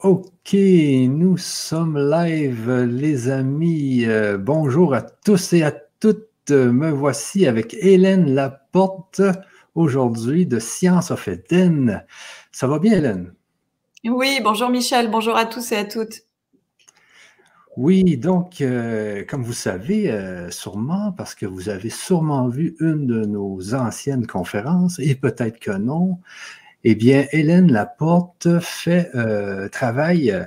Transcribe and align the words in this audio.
Ok, 0.00 0.52
nous 0.52 1.38
sommes 1.38 1.98
live, 1.98 2.70
les 2.82 3.30
amis. 3.30 4.04
Euh, 4.04 4.36
bonjour 4.36 4.92
à 4.92 5.00
tous 5.00 5.54
et 5.54 5.62
à 5.62 5.72
toutes. 5.72 6.50
Me 6.50 6.90
voici 6.90 7.46
avec 7.46 7.74
Hélène 7.80 8.34
Laporte 8.34 9.22
aujourd'hui 9.74 10.44
de 10.44 10.58
Science 10.58 11.10
of 11.10 11.26
Eden. 11.28 12.04
Ça 12.52 12.66
va 12.66 12.78
bien, 12.78 12.92
Hélène? 12.92 13.32
Oui, 14.04 14.38
bonjour 14.44 14.68
Michel, 14.68 15.10
bonjour 15.10 15.34
à 15.34 15.46
tous 15.46 15.72
et 15.72 15.76
à 15.76 15.86
toutes. 15.86 16.24
Oui, 17.78 18.18
donc, 18.18 18.60
euh, 18.60 19.24
comme 19.26 19.44
vous 19.44 19.54
savez, 19.54 20.10
euh, 20.10 20.50
sûrement, 20.50 21.12
parce 21.12 21.34
que 21.34 21.46
vous 21.46 21.70
avez 21.70 21.90
sûrement 21.90 22.48
vu 22.48 22.76
une 22.80 23.06
de 23.06 23.24
nos 23.24 23.74
anciennes 23.74 24.26
conférences, 24.26 24.98
et 24.98 25.14
peut-être 25.14 25.58
que 25.58 25.72
non, 25.72 26.18
eh 26.88 26.94
bien, 26.94 27.26
Hélène 27.32 27.72
Laporte 27.72 28.60
fait 28.60 29.10
euh, 29.16 29.68
travaille, 29.68 30.30
euh, 30.30 30.44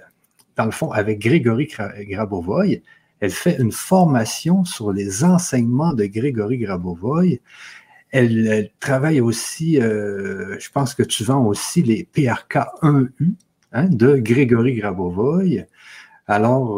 dans 0.56 0.64
le 0.64 0.72
fond, 0.72 0.90
avec 0.90 1.20
Grégory 1.20 1.68
Grabovoy. 1.68 2.82
Elle 3.20 3.32
fait 3.32 3.58
une 3.60 3.74
formation 3.74 4.64
sur 4.64 4.94
les 4.94 5.26
enseignements 5.26 5.92
de 5.92 6.06
Grégory 6.06 6.60
Grabovoy. 6.60 7.42
Elle, 8.12 8.72
travaille 8.80 9.20
aussi, 9.20 9.82
euh, 9.82 10.58
je 10.60 10.70
pense 10.72 10.94
que 10.96 11.04
tu 11.04 11.26
vends 11.26 11.46
aussi 11.46 11.84
les 11.84 12.06
PRK 12.06 12.60
1U 12.84 13.34
hein, 13.74 13.90
de 13.90 14.16
Grégory 14.16 14.76
Grabovoy. 14.76 15.66
Alors, 16.26 16.78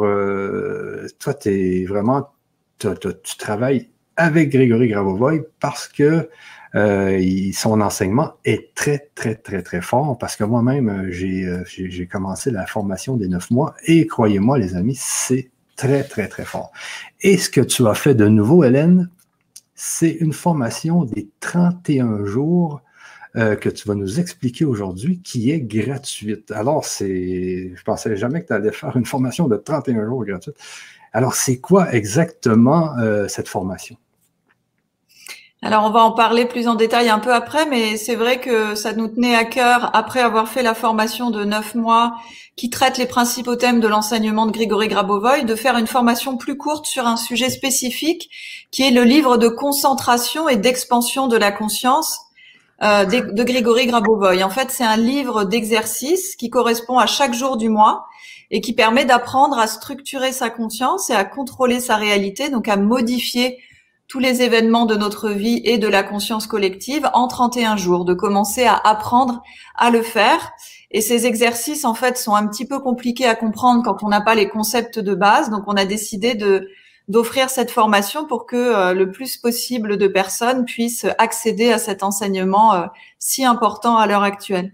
toi, 1.20 1.34
tu 1.35 1.85
vraiment, 1.85 2.32
tu 2.80 3.38
travailles 3.38 3.90
avec 4.16 4.49
Grégory 4.49 4.88
Grabovoy 4.88 5.43
parce 5.59 5.88
que 5.88 6.27
euh, 6.75 7.52
son 7.53 7.81
enseignement 7.81 8.35
est 8.45 8.73
très, 8.75 9.09
très, 9.13 9.35
très, 9.35 9.62
très 9.62 9.81
fort 9.81 10.17
parce 10.17 10.35
que 10.35 10.43
moi-même, 10.43 10.89
euh, 10.89 11.12
euh, 11.12 11.63
j'ai 11.66 12.07
commencé 12.07 12.49
la 12.49 12.66
formation 12.66 13.17
des 13.17 13.27
neuf 13.27 13.52
mois 13.52 13.75
et 13.85 14.07
croyez-moi, 14.07 14.57
les 14.57 14.76
amis, 14.76 14.98
c'est 14.98 15.51
très, 15.76 16.04
très, 16.04 16.27
très 16.27 16.46
fort. 16.46 16.71
Et 17.21 17.37
ce 17.37 17.49
que 17.49 17.62
tu 17.62 17.87
as 17.87 17.93
fait 17.93 18.15
de 18.15 18.27
nouveau, 18.27 18.63
Hélène, 18.63 19.09
c'est 19.76 20.12
une 20.12 20.34
formation 20.34 21.04
des 21.04 21.29
31 21.40 22.26
jours 22.26 22.81
que 23.34 23.70
tu 23.70 23.87
vas 23.87 23.96
nous 23.96 24.20
expliquer 24.20 24.65
aujourd'hui 24.65 25.21
qui 25.21 25.51
est 25.51 25.62
gratuite. 25.62 26.51
Alors, 26.51 26.84
c'est, 26.84 27.71
je 27.74 27.84
pensais 27.84 28.18
jamais 28.18 28.41
que 28.41 28.48
tu 28.48 28.53
allais 28.53 28.74
faire 28.74 28.96
une 28.98 29.05
formation 29.05 29.48
de 29.48 29.55
31 29.55 30.05
jours 30.05 30.26
gratuite. 30.26 30.57
Alors, 31.13 31.34
c'est 31.34 31.59
quoi 31.59 31.93
exactement 31.93 32.93
cette 33.29 33.48
formation? 33.48 33.96
Alors, 35.63 35.85
on 35.85 35.91
va 35.91 35.99
en 35.99 36.12
parler 36.12 36.45
plus 36.45 36.67
en 36.67 36.73
détail 36.73 37.09
un 37.09 37.20
peu 37.20 37.31
après, 37.31 37.67
mais 37.67 37.95
c'est 37.95 38.15
vrai 38.15 38.40
que 38.40 38.73
ça 38.73 38.93
nous 38.93 39.07
tenait 39.07 39.35
à 39.35 39.45
cœur, 39.45 39.91
après 39.93 40.20
avoir 40.20 40.48
fait 40.48 40.63
la 40.63 40.73
formation 40.73 41.29
de 41.29 41.43
neuf 41.43 41.76
mois 41.76 42.15
qui 42.55 42.71
traite 42.71 42.98
les 42.98 43.05
principaux 43.05 43.55
thèmes 43.55 43.79
de 43.79 43.87
l'enseignement 43.87 44.48
de 44.48 44.51
Grigory 44.51 44.87
Grabovoy, 44.87 45.45
de 45.45 45.55
faire 45.55 45.77
une 45.77 45.85
formation 45.85 46.35
plus 46.35 46.57
courte 46.57 46.87
sur 46.87 47.05
un 47.05 47.15
sujet 47.15 47.51
spécifique 47.51 48.31
qui 48.71 48.81
est 48.81 48.91
le 48.91 49.03
livre 49.03 49.37
de 49.37 49.49
concentration 49.49 50.49
et 50.49 50.57
d'expansion 50.57 51.27
de 51.27 51.37
la 51.37 51.51
conscience 51.51 52.20
euh, 52.81 53.05
de, 53.05 53.31
de 53.31 53.43
Grigory 53.43 53.85
Grabovoy. 53.85 54.43
En 54.43 54.49
fait, 54.49 54.71
c'est 54.71 54.84
un 54.84 54.98
livre 54.98 55.43
d'exercice 55.43 56.35
qui 56.35 56.49
correspond 56.49 56.98
à 56.98 57.05
chaque 57.05 57.35
jour 57.35 57.57
du 57.57 57.70
mois 57.70 58.07
et 58.49 58.62
qui 58.62 58.73
permet 58.73 59.05
d'apprendre 59.05 59.59
à 59.59 59.68
structurer 59.68 60.31
sa 60.31 60.49
conscience 60.49 61.12
et 61.12 61.15
à 61.15 61.23
contrôler 61.23 61.79
sa 61.79 61.98
réalité, 61.98 62.49
donc 62.49 62.68
à 62.68 62.77
modifier 62.77 63.59
tous 64.12 64.19
les 64.19 64.41
événements 64.41 64.85
de 64.85 64.97
notre 64.97 65.29
vie 65.29 65.62
et 65.63 65.78
de 65.78 65.88
la 65.88 66.03
conscience 66.03 66.45
collective 66.45 67.09
en 67.13 67.29
31 67.29 67.78
jours, 67.78 68.03
de 68.03 68.13
commencer 68.13 68.66
à 68.66 68.75
apprendre 68.75 69.41
à 69.78 69.90
le 69.90 70.01
faire. 70.01 70.51
Et 70.91 71.00
ces 71.00 71.25
exercices, 71.25 71.85
en 71.85 71.94
fait, 71.94 72.18
sont 72.18 72.35
un 72.35 72.45
petit 72.45 72.68
peu 72.68 72.79
compliqués 72.79 73.25
à 73.25 73.35
comprendre 73.35 73.84
quand 73.85 74.03
on 74.03 74.09
n'a 74.09 74.19
pas 74.19 74.35
les 74.35 74.50
concepts 74.50 75.00
de 75.00 75.16
base. 75.16 75.50
Donc, 75.50 75.63
on 75.68 75.78
a 75.78 75.85
décidé 75.85 76.35
de 76.35 76.68
d'offrir 77.07 77.50
cette 77.50 77.72
formation 77.72 78.25
pour 78.25 78.46
que 78.46 78.58
euh, 78.58 78.94
le 78.94 79.12
plus 79.12 79.38
possible 79.38 79.96
de 79.97 80.08
personnes 80.08 80.66
puissent 80.66 81.07
accéder 81.18 81.72
à 81.72 81.78
cet 81.78 82.03
enseignement 82.03 82.74
euh, 82.74 82.88
si 83.18 83.46
important 83.46 83.97
à 83.97 84.07
l'heure 84.07 84.24
actuelle. 84.24 84.74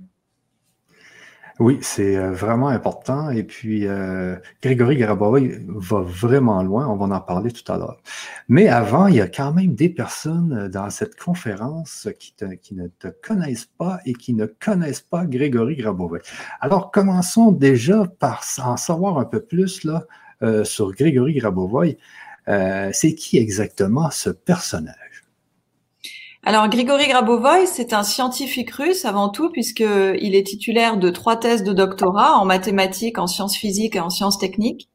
Oui, 1.60 1.80
c'est 1.82 2.16
euh, 2.18 2.32
vraiment 2.34 2.68
important. 2.68 3.32
Et 3.32 3.44
puis, 3.44 3.88
euh, 3.88 4.36
Grégory 4.62 4.96
Garaboy 4.98 5.58
va 5.68 6.02
vraiment 6.02 6.62
loin. 6.62 6.88
On 6.88 6.96
va 6.96 7.16
en 7.16 7.20
parler 7.20 7.52
tout 7.52 7.70
à 7.72 7.78
l'heure. 7.78 8.00
Mais 8.48 8.68
avant, 8.68 9.08
il 9.08 9.16
y 9.16 9.22
a 9.22 9.28
quand 9.28 9.54
même 9.54 9.74
des 9.74 9.90
personnes 9.90 10.54
euh, 10.54 10.70
dans 10.70 10.92
cette 10.92 11.16
conférence 11.20 12.08
qui, 12.20 12.36
qui 12.62 12.76
ne 12.76 12.88
te 12.88 13.08
connaissent 13.08 13.70
pas 13.78 14.00
et 14.06 14.14
qui 14.14 14.36
ne 14.36 14.46
connaissent 14.46 15.02
pas 15.02 15.26
Grégory 15.26 15.76
Grabovoy. 15.78 16.20
Alors, 16.62 16.92
commençons 16.92 17.52
déjà 17.52 18.04
par 18.20 18.44
en 18.64 18.78
savoir 18.78 19.18
un 19.18 19.26
peu 19.26 19.40
plus 19.40 19.84
là, 19.84 20.06
sur 20.64 20.92
Grégory 20.92 21.34
Grabovoy. 21.34 21.98
c'est 22.48 23.16
qui 23.16 23.38
exactement 23.38 24.12
ce 24.12 24.30
personnage? 24.30 25.07
Alors, 26.44 26.70
Grigory 26.70 27.08
Grabovoy, 27.08 27.66
c'est 27.68 27.94
un 27.94 28.04
scientifique 28.04 28.72
russe 28.72 29.06
avant 29.06 29.30
tout, 29.30 29.50
puisqu'il 29.50 30.36
est 30.36 30.48
titulaire 30.48 30.98
de 30.98 31.10
trois 31.10 31.36
thèses 31.36 31.64
de 31.64 31.74
doctorat 31.74 32.38
en 32.38 32.46
mathématiques, 32.46 33.18
en 33.18 33.28
sciences 33.28 33.58
physiques 33.58 33.96
et 33.96 34.00
en 34.00 34.10
sciences 34.10 34.38
techniques. 34.38 34.90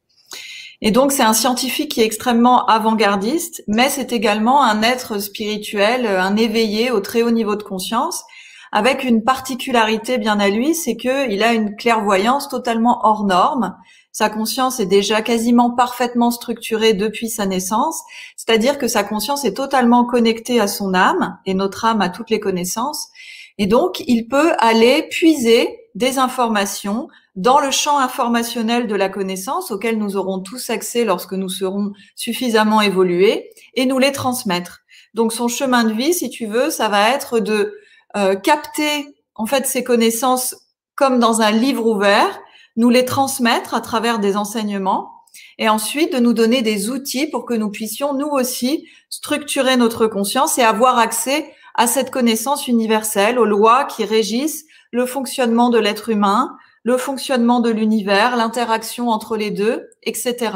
Et 0.81 0.91
donc, 0.91 1.11
c'est 1.11 1.23
un 1.23 1.33
scientifique 1.33 1.91
qui 1.91 2.01
est 2.01 2.05
extrêmement 2.05 2.65
avant-gardiste, 2.65 3.63
mais 3.67 3.89
c'est 3.89 4.11
également 4.11 4.63
un 4.63 4.81
être 4.81 5.19
spirituel, 5.19 6.07
un 6.07 6.35
éveillé 6.35 6.91
au 6.91 6.99
très 6.99 7.21
haut 7.21 7.31
niveau 7.31 7.55
de 7.55 7.63
conscience, 7.63 8.23
avec 8.71 9.03
une 9.03 9.23
particularité 9.23 10.17
bien 10.17 10.39
à 10.39 10.49
lui, 10.49 10.73
c'est 10.73 10.97
qu'il 10.97 11.43
a 11.43 11.53
une 11.53 11.75
clairvoyance 11.75 12.49
totalement 12.49 12.99
hors 13.03 13.23
norme. 13.23 13.77
Sa 14.13 14.29
conscience 14.29 14.79
est 14.79 14.85
déjà 14.85 15.23
quasiment 15.23 15.71
parfaitement 15.71 16.29
structurée 16.29 16.93
depuis 16.93 17.29
sa 17.29 17.47
naissance, 17.47 17.99
c'est-à-dire 18.37 18.77
que 18.77 18.87
sa 18.87 19.03
conscience 19.03 19.43
est 19.43 19.55
totalement 19.55 20.05
connectée 20.05 20.59
à 20.59 20.67
son 20.67 20.93
âme, 20.93 21.39
et 21.47 21.55
notre 21.55 21.83
âme 21.83 21.99
a 22.01 22.09
toutes 22.09 22.29
les 22.29 22.39
connaissances, 22.39 23.09
et 23.57 23.65
donc 23.65 24.03
il 24.05 24.27
peut 24.27 24.53
aller 24.59 25.07
puiser 25.09 25.79
des 25.95 26.19
informations 26.19 27.07
dans 27.35 27.59
le 27.59 27.71
champ 27.71 27.97
informationnel 27.97 28.85
de 28.85 28.93
la 28.93 29.09
connaissance 29.09 29.71
auquel 29.71 29.97
nous 29.97 30.15
aurons 30.15 30.41
tous 30.41 30.69
accès 30.69 31.05
lorsque 31.05 31.33
nous 31.33 31.49
serons 31.49 31.93
suffisamment 32.15 32.81
évolués, 32.81 33.49
et 33.73 33.87
nous 33.87 33.97
les 33.97 34.11
transmettre. 34.11 34.81
Donc 35.15 35.33
son 35.33 35.47
chemin 35.47 35.85
de 35.85 35.93
vie, 35.93 36.13
si 36.13 36.29
tu 36.29 36.45
veux, 36.45 36.69
ça 36.69 36.87
va 36.87 37.09
être 37.09 37.39
de 37.39 37.79
euh, 38.15 38.35
capter 38.35 39.07
en 39.33 39.47
fait 39.47 39.65
ces 39.65 39.83
connaissances 39.83 40.55
comme 40.93 41.17
dans 41.17 41.41
un 41.41 41.49
livre 41.49 41.87
ouvert 41.87 42.42
nous 42.75 42.89
les 42.89 43.05
transmettre 43.05 43.73
à 43.73 43.81
travers 43.81 44.19
des 44.19 44.35
enseignements 44.35 45.11
et 45.57 45.69
ensuite 45.69 46.13
de 46.13 46.19
nous 46.19 46.33
donner 46.33 46.61
des 46.61 46.89
outils 46.89 47.27
pour 47.27 47.45
que 47.45 47.53
nous 47.53 47.69
puissions 47.69 48.13
nous 48.13 48.27
aussi 48.27 48.87
structurer 49.09 49.77
notre 49.77 50.07
conscience 50.07 50.57
et 50.57 50.63
avoir 50.63 50.97
accès 50.97 51.53
à 51.75 51.87
cette 51.87 52.11
connaissance 52.11 52.67
universelle, 52.67 53.39
aux 53.39 53.45
lois 53.45 53.85
qui 53.85 54.05
régissent 54.05 54.65
le 54.91 55.05
fonctionnement 55.05 55.69
de 55.69 55.79
l'être 55.79 56.09
humain, 56.09 56.55
le 56.83 56.97
fonctionnement 56.97 57.61
de 57.61 57.71
l'univers, 57.71 58.35
l'interaction 58.35 59.09
entre 59.09 59.37
les 59.37 59.49
deux, 59.49 59.89
etc. 60.03 60.51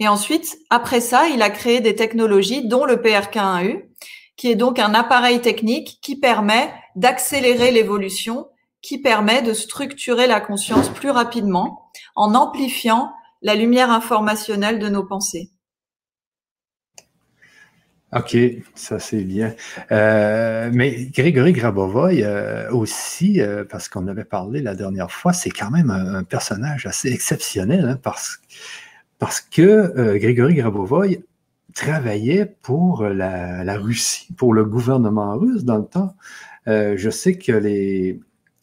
Et 0.00 0.08
ensuite, 0.08 0.58
après 0.70 1.00
ça, 1.00 1.28
il 1.28 1.42
a 1.42 1.50
créé 1.50 1.80
des 1.80 1.94
technologies, 1.94 2.66
dont 2.66 2.84
le 2.84 2.96
PRK1U, 2.96 3.84
qui 4.36 4.50
est 4.50 4.56
donc 4.56 4.78
un 4.78 4.94
appareil 4.94 5.40
technique 5.40 5.98
qui 6.02 6.16
permet 6.16 6.72
d'accélérer 6.96 7.70
l'évolution 7.70 8.46
qui 8.82 9.00
permet 9.00 9.42
de 9.42 9.52
structurer 9.52 10.26
la 10.26 10.40
conscience 10.40 10.88
plus 10.88 11.10
rapidement 11.10 11.90
en 12.14 12.34
amplifiant 12.34 13.12
la 13.42 13.54
lumière 13.54 13.90
informationnelle 13.90 14.78
de 14.78 14.88
nos 14.88 15.04
pensées. 15.04 15.50
OK, 18.16 18.38
ça 18.74 18.98
c'est 18.98 19.22
bien. 19.22 19.54
Euh, 19.92 20.70
mais 20.72 21.10
Grégory 21.12 21.52
Grabovoy 21.52 22.22
euh, 22.22 22.70
aussi, 22.70 23.42
euh, 23.42 23.64
parce 23.68 23.90
qu'on 23.90 24.06
avait 24.06 24.24
parlé 24.24 24.62
la 24.62 24.74
dernière 24.74 25.10
fois, 25.10 25.34
c'est 25.34 25.50
quand 25.50 25.70
même 25.70 25.90
un, 25.90 26.24
personnage 26.24 26.86
assez 26.86 27.12
exceptionnel 27.12 27.86
hein, 27.86 27.98
parce, 28.02 29.40
que 29.50 30.16
Grégory 30.16 30.54
Grabovoy 30.54 31.22
travaillait 31.74 32.46
pour 32.46 33.04
la, 33.04 33.62
la, 33.62 33.76
Russie, 33.76 34.28
pour 34.38 34.54
le 34.54 34.64
gouvernement 34.64 35.36
russe 35.36 35.64
dans 35.64 35.78
le 35.78 35.84
temps. 35.84 36.16
je 36.66 37.10
sais 37.10 37.36
que 37.36 37.52
les, 37.52 38.20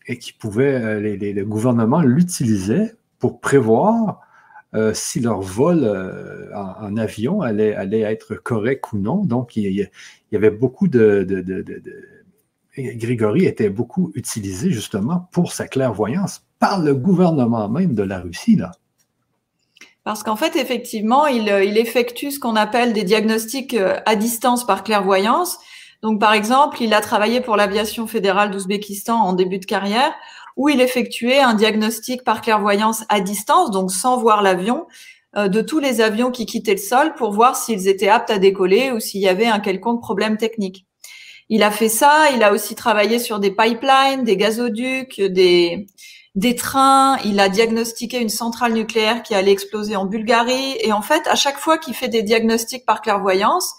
et 0.07 0.17
qui 0.17 0.33
pouvaient, 0.33 0.75
euh, 0.75 0.99
le 0.99 1.45
gouvernement 1.45 2.01
l'utilisait 2.01 2.95
pour 3.19 3.39
prévoir 3.39 4.21
euh, 4.73 4.93
si 4.93 5.19
leur 5.19 5.41
vol 5.41 5.83
euh, 5.83 6.49
en, 6.55 6.97
avion 6.97 7.41
allait, 7.41 7.73
allait, 7.75 8.01
être 8.01 8.35
correct 8.35 8.91
ou 8.93 8.97
non. 8.97 9.23
Donc, 9.23 9.55
il, 9.55 9.71
y 10.31 10.35
avait 10.35 10.51
beaucoup 10.51 10.87
de, 10.87 11.25
de, 11.27 11.41
de, 11.41 11.61
de, 11.61 11.79
Grégory 12.77 13.45
était 13.45 13.69
beaucoup 13.69 14.11
utilisé 14.15 14.69
justement 14.69 15.29
pour 15.31 15.53
sa 15.53 15.65
clairvoyance 15.65 16.43
par 16.59 16.81
le 16.81 16.93
gouvernement 16.93 17.69
même 17.69 17.95
de 17.95 18.03
la 18.03 18.19
Russie. 18.19 18.57
Là. 18.57 18.71
Parce 20.03 20.23
qu'en 20.23 20.35
fait, 20.35 20.57
effectivement, 20.57 21.25
il, 21.25 21.47
il 21.47 21.77
effectue 21.77 22.31
ce 22.31 22.39
qu'on 22.39 22.57
appelle 22.57 22.91
des 22.91 23.03
diagnostics 23.03 23.77
à 24.05 24.15
distance 24.17 24.67
par 24.67 24.83
clairvoyance. 24.83 25.57
Donc, 26.05 26.19
par 26.19 26.33
exemple, 26.33 26.83
il 26.83 26.93
a 26.93 27.01
travaillé 27.01 27.41
pour 27.41 27.55
l'aviation 27.55 28.05
fédérale 28.05 28.51
d'Ouzbékistan 28.51 29.15
en 29.15 29.33
début 29.33 29.57
de 29.57 29.65
carrière, 29.65 30.13
où 30.55 30.69
il 30.69 30.79
effectuait 30.79 31.39
un 31.39 31.55
diagnostic 31.55 32.23
par 32.23 32.41
clairvoyance 32.41 33.05
à 33.09 33.21
distance, 33.21 33.71
donc 33.71 33.89
sans 33.89 34.15
voir 34.15 34.43
l'avion, 34.43 34.85
euh, 35.35 35.47
de 35.47 35.61
tous 35.61 35.79
les 35.79 36.01
avions 36.01 36.29
qui 36.29 36.45
quittaient 36.45 36.73
le 36.73 36.77
sol 36.77 37.15
pour 37.15 37.31
voir 37.31 37.55
s'ils 37.55 37.87
étaient 37.87 38.07
aptes 38.07 38.29
à 38.29 38.37
décoller 38.37 38.91
ou 38.91 38.99
s'il 38.99 39.19
y 39.19 39.27
avait 39.27 39.47
un 39.47 39.59
quelconque 39.59 39.99
problème 39.99 40.37
technique. 40.37 40.85
Il 41.49 41.63
a 41.63 41.71
fait 41.71 41.89
ça, 41.89 42.27
il 42.35 42.43
a 42.43 42.53
aussi 42.53 42.75
travaillé 42.75 43.17
sur 43.17 43.39
des 43.39 43.49
pipelines, 43.49 44.23
des 44.23 44.37
gazoducs, 44.37 45.19
des, 45.19 45.87
des 46.35 46.53
trains, 46.53 47.17
il 47.25 47.39
a 47.39 47.49
diagnostiqué 47.49 48.21
une 48.21 48.29
centrale 48.29 48.73
nucléaire 48.73 49.23
qui 49.23 49.33
allait 49.33 49.51
exploser 49.51 49.95
en 49.95 50.05
Bulgarie. 50.05 50.77
Et 50.81 50.93
en 50.93 51.01
fait, 51.01 51.25
à 51.25 51.35
chaque 51.35 51.57
fois 51.57 51.79
qu'il 51.79 51.95
fait 51.95 52.09
des 52.09 52.21
diagnostics 52.21 52.85
par 52.85 53.01
clairvoyance, 53.01 53.73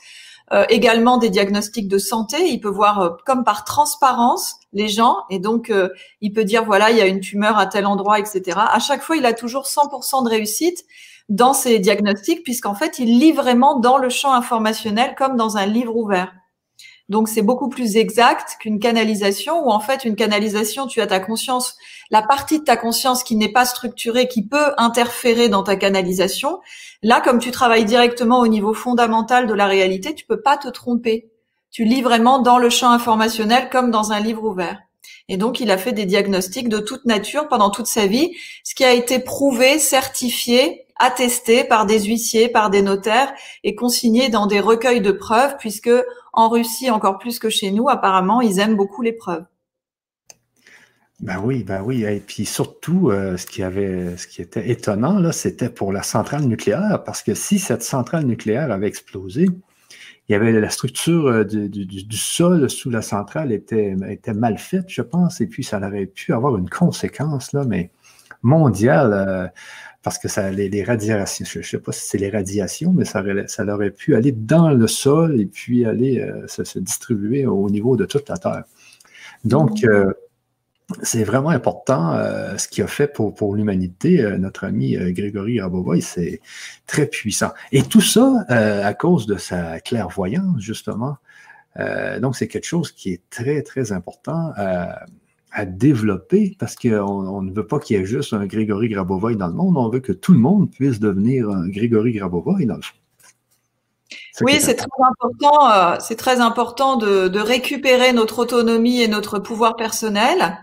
euh, 0.52 0.64
également 0.69 1.19
des 1.19 1.28
diagnostics 1.28 1.88
de 1.88 1.98
santé, 1.98 2.48
il 2.48 2.60
peut 2.60 2.69
voir 2.69 3.00
euh, 3.00 3.10
comme 3.25 3.43
par 3.43 3.64
transparence 3.64 4.60
les 4.72 4.88
gens 4.88 5.16
et 5.28 5.40
donc 5.40 5.70
euh, 5.70 5.88
il 6.20 6.32
peut 6.32 6.44
dire 6.44 6.64
voilà 6.64 6.93
il 6.93 6.96
y 6.96 7.00
a 7.00 7.06
une 7.06 7.19
tumeur 7.19 7.58
à 7.58 7.66
tel 7.66 7.84
endroit, 7.84 8.20
etc. 8.20 8.56
À 8.56 8.78
chaque 8.78 9.02
fois, 9.02 9.16
il 9.16 9.26
a 9.26 9.32
toujours 9.32 9.64
100% 9.64 10.25
de 10.25 10.31
réussite 10.31 10.84
dans 11.28 11.52
ses 11.52 11.81
diagnostics 11.81 12.44
puisqu'en 12.44 12.75
fait, 12.75 13.00
il 13.00 13.19
lit 13.19 13.32
vraiment 13.32 13.81
dans 13.81 13.98
le 13.98 14.08
champ 14.08 14.32
informationnel 14.32 15.16
comme 15.19 15.37
dans 15.37 15.56
un 15.56 15.66
livre 15.66 15.96
ouvert. 15.96 16.32
Donc 17.08 17.28
c'est 17.28 17.42
beaucoup 17.42 17.68
plus 17.68 17.96
exact 17.96 18.56
qu'une 18.60 18.80
canalisation 18.80 19.64
où 19.64 19.70
en 19.70 19.78
fait 19.78 20.04
une 20.04 20.16
canalisation, 20.16 20.86
tu 20.86 21.00
as 21.00 21.06
ta 21.06 21.20
conscience, 21.20 21.76
la 22.10 22.22
partie 22.22 22.58
de 22.58 22.64
ta 22.64 22.76
conscience 22.76 23.22
qui 23.22 23.36
n'est 23.36 23.52
pas 23.52 23.64
structurée, 23.64 24.26
qui 24.26 24.46
peut 24.46 24.72
interférer 24.76 25.48
dans 25.48 25.62
ta 25.62 25.76
canalisation. 25.76 26.60
Là, 27.02 27.20
comme 27.20 27.38
tu 27.38 27.52
travailles 27.52 27.84
directement 27.84 28.40
au 28.40 28.48
niveau 28.48 28.74
fondamental 28.74 29.46
de 29.46 29.54
la 29.54 29.66
réalité, 29.66 30.14
tu 30.14 30.26
peux 30.26 30.40
pas 30.40 30.56
te 30.56 30.68
tromper. 30.68 31.30
Tu 31.70 31.84
lis 31.84 32.02
vraiment 32.02 32.40
dans 32.40 32.58
le 32.58 32.70
champ 32.70 32.90
informationnel 32.90 33.68
comme 33.70 33.90
dans 33.90 34.12
un 34.12 34.20
livre 34.20 34.44
ouvert. 34.44 34.80
Et 35.28 35.36
donc, 35.36 35.60
il 35.60 35.70
a 35.70 35.78
fait 35.78 35.92
des 35.92 36.06
diagnostics 36.06 36.68
de 36.68 36.78
toute 36.78 37.04
nature 37.04 37.48
pendant 37.48 37.70
toute 37.70 37.86
sa 37.86 38.06
vie, 38.06 38.32
ce 38.64 38.74
qui 38.74 38.84
a 38.84 38.92
été 38.92 39.18
prouvé, 39.18 39.78
certifié, 39.78 40.86
attesté 40.98 41.64
par 41.64 41.84
des 41.84 42.04
huissiers, 42.04 42.48
par 42.48 42.70
des 42.70 42.82
notaires 42.82 43.32
et 43.64 43.74
consigné 43.74 44.28
dans 44.28 44.46
des 44.46 44.60
recueils 44.60 45.00
de 45.00 45.12
preuves, 45.12 45.56
puisque 45.58 45.90
en 46.36 46.48
Russie, 46.48 46.90
encore 46.90 47.18
plus 47.18 47.38
que 47.38 47.48
chez 47.48 47.70
nous, 47.72 47.88
apparemment, 47.88 48.40
ils 48.40 48.60
aiment 48.60 48.76
beaucoup 48.76 49.02
les 49.02 49.12
preuves. 49.12 49.44
Ben 51.20 51.40
oui, 51.42 51.64
ben 51.64 51.82
oui. 51.82 52.04
Et 52.04 52.20
puis 52.20 52.44
surtout, 52.44 53.10
euh, 53.10 53.38
ce, 53.38 53.46
qui 53.46 53.62
avait, 53.62 54.18
ce 54.18 54.26
qui 54.26 54.42
était 54.42 54.70
étonnant, 54.70 55.18
là, 55.18 55.32
c'était 55.32 55.70
pour 55.70 55.92
la 55.92 56.02
centrale 56.02 56.42
nucléaire, 56.42 57.02
parce 57.04 57.22
que 57.22 57.34
si 57.34 57.58
cette 57.58 57.82
centrale 57.82 58.26
nucléaire 58.26 58.70
avait 58.70 58.86
explosé, 58.86 59.46
il 60.28 60.32
y 60.32 60.34
avait 60.34 60.52
la 60.52 60.68
structure 60.68 61.26
euh, 61.28 61.44
du, 61.44 62.16
sol 62.16 62.68
sous 62.68 62.90
la 62.90 63.00
centrale 63.00 63.50
était, 63.50 63.96
était 64.08 64.34
mal 64.34 64.58
faite, 64.58 64.86
je 64.88 65.00
pense, 65.00 65.40
et 65.40 65.46
puis 65.46 65.64
ça 65.64 65.78
aurait 65.78 66.06
pu 66.06 66.34
avoir 66.34 66.58
une 66.58 66.68
conséquence, 66.68 67.54
là, 67.54 67.64
mais 67.66 67.90
mondiale. 68.42 69.12
Euh, 69.12 69.48
parce 70.06 70.20
que 70.20 70.28
ça, 70.28 70.52
les, 70.52 70.84
radiations, 70.84 71.44
je 71.44 71.58
ne 71.58 71.64
sais 71.64 71.80
pas 71.80 71.90
si 71.90 72.06
c'est 72.06 72.18
les 72.18 72.30
radiations, 72.30 72.92
mais 72.92 73.04
ça 73.04 73.22
aurait, 73.22 73.48
ça 73.48 73.64
aurait 73.66 73.90
pu 73.90 74.14
aller 74.14 74.30
dans 74.30 74.70
le 74.70 74.86
sol 74.86 75.40
et 75.40 75.46
puis 75.46 75.84
aller 75.84 76.20
euh, 76.20 76.46
se, 76.46 76.78
distribuer 76.78 77.44
au 77.44 77.68
niveau 77.70 77.96
de 77.96 78.04
toute 78.04 78.28
la 78.28 78.36
Terre. 78.36 78.62
Donc, 79.44 79.82
mmh. 79.82 79.88
euh, 79.88 80.12
c'est 81.02 81.24
vraiment 81.24 81.48
important 81.48 82.12
euh, 82.12 82.56
ce 82.56 82.68
qu'il 82.68 82.84
a 82.84 82.86
fait 82.86 83.08
pour, 83.08 83.34
pour 83.34 83.56
l'humanité. 83.56 84.24
notre 84.38 84.62
ami 84.62 84.96
Grégory 85.12 85.60
Rabovoy, 85.60 86.00
c'est 86.00 86.40
très 86.86 87.06
puissant. 87.06 87.50
Et 87.72 87.82
tout 87.82 88.00
ça 88.00 88.44
à 88.48 88.94
cause 88.94 89.26
de 89.26 89.36
sa 89.36 89.80
clairvoyance, 89.80 90.60
justement. 90.60 91.16
donc, 92.20 92.36
c'est 92.36 92.46
quelque 92.46 92.68
chose 92.68 92.92
qui 92.92 93.12
est 93.12 93.22
très, 93.28 93.62
très 93.62 93.90
important 93.90 94.52
à 95.56 95.64
développer 95.64 96.54
parce 96.58 96.76
qu'on 96.76 96.90
on 96.90 97.40
ne 97.40 97.50
veut 97.50 97.66
pas 97.66 97.80
qu'il 97.80 97.96
y 97.96 98.00
ait 98.00 98.04
juste 98.04 98.34
un 98.34 98.44
Grégory 98.44 98.90
Grabovoy 98.90 99.36
dans 99.36 99.46
le 99.46 99.54
monde, 99.54 99.78
on 99.78 99.88
veut 99.88 100.00
que 100.00 100.12
tout 100.12 100.34
le 100.34 100.38
monde 100.38 100.70
puisse 100.70 101.00
devenir 101.00 101.48
un 101.48 101.66
Grégory 101.68 102.12
Grabovoy 102.12 102.66
dans 102.66 102.76
le 102.76 102.82
fond. 102.82 102.94
Oui, 104.42 104.58
c'est 104.60 104.74
très 104.74 104.86
important. 105.02 105.70
Euh, 105.70 105.96
c'est 105.98 106.16
très 106.16 106.40
important 106.40 106.96
de, 106.96 107.40
récupérer 107.40 108.12
notre 108.12 108.40
autonomie 108.40 109.00
et 109.00 109.08
notre 109.08 109.38
pouvoir 109.38 109.76
personnel, 109.76 110.58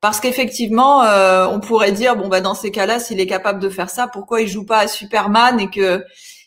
parce 0.00 0.18
qu'effectivement, 0.18 1.04
euh, 1.04 1.46
on 1.46 1.60
pourrait 1.60 1.92
dire 1.92 2.16
bon 2.16 2.26
bah 2.26 2.40
dans 2.40 2.54
ces 2.54 2.72
cas-là, 2.72 2.98
s'il 2.98 3.20
est 3.20 3.28
capable 3.28 3.60
de 3.60 3.68
faire 3.68 3.90
ça, 3.90 4.08
pourquoi 4.08 4.40
il 4.40 4.48
joue 4.48 4.66
pas 4.66 4.78
à 4.78 4.88
Superman 4.88 5.60
et 5.60 5.70
que 5.70 6.04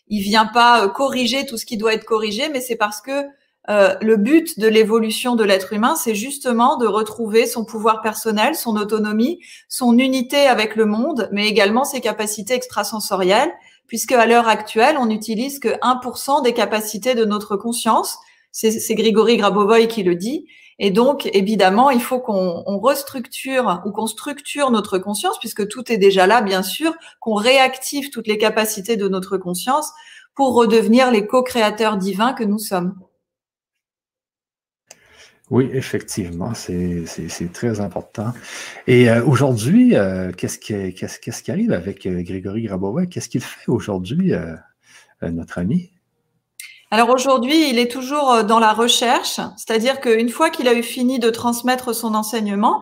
il 0.10 0.22
vient 0.22 0.48
pas 0.48 0.84
euh, 0.84 0.90
corriger 0.90 1.46
tout 1.46 1.56
ce 1.56 1.66
qui 1.66 1.78
doit 1.78 1.94
être 1.94 2.04
corrigé? 2.04 2.50
Mais 2.50 2.60
c'est 2.60 2.76
parce 2.76 3.00
que 3.00 3.24
euh, 3.70 3.96
le 4.02 4.18
but 4.18 4.60
de 4.60 4.68
l'évolution 4.68 5.36
de 5.36 5.44
l'être 5.44 5.74
humain, 5.74 5.96
c'est 5.96 6.14
justement 6.14 6.78
de 6.78 6.86
retrouver 6.86 7.48
son 7.48 7.66
pouvoir 7.66 8.02
personnel, 8.02 8.56
son 8.56 8.76
autonomie, 8.76 9.40
son 9.70 9.98
unité 9.98 10.46
avec 10.48 10.76
le 10.76 10.86
monde, 10.86 11.30
mais 11.32 11.48
également 11.48 11.84
ses 11.84 12.02
capacités 12.02 12.54
extrasensorielles, 12.54 13.52
puisque 13.88 14.12
à 14.12 14.26
l'heure 14.26 14.48
actuelle, 14.48 14.98
on 15.00 15.08
n'utilise 15.08 15.60
que 15.60 15.70
1% 15.80 16.44
des 16.44 16.54
capacités 16.54 17.16
de 17.16 17.26
notre 17.26 17.56
conscience. 17.56 18.18
C'est 18.52 18.96
Grigory 18.96 19.38
Grabovoy 19.38 19.88
qui 19.88 20.04
le 20.04 20.16
dit. 20.16 20.46
Et 20.78 20.92
donc, 20.92 21.30
évidemment, 21.34 21.90
il 21.90 22.02
faut 22.02 22.20
qu'on 22.20 22.64
restructure 22.80 23.82
ou 23.86 23.92
qu'on 23.92 24.08
structure 24.08 24.72
notre 24.72 24.98
conscience, 24.98 25.40
puisque 25.40 25.68
tout 25.68 25.92
est 25.92 25.98
déjà 25.98 26.28
là, 26.28 26.42
bien 26.42 26.64
sûr, 26.64 26.94
qu'on 27.20 27.36
réactive 27.36 28.10
toutes 28.10 28.28
les 28.28 28.38
capacités 28.38 28.98
de 28.98 29.08
notre 29.08 29.38
conscience 29.38 29.92
pour 30.36 30.54
redevenir 30.54 31.12
les 31.12 31.28
co-créateurs 31.28 31.98
divins 31.98 32.34
que 32.34 32.44
nous 32.44 32.60
sommes. 32.60 32.96
Oui, 35.52 35.70
effectivement, 35.74 36.54
c'est 36.56 37.54
très 37.54 37.80
important. 37.80 38.34
Et 38.88 39.10
euh, 39.10 39.24
aujourd'hui, 39.24 39.96
euh, 39.96 40.32
qu'est-ce 40.32 40.58
qui, 40.58 40.94
qu'est-ce 40.96 41.44
qui 41.44 41.52
arrive 41.52 41.72
avec 41.72 42.08
euh, 42.08 42.24
Grégory 42.24 42.64
Grabovoi? 42.64 43.06
Qu'est-ce 43.06 43.30
qu'il 43.30 43.42
fait 43.42 43.70
aujourd'hui, 43.70 44.34
notre 45.22 45.60
ami? 45.60 45.92
Alors 46.90 47.10
aujourd'hui, 47.10 47.70
il 47.70 47.78
est 47.78 47.92
toujours 47.92 48.44
dans 48.44 48.60
la 48.60 48.74
recherche, 48.74 49.40
c'est-à-dire 49.58 50.02
qu'une 50.02 50.30
fois 50.30 50.50
qu'il 50.50 50.68
a 50.68 50.74
eu 50.74 50.84
fini 50.84 51.20
de 51.20 51.30
transmettre 51.30 51.94
son 51.94 52.16
enseignement, 52.16 52.82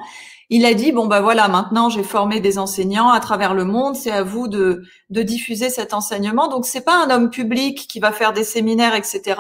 il 0.50 0.66
a 0.66 0.74
dit 0.74 0.92
bon 0.92 1.08
ben 1.08 1.22
voilà 1.22 1.48
maintenant 1.48 1.90
j'ai 1.90 2.04
formé 2.04 2.40
des 2.40 2.60
enseignants 2.60 3.10
à 3.10 3.20
travers 3.20 3.54
le 3.54 3.64
monde 3.66 3.96
c'est 3.96 4.12
à 4.12 4.24
vous 4.24 4.48
de, 4.48 4.84
de 5.10 5.22
diffuser 5.24 5.70
cet 5.70 5.94
enseignement 5.94 6.48
donc 6.48 6.66
c'est 6.66 6.84
pas 6.84 7.04
un 7.04 7.10
homme 7.10 7.30
public 7.30 7.88
qui 7.88 8.00
va 8.00 8.12
faire 8.12 8.34
des 8.34 8.44
séminaires 8.44 8.94
etc 8.94 9.40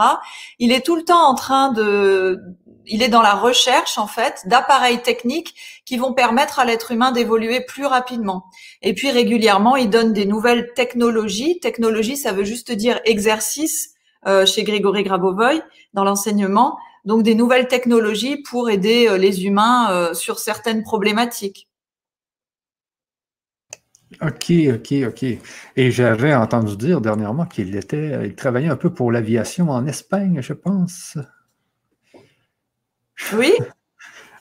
il 0.60 0.72
est 0.72 0.84
tout 0.84 0.96
le 0.96 1.04
temps 1.04 1.28
en 1.28 1.36
train 1.36 1.72
de 1.72 2.40
il 2.86 3.02
est 3.02 3.10
dans 3.10 3.22
la 3.22 3.34
recherche 3.34 3.98
en 3.98 4.08
fait 4.08 4.44
d'appareils 4.46 5.02
techniques 5.02 5.56
qui 5.86 5.98
vont 5.98 6.14
permettre 6.14 6.60
à 6.60 6.66
l'être 6.66 6.92
humain 6.92 7.12
d'évoluer 7.12 7.62
plus 7.62 7.86
rapidement. 7.86 8.46
Et 8.82 8.94
puis 8.94 9.12
régulièrement, 9.12 9.76
il 9.76 9.90
donne 9.90 10.14
des 10.14 10.26
nouvelles 10.26 10.74
technologies. 10.76 11.60
Technologie, 11.60 12.18
ça 12.18 12.34
veut 12.34 12.44
juste 12.44 12.72
dire 12.72 13.00
exercice 13.06 13.94
euh, 14.26 14.46
chez 14.46 14.64
Grégory 14.64 15.04
Grabovoy 15.04 15.62
dans 15.94 16.04
l'enseignement. 16.04 16.78
Donc 17.06 17.24
des 17.24 17.36
nouvelles 17.36 17.68
technologies 17.68 18.38
pour 18.38 18.70
aider 18.70 19.08
euh, 19.10 19.18
les 19.18 19.46
humains 19.46 19.92
euh, 19.92 20.14
sur 20.14 20.40
certaines 20.40 20.84
problématiques. 20.84 21.70
OK, 24.22 24.52
OK, 24.76 24.94
OK. 25.08 25.26
Et 25.76 25.92
j'avais 25.92 26.34
entendu 26.36 26.78
dire 26.78 27.02
dernièrement 27.02 27.46
qu'il 27.46 27.76
était, 27.76 28.26
il 28.26 28.36
travaillait 28.36 28.70
un 28.70 28.76
peu 28.76 28.94
pour 28.94 29.12
l'aviation 29.12 29.70
en 29.70 29.88
Espagne, 29.88 30.40
je 30.42 30.54
pense. 30.54 31.18
Oui. 33.34 33.54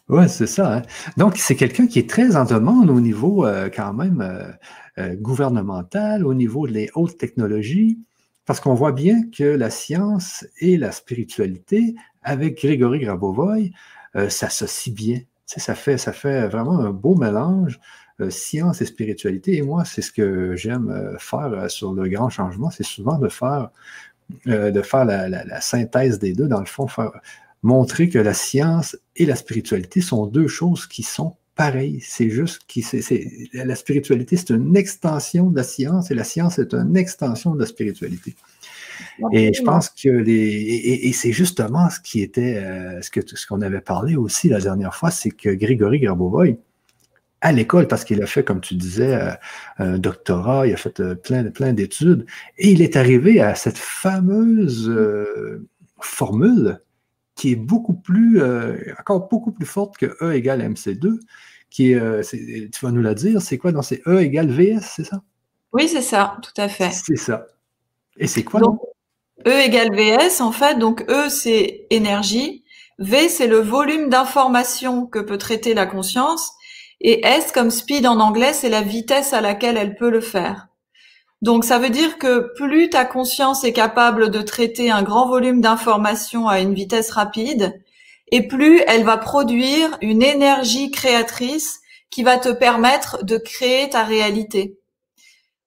Oui, 0.08 0.28
c'est 0.28 0.46
ça. 0.46 0.76
Hein. 0.76 0.82
Donc, 1.16 1.38
c'est 1.38 1.56
quelqu'un 1.56 1.86
qui 1.86 1.98
est 1.98 2.08
très 2.08 2.36
en 2.36 2.44
demande 2.44 2.90
au 2.90 3.00
niveau 3.00 3.46
euh, 3.46 3.70
quand 3.74 3.94
même 3.94 4.20
euh, 4.20 4.50
euh, 4.98 5.16
gouvernemental, 5.16 6.26
au 6.26 6.34
niveau 6.34 6.66
des 6.66 6.90
hautes 6.94 7.16
technologies, 7.18 7.98
parce 8.44 8.60
qu'on 8.60 8.74
voit 8.74 8.92
bien 8.92 9.22
que 9.30 9.44
la 9.44 9.70
science 9.70 10.44
et 10.60 10.76
la 10.76 10.92
spiritualité, 10.92 11.94
avec 12.22 12.60
Grégory 12.60 13.00
Grabovoy, 13.00 13.72
s'associent 14.28 14.92
bien. 14.92 15.20
ça, 15.46 15.74
fait, 15.74 15.96
ça 15.96 16.12
fait 16.12 16.46
vraiment 16.48 16.78
un 16.80 16.90
beau 16.90 17.14
mélange, 17.14 17.80
science 18.28 18.82
et 18.82 18.84
spiritualité. 18.84 19.56
Et 19.56 19.62
moi, 19.62 19.86
c'est 19.86 20.02
ce 20.02 20.12
que 20.12 20.54
j'aime 20.54 21.16
faire 21.18 21.70
sur 21.70 21.94
le 21.94 22.08
grand 22.10 22.28
changement, 22.28 22.68
c'est 22.68 22.82
souvent 22.82 23.18
de 23.18 23.28
faire, 23.30 23.70
la, 24.44 25.28
la, 25.28 25.60
synthèse 25.62 26.18
des 26.18 26.34
deux, 26.34 26.48
dans 26.48 26.60
le 26.60 26.66
fond, 26.66 26.88
faire, 26.88 27.12
montrer 27.62 28.08
que 28.08 28.18
la 28.18 28.34
science 28.34 28.96
et 29.16 29.26
la 29.26 29.36
spiritualité 29.36 30.00
sont 30.00 30.26
deux 30.26 30.48
choses 30.48 30.86
qui 30.86 31.02
sont 31.02 31.36
pareilles. 31.54 32.00
C'est 32.02 32.30
juste 32.30 32.62
que 32.66 32.80
la 33.56 33.76
spiritualité, 33.76 34.36
c'est 34.36 34.50
une 34.50 34.76
extension 34.76 35.50
de 35.50 35.56
la 35.56 35.62
science 35.62 36.10
et 36.10 36.14
la 36.14 36.24
science 36.24 36.58
est 36.58 36.74
une 36.74 36.96
extension 36.96 37.54
de 37.54 37.60
la 37.60 37.66
spiritualité. 37.66 38.34
Et 39.32 39.52
je 39.52 39.62
pense 39.62 39.88
que 39.90 40.08
les 40.08 41.08
et, 41.08 41.12
c'est 41.12 41.32
justement 41.32 41.90
ce 41.90 42.00
qui 42.00 42.20
était 42.22 42.56
euh, 42.56 43.00
ce 43.02 43.10
que 43.10 43.20
ce 43.24 43.46
qu'on 43.46 43.60
avait 43.60 43.80
parlé 43.80 44.16
aussi 44.16 44.48
la 44.48 44.60
dernière 44.60 44.94
fois, 44.94 45.10
c'est 45.10 45.30
que 45.30 45.50
Grégory 45.50 46.00
Grabovoy 46.00 46.56
à 47.40 47.50
l'école 47.50 47.88
parce 47.88 48.04
qu'il 48.04 48.22
a 48.22 48.26
fait, 48.26 48.44
comme 48.44 48.60
tu 48.60 48.74
disais, 48.76 49.14
euh, 49.14 49.32
un 49.78 49.98
doctorat, 49.98 50.68
il 50.68 50.74
a 50.74 50.76
fait 50.76 51.00
euh, 51.00 51.14
plein 51.14 51.44
plein 51.50 51.72
d'études 51.72 52.26
et 52.58 52.70
il 52.70 52.80
est 52.82 52.96
arrivé 52.96 53.40
à 53.40 53.54
cette 53.54 53.78
fameuse 53.78 54.92
formule 56.00 56.80
qui 57.42 57.50
est 57.50 57.56
beaucoup 57.56 57.94
plus, 57.94 58.40
euh, 58.40 58.76
encore 59.00 59.28
beaucoup 59.28 59.50
plus 59.50 59.66
forte 59.66 59.96
que 59.96 60.16
E 60.22 60.32
égale 60.32 60.62
MC2, 60.62 61.18
qui 61.70 61.90
est, 61.90 61.96
euh, 61.96 62.22
tu 62.22 62.86
vas 62.86 62.92
nous 62.92 63.02
la 63.02 63.14
dire, 63.14 63.42
c'est 63.42 63.58
quoi 63.58 63.72
dans 63.72 63.82
ces 63.82 64.00
E 64.06 64.20
égale 64.20 64.48
VS, 64.48 64.82
c'est 64.82 65.02
ça? 65.02 65.22
Oui, 65.72 65.88
c'est 65.88 66.02
ça, 66.02 66.36
tout 66.40 66.52
à 66.56 66.68
fait. 66.68 66.92
C'est 66.92 67.16
ça. 67.16 67.48
Et 68.16 68.28
c'est 68.28 68.44
quoi 68.44 68.60
donc, 68.60 68.78
E 69.44 69.50
égale 69.58 69.92
VS, 69.92 70.40
en 70.40 70.52
fait, 70.52 70.78
donc 70.78 71.04
E 71.10 71.28
c'est 71.28 71.88
énergie, 71.90 72.62
V 73.00 73.28
c'est 73.28 73.48
le 73.48 73.58
volume 73.58 74.08
d'information 74.08 75.06
que 75.06 75.18
peut 75.18 75.38
traiter 75.38 75.74
la 75.74 75.86
conscience, 75.86 76.52
et 77.00 77.26
S 77.26 77.50
comme 77.50 77.72
speed 77.72 78.06
en 78.06 78.20
anglais, 78.20 78.52
c'est 78.52 78.68
la 78.68 78.82
vitesse 78.82 79.32
à 79.32 79.40
laquelle 79.40 79.76
elle 79.76 79.96
peut 79.96 80.10
le 80.10 80.20
faire. 80.20 80.68
Donc 81.42 81.64
ça 81.64 81.78
veut 81.78 81.90
dire 81.90 82.18
que 82.18 82.54
plus 82.54 82.88
ta 82.88 83.04
conscience 83.04 83.64
est 83.64 83.72
capable 83.72 84.30
de 84.30 84.40
traiter 84.42 84.90
un 84.90 85.02
grand 85.02 85.28
volume 85.28 85.60
d'informations 85.60 86.48
à 86.48 86.60
une 86.60 86.72
vitesse 86.72 87.10
rapide, 87.10 87.82
et 88.30 88.46
plus 88.46 88.80
elle 88.86 89.04
va 89.04 89.18
produire 89.18 89.98
une 90.00 90.22
énergie 90.22 90.90
créatrice 90.90 91.80
qui 92.10 92.22
va 92.22 92.38
te 92.38 92.48
permettre 92.48 93.24
de 93.24 93.36
créer 93.36 93.90
ta 93.90 94.04
réalité. 94.04 94.78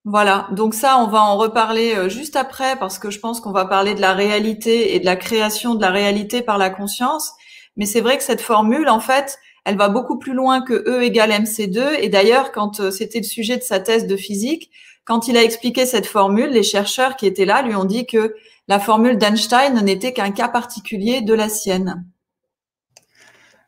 Voilà, 0.05 0.48
donc 0.51 0.75
ça, 0.75 1.00
on 1.00 1.08
va 1.08 1.22
en 1.22 1.36
reparler 1.36 1.96
euh, 1.96 2.10
juste 2.10 2.36
après 2.36 2.75
parce 2.77 3.00
que 3.00 3.10
je 3.10 3.20
pense 3.20 3.41
qu'on 3.41 3.51
va 3.51 3.65
parler 3.65 3.96
de 3.96 4.01
la 4.01 4.13
réalité 4.13 4.96
et 4.96 5.00
de 5.00 5.05
la 5.05 5.15
création 5.15 5.74
de 5.74 5.82
la 5.82 5.89
réalité 5.89 6.44
par 6.44 6.60
la 6.60 6.70
conscience. 6.70 7.32
Mais 7.75 7.88
c'est 7.88 8.01
vrai 8.01 8.15
que 8.17 8.24
cette 8.24 8.41
formule, 8.41 8.88
en 8.88 9.00
fait, 9.00 9.39
elle 9.65 9.77
va 9.77 9.89
beaucoup 9.89 10.20
plus 10.20 10.34
loin 10.34 10.62
que 10.62 10.74
E 10.88 11.01
égale 11.01 11.32
MC2. 11.32 11.98
Et 12.00 12.10
d'ailleurs, 12.10 12.51
quand 12.51 12.79
euh, 12.79 12.91
c'était 12.91 13.17
le 13.17 13.25
sujet 13.25 13.58
de 13.58 13.63
sa 13.63 13.79
thèse 13.79 14.05
de 14.05 14.15
physique, 14.15 14.70
quand 15.05 15.27
il 15.27 15.38
a 15.38 15.43
expliqué 15.43 15.85
cette 15.85 16.07
formule, 16.07 16.50
les 16.50 16.63
chercheurs 16.63 17.15
qui 17.15 17.27
étaient 17.27 17.45
là 17.45 17.62
lui 17.62 17.75
ont 17.75 17.85
dit 17.85 18.05
que 18.07 18.35
la 18.67 18.79
formule 18.79 19.17
d'Einstein 19.17 19.79
n'était 19.83 20.13
qu'un 20.13 20.31
cas 20.31 20.50
particulier 20.50 21.21
de 21.21 21.33
la 21.33 21.47
sienne. 21.47 22.05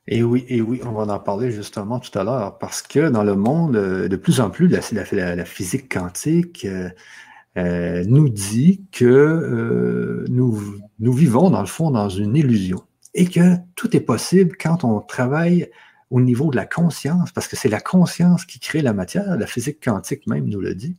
Et 0.08 0.24
oui, 0.24 0.46
et 0.48 0.62
oui, 0.62 0.82
on 0.86 0.91
va 0.91 1.13
en 1.13 1.20
parler 1.20 1.51
justement 1.51 2.00
tout 2.00 2.17
à 2.17 2.24
l'heure, 2.24 2.58
parce 2.58 2.82
que 2.82 3.10
dans 3.10 3.24
le 3.24 3.36
monde, 3.36 3.75
euh, 3.75 4.08
de 4.08 4.15
plus 4.15 4.39
en 4.39 4.50
plus, 4.50 4.67
la, 4.67 5.46
physique 5.46 5.94
quantique 5.94 6.65
euh, 6.65 6.89
euh, 7.58 8.03
nous 8.08 8.29
dit 8.29 8.86
que 8.91 10.25
nous, 10.29 10.62
nous 11.00 11.13
vivons, 11.13 11.50
dans 11.50 11.60
le 11.60 11.67
fond, 11.67 11.91
dans 11.91 12.10
une 12.10 12.36
illusion, 12.36 12.82
et 13.13 13.27
que 13.27 13.58
tout 13.75 13.96
est 13.96 14.01
possible 14.01 14.56
quand 14.58 14.86
on 14.86 15.01
travaille 15.01 15.70
au 16.10 16.22
niveau 16.22 16.50
de 16.51 16.56
la 16.56 16.65
conscience, 16.65 17.34
parce 17.34 17.50
que 17.50 17.58
c'est 17.58 17.70
la 17.70 17.82
conscience 17.82 18.46
qui 18.46 18.60
crée 18.60 18.82
la 18.82 18.94
matière, 18.94 19.38
la 19.38 19.48
physique 19.48 19.84
quantique 19.84 20.25
même 20.25 20.48
nous 20.48 20.62
le 20.62 20.74
dit. 20.74 20.96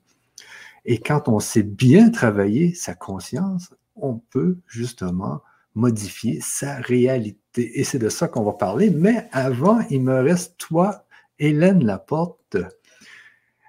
Et 0.90 0.97
quand 0.97 1.28
on 1.28 1.38
sait 1.38 1.64
bien 1.64 2.09
travailler 2.09 2.73
sa 2.73 2.95
conscience, 2.95 3.75
on 3.95 4.14
peut 4.14 4.57
justement 4.66 5.42
modifier 5.75 6.40
sa 6.40 6.76
réalité. 6.76 7.78
Et 7.78 7.85
c'est 7.85 7.99
de 7.99 8.09
ça 8.09 8.26
qu'on 8.26 8.42
va 8.42 8.54
parler. 8.54 8.88
Mais 8.88 9.28
avant, 9.33 9.80
il 9.90 10.00
me 10.00 10.23
reste 10.23 10.57
toi, 10.57 11.04
Hélène 11.38 11.85
Laporte. 11.85 12.57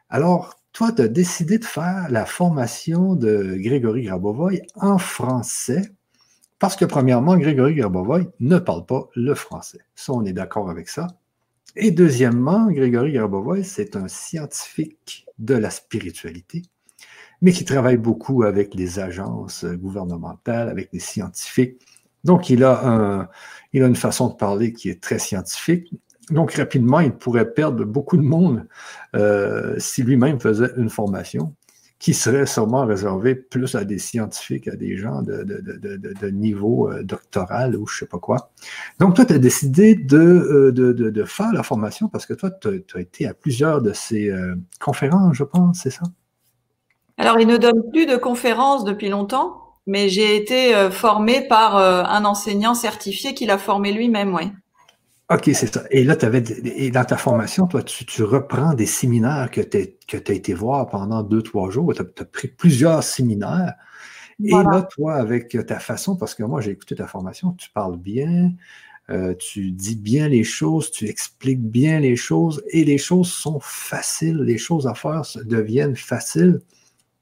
Alors, 0.08 0.62
toi, 0.72 0.94
tu 0.94 1.02
as 1.02 1.10
décidé 1.10 1.58
de 1.58 1.66
faire 1.66 2.08
la 2.10 2.26
formation 2.26 3.16
de 3.16 3.58
Grégory 3.60 4.04
Grabovoy 4.04 4.62
en 4.76 4.98
français 4.98 5.92
parce 6.58 6.78
que, 6.78 6.86
premièrement, 6.86 7.36
Grégory 7.36 7.76
Grabovoy 7.76 8.30
ne 8.40 8.60
parle 8.60 8.86
pas 8.86 9.10
le 9.14 9.36
français. 9.36 9.80
Ça, 9.94 10.14
on 10.14 10.24
est 10.24 10.32
d'accord 10.32 10.70
avec 10.70 10.88
ça. 10.88 11.08
Et 11.76 11.92
deuxièmement, 11.92 12.72
Grégory 12.72 13.12
Grabovoy, 13.12 13.66
c'est 13.66 13.98
un 13.98 14.08
scientifique 14.08 15.26
de 15.38 15.56
la 15.56 15.70
spiritualité 15.70 16.62
mais 17.42 17.52
qui 17.52 17.66
travaille 17.66 17.98
beaucoup 17.98 18.44
avec 18.44 18.76
les 18.76 19.00
agences 19.00 19.66
gouvernementales, 19.66 20.70
avec 20.70 20.90
les 20.94 21.00
scientifiques. 21.00 21.80
Donc, 22.24 22.50
il 22.50 22.64
a, 22.64 22.86
un, 22.86 23.30
il 23.74 23.84
a 23.84 23.88
une 23.88 23.96
façon 23.96 24.28
de 24.28 24.34
parler 24.34 24.74
qui 24.74 24.90
est 24.90 25.02
très 25.02 25.20
scientifique. 25.20 25.94
Donc, 26.30 26.54
rapidement, 26.54 27.00
il 27.00 27.14
pourrait 27.14 27.52
perdre 27.54 27.86
beaucoup 27.86 28.18
de 28.18 28.22
monde 28.22 28.68
euh, 29.16 29.76
si 29.80 30.04
lui-même 30.04 30.40
faisait 30.40 30.72
une 30.78 30.90
formation 30.90 31.56
qui 31.98 32.14
serait 32.14 32.46
sûrement 32.46 32.86
réservée 32.86 33.36
plus 33.36 33.76
à 33.76 33.84
des 33.84 34.00
scientifiques, 34.00 34.70
à 34.70 34.76
des 34.78 34.96
gens 34.96 35.22
de, 35.22 35.44
de, 35.44 35.60
de, 35.60 35.98
de 35.98 36.30
niveau 36.30 36.90
euh, 36.90 37.04
doctoral 37.04 37.76
ou 37.76 37.88
je 37.88 38.00
sais 38.00 38.06
pas 38.06 38.20
quoi. 38.20 38.52
Donc, 39.00 39.16
toi, 39.16 39.26
tu 39.26 39.34
as 39.34 39.40
décidé 39.40 39.96
de, 39.96 40.18
euh, 40.18 40.72
de, 40.72 41.24
faire 41.24 41.52
la 41.52 41.64
formation 41.64 42.08
parce 42.08 42.26
que 42.26 42.34
toi, 42.34 42.52
tu 42.52 42.70
as, 42.96 43.00
été 43.00 43.28
à 43.28 43.34
plusieurs 43.34 43.82
de 43.82 43.92
ces 43.92 44.32
conférences, 44.80 45.36
je 45.36 45.44
pense, 45.44 45.82
c'est 45.84 45.90
ça? 45.90 46.04
Alors, 47.20 47.38
il 47.38 47.48
ne 47.48 47.58
donne 47.58 47.84
plus 47.92 48.06
de 48.06 48.16
conférences 48.16 48.86
depuis 48.86 49.10
longtemps, 49.10 49.76
mais 49.86 50.08
j'ai 50.08 50.38
été 50.38 50.74
euh, 50.74 50.90
formée 50.90 51.46
par 51.46 51.76
euh, 51.76 52.02
un 52.06 52.24
enseignant 52.24 52.74
certifié 52.74 53.34
qui 53.34 53.46
l'a 53.46 53.58
formé 53.58 53.92
lui-même, 53.92 54.34
oui. 54.34 54.44
OK, 55.30 55.44
c'est 55.54 55.72
ça. 55.72 55.84
Et 55.92 56.06
là, 56.06 56.16
avais, 56.22 56.42
et 56.64 56.92
dans 56.92 57.04
ta 57.04 57.18
formation, 57.18 57.68
toi, 57.68 57.84
tu, 57.84 58.24
reprends 58.24 58.74
des 58.74 58.86
séminaires 58.86 59.52
que 59.52 59.60
tu 59.60 59.78
as 60.16 60.34
été 60.34 60.54
voir 60.54 60.88
pendant 60.88 61.22
deux, 61.22 61.42
trois 61.42 61.70
jours. 61.70 61.94
Tu 61.94 62.02
as, 62.02 62.26
pris 62.26 62.48
plusieurs 62.48 63.04
séminaires. 63.04 63.74
Et 64.44 64.52
là, 64.52 64.88
toi, 64.90 65.16
avec 65.16 65.56
ta 65.68 65.78
façon, 65.78 66.16
parce 66.16 66.34
que 66.34 66.44
moi, 66.44 66.62
j'ai 66.62 66.72
écouté 66.72 66.96
ta 66.96 67.06
formation, 67.06 67.52
tu 67.52 67.70
parles 67.70 67.98
bien, 67.98 68.54
euh, 69.10 69.36
tu 69.36 69.72
dis 69.72 69.98
bien 69.98 70.30
les 70.30 70.46
choses, 70.46 70.90
tu 70.90 71.08
expliques 71.08 71.62
bien 71.62 72.00
les 72.00 72.16
choses, 72.16 72.64
et 72.70 72.86
les 72.86 72.98
choses 72.98 73.30
sont 73.30 73.60
faciles. 73.60 74.38
Les 74.38 74.58
choses 74.58 74.88
à 74.88 74.96
faire 74.96 75.24
deviennent 75.44 75.98
faciles 75.98 76.62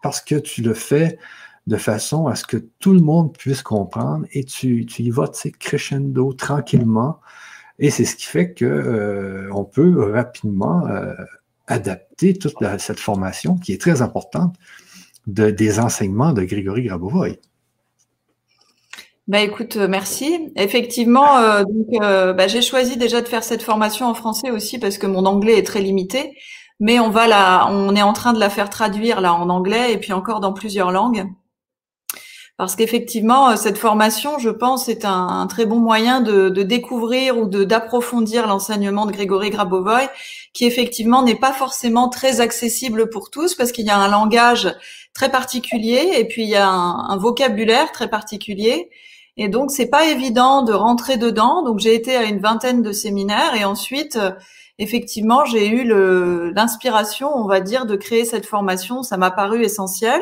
parce 0.01 0.21
que 0.21 0.35
tu 0.35 0.61
le 0.61 0.73
fais 0.73 1.17
de 1.67 1.75
façon 1.75 2.27
à 2.27 2.35
ce 2.35 2.45
que 2.45 2.57
tout 2.79 2.93
le 2.93 3.01
monde 3.01 3.37
puisse 3.37 3.61
comprendre 3.61 4.25
et 4.31 4.45
tu, 4.45 4.85
y 4.97 5.09
vas 5.09 5.29
crescendo, 5.59 6.33
tranquillement. 6.33 7.19
Et 7.77 7.91
c'est 7.91 8.05
ce 8.05 8.15
qui 8.15 8.25
fait 8.25 8.53
qu'on 8.53 8.65
euh, 8.65 9.63
peut 9.71 10.11
rapidement 10.11 10.87
euh, 10.87 11.13
adapter 11.67 12.33
toute 12.33 12.55
cette 12.79 12.99
formation 12.99 13.57
qui 13.57 13.73
est 13.73 13.81
très 13.81 14.01
importante 14.01 14.55
de, 15.27 15.51
des 15.51 15.79
enseignements 15.79 16.31
de 16.31 16.43
Grégory 16.43 16.83
Grabovoy. 16.83 17.37
Bah 19.27 19.41
écoute, 19.41 19.75
euh, 19.75 19.89
merci. 19.89 20.53
Effectivement, 20.55 21.27
bah, 21.99 22.47
j'ai 22.47 22.61
choisi 22.61 22.95
déjà 22.95 23.21
de 23.21 23.27
faire 23.27 23.43
cette 23.43 23.61
formation 23.61 24.05
en 24.05 24.13
français 24.13 24.51
aussi 24.51 24.79
parce 24.79 24.97
que 24.97 25.05
mon 25.05 25.25
anglais 25.25 25.57
est 25.57 25.65
très 25.67 25.81
limité 25.81 26.33
mais 26.79 26.99
on 26.99 27.09
va 27.09 27.27
la, 27.27 27.67
on 27.69 27.95
est 27.95 28.01
en 28.01 28.13
train 28.13 28.33
de 28.33 28.39
la 28.39 28.49
faire 28.49 28.69
traduire 28.69 29.21
là 29.21 29.33
en 29.33 29.49
anglais 29.49 29.93
et 29.93 29.97
puis 29.97 30.13
encore 30.13 30.39
dans 30.39 30.53
plusieurs 30.53 30.91
langues. 30.91 31.27
Parce 32.57 32.75
qu'effectivement, 32.75 33.51
euh, 33.51 33.55
cette 33.55 33.77
formation, 33.77 34.39
je 34.39 34.49
pense, 34.49 34.89
est 34.89 35.05
un, 35.05 35.45
très 35.47 35.67
bon 35.67 35.77
moyen 35.79 36.21
de, 36.21 36.49
découvrir 36.49 37.37
ou 37.37 37.45
de 37.45 37.63
d'approfondir 37.63 38.47
l'enseignement 38.47 39.05
de 39.05 39.11
Grégory 39.11 39.51
Grabovoy, 39.51 40.09
qui 40.53 40.65
effectivement 40.65 41.21
n'est 41.21 41.35
pas 41.35 41.53
forcément 41.53 42.09
très 42.09 42.41
accessible 42.41 43.09
pour 43.11 43.29
tous, 43.29 43.53
parce 43.53 43.71
qu'il 43.71 43.85
y 43.85 43.91
a 43.91 43.97
un 43.97 44.07
langage 44.07 44.73
très 45.13 45.29
particulier 45.29 46.13
et 46.15 46.25
puis 46.27 46.43
il 46.43 46.49
y 46.49 46.55
a 46.55 46.67
un, 46.67 47.09
un 47.09 47.17
vocabulaire 47.17 47.91
très 47.91 48.09
particulier. 48.09 48.89
Et 49.37 49.49
donc, 49.49 49.69
c'est 49.69 49.89
pas 49.89 50.07
évident 50.07 50.63
de 50.63 50.73
rentrer 50.73 51.17
dedans. 51.17 51.61
Donc, 51.61 51.77
j'ai 51.77 51.93
été 51.93 52.15
à 52.15 52.23
une 52.23 52.39
vingtaine 52.39 52.81
de 52.81 52.91
séminaires 52.91 53.53
et 53.53 53.65
ensuite, 53.65 54.17
effectivement, 54.79 55.45
j'ai 55.45 55.67
eu 55.67 55.83
l'inspiration, 56.53 57.35
on 57.35 57.47
va 57.47 57.59
dire, 57.59 57.85
de 57.85 57.95
créer 57.95 58.25
cette 58.25 58.45
formation. 58.45 59.03
Ça 59.03 59.17
m'a 59.17 59.31
paru 59.31 59.63
essentiel. 59.63 60.21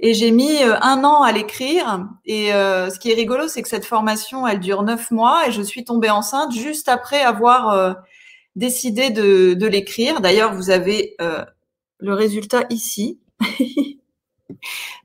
Et 0.00 0.12
j'ai 0.12 0.32
mis 0.32 0.62
euh, 0.62 0.76
un 0.80 1.04
an 1.04 1.22
à 1.22 1.32
l'écrire. 1.32 2.08
Et 2.24 2.52
euh, 2.52 2.90
ce 2.90 2.98
qui 2.98 3.10
est 3.10 3.14
rigolo, 3.14 3.48
c'est 3.48 3.62
que 3.62 3.68
cette 3.68 3.84
formation, 3.84 4.46
elle 4.46 4.60
dure 4.60 4.82
neuf 4.82 5.10
mois 5.10 5.48
et 5.48 5.52
je 5.52 5.62
suis 5.62 5.84
tombée 5.84 6.10
enceinte 6.10 6.52
juste 6.52 6.88
après 6.88 7.22
avoir 7.22 7.70
euh, 7.70 7.92
décidé 8.56 9.10
de, 9.10 9.54
de 9.54 9.66
l'écrire. 9.66 10.20
D'ailleurs, 10.20 10.54
vous 10.54 10.70
avez 10.70 11.16
le 11.98 12.14
résultat 12.14 12.64
ici. 12.70 13.20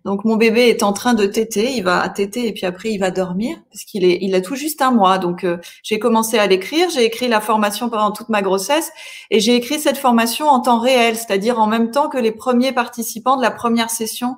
Donc 0.05 0.25
mon 0.25 0.36
bébé 0.36 0.67
est 0.69 0.84
en 0.84 0.93
train 0.93 1.13
de 1.13 1.25
téter, 1.25 1.72
il 1.75 1.84
va 1.84 2.08
téter 2.10 2.48
et 2.48 2.53
puis 2.53 2.65
après 2.65 2.91
il 2.91 2.98
va 2.98 3.12
dormir 3.12 3.58
parce 3.72 3.84
qu'il 3.84 4.03
est, 4.03 4.17
il 4.22 4.36
a 4.36 4.41
tout 4.41 4.55
juste 4.55 4.81
un 4.81 4.91
mois. 4.91 5.17
Donc 5.17 5.43
euh, 5.43 5.58
j'ai 5.84 6.00
commencé 6.00 6.38
à 6.38 6.48
l'écrire, 6.48 6.89
j'ai 6.89 7.05
écrit 7.05 7.27
la 7.27 7.41
formation 7.41 7.89
pendant 7.89 8.12
toute 8.12 8.29
ma 8.29 8.41
grossesse 8.41 8.91
et 9.31 9.39
j'ai 9.39 9.55
écrit 9.55 9.79
cette 9.79 9.98
formation 9.98 10.48
en 10.48 10.60
temps 10.60 10.79
réel, 10.79 11.15
c'est-à-dire 11.15 11.60
en 11.60 11.67
même 11.67 11.91
temps 11.91 12.10
que 12.10 12.17
les 12.17 12.31
premiers 12.31 12.72
participants 12.72 13.38
de 13.38 13.41
la 13.41 13.51
première 13.51 13.89
session 13.89 14.36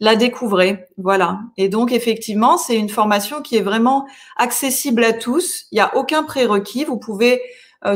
la 0.00 0.16
découvraient. 0.16 0.88
Voilà. 0.98 1.40
Et 1.56 1.68
donc 1.68 1.92
effectivement, 1.92 2.58
c'est 2.58 2.76
une 2.76 2.88
formation 2.88 3.40
qui 3.40 3.56
est 3.56 3.62
vraiment 3.62 4.06
accessible 4.36 5.04
à 5.04 5.12
tous. 5.12 5.66
Il 5.70 5.76
n'y 5.76 5.80
a 5.80 5.96
aucun 5.96 6.24
prérequis. 6.24 6.84
Vous 6.84 6.98
pouvez 6.98 7.40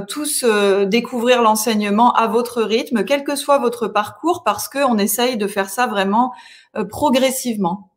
tous 0.00 0.44
euh, 0.44 0.84
découvrir 0.84 1.42
l'enseignement 1.42 2.12
à 2.14 2.26
votre 2.26 2.62
rythme, 2.62 3.04
quel 3.04 3.24
que 3.24 3.36
soit 3.36 3.58
votre 3.58 3.88
parcours, 3.88 4.42
parce 4.44 4.68
qu'on 4.68 4.98
essaye 4.98 5.36
de 5.36 5.46
faire 5.46 5.70
ça 5.70 5.86
vraiment 5.86 6.32
euh, 6.76 6.84
progressivement. 6.84 7.92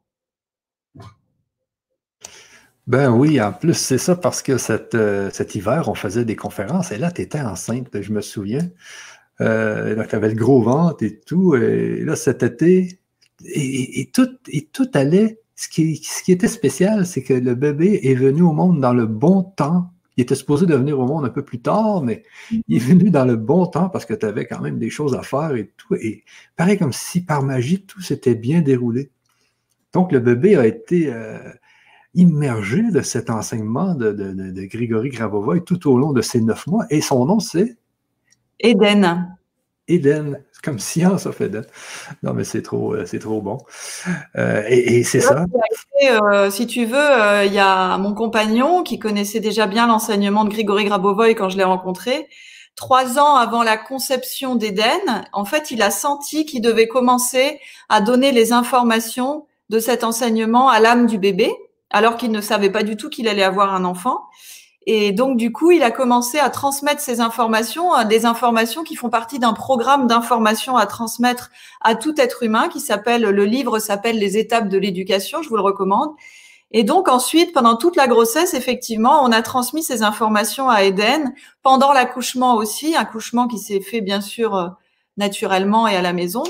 Ben 2.88 3.12
oui, 3.12 3.39
en 3.39 3.53
plus, 3.53 3.75
c'est 3.75 4.00
ça 4.00 4.15
parce 4.15 4.41
que 4.41 4.58
cet 4.58 5.55
hiver, 5.55 5.89
on 5.89 5.96
faisait 5.96 6.25
des 6.25 6.36
conférences 6.36 6.91
et 6.91 6.98
là, 6.98 7.12
tu 7.12 7.22
étais 7.22 7.41
enceinte, 7.41 8.01
je 8.01 8.12
me 8.12 8.22
souviens. 8.22 8.67
donc, 9.39 10.08
tu 10.08 10.15
avais 10.15 10.29
le 10.29 10.36
gros 10.36 10.63
ventre 10.63 11.03
et 11.03 11.19
tout. 11.19 11.55
Et 11.55 12.03
là, 12.03 12.15
cet 12.15 12.41
été, 12.41 13.00
et, 13.46 14.10
tout, 14.12 14.29
et 14.48 14.65
tout 14.65 14.89
allait 14.96 15.39
ce 15.55 15.67
qui, 15.67 15.98
ce 15.98 16.24
qui 16.24 16.31
était 16.31 16.48
spécial, 16.48 17.05
c'est 17.05 17.22
que 17.22 17.34
le 17.34 17.53
bébé 17.53 18.00
est 18.03 18.15
venu 18.15 18.41
au 18.41 18.53
monde 18.53 18.79
dans 18.79 18.93
le 18.93 19.05
bon 19.05 19.43
temps. 19.43 19.91
Il 20.19 20.23
était 20.23 20.35
supposé 20.35 20.65
de 20.65 20.75
venir 20.75 20.99
au 20.99 21.07
monde 21.07 21.23
un 21.23 21.29
peu 21.29 21.45
plus 21.45 21.61
tard, 21.61 22.01
mais 22.01 22.23
il 22.51 22.75
est 22.75 22.85
venu 22.85 23.09
dans 23.09 23.23
le 23.23 23.38
bon 23.38 23.65
temps 23.67 23.88
parce 23.88 24.05
que 24.05 24.13
tu 24.13 24.25
avais 24.25 24.45
quand 24.45 24.59
même 24.59 24.77
des 24.77 24.89
choses 24.89 25.15
à 25.15 25.21
faire 25.21 25.55
et 25.55 25.71
tout. 25.77 25.95
Et 25.95 26.25
pareil 26.57 26.77
comme 26.77 26.91
si 26.91 27.23
par 27.23 27.41
magie, 27.41 27.85
tout 27.85 28.01
s'était 28.01 28.35
bien 28.35 28.59
déroulé. 28.59 29.11
Donc, 29.93 30.11
le 30.11 30.19
bébé 30.19 30.57
a 30.57 30.67
été 30.67 31.07
euh, 31.07 31.39
immergé 32.15 32.91
de 32.91 32.99
cet 32.99 33.29
enseignement 33.29 33.95
de, 33.95 34.11
de, 34.11 34.33
de, 34.33 34.65
Grigory 34.65 35.09
tout 35.63 35.89
au 35.89 35.97
long 35.97 36.11
de 36.11 36.21
ces 36.21 36.41
neuf 36.41 36.67
mois. 36.67 36.85
Et 36.89 36.99
son 36.99 37.25
nom, 37.25 37.39
c'est? 37.39 37.77
Eden. 38.59 39.38
Eden, 39.89 40.41
comme 40.63 40.79
science 40.79 41.25
of 41.25 41.41
Eden. 41.41 41.65
Non, 42.24 42.34
mais 42.34 42.43
c'est 42.43 42.62
trop, 42.62 42.93
euh, 42.93 43.05
c'est 43.05 43.19
trop 43.19 43.41
bon. 43.41 43.58
Euh, 44.38 44.63
et, 44.67 45.03
c'est 45.03 45.19
ça. 45.19 45.46
Euh, 46.03 46.50
si 46.50 46.67
tu 46.67 46.86
veux, 46.86 47.46
il 47.46 47.53
y 47.53 47.60
a 47.60 47.98
mon 47.98 48.13
compagnon 48.13 48.84
qui 48.84 49.00
connaissait 49.00 49.39
déjà 49.39 49.67
bien 49.67 49.88
l'enseignement 49.88 50.46
de 50.46 50.50
Grigory 50.50 50.86
Grabovoy 50.86 51.36
quand 51.36 51.50
je 51.50 51.58
l'ai 51.58 51.63
rencontré. 51.63 52.27
Trois 52.75 53.19
ans 53.19 53.36
avant 53.36 53.63
la 53.63 53.77
conception 53.77 54.55
d'Eden, 54.55 55.27
en 55.34 55.43
fait, 55.43 55.72
il 55.72 55.81
a 55.81 55.91
senti 55.91 56.46
qu'il 56.46 56.62
devait 56.62 56.88
commencer 56.88 57.60
à 57.89 58.00
donner 58.00 58.31
les 58.31 58.53
informations 58.53 59.46
de 59.69 59.79
cet 59.79 60.03
enseignement 60.03 60.69
à 60.69 60.79
l'âme 60.79 61.05
du 61.05 61.17
bébé, 61.17 61.51
alors 61.89 62.15
qu'il 62.15 62.31
ne 62.31 62.41
savait 62.41 62.69
pas 62.69 62.84
du 62.84 62.96
tout 62.96 63.10
qu'il 63.10 63.27
allait 63.27 63.43
avoir 63.43 63.74
un 63.74 63.84
enfant. 63.84 64.22
Et 64.91 65.12
donc, 65.12 65.38
du 65.38 65.51
coup, 65.51 65.69
il 65.69 65.84
a 65.84 65.91
commencé 65.91 66.39
à 66.39 66.50
transmettre 66.50 67.00
ces 67.00 67.22
informations, 67.22 67.96
euh, 67.96 68.05
des 68.05 68.25
informations 68.25 68.84
qui 68.84 68.96
font 68.96 69.12
partie 69.12 69.38
d'un 69.38 69.53
programme 69.53 70.08
d'information 70.08 70.77
à 70.77 70.88
transmettre 70.88 71.51
à 71.81 71.93
tout 71.93 72.19
être 72.19 72.41
humain 72.41 72.69
qui 72.69 72.79
s'appelle, 72.79 73.22
le 73.22 73.46
livre 73.46 73.77
s'appelle 73.77 74.17
Les 74.17 74.39
étapes 74.39 74.67
de 74.67 74.79
l'éducation, 74.79 75.43
je 75.43 75.50
vous 75.50 75.58
le 75.58 75.62
recommande. 75.62 76.10
Et 76.72 76.84
donc 76.84 77.08
ensuite, 77.08 77.53
pendant 77.53 77.75
toute 77.75 77.96
la 77.98 78.08
grossesse, 78.08 78.55
effectivement, 78.55 79.24
on 79.24 79.31
a 79.31 79.43
transmis 79.43 79.84
ces 79.84 80.01
informations 80.01 80.72
à 80.72 80.81
Eden, 80.81 81.36
pendant 81.62 81.93
l'accouchement 81.93 82.55
aussi, 82.55 82.96
accouchement 82.96 83.48
qui 83.48 83.60
s'est 83.60 83.81
fait 83.81 84.01
bien 84.01 84.22
sûr 84.22 84.55
euh, 84.55 84.69
naturellement 85.17 85.88
et 85.88 85.96
à 85.96 86.01
la 86.01 86.13
maison. 86.13 86.41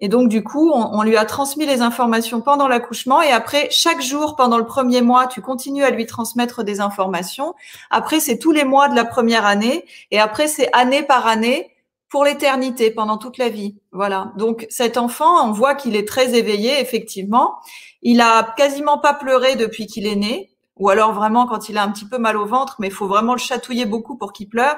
Et 0.00 0.08
donc, 0.08 0.28
du 0.28 0.42
coup, 0.42 0.72
on, 0.72 1.02
lui 1.02 1.16
a 1.16 1.24
transmis 1.26 1.66
les 1.66 1.82
informations 1.82 2.40
pendant 2.40 2.68
l'accouchement. 2.68 3.20
Et 3.20 3.30
après, 3.30 3.68
chaque 3.70 4.00
jour, 4.00 4.34
pendant 4.34 4.56
le 4.56 4.64
premier 4.64 5.02
mois, 5.02 5.26
tu 5.26 5.42
continues 5.42 5.84
à 5.84 5.90
lui 5.90 6.06
transmettre 6.06 6.64
des 6.64 6.80
informations. 6.80 7.54
Après, 7.90 8.18
c'est 8.18 8.38
tous 8.38 8.52
les 8.52 8.64
mois 8.64 8.88
de 8.88 8.96
la 8.96 9.04
première 9.04 9.44
année. 9.44 9.84
Et 10.10 10.18
après, 10.18 10.48
c'est 10.48 10.70
année 10.72 11.02
par 11.02 11.26
année 11.26 11.70
pour 12.08 12.24
l'éternité, 12.24 12.90
pendant 12.90 13.18
toute 13.18 13.36
la 13.36 13.50
vie. 13.50 13.76
Voilà. 13.92 14.32
Donc, 14.36 14.66
cet 14.70 14.96
enfant, 14.96 15.46
on 15.46 15.52
voit 15.52 15.74
qu'il 15.74 15.94
est 15.94 16.08
très 16.08 16.34
éveillé, 16.34 16.80
effectivement. 16.80 17.56
Il 18.02 18.22
a 18.22 18.54
quasiment 18.56 18.98
pas 18.98 19.12
pleuré 19.12 19.54
depuis 19.56 19.86
qu'il 19.86 20.06
est 20.06 20.16
né. 20.16 20.50
Ou 20.80 20.88
alors 20.88 21.12
vraiment 21.12 21.46
quand 21.46 21.68
il 21.68 21.76
a 21.76 21.82
un 21.82 21.90
petit 21.90 22.06
peu 22.06 22.16
mal 22.16 22.38
au 22.38 22.46
ventre, 22.46 22.76
mais 22.78 22.86
il 22.86 22.92
faut 22.92 23.06
vraiment 23.06 23.34
le 23.34 23.38
chatouiller 23.38 23.84
beaucoup 23.84 24.16
pour 24.16 24.32
qu'il 24.32 24.48
pleure. 24.48 24.76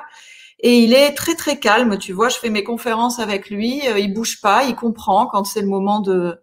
Et 0.62 0.78
il 0.78 0.95
est 0.95 1.14
très 1.14 1.35
très 1.35 1.59
calme, 1.59 1.99
tu 1.99 2.12
vois. 2.12 2.28
Je 2.28 2.38
fais 2.38 2.50
mes 2.50 2.64
conférences 2.64 3.19
avec 3.19 3.50
lui, 3.50 3.87
euh, 3.88 3.99
il 3.99 4.14
bouge 4.14 4.40
pas, 4.40 4.64
il 4.64 4.76
comprend 4.76 5.26
quand 5.26 5.45
c'est 5.45 5.61
le 5.62 5.69
moment 5.69 6.00
de 6.00 6.40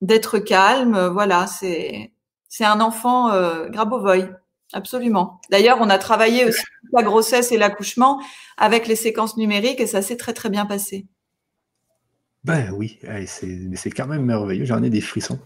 d'être 0.00 0.38
calme. 0.38 1.08
Voilà, 1.08 1.46
c'est 1.46 2.12
c'est 2.48 2.64
un 2.64 2.80
enfant 2.80 3.30
euh, 3.32 3.68
Grabovoy, 3.68 4.28
absolument. 4.72 5.40
D'ailleurs, 5.50 5.78
on 5.80 5.90
a 5.90 5.98
travaillé 5.98 6.44
aussi 6.44 6.62
la 6.92 7.02
grossesse 7.02 7.52
et 7.52 7.58
l'accouchement 7.58 8.20
avec 8.58 8.86
les 8.88 8.96
séquences 8.96 9.36
numériques 9.36 9.80
et 9.80 9.86
ça 9.86 10.02
s'est 10.02 10.16
très 10.16 10.34
très 10.34 10.50
bien 10.50 10.66
passé. 10.66 11.06
Ben 12.44 12.72
oui, 12.72 12.98
c'est 13.26 13.90
quand 13.90 14.08
même 14.08 14.24
merveilleux. 14.24 14.64
J'en 14.64 14.82
ai 14.82 14.90
des 14.90 15.00
frissons. 15.00 15.38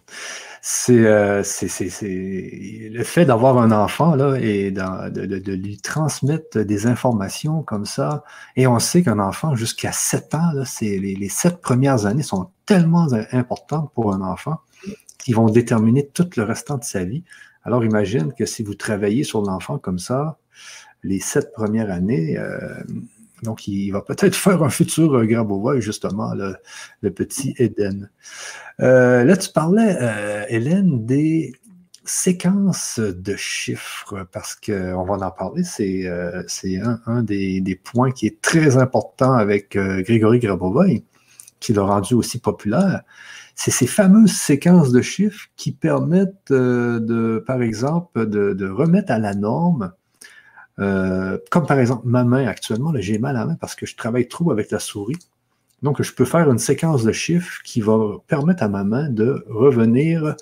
Euh, 0.88 1.42
c'est 1.44 1.90
le 2.00 3.04
fait 3.04 3.26
d'avoir 3.26 3.58
un 3.58 3.70
enfant 3.70 4.14
là 4.14 4.36
et 4.40 4.70
de, 4.70 5.52
lui 5.52 5.76
transmettre 5.78 6.64
des 6.64 6.86
informations 6.86 7.62
comme 7.62 7.84
ça. 7.84 8.24
Et 8.56 8.66
on 8.66 8.78
sait 8.78 9.02
qu'un 9.02 9.18
enfant 9.18 9.54
jusqu'à 9.54 9.92
7 9.92 10.34
ans, 10.34 10.52
là, 10.54 10.64
les, 10.80 10.98
les 10.98 11.28
sept 11.28 11.60
premières 11.60 12.06
années 12.06 12.22
sont 12.22 12.48
tellement 12.64 13.08
importantes 13.32 13.92
pour 13.94 14.14
un 14.14 14.22
enfant 14.22 14.60
qu'ils 15.18 15.36
vont 15.36 15.50
déterminer 15.50 16.06
tout 16.06 16.28
le 16.36 16.44
restant 16.44 16.78
de 16.78 16.84
sa 16.84 17.04
vie. 17.04 17.24
Alors 17.64 17.84
imagine 17.84 18.32
que 18.32 18.46
si 18.46 18.62
vous 18.62 18.74
travaillez 18.74 19.22
sur 19.22 19.42
l'enfant 19.42 19.76
comme 19.78 19.98
ça, 19.98 20.38
les 21.02 21.20
sept 21.20 21.52
premières 21.52 21.90
années, 21.90 22.38
euh, 22.38 22.82
donc, 23.46 23.66
il 23.68 23.90
va 23.92 24.02
peut-être 24.02 24.34
faire 24.36 24.62
un 24.62 24.70
futur 24.70 25.14
euh, 25.14 25.24
Grabovoy, 25.24 25.80
justement, 25.80 26.34
le, 26.34 27.10
petit 27.10 27.54
Eden. 27.58 28.10
Euh, 28.80 29.24
là, 29.24 29.36
tu 29.36 29.50
parlais, 29.50 29.96
euh, 30.00 30.44
Hélène, 30.48 31.06
des 31.06 31.54
séquences 32.04 33.00
de 33.00 33.34
chiffres, 33.36 34.26
parce 34.30 34.54
qu'on 34.54 35.04
va 35.04 35.26
en 35.26 35.30
parler, 35.30 35.64
c'est 35.64 36.06
un, 36.06 37.22
des, 37.22 37.80
points 37.82 38.12
qui 38.12 38.26
est 38.26 38.40
très 38.40 38.76
important 38.76 39.32
avec 39.32 39.76
Grégory 39.76 40.38
Grabovoy, 40.38 41.04
qui 41.58 41.72
l'a 41.72 41.82
rendu 41.82 42.14
aussi 42.14 42.38
populaire. 42.38 43.02
C'est 43.56 43.72
ces 43.72 43.88
fameuses 43.88 44.36
séquences 44.36 44.92
de 44.92 45.02
chiffres 45.02 45.48
qui 45.56 45.72
permettent, 45.72 46.52
de, 46.52 47.42
par 47.44 47.60
exemple, 47.60 48.26
de 48.26 48.68
remettre 48.68 49.10
à 49.10 49.18
la 49.18 49.34
norme 49.34 49.92
euh, 50.78 51.38
comme 51.50 51.66
par 51.66 51.78
exemple 51.78 52.02
ma 52.06 52.24
main 52.24 52.46
actuellement, 52.46 52.92
j'ai 52.96 53.18
mal 53.18 53.36
à 53.36 53.40
la 53.40 53.46
main 53.46 53.54
parce 53.54 53.74
que 53.74 53.86
je 53.86 53.96
travaille 53.96 54.28
trop 54.28 54.50
avec 54.50 54.70
la 54.70 54.78
souris. 54.78 55.18
Donc, 55.82 56.02
je 56.02 56.12
peux 56.12 56.24
faire 56.24 56.50
une 56.50 56.58
séquence 56.58 57.04
de 57.04 57.12
chiffres 57.12 57.60
qui 57.64 57.80
va 57.80 58.16
permettre 58.26 58.62
à 58.62 58.68
ma 58.68 58.82
main 58.82 59.08
de 59.10 59.44
revenir 59.48 60.34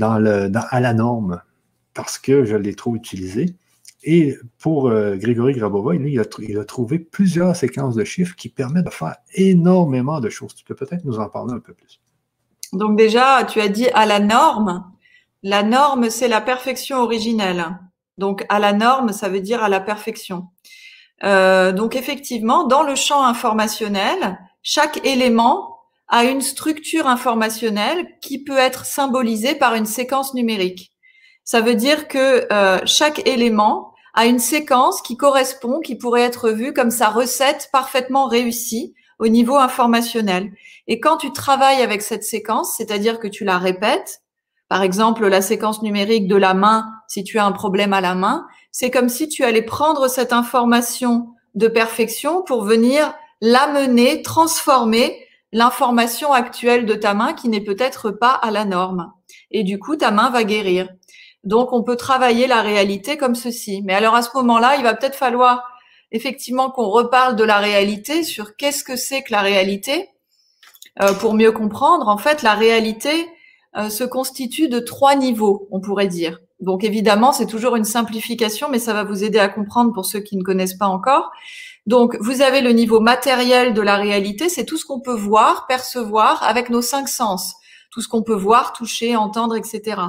à 0.00 0.80
la 0.80 0.94
norme 0.94 1.42
parce 1.94 2.18
que 2.18 2.44
je 2.44 2.56
l'ai 2.56 2.74
trop 2.74 2.96
utilisé. 2.96 3.54
Et 4.04 4.38
pour 4.58 4.88
euh, 4.88 5.16
Grégory 5.16 5.54
Grabova, 5.54 5.94
il 5.94 6.18
a, 6.18 6.24
il 6.38 6.58
a, 6.58 6.64
trouvé 6.64 6.98
plusieurs 6.98 7.54
séquences 7.56 7.96
de 7.96 8.04
chiffres 8.04 8.36
qui 8.36 8.48
permettent 8.48 8.86
de 8.86 8.90
faire 8.90 9.16
énormément 9.34 10.20
de 10.20 10.30
choses. 10.30 10.54
Tu 10.54 10.64
peux 10.64 10.76
peut-être 10.76 11.04
nous 11.04 11.18
en 11.18 11.28
parler 11.28 11.52
un 11.52 11.58
peu 11.58 11.74
plus. 11.74 12.00
Donc 12.72 12.96
déjà, 12.96 13.44
tu 13.44 13.60
as 13.60 13.68
dit 13.68 13.88
à 13.88 14.06
la 14.06 14.20
norme. 14.20 14.84
La 15.42 15.62
norme, 15.62 16.10
c'est 16.10 16.28
la 16.28 16.40
perfection 16.40 16.98
originelle. 16.98 17.78
Donc 18.18 18.44
à 18.48 18.58
la 18.58 18.72
norme, 18.72 19.12
ça 19.12 19.28
veut 19.28 19.40
dire 19.40 19.62
à 19.62 19.68
la 19.68 19.80
perfection. 19.80 20.48
Euh, 21.24 21.72
donc 21.72 21.96
effectivement, 21.96 22.64
dans 22.64 22.82
le 22.82 22.94
champ 22.94 23.24
informationnel, 23.24 24.38
chaque 24.62 25.04
élément 25.06 25.76
a 26.08 26.24
une 26.24 26.40
structure 26.40 27.06
informationnelle 27.06 28.06
qui 28.20 28.42
peut 28.42 28.56
être 28.56 28.84
symbolisée 28.84 29.54
par 29.54 29.74
une 29.74 29.86
séquence 29.86 30.34
numérique. 30.34 30.92
Ça 31.44 31.60
veut 31.60 31.74
dire 31.74 32.08
que 32.08 32.46
euh, 32.52 32.78
chaque 32.84 33.26
élément 33.26 33.94
a 34.14 34.26
une 34.26 34.38
séquence 34.38 35.00
qui 35.02 35.16
correspond, 35.16 35.80
qui 35.80 35.96
pourrait 35.96 36.22
être 36.22 36.50
vue 36.50 36.72
comme 36.72 36.90
sa 36.90 37.08
recette 37.08 37.68
parfaitement 37.72 38.26
réussie 38.26 38.94
au 39.18 39.28
niveau 39.28 39.56
informationnel. 39.56 40.52
Et 40.86 41.00
quand 41.00 41.18
tu 41.18 41.32
travailles 41.32 41.82
avec 41.82 42.02
cette 42.02 42.24
séquence, 42.24 42.74
c'est-à-dire 42.76 43.18
que 43.18 43.28
tu 43.28 43.44
la 43.44 43.58
répètes, 43.58 44.22
par 44.68 44.82
exemple, 44.82 45.26
la 45.26 45.40
séquence 45.40 45.82
numérique 45.82 46.28
de 46.28 46.36
la 46.36 46.54
main, 46.54 46.86
si 47.08 47.24
tu 47.24 47.38
as 47.38 47.44
un 47.46 47.52
problème 47.52 47.92
à 47.92 48.00
la 48.00 48.14
main, 48.14 48.46
c'est 48.70 48.90
comme 48.90 49.08
si 49.08 49.28
tu 49.28 49.44
allais 49.44 49.62
prendre 49.62 50.08
cette 50.08 50.32
information 50.32 51.28
de 51.54 51.68
perfection 51.68 52.42
pour 52.42 52.64
venir 52.64 53.14
l'amener, 53.40 54.22
transformer 54.22 55.18
l'information 55.52 56.32
actuelle 56.32 56.84
de 56.84 56.94
ta 56.94 57.14
main 57.14 57.32
qui 57.32 57.48
n'est 57.48 57.64
peut-être 57.64 58.10
pas 58.10 58.32
à 58.32 58.50
la 58.50 58.64
norme. 58.64 59.12
Et 59.50 59.64
du 59.64 59.78
coup, 59.78 59.96
ta 59.96 60.10
main 60.10 60.28
va 60.30 60.44
guérir. 60.44 60.88
Donc, 61.44 61.72
on 61.72 61.82
peut 61.82 61.96
travailler 61.96 62.46
la 62.46 62.60
réalité 62.60 63.16
comme 63.16 63.34
ceci. 63.34 63.80
Mais 63.84 63.94
alors, 63.94 64.14
à 64.14 64.22
ce 64.22 64.30
moment-là, 64.34 64.76
il 64.76 64.82
va 64.82 64.94
peut-être 64.94 65.16
falloir 65.16 65.62
effectivement 66.12 66.70
qu'on 66.70 66.88
reparle 66.88 67.36
de 67.36 67.44
la 67.44 67.58
réalité 67.58 68.22
sur 68.22 68.56
qu'est-ce 68.56 68.84
que 68.84 68.96
c'est 68.96 69.22
que 69.22 69.32
la 69.32 69.40
réalité 69.40 70.10
euh, 71.00 71.14
pour 71.14 71.34
mieux 71.34 71.52
comprendre. 71.52 72.08
En 72.08 72.18
fait, 72.18 72.42
la 72.42 72.54
réalité, 72.54 73.28
euh, 73.78 73.90
se 73.90 74.04
constitue 74.04 74.68
de 74.68 74.80
trois 74.80 75.14
niveaux, 75.14 75.68
on 75.70 75.80
pourrait 75.80 76.08
dire. 76.08 76.40
Donc 76.60 76.82
évidemment, 76.82 77.32
c'est 77.32 77.46
toujours 77.46 77.76
une 77.76 77.84
simplification, 77.84 78.68
mais 78.68 78.80
ça 78.80 78.92
va 78.92 79.04
vous 79.04 79.22
aider 79.22 79.38
à 79.38 79.48
comprendre 79.48 79.92
pour 79.92 80.04
ceux 80.04 80.20
qui 80.20 80.36
ne 80.36 80.42
connaissent 80.42 80.76
pas 80.76 80.88
encore. 80.88 81.30
Donc 81.86 82.16
vous 82.20 82.42
avez 82.42 82.60
le 82.60 82.72
niveau 82.72 83.00
matériel 83.00 83.74
de 83.74 83.80
la 83.80 83.96
réalité, 83.96 84.48
c'est 84.48 84.64
tout 84.64 84.76
ce 84.76 84.84
qu'on 84.84 85.00
peut 85.00 85.14
voir, 85.14 85.66
percevoir 85.68 86.42
avec 86.42 86.70
nos 86.70 86.82
cinq 86.82 87.08
sens, 87.08 87.54
tout 87.92 88.00
ce 88.00 88.08
qu'on 88.08 88.22
peut 88.22 88.34
voir, 88.34 88.72
toucher, 88.72 89.16
entendre, 89.16 89.56
etc. 89.56 90.02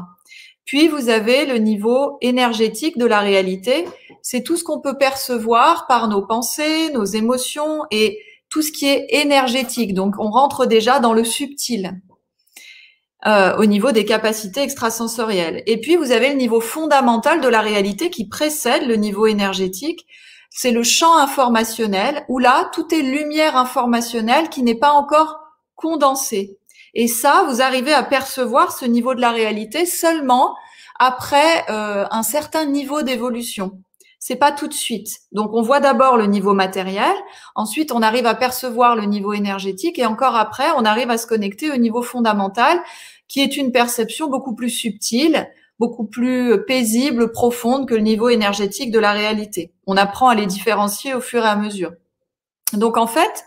Puis 0.65 0.87
vous 0.87 1.09
avez 1.09 1.45
le 1.45 1.57
niveau 1.57 2.17
énergétique 2.21 2.97
de 2.97 3.05
la 3.05 3.19
réalité, 3.19 3.87
c'est 4.21 4.43
tout 4.43 4.57
ce 4.57 4.63
qu'on 4.63 4.81
peut 4.81 4.97
percevoir 4.97 5.87
par 5.87 6.07
nos 6.07 6.25
pensées, 6.25 6.91
nos 6.91 7.05
émotions 7.05 7.83
et 7.91 8.19
tout 8.49 8.61
ce 8.61 8.71
qui 8.71 8.87
est 8.87 9.05
énergétique. 9.09 9.93
Donc 9.93 10.15
on 10.19 10.31
rentre 10.31 10.65
déjà 10.65 10.99
dans 10.99 11.13
le 11.13 11.23
subtil. 11.23 12.01
Euh, 13.27 13.57
au 13.57 13.65
niveau 13.65 13.91
des 13.91 14.05
capacités 14.05 14.61
extrasensorielles. 14.61 15.61
Et 15.65 15.81
puis, 15.81 15.97
vous 15.97 16.13
avez 16.13 16.29
le 16.29 16.37
niveau 16.37 16.61
fondamental 16.61 17.41
de 17.41 17.49
la 17.49 17.59
réalité 17.59 18.09
qui 18.09 18.29
précède 18.29 18.87
le 18.87 18.95
niveau 18.95 19.27
énergétique. 19.27 20.05
C'est 20.49 20.71
le 20.71 20.83
champ 20.83 21.17
informationnel 21.17 22.23
où 22.29 22.39
là, 22.39 22.71
tout 22.73 22.95
est 22.95 23.01
lumière 23.01 23.57
informationnelle 23.57 24.47
qui 24.47 24.63
n'est 24.63 24.79
pas 24.79 24.91
encore 24.91 25.37
condensée. 25.75 26.57
Et 26.93 27.09
ça, 27.09 27.45
vous 27.49 27.61
arrivez 27.61 27.93
à 27.93 28.03
percevoir 28.03 28.71
ce 28.71 28.85
niveau 28.85 29.13
de 29.13 29.21
la 29.21 29.31
réalité 29.31 29.85
seulement 29.85 30.55
après 30.97 31.65
euh, 31.69 32.05
un 32.11 32.23
certain 32.23 32.63
niveau 32.63 33.01
d'évolution. 33.01 33.81
C'est 34.29 34.35
pas 34.35 34.51
tout 34.51 34.67
de 34.67 34.75
suite. 34.75 35.21
Donc 35.31 35.55
on 35.55 35.63
voit 35.63 35.79
d'abord 35.79 36.15
le 36.15 36.27
niveau 36.27 36.53
matériel, 36.53 37.15
ensuite 37.55 37.91
on 37.91 38.03
arrive 38.03 38.27
à 38.27 38.35
percevoir 38.35 38.95
le 38.95 39.05
niveau 39.05 39.33
énergétique 39.33 39.97
et 39.97 40.05
encore 40.05 40.35
après 40.35 40.67
on 40.77 40.85
arrive 40.85 41.09
à 41.09 41.17
se 41.17 41.25
connecter 41.25 41.71
au 41.71 41.77
niveau 41.77 42.03
fondamental 42.03 42.79
qui 43.27 43.39
est 43.39 43.57
une 43.57 43.71
perception 43.71 44.29
beaucoup 44.29 44.53
plus 44.53 44.69
subtile, 44.69 45.49
beaucoup 45.79 46.05
plus 46.05 46.63
paisible, 46.67 47.31
profonde 47.31 47.89
que 47.89 47.95
le 47.95 48.01
niveau 48.01 48.29
énergétique 48.29 48.91
de 48.91 48.99
la 48.99 49.13
réalité. 49.13 49.73
On 49.87 49.97
apprend 49.97 50.29
à 50.29 50.35
les 50.35 50.45
différencier 50.45 51.15
au 51.15 51.21
fur 51.21 51.43
et 51.43 51.49
à 51.49 51.55
mesure. 51.55 51.93
Donc 52.73 52.97
en 52.97 53.07
fait, 53.07 53.45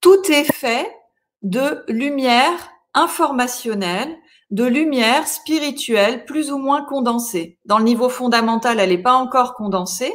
tout 0.00 0.28
est 0.28 0.52
fait 0.52 0.90
de 1.42 1.84
lumière 1.86 2.72
informationnelle, 2.94 4.16
de 4.50 4.64
lumière 4.64 5.26
spirituelle 5.26 6.24
plus 6.24 6.52
ou 6.52 6.58
moins 6.58 6.84
condensée. 6.84 7.58
Dans 7.64 7.78
le 7.78 7.84
niveau 7.84 8.08
fondamental, 8.08 8.78
elle 8.78 8.90
n'est 8.90 9.02
pas 9.02 9.14
encore 9.14 9.54
condensée. 9.54 10.12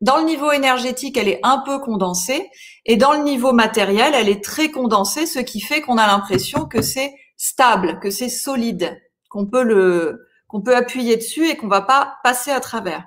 Dans 0.00 0.18
le 0.18 0.24
niveau 0.24 0.50
énergétique, 0.52 1.16
elle 1.16 1.28
est 1.28 1.40
un 1.42 1.58
peu 1.58 1.78
condensée. 1.78 2.48
Et 2.86 2.96
dans 2.96 3.12
le 3.12 3.22
niveau 3.22 3.52
matériel, 3.52 4.14
elle 4.14 4.28
est 4.28 4.42
très 4.42 4.70
condensée, 4.70 5.26
ce 5.26 5.38
qui 5.38 5.60
fait 5.60 5.80
qu'on 5.80 5.98
a 5.98 6.06
l'impression 6.06 6.66
que 6.66 6.82
c'est 6.82 7.12
stable, 7.36 7.98
que 8.00 8.10
c'est 8.10 8.28
solide, 8.28 9.00
qu'on 9.28 9.46
peut 9.46 10.18
qu'on 10.48 10.60
peut 10.60 10.76
appuyer 10.76 11.16
dessus 11.16 11.48
et 11.48 11.56
qu'on 11.56 11.68
va 11.68 11.80
pas 11.80 12.16
passer 12.22 12.50
à 12.50 12.60
travers. 12.60 13.06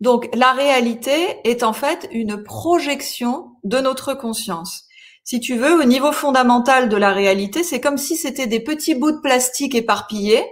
Donc, 0.00 0.28
la 0.34 0.52
réalité 0.52 1.38
est 1.44 1.62
en 1.62 1.72
fait 1.72 2.08
une 2.12 2.42
projection 2.42 3.56
de 3.64 3.78
notre 3.78 4.14
conscience 4.14 4.86
si 5.24 5.40
tu 5.40 5.56
veux, 5.56 5.80
au 5.80 5.84
niveau 5.84 6.12
fondamental 6.12 6.88
de 6.88 6.96
la 6.96 7.12
réalité, 7.12 7.62
c'est 7.62 7.80
comme 7.80 7.98
si 7.98 8.16
c'était 8.16 8.46
des 8.46 8.60
petits 8.60 8.94
bouts 8.94 9.12
de 9.12 9.20
plastique 9.20 9.74
éparpillés. 9.74 10.44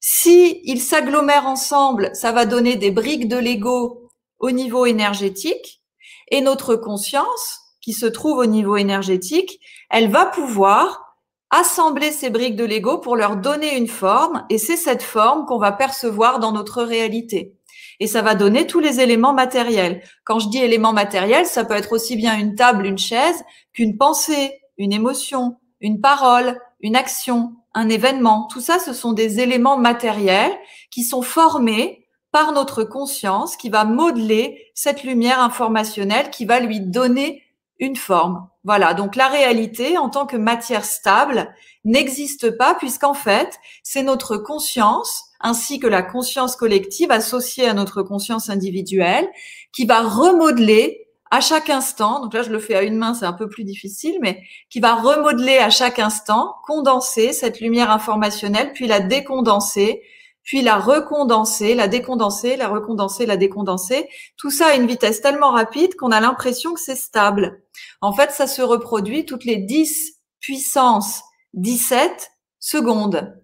Si 0.00 0.60
ils 0.64 0.80
s'agglomèrent 0.80 1.46
ensemble, 1.46 2.10
ça 2.14 2.32
va 2.32 2.46
donner 2.46 2.76
des 2.76 2.90
briques 2.90 3.28
de 3.28 3.36
Lego 3.36 4.10
au 4.38 4.50
niveau 4.50 4.86
énergétique. 4.86 5.82
Et 6.30 6.40
notre 6.40 6.76
conscience, 6.76 7.60
qui 7.80 7.92
se 7.92 8.06
trouve 8.06 8.38
au 8.38 8.46
niveau 8.46 8.76
énergétique, 8.76 9.58
elle 9.90 10.10
va 10.10 10.26
pouvoir 10.26 11.16
assembler 11.50 12.12
ces 12.12 12.30
briques 12.30 12.56
de 12.56 12.64
Lego 12.64 12.98
pour 12.98 13.16
leur 13.16 13.36
donner 13.36 13.76
une 13.76 13.88
forme. 13.88 14.44
Et 14.50 14.58
c'est 14.58 14.76
cette 14.76 15.02
forme 15.02 15.46
qu'on 15.46 15.58
va 15.58 15.72
percevoir 15.72 16.38
dans 16.38 16.52
notre 16.52 16.82
réalité 16.82 17.57
et 18.00 18.06
ça 18.06 18.22
va 18.22 18.34
donner 18.34 18.66
tous 18.66 18.80
les 18.80 19.00
éléments 19.00 19.32
matériels. 19.32 20.02
Quand 20.24 20.38
je 20.38 20.48
dis 20.48 20.58
éléments 20.58 20.92
matériels, 20.92 21.46
ça 21.46 21.64
peut 21.64 21.74
être 21.74 21.92
aussi 21.92 22.16
bien 22.16 22.38
une 22.38 22.54
table, 22.54 22.86
une 22.86 22.98
chaise, 22.98 23.44
qu'une 23.72 23.96
pensée, 23.96 24.60
une 24.76 24.92
émotion, 24.92 25.56
une 25.80 26.00
parole, 26.00 26.60
une 26.80 26.96
action, 26.96 27.56
un 27.74 27.88
événement. 27.88 28.46
Tout 28.50 28.60
ça, 28.60 28.78
ce 28.78 28.92
sont 28.92 29.12
des 29.12 29.40
éléments 29.40 29.78
matériels 29.78 30.56
qui 30.90 31.04
sont 31.04 31.22
formés 31.22 32.06
par 32.30 32.52
notre 32.52 32.84
conscience, 32.84 33.56
qui 33.56 33.68
va 33.68 33.84
modeler 33.84 34.70
cette 34.74 35.02
lumière 35.02 35.40
informationnelle, 35.40 36.30
qui 36.30 36.44
va 36.44 36.60
lui 36.60 36.80
donner 36.80 37.42
une 37.78 37.96
forme. 37.96 38.48
Voilà, 38.64 38.94
donc 38.94 39.16
la 39.16 39.28
réalité 39.28 39.98
en 39.98 40.10
tant 40.10 40.26
que 40.26 40.36
matière 40.36 40.84
stable 40.84 41.54
n'existe 41.84 42.56
pas 42.56 42.74
puisqu'en 42.74 43.14
fait, 43.14 43.58
c'est 43.82 44.02
notre 44.02 44.36
conscience 44.36 45.27
ainsi 45.40 45.78
que 45.78 45.86
la 45.86 46.02
conscience 46.02 46.56
collective 46.56 47.10
associée 47.10 47.66
à 47.66 47.74
notre 47.74 48.02
conscience 48.02 48.50
individuelle 48.50 49.28
qui 49.72 49.86
va 49.86 50.00
remodeler 50.00 51.08
à 51.30 51.40
chaque 51.40 51.68
instant, 51.68 52.20
donc 52.20 52.32
là 52.34 52.42
je 52.42 52.50
le 52.50 52.58
fais 52.58 52.74
à 52.74 52.82
une 52.82 52.96
main, 52.96 53.14
c'est 53.14 53.26
un 53.26 53.32
peu 53.32 53.48
plus 53.48 53.64
difficile, 53.64 54.18
mais 54.20 54.42
qui 54.70 54.80
va 54.80 54.94
remodeler 54.94 55.58
à 55.58 55.70
chaque 55.70 55.98
instant, 55.98 56.54
condenser 56.66 57.32
cette 57.32 57.60
lumière 57.60 57.90
informationnelle, 57.90 58.72
puis 58.72 58.86
la 58.86 59.00
décondenser, 59.00 60.02
puis 60.42 60.62
la 60.62 60.78
recondenser, 60.78 61.74
la 61.74 61.88
décondenser, 61.88 62.56
la 62.56 62.68
recondenser, 62.68 63.26
la 63.26 63.36
décondenser. 63.36 64.08
Tout 64.38 64.50
ça 64.50 64.68
à 64.68 64.74
une 64.76 64.86
vitesse 64.86 65.20
tellement 65.20 65.50
rapide 65.50 65.94
qu'on 65.96 66.10
a 66.10 66.20
l'impression 66.20 66.72
que 66.72 66.80
c'est 66.80 66.96
stable. 66.96 67.62
En 68.00 68.14
fait, 68.14 68.30
ça 68.30 68.46
se 68.46 68.62
reproduit 68.62 69.26
toutes 69.26 69.44
les 69.44 69.56
10 69.56 70.14
puissance 70.40 71.22
17 71.52 72.30
secondes. 72.60 73.34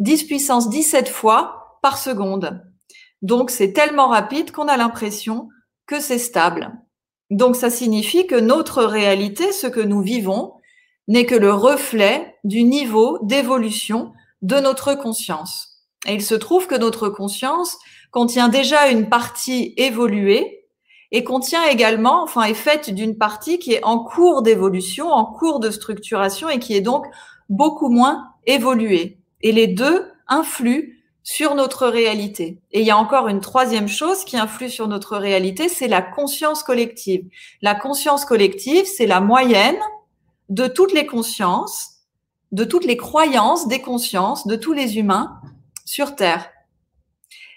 10 0.00 0.24
puissance 0.24 0.68
17 0.68 1.08
fois 1.08 1.78
par 1.82 1.98
seconde. 1.98 2.62
Donc 3.22 3.50
c'est 3.50 3.72
tellement 3.72 4.08
rapide 4.08 4.52
qu'on 4.52 4.68
a 4.68 4.76
l'impression 4.76 5.48
que 5.86 6.00
c'est 6.00 6.18
stable. 6.18 6.72
Donc 7.30 7.56
ça 7.56 7.70
signifie 7.70 8.26
que 8.26 8.38
notre 8.38 8.84
réalité, 8.84 9.52
ce 9.52 9.66
que 9.66 9.80
nous 9.80 10.00
vivons, 10.00 10.54
n'est 11.08 11.26
que 11.26 11.34
le 11.34 11.52
reflet 11.52 12.36
du 12.44 12.64
niveau 12.64 13.18
d'évolution 13.22 14.12
de 14.42 14.56
notre 14.56 14.94
conscience. 14.94 15.84
Et 16.06 16.14
il 16.14 16.22
se 16.22 16.34
trouve 16.34 16.66
que 16.66 16.76
notre 16.76 17.08
conscience 17.08 17.76
contient 18.12 18.48
déjà 18.48 18.88
une 18.88 19.08
partie 19.08 19.74
évoluée 19.76 20.66
et 21.10 21.24
contient 21.24 21.64
également, 21.64 22.22
enfin, 22.22 22.42
est 22.42 22.54
faite 22.54 22.90
d'une 22.90 23.16
partie 23.16 23.58
qui 23.58 23.72
est 23.72 23.82
en 23.82 23.98
cours 23.98 24.42
d'évolution, 24.42 25.08
en 25.08 25.24
cours 25.24 25.58
de 25.58 25.70
structuration 25.70 26.48
et 26.48 26.58
qui 26.58 26.74
est 26.74 26.82
donc 26.82 27.06
beaucoup 27.48 27.88
moins 27.88 28.34
évoluée. 28.46 29.17
Et 29.40 29.52
les 29.52 29.66
deux 29.66 30.10
influent 30.26 30.92
sur 31.22 31.54
notre 31.54 31.86
réalité. 31.88 32.58
Et 32.72 32.80
il 32.80 32.86
y 32.86 32.90
a 32.90 32.96
encore 32.96 33.28
une 33.28 33.40
troisième 33.40 33.88
chose 33.88 34.24
qui 34.24 34.38
influe 34.38 34.70
sur 34.70 34.88
notre 34.88 35.18
réalité, 35.18 35.68
c'est 35.68 35.86
la 35.86 36.00
conscience 36.00 36.62
collective. 36.62 37.28
La 37.60 37.74
conscience 37.74 38.24
collective, 38.24 38.86
c'est 38.86 39.06
la 39.06 39.20
moyenne 39.20 39.76
de 40.48 40.66
toutes 40.66 40.94
les 40.94 41.04
consciences, 41.04 41.98
de 42.52 42.64
toutes 42.64 42.86
les 42.86 42.96
croyances 42.96 43.68
des 43.68 43.80
consciences 43.82 44.46
de 44.46 44.56
tous 44.56 44.72
les 44.72 44.96
humains 44.96 45.38
sur 45.84 46.16
Terre. 46.16 46.50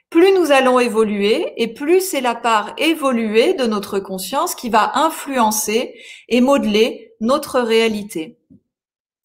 Plus 0.09 0.33
nous 0.33 0.51
allons 0.51 0.77
évoluer 0.77 1.53
et 1.55 1.73
plus 1.73 2.01
c'est 2.01 2.19
la 2.19 2.35
part 2.35 2.73
évoluée 2.77 3.53
de 3.53 3.65
notre 3.65 3.99
conscience 3.99 4.53
qui 4.53 4.69
va 4.69 4.97
influencer 4.97 5.95
et 6.27 6.41
modeler 6.41 7.13
notre 7.21 7.61
réalité. 7.61 8.37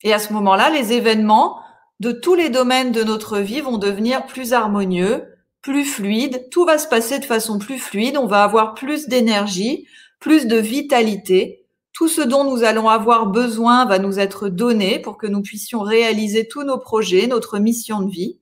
Et 0.05 0.13
à 0.13 0.21
ce 0.21 0.33
moment-là, 0.35 0.71
les 0.71 0.93
événements 0.93 1.59
de 2.01 2.13
tous 2.13 2.35
les 2.35 2.51
domaines 2.51 2.93
de 2.93 3.03
notre 3.03 3.39
vie 3.39 3.61
vont 3.61 3.79
devenir 3.79 4.27
plus 4.27 4.53
harmonieux, 4.53 5.25
plus 5.63 5.85
fluides, 5.85 6.49
tout 6.51 6.65
va 6.65 6.79
se 6.79 6.89
passer 6.89 7.19
de 7.19 7.25
façon 7.25 7.59
plus 7.59 7.79
fluide, 7.79 8.17
on 8.17 8.27
va 8.27 8.45
avoir 8.45 8.75
plus 8.75 9.09
d'énergie, 9.09 9.87
plus 10.21 10.47
de 10.47 10.57
vitalité. 10.57 11.65
Tout 11.93 12.09
ce 12.09 12.21
dont 12.21 12.45
nous 12.45 12.63
allons 12.63 12.89
avoir 12.89 13.27
besoin 13.27 13.87
va 13.87 13.99
nous 13.99 14.19
être 14.19 14.49
donné 14.49 14.99
pour 14.99 15.17
que 15.17 15.27
nous 15.27 15.43
puissions 15.43 15.81
réaliser 15.81 16.47
tous 16.47 16.63
nos 16.63 16.79
projets, 16.79 17.27
notre 17.27 17.59
mission 17.59 18.01
de 18.03 18.11
vie. 18.11 18.39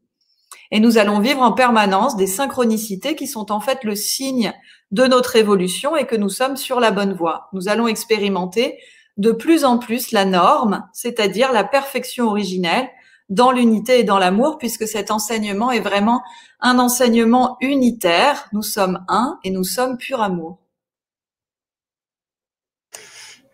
Et 0.72 0.80
nous 0.80 0.98
allons 0.98 1.20
vivre 1.20 1.40
en 1.40 1.52
permanence 1.52 2.16
des 2.16 2.26
synchronicités 2.26 3.14
qui 3.14 3.28
sont 3.28 3.52
en 3.52 3.60
fait 3.60 3.84
le 3.84 3.94
signe 3.94 4.52
de 4.90 5.04
notre 5.04 5.36
évolution 5.36 5.96
et 5.96 6.06
que 6.06 6.16
nous 6.16 6.28
sommes 6.28 6.56
sur 6.56 6.80
la 6.80 6.90
bonne 6.90 7.14
voie. 7.14 7.48
Nous 7.52 7.68
allons 7.68 7.86
expérimenter 7.86 8.78
de 9.16 9.30
plus 9.30 9.64
en 9.64 9.78
plus 9.78 10.10
la 10.10 10.24
norme, 10.24 10.84
c'est-à-dire 10.92 11.52
la 11.52 11.62
perfection 11.62 12.26
originelle, 12.26 12.88
dans 13.28 13.52
l'unité 13.52 14.00
et 14.00 14.04
dans 14.04 14.18
l'amour, 14.18 14.58
puisque 14.58 14.86
cet 14.86 15.10
enseignement 15.10 15.70
est 15.70 15.80
vraiment 15.80 16.22
un 16.60 16.78
enseignement 16.78 17.56
unitaire. 17.60 18.48
Nous 18.52 18.62
sommes 18.62 19.04
un 19.08 19.38
et 19.44 19.50
nous 19.50 19.64
sommes 19.64 19.96
pur 19.96 20.20
amour. 20.20 20.58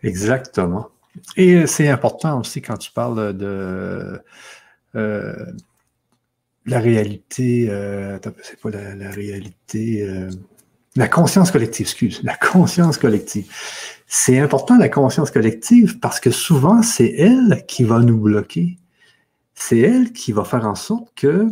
Exactement. 0.03 0.87
Et 1.37 1.67
c'est 1.67 1.89
important 1.89 2.39
aussi 2.39 2.61
quand 2.61 2.77
tu 2.77 2.91
parles 2.91 3.37
de 3.37 4.21
euh, 4.95 5.45
la 6.65 6.79
réalité, 6.79 7.67
euh, 7.69 8.19
c'est 8.43 8.59
pas 8.59 8.69
la, 8.69 9.09
réalité, 9.09 10.03
euh, 10.03 10.29
la 10.95 11.07
conscience 11.07 11.51
collective, 11.51 11.85
excuse, 11.85 12.21
la 12.23 12.35
conscience 12.35 12.97
collective. 12.97 13.51
C'est 14.07 14.39
important 14.39 14.77
la 14.77 14.89
conscience 14.89 15.31
collective 15.31 15.99
parce 15.99 16.19
que 16.19 16.31
souvent 16.31 16.81
c'est 16.81 17.13
elle 17.17 17.65
qui 17.67 17.83
va 17.83 17.99
nous 17.99 18.19
bloquer 18.19 18.77
c'est 19.61 19.79
elle 19.79 20.11
qui 20.11 20.31
va 20.31 20.43
faire 20.43 20.65
en 20.65 20.73
sorte 20.73 21.13
que 21.15 21.47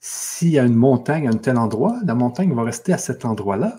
s'il 0.00 0.50
y 0.50 0.58
a 0.58 0.64
une 0.64 0.74
montagne 0.74 1.26
à 1.26 1.30
un 1.30 1.36
tel 1.38 1.56
endroit, 1.56 1.98
la 2.04 2.14
montagne 2.14 2.54
va 2.54 2.62
rester 2.62 2.92
à 2.92 2.98
cet 2.98 3.24
endroit-là, 3.24 3.78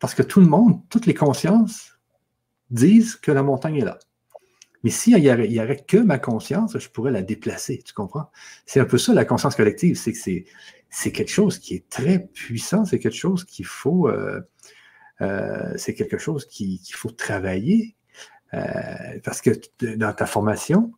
parce 0.00 0.14
que 0.14 0.22
tout 0.22 0.40
le 0.40 0.46
monde, 0.46 0.80
toutes 0.90 1.06
les 1.06 1.14
consciences 1.14 1.96
disent 2.70 3.14
que 3.14 3.30
la 3.30 3.44
montagne 3.44 3.76
est 3.76 3.84
là. 3.84 4.00
Mais 4.82 4.90
s'il 4.90 5.14
n'y 5.14 5.28
avait, 5.28 5.76
que 5.76 5.96
ma 5.96 6.18
conscience, 6.18 6.76
je 6.76 6.88
pourrais 6.88 7.12
la 7.12 7.22
déplacer, 7.22 7.80
tu 7.84 7.94
comprends? 7.94 8.30
C'est 8.66 8.80
un 8.80 8.84
peu 8.84 8.98
ça 8.98 9.14
la 9.14 9.24
conscience 9.24 9.54
collective, 9.54 9.96
c'est 9.96 10.12
que 10.12 10.18
c'est, 10.90 11.12
quelque 11.12 11.30
chose 11.30 11.60
qui 11.60 11.74
est 11.74 11.88
très 11.88 12.18
puissant, 12.18 12.84
c'est 12.84 12.98
quelque 12.98 13.16
chose 13.16 13.44
qu'il 13.44 13.64
faut, 13.64 14.08
euh, 14.08 14.40
euh, 15.20 15.76
qu'il 15.76 16.94
faut 16.94 17.10
travailler, 17.12 17.94
euh, 18.54 19.20
parce 19.22 19.40
que 19.40 19.50
dans 19.96 20.12
ta 20.12 20.26
formation, 20.26 20.92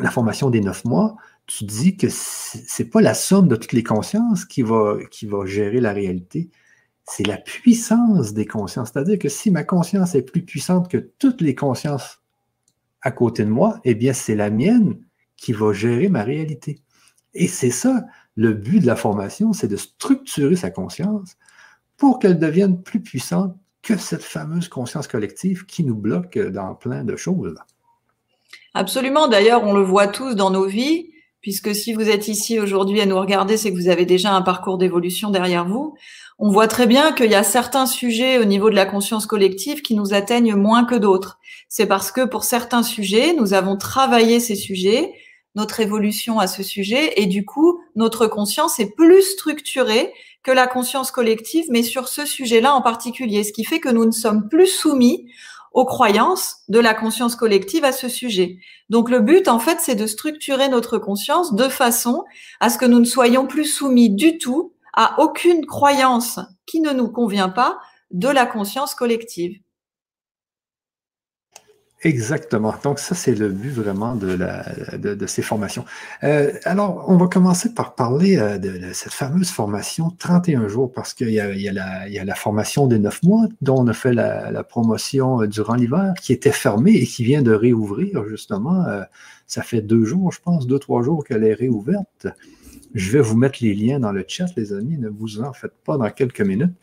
la 0.00 0.10
formation 0.10 0.50
des 0.50 0.60
neuf 0.60 0.84
mois, 0.84 1.16
tu 1.46 1.64
dis 1.64 1.96
que 1.96 2.06
c'est 2.08 2.84
pas 2.84 3.00
la 3.00 3.14
somme 3.14 3.48
de 3.48 3.56
toutes 3.56 3.72
les 3.72 3.82
consciences 3.82 4.44
qui 4.44 4.62
va, 4.62 4.96
qui 5.10 5.26
va 5.26 5.44
gérer 5.44 5.80
la 5.80 5.92
réalité, 5.92 6.50
c'est 7.04 7.26
la 7.26 7.36
puissance 7.36 8.32
des 8.32 8.46
consciences. 8.46 8.90
C'est-à-dire 8.92 9.18
que 9.18 9.28
si 9.28 9.50
ma 9.50 9.64
conscience 9.64 10.14
est 10.14 10.22
plus 10.22 10.42
puissante 10.42 10.90
que 10.90 10.98
toutes 11.18 11.40
les 11.40 11.54
consciences 11.54 12.22
à 13.02 13.10
côté 13.10 13.44
de 13.44 13.50
moi, 13.50 13.80
eh 13.84 13.94
bien, 13.94 14.12
c'est 14.12 14.36
la 14.36 14.50
mienne 14.50 14.98
qui 15.36 15.52
va 15.52 15.72
gérer 15.72 16.08
ma 16.08 16.22
réalité. 16.22 16.80
Et 17.34 17.48
c'est 17.48 17.70
ça, 17.70 18.04
le 18.36 18.52
but 18.52 18.80
de 18.80 18.86
la 18.86 18.96
formation, 18.96 19.52
c'est 19.52 19.68
de 19.68 19.76
structurer 19.76 20.56
sa 20.56 20.70
conscience 20.70 21.36
pour 21.96 22.18
qu'elle 22.18 22.38
devienne 22.38 22.80
plus 22.80 23.00
puissante 23.00 23.56
que 23.82 23.96
cette 23.96 24.22
fameuse 24.22 24.68
conscience 24.68 25.08
collective 25.08 25.66
qui 25.66 25.82
nous 25.82 25.96
bloque 25.96 26.38
dans 26.38 26.74
plein 26.76 27.04
de 27.04 27.16
choses. 27.16 27.56
Absolument. 28.74 29.28
D'ailleurs, 29.28 29.64
on 29.64 29.74
le 29.74 29.82
voit 29.82 30.06
tous 30.06 30.34
dans 30.34 30.50
nos 30.50 30.64
vies, 30.64 31.10
puisque 31.40 31.74
si 31.74 31.92
vous 31.92 32.08
êtes 32.08 32.28
ici 32.28 32.58
aujourd'hui 32.58 33.00
à 33.00 33.06
nous 33.06 33.18
regarder, 33.18 33.56
c'est 33.56 33.70
que 33.70 33.76
vous 33.76 33.88
avez 33.88 34.06
déjà 34.06 34.32
un 34.32 34.42
parcours 34.42 34.78
d'évolution 34.78 35.30
derrière 35.30 35.66
vous. 35.66 35.94
On 36.38 36.50
voit 36.50 36.68
très 36.68 36.86
bien 36.86 37.12
qu'il 37.12 37.30
y 37.30 37.34
a 37.34 37.42
certains 37.42 37.86
sujets 37.86 38.38
au 38.38 38.44
niveau 38.44 38.70
de 38.70 38.74
la 38.74 38.86
conscience 38.86 39.26
collective 39.26 39.82
qui 39.82 39.94
nous 39.94 40.14
atteignent 40.14 40.54
moins 40.54 40.84
que 40.84 40.94
d'autres. 40.94 41.38
C'est 41.68 41.86
parce 41.86 42.10
que 42.10 42.24
pour 42.24 42.44
certains 42.44 42.82
sujets, 42.82 43.34
nous 43.34 43.52
avons 43.52 43.76
travaillé 43.76 44.40
ces 44.40 44.56
sujets, 44.56 45.12
notre 45.54 45.80
évolution 45.80 46.38
à 46.38 46.46
ce 46.46 46.62
sujet, 46.62 47.20
et 47.20 47.26
du 47.26 47.44
coup, 47.44 47.78
notre 47.94 48.26
conscience 48.26 48.80
est 48.80 48.94
plus 48.96 49.22
structurée 49.22 50.12
que 50.42 50.50
la 50.50 50.66
conscience 50.66 51.10
collective, 51.10 51.66
mais 51.68 51.82
sur 51.82 52.08
ce 52.08 52.24
sujet-là 52.24 52.74
en 52.74 52.82
particulier, 52.82 53.44
ce 53.44 53.52
qui 53.52 53.64
fait 53.64 53.78
que 53.78 53.90
nous 53.90 54.06
ne 54.06 54.10
sommes 54.10 54.48
plus 54.48 54.66
soumis 54.66 55.30
aux 55.74 55.84
croyances 55.84 56.56
de 56.68 56.78
la 56.78 56.94
conscience 56.94 57.36
collective 57.36 57.84
à 57.84 57.92
ce 57.92 58.08
sujet. 58.08 58.58
Donc 58.90 59.10
le 59.10 59.20
but, 59.20 59.48
en 59.48 59.58
fait, 59.58 59.78
c'est 59.80 59.94
de 59.94 60.06
structurer 60.06 60.68
notre 60.68 60.98
conscience 60.98 61.54
de 61.54 61.68
façon 61.68 62.24
à 62.60 62.68
ce 62.68 62.78
que 62.78 62.84
nous 62.84 63.00
ne 63.00 63.04
soyons 63.04 63.46
plus 63.46 63.64
soumis 63.64 64.10
du 64.10 64.38
tout 64.38 64.74
à 64.94 65.20
aucune 65.20 65.64
croyance 65.64 66.38
qui 66.66 66.80
ne 66.80 66.92
nous 66.92 67.08
convient 67.08 67.48
pas 67.48 67.78
de 68.10 68.28
la 68.28 68.44
conscience 68.44 68.94
collective. 68.94 69.61
Exactement. 72.04 72.74
Donc, 72.82 72.98
ça, 72.98 73.14
c'est 73.14 73.34
le 73.34 73.48
but 73.48 73.70
vraiment 73.70 74.16
de, 74.16 74.34
la, 74.34 74.64
de, 74.98 75.26
ces 75.26 75.42
formations. 75.42 75.84
Euh, 76.24 76.52
alors, 76.64 77.04
on 77.06 77.16
va 77.16 77.28
commencer 77.28 77.74
par 77.74 77.94
parler 77.94 78.38
euh, 78.38 78.58
de, 78.58 78.92
cette 78.92 79.12
fameuse 79.12 79.50
formation 79.50 80.10
31 80.18 80.66
jours, 80.66 80.92
parce 80.92 81.14
qu'il 81.14 81.28
y, 81.28 81.34
y, 81.34 81.38
y 81.38 82.18
a, 82.18 82.24
la 82.24 82.34
formation 82.34 82.88
des 82.88 82.98
9 82.98 83.22
mois, 83.22 83.46
dont 83.60 83.82
on 83.82 83.86
a 83.86 83.92
fait 83.92 84.12
la, 84.12 84.64
promotion 84.64 85.42
euh, 85.42 85.46
durant 85.46 85.74
l'hiver, 85.74 86.14
qui 86.20 86.32
était 86.32 86.50
fermée 86.50 86.94
et 86.94 87.06
qui 87.06 87.22
vient 87.22 87.42
de 87.42 87.52
réouvrir, 87.52 88.26
justement. 88.26 88.84
ça 89.46 89.62
fait 89.62 89.80
deux 89.80 90.04
jours, 90.04 90.32
je 90.32 90.40
pense, 90.40 90.66
deux, 90.66 90.80
trois 90.80 91.02
jours 91.02 91.24
qu'elle 91.24 91.44
est 91.44 91.54
réouverte. 91.54 92.26
Je 92.94 93.12
vais 93.12 93.20
vous 93.20 93.36
mettre 93.36 93.58
les 93.62 93.74
liens 93.74 94.00
dans 94.00 94.12
le 94.12 94.24
chat, 94.26 94.46
les 94.56 94.72
amis, 94.72 94.98
ne 94.98 95.08
vous 95.08 95.40
en 95.40 95.52
faites 95.52 95.74
pas 95.84 95.96
dans 95.96 96.10
quelques 96.10 96.40
minutes. 96.40 96.74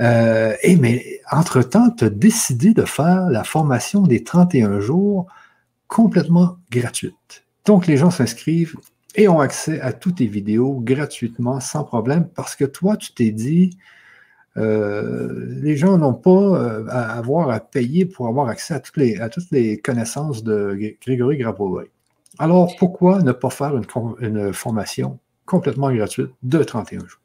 Euh, 0.00 0.54
et 0.62 0.76
mais 0.76 1.20
entre-temps, 1.30 1.90
tu 1.90 2.04
as 2.04 2.10
décidé 2.10 2.74
de 2.74 2.84
faire 2.84 3.28
la 3.30 3.44
formation 3.44 4.02
des 4.02 4.22
31 4.22 4.80
jours 4.80 5.26
complètement 5.88 6.58
gratuite. 6.70 7.44
Donc, 7.64 7.86
les 7.86 7.96
gens 7.96 8.10
s'inscrivent 8.10 8.76
et 9.14 9.28
ont 9.28 9.40
accès 9.40 9.80
à 9.80 9.92
toutes 9.92 10.16
tes 10.16 10.26
vidéos 10.26 10.80
gratuitement, 10.80 11.60
sans 11.60 11.84
problème, 11.84 12.28
parce 12.28 12.54
que 12.54 12.64
toi, 12.64 12.96
tu 12.96 13.12
t'es 13.14 13.30
dit, 13.30 13.78
euh, 14.58 15.46
les 15.62 15.76
gens 15.76 15.98
n'ont 15.98 16.14
pas 16.14 16.30
euh, 16.30 16.86
à 16.88 17.16
avoir 17.16 17.50
à 17.50 17.60
payer 17.60 18.04
pour 18.04 18.28
avoir 18.28 18.48
accès 18.48 18.74
à 18.74 18.80
toutes 18.80 18.96
les, 19.50 19.78
connaissances 19.78 20.44
de 20.44 20.78
Grégory 21.02 21.38
Grabovoi. 21.38 21.84
Alors, 22.38 22.76
pourquoi 22.78 23.22
ne 23.22 23.32
pas 23.32 23.50
faire 23.50 23.80
une 24.20 24.52
formation 24.52 25.18
complètement 25.46 25.90
gratuite 25.90 26.30
de 26.42 26.62
31 26.62 27.00
jours? 27.00 27.20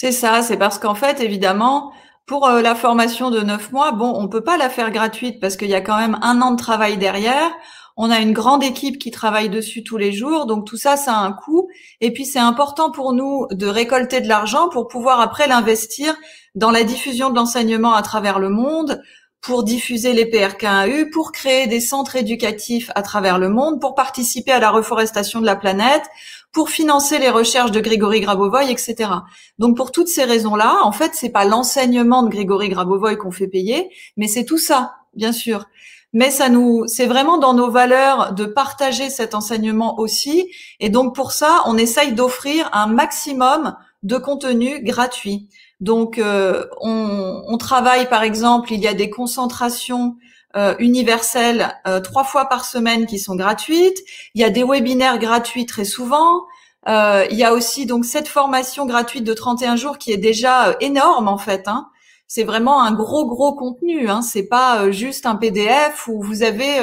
C'est 0.00 0.12
ça, 0.12 0.42
c'est 0.42 0.56
parce 0.56 0.78
qu'en 0.78 0.94
fait, 0.94 1.20
évidemment, 1.20 1.92
pour 2.24 2.46
euh, 2.46 2.62
la 2.62 2.76
formation 2.76 3.30
de 3.30 3.40
neuf 3.40 3.72
mois, 3.72 3.90
bon, 3.90 4.14
on 4.14 4.28
peut 4.28 4.44
pas 4.44 4.56
la 4.56 4.70
faire 4.70 4.92
gratuite 4.92 5.40
parce 5.40 5.56
qu'il 5.56 5.66
y 5.66 5.74
a 5.74 5.80
quand 5.80 5.98
même 5.98 6.20
un 6.22 6.40
an 6.40 6.52
de 6.52 6.56
travail 6.56 6.98
derrière. 6.98 7.50
On 7.96 8.08
a 8.08 8.20
une 8.20 8.32
grande 8.32 8.62
équipe 8.62 9.00
qui 9.00 9.10
travaille 9.10 9.48
dessus 9.48 9.82
tous 9.82 9.96
les 9.96 10.12
jours, 10.12 10.46
donc 10.46 10.66
tout 10.66 10.76
ça, 10.76 10.96
ça 10.96 11.14
a 11.14 11.24
un 11.24 11.32
coût. 11.32 11.68
Et 12.00 12.12
puis 12.12 12.26
c'est 12.26 12.38
important 12.38 12.92
pour 12.92 13.12
nous 13.12 13.48
de 13.50 13.66
récolter 13.66 14.20
de 14.20 14.28
l'argent 14.28 14.68
pour 14.68 14.86
pouvoir 14.86 15.20
après 15.20 15.48
l'investir 15.48 16.14
dans 16.54 16.70
la 16.70 16.84
diffusion 16.84 17.30
de 17.30 17.34
l'enseignement 17.34 17.94
à 17.94 18.02
travers 18.02 18.38
le 18.38 18.50
monde, 18.50 19.02
pour 19.40 19.64
diffuser 19.64 20.12
les 20.12 20.26
PRKAU, 20.26 21.10
pour 21.12 21.32
créer 21.32 21.66
des 21.66 21.80
centres 21.80 22.16
éducatifs 22.16 22.90
à 22.94 23.02
travers 23.02 23.38
le 23.38 23.48
monde, 23.48 23.80
pour 23.80 23.94
participer 23.94 24.52
à 24.52 24.60
la 24.60 24.70
reforestation 24.70 25.40
de 25.40 25.46
la 25.46 25.56
planète, 25.56 26.04
pour 26.52 26.70
financer 26.70 27.18
les 27.18 27.30
recherches 27.30 27.70
de 27.70 27.80
Grégory 27.80 28.20
Grabovoy, 28.20 28.70
etc. 28.70 29.10
Donc 29.58 29.76
pour 29.76 29.92
toutes 29.92 30.08
ces 30.08 30.24
raisons-là, 30.24 30.78
en 30.82 30.92
fait, 30.92 31.12
c'est 31.14 31.30
pas 31.30 31.44
l'enseignement 31.44 32.22
de 32.22 32.30
Grégory 32.30 32.68
Grabovoy 32.68 33.16
qu'on 33.16 33.30
fait 33.30 33.48
payer, 33.48 33.90
mais 34.16 34.28
c'est 34.28 34.44
tout 34.44 34.58
ça, 34.58 34.96
bien 35.14 35.32
sûr. 35.32 35.66
Mais 36.14 36.30
ça 36.30 36.48
nous, 36.48 36.84
c'est 36.86 37.06
vraiment 37.06 37.36
dans 37.36 37.52
nos 37.52 37.70
valeurs 37.70 38.32
de 38.32 38.46
partager 38.46 39.10
cet 39.10 39.34
enseignement 39.34 39.98
aussi. 40.00 40.50
Et 40.80 40.88
donc 40.88 41.14
pour 41.14 41.32
ça, 41.32 41.62
on 41.66 41.76
essaye 41.76 42.12
d'offrir 42.12 42.70
un 42.72 42.86
maximum 42.86 43.76
de 44.02 44.16
contenu 44.16 44.82
gratuit. 44.82 45.48
Donc, 45.80 46.18
euh, 46.18 46.64
on, 46.80 47.42
on, 47.46 47.58
travaille, 47.58 48.08
par 48.08 48.22
exemple, 48.22 48.72
il 48.72 48.80
y 48.80 48.88
a 48.88 48.94
des 48.94 49.10
concentrations 49.10 50.16
euh, 50.56 50.74
universelles 50.78 51.74
euh, 51.86 52.00
trois 52.00 52.24
fois 52.24 52.46
par 52.46 52.64
semaine 52.64 53.06
qui 53.06 53.18
sont 53.18 53.36
gratuites. 53.36 53.98
Il 54.34 54.40
y 54.40 54.44
a 54.44 54.50
des 54.50 54.64
webinaires 54.64 55.18
gratuits 55.18 55.66
très 55.66 55.84
souvent. 55.84 56.46
il 56.86 57.36
y 57.36 57.44
a 57.44 57.52
aussi 57.52 57.84
donc 57.86 58.04
cette 58.04 58.28
formation 58.28 58.86
gratuite 58.86 59.24
de 59.24 59.34
31 59.34 59.76
jours 59.76 59.98
qui 59.98 60.12
est 60.12 60.16
déjà 60.16 60.76
énorme 60.80 61.28
en 61.28 61.38
fait. 61.38 61.68
Hein. 61.68 61.88
C'est 62.26 62.44
vraiment 62.44 62.82
un 62.82 62.92
gros 62.92 63.26
gros 63.26 63.54
contenu. 63.54 64.08
Hein. 64.08 64.22
C'est 64.22 64.48
pas 64.48 64.90
juste 64.90 65.26
un 65.26 65.36
PDF 65.36 66.08
où 66.08 66.22
vous 66.22 66.42
avez 66.42 66.80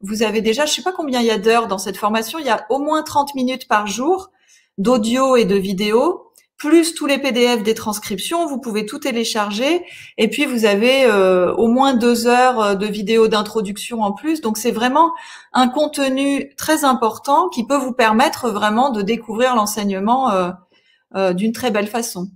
vous 0.00 0.22
avez 0.22 0.42
déjà, 0.42 0.66
je 0.66 0.72
sais 0.72 0.82
pas 0.82 0.92
combien 0.92 1.20
il 1.20 1.26
y 1.26 1.30
a 1.30 1.38
d'heures 1.38 1.66
dans 1.66 1.78
cette 1.78 1.96
formation. 1.96 2.38
Il 2.38 2.46
y 2.46 2.50
a 2.50 2.66
au 2.68 2.78
moins 2.78 3.02
30 3.02 3.34
minutes 3.34 3.68
par 3.68 3.86
jour 3.86 4.30
d'audio 4.78 5.36
et 5.36 5.44
de 5.44 5.56
vidéo 5.56 6.30
plus 6.56 6.94
tous 6.94 7.06
les 7.06 7.18
PDF 7.18 7.62
des 7.62 7.74
transcriptions, 7.74 8.46
vous 8.46 8.60
pouvez 8.60 8.86
tout 8.86 8.98
télécharger 8.98 9.84
et 10.18 10.28
puis 10.28 10.46
vous 10.46 10.64
avez 10.64 11.04
euh, 11.04 11.52
au 11.54 11.68
moins 11.68 11.94
deux 11.94 12.26
heures 12.26 12.60
euh, 12.60 12.74
de 12.74 12.86
vidéos 12.86 13.28
d'introduction 13.28 14.02
en 14.02 14.12
plus. 14.12 14.40
Donc 14.40 14.56
c'est 14.56 14.70
vraiment 14.70 15.12
un 15.52 15.68
contenu 15.68 16.54
très 16.56 16.84
important 16.84 17.48
qui 17.48 17.66
peut 17.66 17.76
vous 17.76 17.92
permettre 17.92 18.50
vraiment 18.50 18.90
de 18.90 19.02
découvrir 19.02 19.56
l'enseignement 19.56 20.30
euh, 20.30 21.32
d'une 21.32 21.52
très 21.52 21.70
belle 21.70 21.86
façon. 21.86 22.28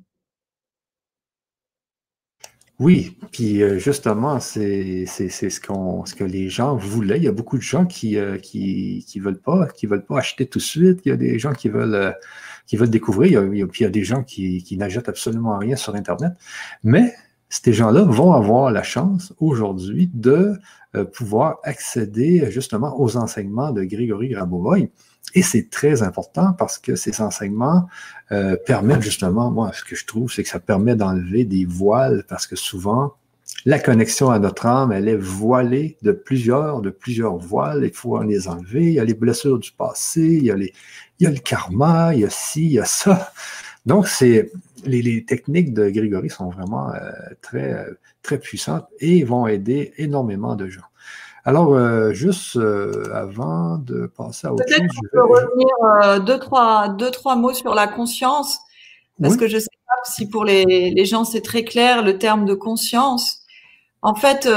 Oui, 2.78 3.18
puis 3.32 3.60
justement, 3.80 4.38
c'est 4.38 5.04
ce, 5.06 5.60
qu'on 5.60 6.04
ce 6.06 6.14
que 6.14 6.22
les 6.22 6.48
gens 6.48 6.76
voulaient. 6.76 7.16
Il 7.16 7.24
y 7.24 7.28
a 7.28 7.32
beaucoup 7.32 7.56
de 7.56 7.62
gens 7.62 7.86
qui, 7.86 8.16
qui, 8.40 9.04
qui 9.08 9.18
veulent 9.18 9.40
pas, 9.40 9.66
qui 9.66 9.86
veulent 9.86 10.04
pas 10.04 10.18
acheter 10.18 10.46
tout 10.46 10.60
de 10.60 10.64
suite. 10.64 11.00
Il 11.04 11.08
y 11.08 11.12
a 11.12 11.16
des 11.16 11.40
gens 11.40 11.52
qui 11.52 11.70
veulent 11.70 12.14
qui 12.68 12.76
veulent 12.76 12.90
découvrir. 12.90 13.26
Il 13.26 13.58
y 13.58 13.62
a, 13.62 13.66
il 13.66 13.82
y 13.82 13.84
a 13.84 13.90
des 13.90 14.04
gens 14.04 14.22
qui, 14.22 14.62
qui 14.62 14.76
n'achètent 14.76 15.08
absolument 15.08 15.58
rien 15.58 15.74
sur 15.74 15.96
Internet. 15.96 16.34
Mais 16.84 17.12
ces 17.48 17.72
gens-là 17.72 18.02
vont 18.02 18.32
avoir 18.32 18.70
la 18.70 18.82
chance 18.82 19.32
aujourd'hui 19.38 20.10
de 20.12 20.60
euh, 20.94 21.04
pouvoir 21.04 21.58
accéder 21.64 22.50
justement 22.50 23.00
aux 23.00 23.16
enseignements 23.16 23.72
de 23.72 23.84
Grégory 23.84 24.28
Grabovoy. 24.28 24.90
Et 25.34 25.42
c'est 25.42 25.70
très 25.70 26.02
important 26.02 26.52
parce 26.52 26.78
que 26.78 26.94
ces 26.94 27.20
enseignements 27.20 27.86
euh, 28.32 28.56
permettent 28.66 29.02
justement, 29.02 29.50
moi, 29.50 29.72
ce 29.74 29.84
que 29.84 29.96
je 29.96 30.06
trouve, 30.06 30.32
c'est 30.32 30.42
que 30.42 30.48
ça 30.48 30.60
permet 30.60 30.96
d'enlever 30.96 31.44
des 31.44 31.64
voiles 31.64 32.24
parce 32.28 32.46
que 32.46 32.56
souvent, 32.56 33.14
la 33.68 33.78
connexion 33.78 34.30
à 34.30 34.38
notre 34.38 34.64
âme, 34.64 34.92
elle 34.92 35.08
est 35.08 35.16
voilée 35.16 35.98
de 36.00 36.12
plusieurs, 36.12 36.80
de 36.80 36.88
plusieurs 36.88 37.36
voiles. 37.36 37.84
Il 37.84 37.92
faut 37.92 38.18
les 38.22 38.48
enlever. 38.48 38.84
Il 38.84 38.92
y 38.94 38.98
a 38.98 39.04
les 39.04 39.12
blessures 39.12 39.58
du 39.58 39.72
passé, 39.72 40.22
il 40.22 40.44
y 40.44 40.50
a 40.50 40.56
les, 40.56 40.72
il 41.20 41.24
y 41.24 41.26
a 41.26 41.30
le 41.30 41.36
karma, 41.36 42.14
il 42.14 42.20
y 42.20 42.24
a 42.24 42.30
ci, 42.30 42.64
il 42.64 42.72
y 42.72 42.78
a 42.78 42.86
ça. 42.86 43.30
Donc, 43.84 44.08
c'est 44.08 44.50
les, 44.86 45.22
techniques 45.26 45.74
de 45.74 45.90
Grégory 45.90 46.30
sont 46.30 46.48
vraiment 46.48 46.88
euh, 46.94 47.10
très, 47.42 47.74
euh, 47.74 47.92
très 48.22 48.38
puissantes 48.38 48.86
et 49.00 49.22
vont 49.22 49.46
aider 49.46 49.92
énormément 49.98 50.56
de 50.56 50.68
gens. 50.68 50.88
Alors, 51.44 51.74
euh, 51.74 52.12
juste 52.12 52.58
avant 53.12 53.76
de 53.76 54.06
passer 54.06 54.46
à 54.46 54.54
autre 54.54 54.64
chose, 54.66 54.80
je 54.80 55.08
peux 55.12 55.22
revenir 55.22 56.24
deux, 56.24 56.38
trois, 56.38 56.88
deux, 56.88 57.10
trois 57.10 57.36
mots 57.36 57.52
sur 57.52 57.74
la 57.74 57.86
conscience, 57.86 58.60
parce 59.20 59.36
que 59.36 59.46
je 59.46 59.56
ne 59.56 59.60
sais 59.60 59.68
pas 59.86 60.10
si 60.10 60.26
pour 60.26 60.46
les, 60.46 60.90
les 60.90 61.04
gens 61.04 61.24
c'est 61.24 61.42
très 61.42 61.64
clair 61.64 62.02
le 62.02 62.16
terme 62.16 62.46
de 62.46 62.54
conscience. 62.54 63.37
En 64.02 64.14
fait, 64.14 64.48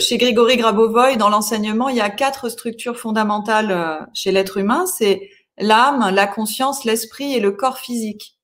chez 0.00 0.18
Grégory 0.18 0.56
Grabovoy, 0.56 1.16
dans 1.16 1.28
l'enseignement, 1.28 1.88
il 1.88 1.96
y 1.96 2.00
a 2.00 2.10
quatre 2.10 2.48
structures 2.48 2.98
fondamentales 2.98 4.08
chez 4.14 4.30
l'être 4.30 4.58
humain. 4.58 4.86
C'est 4.86 5.30
l'âme, 5.58 6.10
la 6.12 6.26
conscience, 6.26 6.84
l'esprit 6.84 7.34
et 7.34 7.40
le 7.40 7.52
corps 7.52 7.78
physique. 7.78 8.36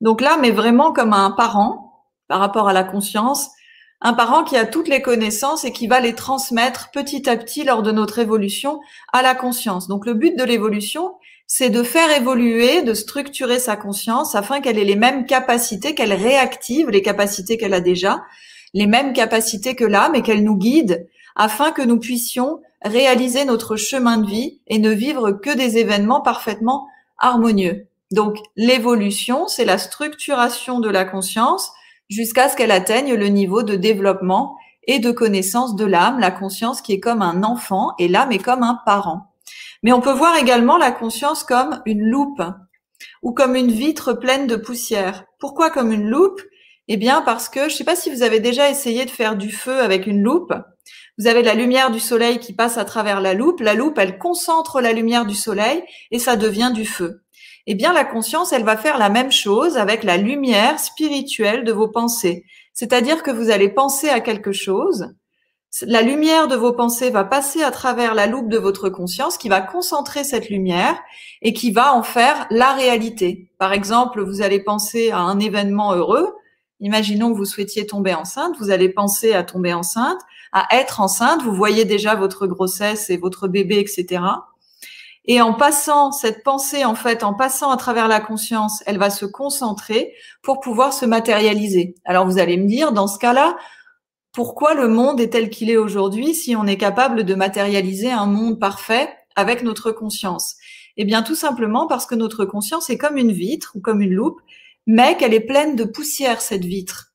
Donc 0.00 0.20
l'âme 0.20 0.44
est 0.44 0.52
vraiment 0.52 0.92
comme 0.92 1.12
un 1.12 1.30
parent 1.30 2.06
par 2.28 2.40
rapport 2.40 2.68
à 2.68 2.72
la 2.72 2.84
conscience, 2.84 3.50
un 4.00 4.14
parent 4.14 4.42
qui 4.42 4.56
a 4.56 4.66
toutes 4.66 4.88
les 4.88 5.02
connaissances 5.02 5.64
et 5.64 5.72
qui 5.72 5.86
va 5.86 6.00
les 6.00 6.14
transmettre 6.14 6.90
petit 6.92 7.28
à 7.28 7.36
petit 7.36 7.62
lors 7.62 7.82
de 7.82 7.92
notre 7.92 8.18
évolution 8.18 8.80
à 9.12 9.22
la 9.22 9.34
conscience. 9.34 9.86
Donc 9.86 10.06
le 10.06 10.14
but 10.14 10.36
de 10.36 10.42
l'évolution, 10.42 11.14
c'est 11.46 11.70
de 11.70 11.82
faire 11.82 12.10
évoluer, 12.10 12.82
de 12.82 12.94
structurer 12.94 13.60
sa 13.60 13.76
conscience 13.76 14.34
afin 14.34 14.60
qu'elle 14.60 14.78
ait 14.78 14.84
les 14.84 14.96
mêmes 14.96 15.26
capacités, 15.26 15.94
qu'elle 15.94 16.12
réactive 16.12 16.90
les 16.90 17.02
capacités 17.02 17.56
qu'elle 17.56 17.74
a 17.74 17.80
déjà, 17.80 18.24
les 18.74 18.86
mêmes 18.86 19.12
capacités 19.12 19.74
que 19.74 19.84
l'âme 19.84 20.14
et 20.14 20.22
qu'elle 20.22 20.44
nous 20.44 20.56
guide 20.56 21.08
afin 21.36 21.72
que 21.72 21.82
nous 21.82 21.98
puissions 21.98 22.60
réaliser 22.82 23.44
notre 23.44 23.76
chemin 23.76 24.18
de 24.18 24.26
vie 24.26 24.60
et 24.66 24.78
ne 24.78 24.90
vivre 24.90 25.32
que 25.32 25.54
des 25.54 25.78
événements 25.78 26.20
parfaitement 26.20 26.88
harmonieux. 27.18 27.86
Donc 28.10 28.36
l'évolution, 28.56 29.46
c'est 29.48 29.64
la 29.64 29.78
structuration 29.78 30.80
de 30.80 30.90
la 30.90 31.04
conscience 31.04 31.72
jusqu'à 32.10 32.48
ce 32.48 32.56
qu'elle 32.56 32.70
atteigne 32.70 33.14
le 33.14 33.28
niveau 33.28 33.62
de 33.62 33.76
développement 33.76 34.56
et 34.86 34.98
de 34.98 35.12
connaissance 35.12 35.76
de 35.76 35.84
l'âme, 35.84 36.18
la 36.18 36.30
conscience 36.30 36.82
qui 36.82 36.92
est 36.92 37.00
comme 37.00 37.22
un 37.22 37.42
enfant 37.42 37.92
et 37.98 38.08
l'âme 38.08 38.32
est 38.32 38.42
comme 38.42 38.62
un 38.62 38.80
parent. 38.84 39.32
Mais 39.82 39.92
on 39.92 40.00
peut 40.00 40.12
voir 40.12 40.36
également 40.36 40.76
la 40.76 40.92
conscience 40.92 41.44
comme 41.44 41.80
une 41.86 42.02
loupe 42.02 42.42
ou 43.22 43.32
comme 43.32 43.56
une 43.56 43.70
vitre 43.70 44.12
pleine 44.12 44.46
de 44.46 44.56
poussière. 44.56 45.24
Pourquoi 45.38 45.70
comme 45.70 45.92
une 45.92 46.08
loupe? 46.08 46.40
Eh 46.88 46.96
bien 46.96 47.22
parce 47.22 47.48
que, 47.48 47.60
je 47.60 47.74
ne 47.74 47.78
sais 47.78 47.84
pas 47.84 47.96
si 47.96 48.10
vous 48.10 48.22
avez 48.22 48.40
déjà 48.40 48.68
essayé 48.70 49.04
de 49.04 49.10
faire 49.10 49.36
du 49.36 49.50
feu 49.50 49.80
avec 49.80 50.06
une 50.06 50.22
loupe. 50.22 50.52
Vous 51.18 51.26
avez 51.26 51.42
la 51.42 51.54
lumière 51.54 51.90
du 51.90 52.00
soleil 52.00 52.38
qui 52.38 52.54
passe 52.54 52.78
à 52.78 52.84
travers 52.84 53.20
la 53.20 53.34
loupe. 53.34 53.60
La 53.60 53.74
loupe, 53.74 53.98
elle 53.98 54.18
concentre 54.18 54.80
la 54.80 54.92
lumière 54.92 55.26
du 55.26 55.34
soleil 55.34 55.82
et 56.10 56.18
ça 56.18 56.36
devient 56.36 56.72
du 56.74 56.84
feu. 56.84 57.22
Eh 57.66 57.74
bien, 57.74 57.92
la 57.92 58.04
conscience, 58.04 58.52
elle 58.52 58.64
va 58.64 58.76
faire 58.76 58.98
la 58.98 59.08
même 59.08 59.30
chose 59.30 59.76
avec 59.76 60.02
la 60.02 60.16
lumière 60.16 60.80
spirituelle 60.80 61.64
de 61.64 61.72
vos 61.72 61.88
pensées. 61.88 62.44
C'est-à-dire 62.74 63.22
que 63.22 63.30
vous 63.30 63.50
allez 63.50 63.68
penser 63.68 64.08
à 64.08 64.20
quelque 64.20 64.52
chose, 64.52 65.14
la 65.80 66.02
lumière 66.02 66.48
de 66.48 66.56
vos 66.56 66.72
pensées 66.72 67.10
va 67.10 67.24
passer 67.24 67.62
à 67.62 67.70
travers 67.70 68.14
la 68.14 68.26
loupe 68.26 68.48
de 68.48 68.58
votre 68.58 68.90
conscience 68.90 69.38
qui 69.38 69.48
va 69.48 69.60
concentrer 69.60 70.22
cette 70.24 70.50
lumière 70.50 71.00
et 71.40 71.52
qui 71.52 71.70
va 71.70 71.94
en 71.94 72.02
faire 72.02 72.46
la 72.50 72.72
réalité. 72.72 73.48
Par 73.58 73.72
exemple, 73.72 74.22
vous 74.22 74.42
allez 74.42 74.60
penser 74.60 75.10
à 75.12 75.18
un 75.18 75.38
événement 75.38 75.94
heureux. 75.94 76.34
Imaginons 76.82 77.32
que 77.32 77.36
vous 77.36 77.44
souhaitiez 77.44 77.86
tomber 77.86 78.12
enceinte. 78.12 78.56
Vous 78.58 78.70
allez 78.70 78.88
penser 78.88 79.32
à 79.32 79.44
tomber 79.44 79.72
enceinte, 79.72 80.18
à 80.50 80.66
être 80.76 81.00
enceinte. 81.00 81.40
Vous 81.42 81.54
voyez 81.54 81.84
déjà 81.84 82.16
votre 82.16 82.48
grossesse 82.48 83.08
et 83.08 83.16
votre 83.16 83.46
bébé, 83.46 83.78
etc. 83.78 84.20
Et 85.24 85.40
en 85.40 85.54
passant 85.54 86.10
cette 86.10 86.42
pensée, 86.42 86.84
en 86.84 86.96
fait, 86.96 87.22
en 87.22 87.34
passant 87.34 87.70
à 87.70 87.76
travers 87.76 88.08
la 88.08 88.18
conscience, 88.18 88.82
elle 88.86 88.98
va 88.98 89.10
se 89.10 89.24
concentrer 89.24 90.12
pour 90.42 90.58
pouvoir 90.58 90.92
se 90.92 91.06
matérialiser. 91.06 91.94
Alors 92.04 92.26
vous 92.26 92.38
allez 92.38 92.56
me 92.56 92.66
dire, 92.66 92.90
dans 92.90 93.06
ce 93.06 93.20
cas-là, 93.20 93.56
pourquoi 94.32 94.74
le 94.74 94.88
monde 94.88 95.20
est 95.20 95.28
tel 95.28 95.50
qu'il 95.50 95.70
est 95.70 95.76
aujourd'hui 95.76 96.34
si 96.34 96.56
on 96.56 96.66
est 96.66 96.78
capable 96.78 97.22
de 97.22 97.34
matérialiser 97.36 98.10
un 98.10 98.26
monde 98.26 98.58
parfait 98.58 99.08
avec 99.36 99.62
notre 99.62 99.92
conscience? 99.92 100.56
Eh 100.96 101.04
bien, 101.04 101.22
tout 101.22 101.36
simplement 101.36 101.86
parce 101.86 102.06
que 102.06 102.16
notre 102.16 102.44
conscience 102.44 102.90
est 102.90 102.98
comme 102.98 103.16
une 103.16 103.32
vitre 103.32 103.72
ou 103.76 103.80
comme 103.80 104.00
une 104.00 104.12
loupe, 104.12 104.40
mais 104.86 105.16
qu'elle 105.16 105.34
est 105.34 105.40
pleine 105.40 105.76
de 105.76 105.84
poussière, 105.84 106.40
cette 106.40 106.64
vitre. 106.64 107.12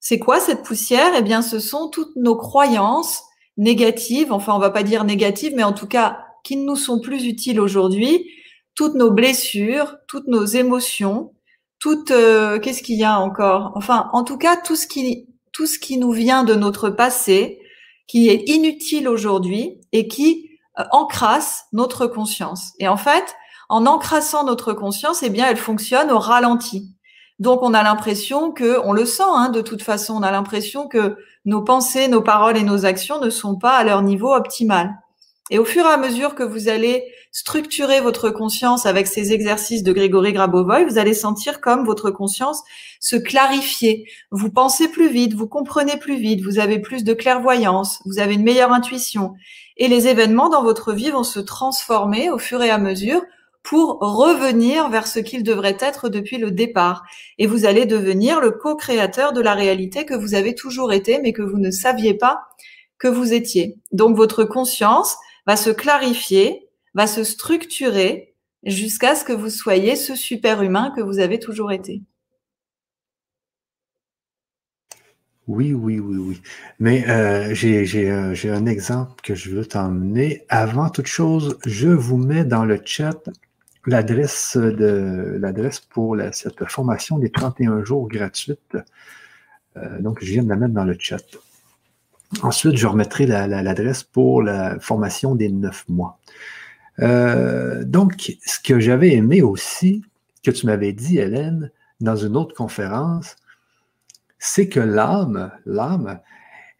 C'est 0.00 0.18
quoi 0.18 0.40
cette 0.40 0.62
poussière? 0.62 1.12
Eh 1.16 1.22
bien, 1.22 1.42
ce 1.42 1.58
sont 1.58 1.88
toutes 1.88 2.14
nos 2.16 2.36
croyances 2.36 3.22
négatives, 3.56 4.32
enfin, 4.32 4.54
on 4.54 4.58
va 4.58 4.70
pas 4.70 4.82
dire 4.82 5.04
négatives, 5.04 5.54
mais 5.56 5.62
en 5.64 5.72
tout 5.72 5.86
cas, 5.86 6.18
qui 6.42 6.56
ne 6.56 6.64
nous 6.64 6.76
sont 6.76 7.00
plus 7.00 7.26
utiles 7.26 7.60
aujourd'hui, 7.60 8.28
toutes 8.74 8.94
nos 8.94 9.10
blessures, 9.10 9.96
toutes 10.08 10.26
nos 10.26 10.44
émotions, 10.44 11.32
toutes, 11.78 12.10
euh, 12.10 12.58
qu'est-ce 12.58 12.82
qu'il 12.82 12.98
y 12.98 13.04
a 13.04 13.18
encore? 13.18 13.72
Enfin, 13.76 14.10
en 14.12 14.24
tout 14.24 14.38
cas, 14.38 14.56
tout 14.56 14.76
ce 14.76 14.86
qui 14.86 15.26
tout 15.52 15.66
ce 15.66 15.78
qui 15.78 15.96
nous 15.98 16.10
vient 16.10 16.42
de 16.42 16.54
notre 16.54 16.90
passé, 16.90 17.60
qui 18.06 18.28
est 18.28 18.48
inutile 18.48 19.08
aujourd'hui 19.08 19.80
et 19.92 20.08
qui 20.08 20.50
euh, 20.78 20.84
encrasse 20.90 21.66
notre 21.72 22.06
conscience. 22.06 22.72
Et 22.80 22.88
en 22.88 22.96
fait, 22.96 23.36
en 23.74 23.86
encrassant 23.86 24.44
notre 24.44 24.72
conscience, 24.72 25.24
eh 25.24 25.30
bien, 25.30 25.48
elle 25.48 25.56
fonctionne 25.56 26.12
au 26.12 26.20
ralenti. 26.20 26.92
Donc, 27.40 27.60
on 27.64 27.74
a 27.74 27.82
l'impression 27.82 28.52
que, 28.52 28.78
on 28.84 28.92
le 28.92 29.04
sent, 29.04 29.24
hein, 29.26 29.48
de 29.48 29.62
toute 29.62 29.82
façon, 29.82 30.14
on 30.14 30.22
a 30.22 30.30
l'impression 30.30 30.86
que 30.86 31.16
nos 31.44 31.60
pensées, 31.60 32.06
nos 32.06 32.22
paroles 32.22 32.56
et 32.56 32.62
nos 32.62 32.86
actions 32.86 33.20
ne 33.20 33.30
sont 33.30 33.56
pas 33.56 33.76
à 33.76 33.82
leur 33.82 34.02
niveau 34.02 34.32
optimal. 34.32 34.94
Et 35.50 35.58
au 35.58 35.64
fur 35.64 35.84
et 35.84 35.88
à 35.88 35.96
mesure 35.96 36.36
que 36.36 36.44
vous 36.44 36.68
allez 36.68 37.02
structurer 37.32 38.00
votre 38.00 38.30
conscience 38.30 38.86
avec 38.86 39.08
ces 39.08 39.32
exercices 39.32 39.82
de 39.82 39.92
Grégory 39.92 40.32
Grabovoy, 40.32 40.84
vous 40.84 40.96
allez 40.96 41.12
sentir 41.12 41.60
comme 41.60 41.84
votre 41.84 42.12
conscience 42.12 42.62
se 43.00 43.16
clarifier. 43.16 44.06
Vous 44.30 44.52
pensez 44.52 44.86
plus 44.86 45.10
vite, 45.10 45.34
vous 45.34 45.48
comprenez 45.48 45.96
plus 45.96 46.16
vite, 46.16 46.44
vous 46.44 46.60
avez 46.60 46.78
plus 46.78 47.02
de 47.02 47.12
clairvoyance, 47.12 47.98
vous 48.04 48.20
avez 48.20 48.34
une 48.34 48.44
meilleure 48.44 48.72
intuition. 48.72 49.34
Et 49.76 49.88
les 49.88 50.06
événements 50.06 50.48
dans 50.48 50.62
votre 50.62 50.92
vie 50.92 51.10
vont 51.10 51.24
se 51.24 51.40
transformer 51.40 52.30
au 52.30 52.38
fur 52.38 52.62
et 52.62 52.70
à 52.70 52.78
mesure 52.78 53.20
pour 53.64 53.98
revenir 53.98 54.88
vers 54.90 55.08
ce 55.08 55.18
qu'ils 55.18 55.42
devraient 55.42 55.78
être 55.80 56.08
depuis 56.08 56.38
le 56.38 56.52
départ. 56.52 57.02
Et 57.38 57.48
vous 57.48 57.64
allez 57.64 57.86
devenir 57.86 58.40
le 58.40 58.52
co-créateur 58.52 59.32
de 59.32 59.40
la 59.40 59.54
réalité 59.54 60.04
que 60.04 60.14
vous 60.14 60.34
avez 60.34 60.54
toujours 60.54 60.92
été, 60.92 61.18
mais 61.20 61.32
que 61.32 61.42
vous 61.42 61.58
ne 61.58 61.72
saviez 61.72 62.14
pas 62.14 62.42
que 62.98 63.08
vous 63.08 63.32
étiez. 63.32 63.76
Donc 63.90 64.16
votre 64.16 64.44
conscience, 64.44 65.16
va 65.46 65.56
se 65.56 65.70
clarifier, 65.70 66.68
va 66.94 67.06
se 67.06 67.24
structurer 67.24 68.34
jusqu'à 68.64 69.14
ce 69.14 69.24
que 69.24 69.32
vous 69.32 69.50
soyez 69.50 69.96
ce 69.96 70.14
super 70.14 70.62
humain 70.62 70.92
que 70.96 71.02
vous 71.02 71.18
avez 71.18 71.38
toujours 71.38 71.72
été. 71.72 72.02
Oui, 75.46 75.74
oui, 75.74 75.98
oui, 75.98 76.16
oui. 76.16 76.42
Mais 76.78 77.06
euh, 77.06 77.54
j'ai 77.54 78.10
un 78.10 78.64
exemple 78.64 79.20
que 79.22 79.34
je 79.34 79.50
veux 79.50 79.66
t'emmener. 79.66 80.46
Avant 80.48 80.88
toute 80.88 81.06
chose, 81.06 81.58
je 81.66 81.88
vous 81.88 82.16
mets 82.16 82.46
dans 82.46 82.64
le 82.64 82.80
chat 82.82 83.28
l'adresse 83.86 84.56
de 84.56 85.36
l'adresse 85.40 85.80
pour 85.80 86.16
cette 86.32 86.64
formation 86.68 87.18
des 87.18 87.30
31 87.30 87.84
jours 87.84 88.08
gratuite. 88.08 88.76
Euh, 89.76 90.00
donc, 90.00 90.18
je 90.22 90.32
viens 90.32 90.42
de 90.42 90.48
la 90.48 90.56
mettre 90.56 90.74
dans 90.74 90.84
le 90.84 90.96
chat. 90.98 91.24
Ensuite, 92.42 92.76
je 92.76 92.86
remettrai 92.86 93.26
l'adresse 93.26 94.02
pour 94.02 94.42
la 94.42 94.78
formation 94.80 95.34
des 95.34 95.48
neuf 95.48 95.84
mois. 95.88 96.18
Euh, 97.00 97.84
donc, 97.84 98.36
ce 98.44 98.58
que 98.60 98.80
j'avais 98.80 99.12
aimé 99.12 99.42
aussi, 99.42 100.02
que 100.42 100.50
tu 100.50 100.66
m'avais 100.66 100.92
dit, 100.92 101.18
Hélène, 101.18 101.70
dans 102.00 102.16
une 102.16 102.36
autre 102.36 102.54
conférence, 102.54 103.36
c'est 104.38 104.68
que 104.68 104.80
l'âme, 104.80 105.52
l'âme 105.64 106.20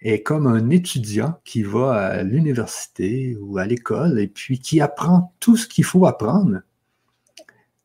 est 0.01 0.23
comme 0.23 0.47
un 0.47 0.71
étudiant 0.71 1.41
qui 1.45 1.63
va 1.63 1.93
à 1.95 2.23
l'université 2.23 3.37
ou 3.41 3.59
à 3.59 3.67
l'école 3.67 4.19
et 4.21 4.29
puis 4.29 4.59
qui 4.59 4.81
apprend 4.81 5.33
tout 5.41 5.57
ce 5.57 5.67
qu'il 5.67 5.85
faut 5.85 6.05
apprendre. 6.07 6.61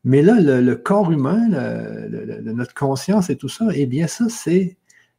Mais 0.04 0.22
là, 0.22 0.40
le, 0.40 0.76
corps 0.76 1.12
humain, 1.12 1.50
notre 2.44 2.74
conscience 2.74 3.30
et 3.30 3.36
tout 3.36 3.50
ça, 3.50 3.66
eh 3.74 3.86
bien, 3.86 4.08
ça, 4.08 4.26
c'est 4.30 4.78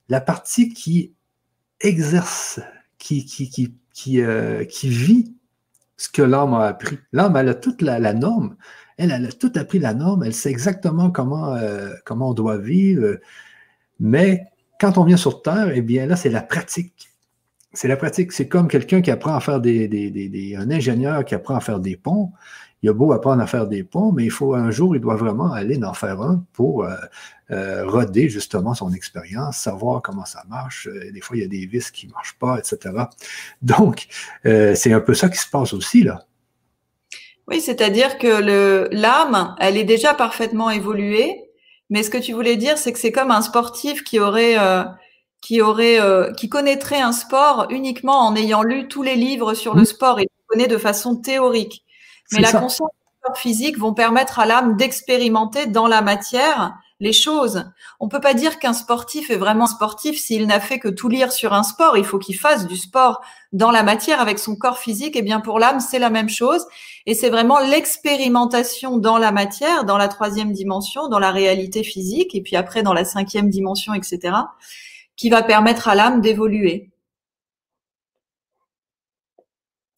la 0.09 0.21
partie 0.21 0.73
qui 0.73 1.13
exerce, 1.81 2.61
qui, 2.99 4.23
euh, 4.23 4.65
vit 4.83 5.35
ce 5.97 6.09
que 6.09 6.23
l'âme 6.23 6.55
a 6.55 6.67
appris. 6.67 6.99
L'âme, 7.13 7.37
elle 7.37 7.49
a 7.51 7.55
toute 7.55 7.83
la, 7.83 8.13
norme. 8.15 8.57
Elle, 8.97 9.13
a 9.13 9.33
tout 9.33 9.53
appris 9.57 9.79
la 9.79 9.95
norme. 9.95 10.25
Elle 10.25 10.35
sait 10.35 10.51
exactement 10.51 11.11
comment, 11.11 11.55
euh, 11.55 11.93
comment 12.05 12.31
on 12.31 12.35
doit 12.35 12.59
vivre. 12.59 13.19
Mais 13.99 14.47
quand 14.81 14.97
on 14.97 15.05
vient 15.05 15.19
sur 15.19 15.43
Terre, 15.43 15.71
eh 15.75 15.83
bien 15.83 16.07
là, 16.07 16.17
c'est 16.17 16.31
la 16.31 16.43
pratique. 16.43 17.11
C'est 17.73 17.87
la 17.87 17.97
pratique. 17.97 18.33
C'est 18.33 18.49
comme 18.49 18.67
quelqu'un 18.67 19.03
qui 19.03 19.11
apprend 19.11 19.35
à 19.35 19.41
faire 19.41 19.61
des, 19.61 20.55
un 20.59 20.71
ingénieur 20.71 21.25
qui 21.25 21.35
apprend 21.35 21.55
à 21.55 21.61
faire 21.61 21.81
des 21.81 21.97
ponts 21.97 22.33
il 22.83 22.89
a 22.89 22.93
beau 22.93 23.13
apprendre 23.13 23.43
à 23.43 23.47
faire 23.47 23.67
des 23.67 23.85
ponts, 23.85 24.13
mais 24.13 24.25
il 24.25 24.31
faut 24.31 24.55
un 24.55 24.71
jour, 24.71 24.97
il 24.97 25.01
doit 25.01 25.17
vraiment 25.17 25.53
aller 25.53 25.79
en 25.85 25.93
faire 25.93 26.21
un 26.23 26.45
pour 26.55 26.85
euh, 26.85 26.95
euh, 27.51 27.87
roder 27.87 28.29
justement 28.29 28.75
son 28.75 28.93
expérience, 28.93 29.59
savoir 29.59 30.01
comment 30.01 30.25
ça 30.25 30.45
marche. 30.49 30.89
Euh, 30.89 31.13
des 31.13 31.21
fois, 31.21 31.37
il 31.37 31.43
y 31.43 31.45
a 31.45 31.49
des 31.49 31.67
vis 31.67 31.91
qui 31.91 32.07
ne 32.07 32.13
marchent 32.13 32.39
pas, 32.39 32.59
etc. 32.59 32.95
Donc, 33.63 34.07
c'est 34.45 34.93
un 34.93 35.01
peu 35.01 35.15
ça 35.15 35.29
qui 35.29 35.39
se 35.39 35.49
passe 35.49 35.73
aussi 35.73 36.03
là. 36.03 36.25
Oui, 37.49 37.61
c'est-à-dire 37.61 38.17
que 38.19 38.89
l'âme, 38.93 39.57
elle 39.59 39.77
est 39.77 39.85
déjà 39.85 40.15
parfaitement 40.15 40.71
évoluée, 40.71 41.51
mais 41.91 42.03
ce 42.03 42.11
que 42.11 42.19
tu 42.19 42.33
voulais 42.33 42.57
dire, 42.57 42.79
c'est 42.79 42.93
que 42.93 42.99
c'est 42.99 43.13
comme 43.13 43.33
un 43.33 43.43
sportif 43.43 44.05
qui 44.05 44.21
aurait 44.21 44.57
qui 45.41 45.61
aurait 45.61 45.99
qui 46.37 46.49
connaîtrait 46.49 47.01
un 47.01 47.11
sport 47.11 47.67
uniquement 47.71 48.21
en 48.21 48.37
ayant 48.37 48.63
lu 48.63 48.87
tous 48.87 49.03
les 49.03 49.17
livres 49.17 49.55
sur 49.55 49.75
le 49.75 49.85
sport 49.85 50.21
et 50.21 50.25
le 50.25 50.29
connaît 50.47 50.69
de 50.69 50.79
façon 50.79 51.17
théorique. 51.17 51.83
Mais 52.33 52.41
la 52.41 52.53
conscience 52.53 52.91
et 52.91 53.05
le 53.05 53.29
corps 53.29 53.39
physique 53.39 53.79
vont 53.79 53.95
permettre 53.95 54.39
à 54.39 54.47
l'âme 54.47 54.77
d'expérimenter 54.77 55.67
dans 55.67 55.87
la 55.87 56.03
matière 56.03 56.75
les 57.01 57.13
choses. 57.15 57.65
On 57.99 58.09
peut 58.09 58.21
pas 58.21 58.35
dire 58.35 58.59
qu'un 58.59 58.75
sportif 58.75 59.31
est 59.31 59.37
vraiment 59.37 59.67
sportif 59.67 60.19
s'il 60.19 60.47
n'a 60.47 60.61
fait 60.61 60.79
que 60.79 60.89
tout 60.89 61.09
lire 61.09 61.33
sur 61.33 61.55
un 61.55 61.63
sport. 61.63 61.97
Il 61.97 62.05
faut 62.05 62.19
qu'il 62.19 62.37
fasse 62.37 62.67
du 62.67 62.77
sport 62.77 63.23
dans 63.53 63.71
la 63.71 63.83
matière 63.83 64.21
avec 64.21 64.39
son 64.39 64.55
corps 64.55 64.79
physique. 64.79 65.17
Et 65.17 65.23
bien 65.23 65.41
pour 65.41 65.59
l'âme, 65.59 65.81
c'est 65.81 65.99
la 65.99 66.11
même 66.11 66.29
chose. 66.29 66.67
Et 67.07 67.15
c'est 67.15 67.31
vraiment 67.31 67.59
l'expérimentation 67.59 68.99
dans 68.99 69.17
la 69.17 69.33
matière, 69.33 69.85
dans 69.85 69.97
la 69.97 70.09
troisième 70.09 70.53
dimension, 70.53 71.09
dans 71.09 71.19
la 71.19 71.31
réalité 71.31 71.83
physique, 71.83 72.35
et 72.35 72.43
puis 72.43 72.57
après 72.57 72.83
dans 72.83 72.93
la 72.93 73.05
cinquième 73.07 73.49
dimension, 73.49 73.95
etc., 73.95 74.37
qui 75.17 75.31
va 75.31 75.43
permettre 75.43 75.89
à 75.89 75.95
l'âme 75.95 76.21
d'évoluer. 76.21 76.91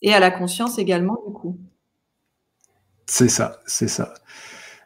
Et 0.03 0.15
à 0.15 0.21
la 0.21 0.31
conscience 0.31 0.79
également, 0.79 1.19
du 1.27 1.33
coup. 1.33 1.59
C'est 3.15 3.29
ça, 3.29 3.61
c'est 3.67 3.89
ça. 3.89 4.15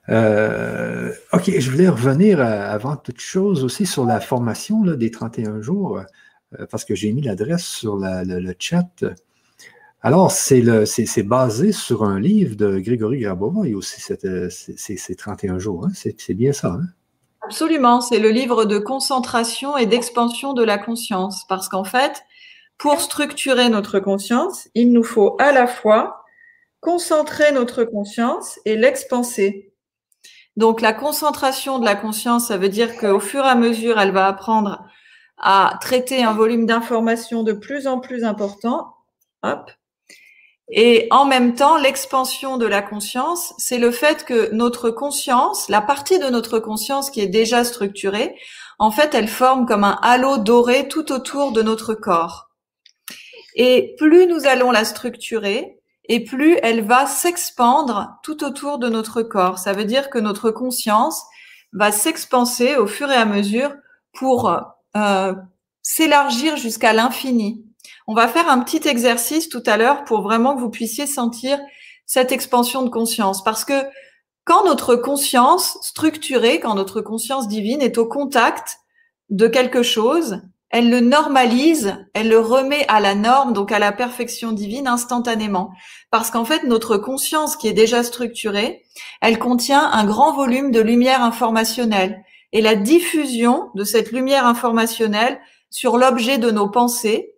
Euh, 0.08 1.12
OK, 1.32 1.48
je 1.60 1.70
voulais 1.70 1.88
revenir 1.88 2.40
avant 2.40 2.96
toute 2.96 3.20
chose 3.20 3.62
aussi 3.62 3.86
sur 3.86 4.04
la 4.04 4.18
formation 4.18 4.82
là, 4.82 4.96
des 4.96 5.12
31 5.12 5.60
jours, 5.60 6.02
parce 6.68 6.84
que 6.84 6.96
j'ai 6.96 7.12
mis 7.12 7.22
l'adresse 7.22 7.62
sur 7.62 7.96
le, 7.96 8.54
chat. 8.58 9.04
Alors, 10.02 10.32
c'est 10.32 11.22
basé 11.22 11.70
sur 11.70 12.02
un 12.02 12.18
livre 12.18 12.56
de 12.56 12.80
Grégory 12.80 13.20
Grabova 13.20 13.64
et 13.64 13.76
aussi 13.76 14.00
ces 14.00 15.14
31 15.14 15.60
jours. 15.60 15.86
Hein? 15.86 15.92
C'est 15.94 16.34
bien 16.34 16.52
ça. 16.52 16.72
Hein? 16.80 16.86
Absolument, 17.42 18.00
c'est 18.00 18.18
le 18.18 18.30
livre 18.30 18.64
de 18.64 18.78
concentration 18.78 19.76
et 19.78 19.86
d'expansion 19.86 20.52
de 20.52 20.64
la 20.64 20.78
conscience. 20.78 21.46
Parce 21.48 21.68
qu'en 21.68 21.84
fait, 21.84 22.24
pour 22.76 23.00
structurer 23.00 23.68
notre 23.68 24.00
conscience, 24.00 24.68
il 24.74 24.92
nous 24.92 25.04
faut 25.04 25.36
à 25.38 25.52
la 25.52 25.68
fois 25.68 26.25
concentrer 26.86 27.50
notre 27.50 27.82
conscience 27.82 28.60
et 28.64 28.76
l'expanser. 28.76 29.72
Donc 30.56 30.80
la 30.80 30.92
concentration 30.92 31.80
de 31.80 31.84
la 31.84 31.96
conscience, 31.96 32.46
ça 32.46 32.58
veut 32.58 32.68
dire 32.68 32.96
qu'au 32.96 33.18
fur 33.18 33.44
et 33.44 33.48
à 33.48 33.56
mesure, 33.56 33.98
elle 33.98 34.12
va 34.12 34.28
apprendre 34.28 34.86
à 35.36 35.76
traiter 35.80 36.22
un 36.22 36.32
volume 36.32 36.64
d'informations 36.64 37.42
de 37.42 37.52
plus 37.52 37.88
en 37.88 37.98
plus 37.98 38.22
important. 38.22 38.94
Hop. 39.42 39.68
Et 40.68 41.08
en 41.10 41.24
même 41.24 41.56
temps, 41.56 41.76
l'expansion 41.76 42.56
de 42.56 42.66
la 42.66 42.82
conscience, 42.82 43.52
c'est 43.58 43.78
le 43.78 43.90
fait 43.90 44.24
que 44.24 44.52
notre 44.52 44.90
conscience, 44.90 45.68
la 45.68 45.80
partie 45.80 46.20
de 46.20 46.26
notre 46.26 46.60
conscience 46.60 47.10
qui 47.10 47.20
est 47.20 47.26
déjà 47.26 47.64
structurée, 47.64 48.36
en 48.78 48.92
fait, 48.92 49.12
elle 49.12 49.28
forme 49.28 49.66
comme 49.66 49.82
un 49.82 49.98
halo 50.02 50.38
doré 50.38 50.86
tout 50.86 51.10
autour 51.10 51.50
de 51.50 51.62
notre 51.62 51.94
corps. 51.94 52.48
Et 53.56 53.96
plus 53.98 54.28
nous 54.28 54.46
allons 54.46 54.70
la 54.70 54.84
structurer, 54.84 55.75
et 56.08 56.24
plus 56.24 56.58
elle 56.62 56.82
va 56.82 57.06
s'expandre 57.06 58.18
tout 58.22 58.44
autour 58.44 58.78
de 58.78 58.88
notre 58.88 59.22
corps. 59.22 59.58
Ça 59.58 59.72
veut 59.72 59.84
dire 59.84 60.10
que 60.10 60.18
notre 60.18 60.50
conscience 60.50 61.22
va 61.72 61.92
s'expanser 61.92 62.76
au 62.76 62.86
fur 62.86 63.10
et 63.10 63.16
à 63.16 63.24
mesure 63.24 63.74
pour 64.12 64.50
euh, 64.96 65.34
s'élargir 65.82 66.56
jusqu'à 66.56 66.92
l'infini. 66.92 67.64
On 68.06 68.14
va 68.14 68.28
faire 68.28 68.48
un 68.48 68.60
petit 68.60 68.86
exercice 68.88 69.48
tout 69.48 69.62
à 69.66 69.76
l'heure 69.76 70.04
pour 70.04 70.22
vraiment 70.22 70.54
que 70.54 70.60
vous 70.60 70.70
puissiez 70.70 71.06
sentir 71.06 71.58
cette 72.06 72.32
expansion 72.32 72.82
de 72.82 72.88
conscience. 72.88 73.42
Parce 73.42 73.64
que 73.64 73.84
quand 74.44 74.64
notre 74.64 74.94
conscience 74.94 75.76
structurée, 75.82 76.60
quand 76.60 76.76
notre 76.76 77.00
conscience 77.00 77.48
divine 77.48 77.82
est 77.82 77.98
au 77.98 78.06
contact 78.06 78.78
de 79.28 79.48
quelque 79.48 79.82
chose, 79.82 80.40
elle 80.70 80.90
le 80.90 81.00
normalise, 81.00 81.96
elle 82.12 82.28
le 82.28 82.40
remet 82.40 82.84
à 82.88 83.00
la 83.00 83.14
norme, 83.14 83.52
donc 83.52 83.72
à 83.72 83.78
la 83.78 83.92
perfection 83.92 84.52
divine 84.52 84.88
instantanément. 84.88 85.70
Parce 86.10 86.30
qu'en 86.30 86.44
fait, 86.44 86.64
notre 86.64 86.96
conscience 86.96 87.56
qui 87.56 87.68
est 87.68 87.72
déjà 87.72 88.02
structurée, 88.02 88.82
elle 89.20 89.38
contient 89.38 89.90
un 89.92 90.04
grand 90.04 90.32
volume 90.34 90.70
de 90.70 90.80
lumière 90.80 91.22
informationnelle. 91.22 92.22
Et 92.52 92.60
la 92.60 92.74
diffusion 92.74 93.70
de 93.74 93.84
cette 93.84 94.12
lumière 94.12 94.46
informationnelle 94.46 95.40
sur 95.70 95.98
l'objet 95.98 96.38
de 96.38 96.50
nos 96.50 96.68
pensées, 96.68 97.36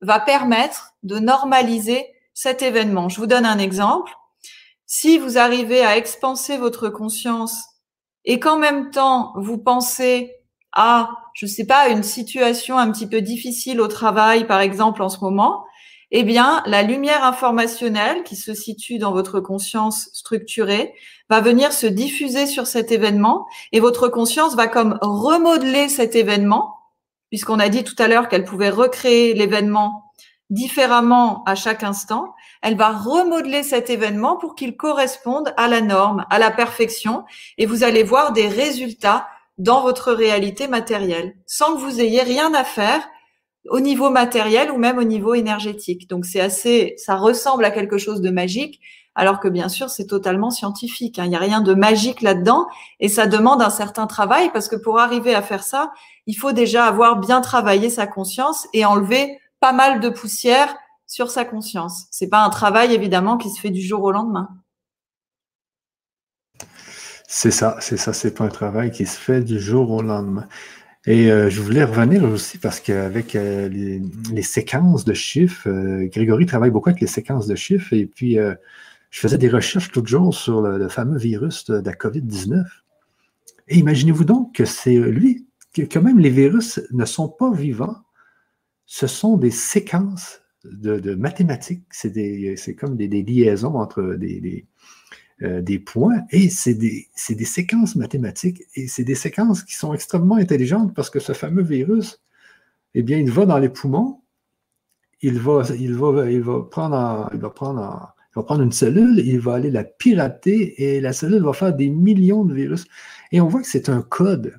va 0.00 0.20
permettre 0.20 0.94
de 1.02 1.18
normaliser 1.18 2.06
cet 2.34 2.62
événement. 2.62 3.08
Je 3.08 3.18
vous 3.18 3.26
donne 3.26 3.46
un 3.46 3.58
exemple. 3.58 4.12
Si 4.86 5.18
vous 5.18 5.38
arrivez 5.38 5.84
à 5.84 5.96
expanser 5.96 6.58
votre 6.58 6.88
conscience 6.88 7.56
et 8.24 8.38
qu'en 8.38 8.58
même 8.58 8.90
temps 8.90 9.32
vous 9.36 9.58
pensez 9.58 10.32
à, 10.72 11.10
je 11.36 11.44
sais 11.44 11.66
pas, 11.66 11.90
une 11.90 12.02
situation 12.02 12.78
un 12.78 12.90
petit 12.90 13.06
peu 13.06 13.20
difficile 13.20 13.80
au 13.80 13.88
travail, 13.88 14.46
par 14.46 14.60
exemple, 14.60 15.02
en 15.02 15.10
ce 15.10 15.18
moment, 15.20 15.64
eh 16.10 16.24
bien, 16.24 16.62
la 16.66 16.82
lumière 16.82 17.24
informationnelle 17.24 18.22
qui 18.24 18.36
se 18.36 18.54
situe 18.54 18.98
dans 18.98 19.12
votre 19.12 19.40
conscience 19.40 20.08
structurée 20.14 20.94
va 21.28 21.40
venir 21.40 21.72
se 21.72 21.86
diffuser 21.86 22.46
sur 22.46 22.66
cet 22.66 22.90
événement 22.90 23.46
et 23.72 23.80
votre 23.80 24.08
conscience 24.08 24.56
va 24.56 24.66
comme 24.66 24.98
remodeler 25.02 25.88
cet 25.88 26.16
événement 26.16 26.76
puisqu'on 27.28 27.58
a 27.58 27.68
dit 27.68 27.84
tout 27.84 27.96
à 27.98 28.08
l'heure 28.08 28.28
qu'elle 28.28 28.44
pouvait 28.44 28.70
recréer 28.70 29.34
l'événement 29.34 30.12
différemment 30.48 31.42
à 31.44 31.56
chaque 31.56 31.82
instant, 31.82 32.34
elle 32.62 32.76
va 32.76 32.90
remodeler 32.90 33.64
cet 33.64 33.90
événement 33.90 34.36
pour 34.36 34.54
qu'il 34.54 34.76
corresponde 34.76 35.52
à 35.56 35.66
la 35.66 35.80
norme, 35.80 36.24
à 36.30 36.38
la 36.38 36.52
perfection, 36.52 37.24
et 37.58 37.66
vous 37.66 37.82
allez 37.82 38.04
voir 38.04 38.32
des 38.32 38.46
résultats 38.46 39.26
dans 39.58 39.82
votre 39.82 40.12
réalité 40.12 40.68
matérielle, 40.68 41.34
sans 41.46 41.74
que 41.74 41.80
vous 41.80 42.00
ayez 42.00 42.22
rien 42.22 42.52
à 42.54 42.64
faire 42.64 43.02
au 43.68 43.80
niveau 43.80 44.10
matériel 44.10 44.70
ou 44.70 44.78
même 44.78 44.98
au 44.98 45.04
niveau 45.04 45.34
énergétique. 45.34 46.08
Donc 46.08 46.24
c'est 46.24 46.40
assez, 46.40 46.94
ça 46.98 47.16
ressemble 47.16 47.64
à 47.64 47.70
quelque 47.70 47.98
chose 47.98 48.20
de 48.20 48.30
magique, 48.30 48.80
alors 49.14 49.40
que 49.40 49.48
bien 49.48 49.68
sûr 49.68 49.90
c'est 49.90 50.06
totalement 50.06 50.50
scientifique. 50.50 51.18
Hein. 51.18 51.24
Il 51.24 51.30
n'y 51.30 51.36
a 51.36 51.40
rien 51.40 51.60
de 51.60 51.74
magique 51.74 52.22
là-dedans 52.22 52.66
et 53.00 53.08
ça 53.08 53.26
demande 53.26 53.62
un 53.62 53.70
certain 53.70 54.06
travail 54.06 54.50
parce 54.52 54.68
que 54.68 54.76
pour 54.76 54.98
arriver 54.98 55.34
à 55.34 55.42
faire 55.42 55.64
ça, 55.64 55.92
il 56.26 56.34
faut 56.34 56.52
déjà 56.52 56.84
avoir 56.84 57.18
bien 57.18 57.40
travaillé 57.40 57.90
sa 57.90 58.06
conscience 58.06 58.68
et 58.72 58.84
enlever 58.84 59.38
pas 59.60 59.72
mal 59.72 60.00
de 60.00 60.10
poussière 60.10 60.76
sur 61.06 61.30
sa 61.30 61.44
conscience. 61.44 62.04
C'est 62.10 62.28
pas 62.28 62.44
un 62.44 62.50
travail 62.50 62.92
évidemment 62.92 63.36
qui 63.36 63.50
se 63.50 63.60
fait 63.60 63.70
du 63.70 63.80
jour 63.80 64.02
au 64.02 64.12
lendemain. 64.12 64.48
C'est 67.38 67.50
ça, 67.50 67.76
c'est 67.80 67.98
ça, 67.98 68.14
c'est 68.14 68.32
pas 68.32 68.44
un 68.44 68.48
travail 68.48 68.90
qui 68.90 69.04
se 69.04 69.18
fait 69.18 69.42
du 69.42 69.60
jour 69.60 69.90
au 69.90 70.00
lendemain. 70.00 70.48
Et 71.04 71.30
euh, 71.30 71.50
je 71.50 71.60
voulais 71.60 71.84
revenir 71.84 72.24
aussi 72.24 72.56
parce 72.56 72.80
qu'avec 72.80 73.36
euh, 73.36 73.68
les, 73.68 74.42
séquences 74.42 75.04
de 75.04 75.12
chiffres, 75.12 75.68
euh, 75.68 76.06
Grégory 76.06 76.46
travaille 76.46 76.70
beaucoup 76.70 76.88
avec 76.88 77.02
les 77.02 77.06
séquences 77.06 77.46
de 77.46 77.54
chiffres 77.54 77.92
et 77.92 78.06
puis 78.06 78.38
je 79.10 79.20
faisais 79.20 79.36
des 79.36 79.50
recherches 79.50 79.92
l'autre 79.92 80.08
jour 80.08 80.34
sur 80.34 80.62
le, 80.62 80.88
fameux 80.88 81.18
virus 81.18 81.66
de, 81.66 81.74
la 81.74 81.92
COVID-19. 81.92 82.64
Et 83.68 83.76
imaginez-vous 83.80 84.24
donc 84.24 84.54
que 84.54 84.64
c'est 84.64 84.96
lui, 84.96 85.46
que, 85.74 85.98
même 85.98 86.18
les 86.18 86.30
virus 86.30 86.80
ne 86.90 87.04
sont 87.04 87.28
pas 87.28 87.52
vivants, 87.52 87.98
ce 88.86 89.06
sont 89.06 89.36
des 89.36 89.50
séquences 89.50 90.40
de, 90.64 91.14
mathématiques, 91.14 91.84
c'est 91.90 92.74
comme 92.78 92.96
des, 92.96 93.08
liaisons 93.08 93.74
entre 93.74 94.14
des, 94.14 94.64
euh, 95.42 95.60
des 95.60 95.78
points, 95.78 96.22
et 96.30 96.48
c'est 96.48 96.72
des, 96.72 97.10
séquences 97.44 97.94
mathématiques, 97.94 98.62
et 98.74 98.88
c'est 98.88 99.04
des 99.04 99.14
séquences 99.14 99.62
qui 99.62 99.74
sont 99.74 99.92
extrêmement 99.92 100.36
intelligentes 100.36 100.94
parce 100.94 101.10
que 101.10 101.20
ce 101.20 101.34
fameux 101.34 101.62
virus, 101.62 102.22
eh 102.94 103.02
bien, 103.02 103.18
il 103.18 103.30
va 103.30 103.44
dans 103.44 103.58
les 103.58 103.68
poumons, 103.68 104.22
il 105.20 105.38
va, 105.38 105.62
prendre, 106.70 108.62
une 108.62 108.72
cellule, 108.72 109.18
il 109.18 109.38
va 109.38 109.56
aller 109.56 109.70
la 109.70 109.84
pirater, 109.84 110.82
et 110.82 111.02
la 111.02 111.12
cellule 111.12 111.42
va 111.42 111.52
faire 111.52 111.74
des 111.74 111.90
millions 111.90 112.46
de 112.46 112.54
virus. 112.54 112.86
Et 113.30 113.42
on 113.42 113.48
voit 113.48 113.60
que 113.60 113.68
c'est 113.68 113.90
un 113.90 114.00
code. 114.00 114.58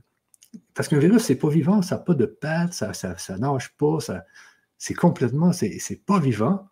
Parce 0.75 0.87
qu'un 0.87 0.99
virus, 0.99 1.23
c'est 1.23 1.37
pas 1.37 1.49
vivant, 1.49 1.81
ça 1.81 1.95
n'a 1.95 2.01
pas 2.03 2.13
de 2.13 2.27
pattes, 2.27 2.73
ça, 2.73 2.93
ça, 2.93 3.37
nage 3.39 3.75
pas, 3.77 3.97
c'est 4.77 4.93
complètement, 4.93 5.53
c'est 5.53 6.05
pas 6.05 6.19
vivant 6.19 6.69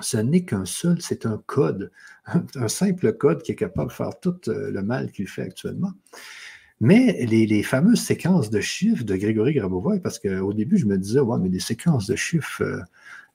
ce 0.00 0.18
n'est 0.18 0.44
qu'un 0.44 0.64
seul, 0.64 1.00
c'est 1.00 1.26
un 1.26 1.42
code, 1.46 1.90
un 2.56 2.68
simple 2.68 3.12
code 3.12 3.42
qui 3.42 3.52
est 3.52 3.56
capable 3.56 3.88
de 3.88 3.94
faire 3.94 4.18
tout 4.20 4.36
euh, 4.48 4.70
le 4.70 4.82
mal 4.82 5.10
qu'il 5.10 5.28
fait 5.28 5.42
actuellement. 5.42 5.92
Mais 6.80 7.24
les, 7.24 7.62
fameuses 7.62 8.00
séquences 8.00 8.50
de 8.50 8.60
chiffres 8.60 9.04
de 9.04 9.16
Grégory 9.16 9.54
Grabovoy, 9.54 10.00
parce 10.00 10.18
qu'au 10.18 10.52
début, 10.52 10.76
je 10.76 10.84
me 10.84 10.98
disais, 10.98 11.20
ouais, 11.20 11.38
mais 11.40 11.48
des 11.48 11.60
séquences 11.60 12.06
de 12.06 12.16
chiffres, 12.16 12.62
euh, 12.62 12.80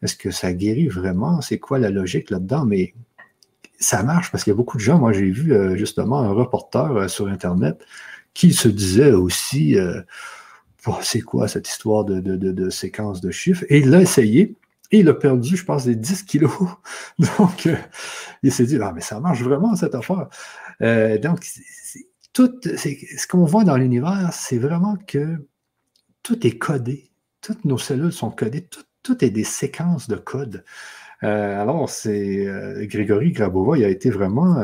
est-ce 0.03 0.15
que 0.15 0.29
ça 0.29 0.53
guérit 0.53 0.89
vraiment? 0.89 1.41
C'est 1.41 1.57
quoi 1.57 1.79
la 1.79 1.89
logique 1.89 2.29
là-dedans? 2.29 2.65
Mais 2.65 2.93
ça 3.79 4.03
marche 4.03 4.31
parce 4.31 4.43
qu'il 4.43 4.51
y 4.51 4.53
a 4.53 4.57
beaucoup 4.57 4.77
de 4.77 4.83
gens, 4.83 4.99
moi 4.99 5.11
j'ai 5.11 5.31
vu 5.31 5.53
euh, 5.53 5.75
justement 5.75 6.19
un 6.19 6.31
reporter 6.31 7.09
sur 7.09 7.27
Internet 7.27 7.83
qui 8.35 8.53
se 8.53 8.67
disait 8.67 9.11
aussi, 9.11 9.75
c'est 11.01 11.21
quoi 11.21 11.47
cette 11.47 11.67
histoire 11.67 12.05
de 12.05 12.69
séquences 12.69 13.19
de 13.19 13.31
chiffres? 13.31 13.65
Et 13.69 13.79
il 13.79 13.89
l'a 13.89 14.01
essayé. 14.01 14.55
Il 14.91 15.07
a 15.07 15.13
perdu, 15.13 15.55
je 15.55 15.63
pense, 15.63 15.85
des 15.85 15.95
10 15.95 16.23
kilos. 16.23 16.51
Donc, 17.37 17.67
euh, 17.67 17.75
il 18.43 18.51
s'est 18.51 18.65
dit, 18.65 18.77
ah, 18.81 18.91
mais 18.93 19.01
ça 19.01 19.19
marche 19.19 19.41
vraiment, 19.41 19.75
cette 19.75 19.95
affaire. 19.95 20.27
Euh, 20.81 21.17
donc, 21.17 21.45
tout, 22.33 22.51
ce 22.63 23.27
qu'on 23.27 23.45
voit 23.45 23.63
dans 23.63 23.77
l'univers, 23.77 24.29
c'est 24.33 24.57
vraiment 24.57 24.97
que 25.07 25.47
tout 26.23 26.45
est 26.45 26.57
codé. 26.57 27.11
Toutes 27.41 27.65
nos 27.65 27.77
cellules 27.77 28.11
sont 28.11 28.31
codées. 28.31 28.67
Tout, 29.03 29.23
est 29.23 29.29
des 29.29 29.43
séquences 29.43 30.07
de 30.07 30.15
code. 30.15 30.63
Euh, 31.23 31.61
alors, 31.61 31.89
c'est 31.89 32.47
Grégory 32.81 33.31
Grabova, 33.31 33.77
il 33.77 33.83
a 33.83 33.89
été 33.89 34.09
vraiment 34.09 34.61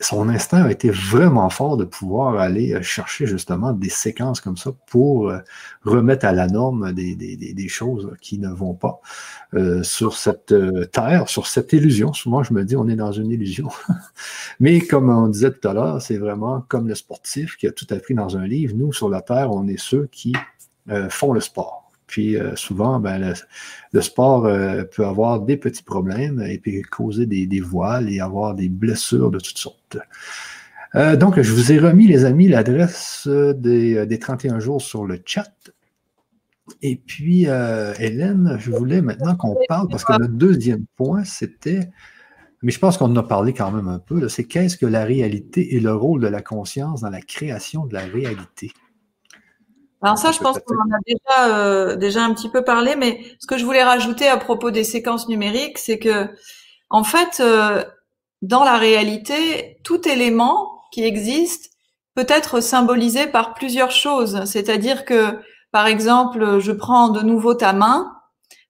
son 0.00 0.30
instinct 0.30 0.64
a 0.64 0.70
été 0.70 0.90
vraiment 0.90 1.50
fort 1.50 1.76
de 1.76 1.84
pouvoir 1.84 2.38
aller 2.38 2.72
euh, 2.72 2.82
chercher 2.82 3.26
justement 3.26 3.72
des 3.72 3.90
séquences 3.90 4.40
comme 4.40 4.56
ça 4.56 4.72
pour 4.86 5.28
euh, 5.28 5.38
remettre 5.84 6.24
à 6.24 6.32
la 6.32 6.46
norme 6.46 6.92
des, 6.92 7.68
choses 7.68 8.10
qui 8.20 8.38
ne 8.38 8.48
vont 8.48 8.74
pas 8.74 9.00
euh, 9.54 9.82
sur 9.82 10.16
cette 10.16 10.54
terre, 10.90 11.28
sur 11.28 11.46
cette 11.46 11.72
illusion. 11.72 12.12
Souvent, 12.12 12.42
je 12.42 12.54
me 12.54 12.64
dis, 12.64 12.76
on 12.76 12.88
est 12.88 12.96
dans 12.96 13.12
une 13.12 13.30
illusion. 13.30 13.68
Mais 14.60 14.80
comme 14.80 15.10
on 15.10 15.28
disait 15.28 15.52
tout 15.52 15.68
à 15.68 15.74
l'heure, 15.74 16.02
c'est 16.02 16.16
vraiment 16.16 16.64
comme 16.66 16.88
le 16.88 16.94
sportif 16.94 17.56
qui 17.56 17.66
a 17.66 17.72
tout 17.72 17.86
appris 17.90 18.14
dans 18.14 18.36
un 18.36 18.46
livre. 18.46 18.74
Nous, 18.74 18.92
sur 18.92 19.08
la 19.08 19.20
terre, 19.20 19.52
on 19.52 19.68
est 19.68 19.78
ceux 19.78 20.08
qui 20.10 20.32
font 21.10 21.32
le 21.32 21.40
sport. 21.40 21.79
Puis 22.10 22.36
euh, 22.36 22.56
souvent, 22.56 22.98
ben, 22.98 23.34
le, 23.92 24.00
sport 24.00 24.44
euh, 24.44 24.82
peut 24.82 25.06
avoir 25.06 25.40
des 25.40 25.56
petits 25.56 25.84
problèmes 25.84 26.42
et 26.42 26.58
puis 26.58 26.82
causer 26.82 27.24
des, 27.24 27.60
voiles 27.60 28.12
et 28.12 28.18
avoir 28.18 28.56
des 28.56 28.68
blessures 28.68 29.30
de 29.30 29.38
toutes 29.38 29.58
sortes. 29.58 29.96
Euh, 30.96 31.14
donc, 31.14 31.40
je 31.40 31.52
vous 31.52 31.70
ai 31.70 31.78
remis, 31.78 32.08
les 32.08 32.24
amis, 32.24 32.48
l'adresse 32.48 33.28
des, 33.28 34.04
des, 34.06 34.18
31 34.18 34.58
jours 34.58 34.82
sur 34.82 35.06
le 35.06 35.22
chat. 35.24 35.54
Et 36.82 36.96
puis, 36.96 37.44
Hélène, 37.44 38.56
je 38.58 38.72
voulais 38.72 39.02
maintenant 39.02 39.36
qu'on 39.36 39.56
parle, 39.68 39.86
parce 39.88 40.04
que 40.04 40.14
le 40.14 40.26
deuxième 40.26 40.86
point, 40.96 41.22
c'était, 41.22 41.90
mais 42.62 42.72
je 42.72 42.80
pense 42.80 42.98
qu'on 42.98 43.06
en 43.06 43.16
a 43.16 43.22
parlé 43.22 43.52
quand 43.52 43.70
même 43.70 43.88
un 43.88 44.00
peu, 44.00 44.28
c'est 44.28 44.44
qu'est-ce 44.44 44.76
que 44.76 44.86
la 44.86 45.04
réalité 45.04 45.76
et 45.76 45.80
le 45.80 45.94
rôle 45.94 46.20
de 46.20 46.28
la 46.28 46.42
conscience 46.42 47.02
dans 47.02 47.10
la 47.10 47.20
création 47.20 47.86
de 47.86 47.94
la 47.94 48.04
réalité? 48.04 48.72
Alors 50.02 50.16
ça, 50.16 50.32
je 50.32 50.38
pense 50.38 50.58
qu'on 50.60 50.76
en 50.76 50.94
a 50.94 50.98
déjà, 51.06 51.54
euh, 51.54 51.96
déjà 51.96 52.24
un 52.24 52.32
petit 52.32 52.48
peu 52.48 52.62
parlé, 52.64 52.96
mais 52.96 53.20
ce 53.38 53.46
que 53.46 53.58
je 53.58 53.64
voulais 53.64 53.82
rajouter 53.82 54.28
à 54.28 54.38
propos 54.38 54.70
des 54.70 54.84
séquences 54.84 55.28
numériques, 55.28 55.78
c'est 55.78 55.98
que, 55.98 56.28
en 56.88 57.04
fait, 57.04 57.40
euh, 57.40 57.84
dans 58.40 58.64
la 58.64 58.78
réalité, 58.78 59.78
tout 59.84 60.08
élément 60.08 60.80
qui 60.90 61.04
existe 61.04 61.72
peut 62.14 62.26
être 62.28 62.60
symbolisé 62.60 63.26
par 63.26 63.52
plusieurs 63.52 63.90
choses. 63.90 64.44
C'est-à-dire 64.46 65.04
que, 65.04 65.38
par 65.70 65.86
exemple, 65.86 66.60
je 66.60 66.72
prends 66.72 67.10
de 67.10 67.20
nouveau 67.20 67.54
ta 67.54 67.74
main. 67.74 68.10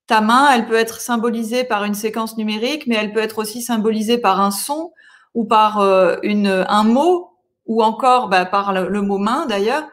Ta 0.09 0.20
main, 0.20 0.51
elle 0.53 0.66
peut 0.66 0.74
être 0.74 1.01
symbolisée 1.01 1.62
par 1.62 1.85
une 1.85 1.95
séquence 1.95 2.37
numérique, 2.37 2.89
mais 2.89 2.97
elle 2.97 3.12
peut 3.12 3.20
être 3.20 3.39
aussi 3.39 3.62
symbolisée 3.62 4.18
par 4.18 4.41
un 4.41 4.51
son 4.51 4.93
ou 5.35 5.45
par 5.45 5.78
euh, 5.78 6.16
une, 6.24 6.64
un 6.68 6.83
mot 6.83 7.28
ou 7.66 7.85
encore 7.85 8.28
bah, 8.28 8.45
par 8.47 8.72
le 8.72 9.01
mot 9.01 9.18
main 9.18 9.47
d'ailleurs 9.47 9.85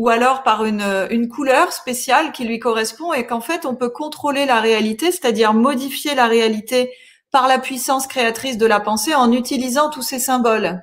ou 0.00 0.08
alors 0.08 0.42
par 0.42 0.64
une, 0.64 1.06
une 1.10 1.28
couleur 1.28 1.74
spéciale 1.74 2.32
qui 2.32 2.44
lui 2.44 2.58
correspond 2.58 3.12
et 3.12 3.26
qu'en 3.26 3.42
fait 3.42 3.66
on 3.66 3.74
peut 3.74 3.90
contrôler 3.90 4.46
la 4.46 4.58
réalité, 4.58 5.12
c'est-à-dire 5.12 5.52
modifier 5.52 6.14
la 6.14 6.26
réalité 6.26 6.90
par 7.30 7.48
la 7.48 7.58
puissance 7.58 8.06
créatrice 8.06 8.56
de 8.56 8.64
la 8.64 8.80
pensée 8.80 9.14
en 9.14 9.30
utilisant 9.30 9.90
tous 9.90 10.00
ces 10.00 10.18
symboles. 10.18 10.80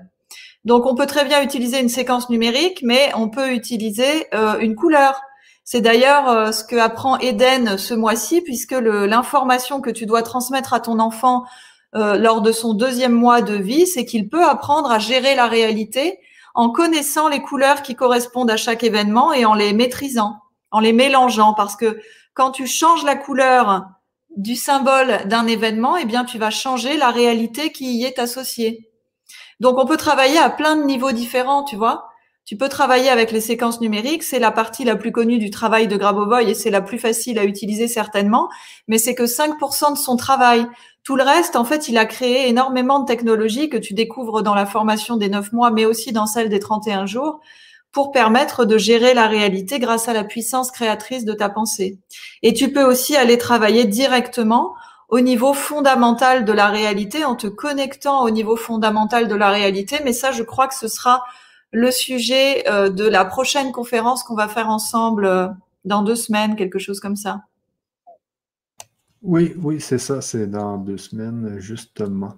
Donc 0.66 0.86
on 0.86 0.94
peut 0.94 1.08
très 1.08 1.26
bien 1.26 1.42
utiliser 1.42 1.80
une 1.80 1.90
séquence 1.90 2.30
numérique, 2.30 2.82
mais 2.84 3.10
on 3.16 3.28
peut 3.28 3.54
utiliser 3.54 4.28
euh, 4.36 4.60
une 4.60 4.76
couleur. 4.76 5.20
C'est 5.64 5.82
d'ailleurs 5.82 6.30
euh, 6.30 6.52
ce 6.52 6.64
que 6.64 6.76
apprend 6.76 7.18
Eden 7.18 7.80
ce 7.80 7.96
mois-ci, 7.96 8.42
puisque 8.42 8.74
l'information 8.74 9.82
que 9.82 9.90
tu 9.90 10.06
dois 10.06 10.22
transmettre 10.22 10.76
à 10.76 10.80
ton 10.80 11.00
enfant 11.00 11.44
euh, 11.96 12.20
lors 12.20 12.44
de 12.44 12.52
son 12.52 12.76
deuxième 12.76 13.14
mois 13.14 13.42
de 13.42 13.56
vie, 13.56 13.88
c'est 13.88 14.06
qu'il 14.06 14.30
peut 14.30 14.46
apprendre 14.46 14.92
à 14.92 15.00
gérer 15.00 15.34
la 15.34 15.48
réalité 15.48 16.20
en 16.58 16.72
connaissant 16.72 17.30
les 17.30 17.44
couleurs 17.44 17.84
qui 17.84 17.96
correspondent 17.96 18.50
à 18.50 18.58
chaque 18.58 18.84
événement 18.84 19.32
et 19.32 19.46
en 19.46 19.54
les 19.54 19.74
maîtrisant, 19.74 20.40
en 20.72 20.80
les 20.80 20.92
mélangeant, 20.92 21.54
parce 21.54 21.76
que 21.76 22.00
quand 22.34 22.50
tu 22.50 22.66
changes 22.66 23.04
la 23.04 23.16
couleur 23.16 23.86
du 24.36 24.56
symbole 24.56 25.28
d'un 25.28 25.46
événement, 25.46 25.98
eh 25.98 26.06
bien, 26.06 26.26
tu 26.26 26.40
vas 26.40 26.50
changer 26.50 26.98
la 26.98 27.12
réalité 27.12 27.72
qui 27.72 27.98
y 27.98 28.06
est 28.06 28.18
associée. 28.18 28.90
Donc, 29.60 29.78
on 29.78 29.86
peut 29.86 29.98
travailler 29.98 30.40
à 30.40 30.50
plein 30.50 30.76
de 30.76 30.84
niveaux 30.84 31.12
différents, 31.12 31.64
tu 31.64 31.76
vois. 31.76 32.10
Tu 32.44 32.58
peux 32.58 32.70
travailler 32.70 33.10
avec 33.10 33.32
les 33.32 33.42
séquences 33.42 33.80
numériques, 33.80 34.24
c'est 34.24 34.40
la 34.40 34.52
partie 34.52 34.84
la 34.84 34.96
plus 34.96 35.12
connue 35.12 35.38
du 35.38 35.52
travail 35.52 35.88
de 35.88 35.96
Grabovoi 35.96 36.42
et 36.42 36.56
c'est 36.56 36.72
la 36.72 36.82
plus 36.82 36.98
facile 36.98 37.38
à 37.38 37.44
utiliser 37.44 37.88
certainement, 37.88 38.50
mais 38.88 38.98
c'est 38.98 39.14
que 39.14 39.24
5% 39.28 39.94
de 39.94 39.98
son 39.98 40.16
travail. 40.16 40.66
Tout 41.08 41.16
le 41.16 41.24
reste, 41.24 41.56
en 41.56 41.64
fait, 41.64 41.88
il 41.88 41.98
a 41.98 42.06
créé 42.06 42.50
énormément 42.50 43.00
de 43.00 43.06
technologies 43.06 43.70
que 43.70 43.78
tu 43.78 43.94
découvres 43.94 44.44
dans 44.44 44.54
la 44.54 44.66
formation 44.66 45.16
des 45.16 45.30
9 45.30 45.54
mois, 45.54 45.72
mais 45.72 45.86
aussi 45.86 46.12
dans 46.12 46.26
celle 46.26 46.50
des 46.50 46.60
31 46.60 47.06
jours, 47.06 47.40
pour 47.94 48.12
permettre 48.12 48.66
de 48.66 48.78
gérer 48.78 49.14
la 49.14 49.28
réalité 49.28 49.80
grâce 49.80 50.10
à 50.10 50.14
la 50.14 50.26
puissance 50.26 50.70
créatrice 50.70 51.24
de 51.24 51.32
ta 51.32 51.48
pensée. 51.48 51.98
Et 52.44 52.54
tu 52.54 52.74
peux 52.74 52.84
aussi 52.84 53.16
aller 53.16 53.38
travailler 53.38 53.86
directement 53.86 54.74
au 55.08 55.22
niveau 55.22 55.54
fondamental 55.54 56.44
de 56.44 56.52
la 56.52 56.68
réalité 56.68 57.24
en 57.24 57.38
te 57.38 57.48
connectant 57.48 58.24
au 58.24 58.30
niveau 58.30 58.58
fondamental 58.58 59.30
de 59.30 59.36
la 59.36 59.50
réalité. 59.50 60.00
Mais 60.04 60.12
ça, 60.12 60.34
je 60.34 60.44
crois 60.44 60.68
que 60.68 60.76
ce 60.76 60.90
sera 60.90 61.24
le 61.72 61.90
sujet 61.90 62.70
euh, 62.70 62.90
de 62.90 63.08
la 63.08 63.24
prochaine 63.24 63.72
conférence 63.72 64.26
qu'on 64.26 64.36
va 64.36 64.50
faire 64.50 64.68
ensemble 64.68 65.26
euh, 65.26 65.48
dans 65.86 66.02
deux 66.02 66.16
semaines, 66.16 66.58
quelque 66.58 66.80
chose 66.80 67.00
comme 67.00 67.16
ça. 67.16 67.44
Oui, 69.28 69.54
oui, 69.58 69.82
c'est 69.82 69.98
ça, 69.98 70.22
c'est 70.22 70.48
dans 70.48 70.78
deux 70.78 70.98
semaines, 70.98 71.60
justement. 71.60 72.36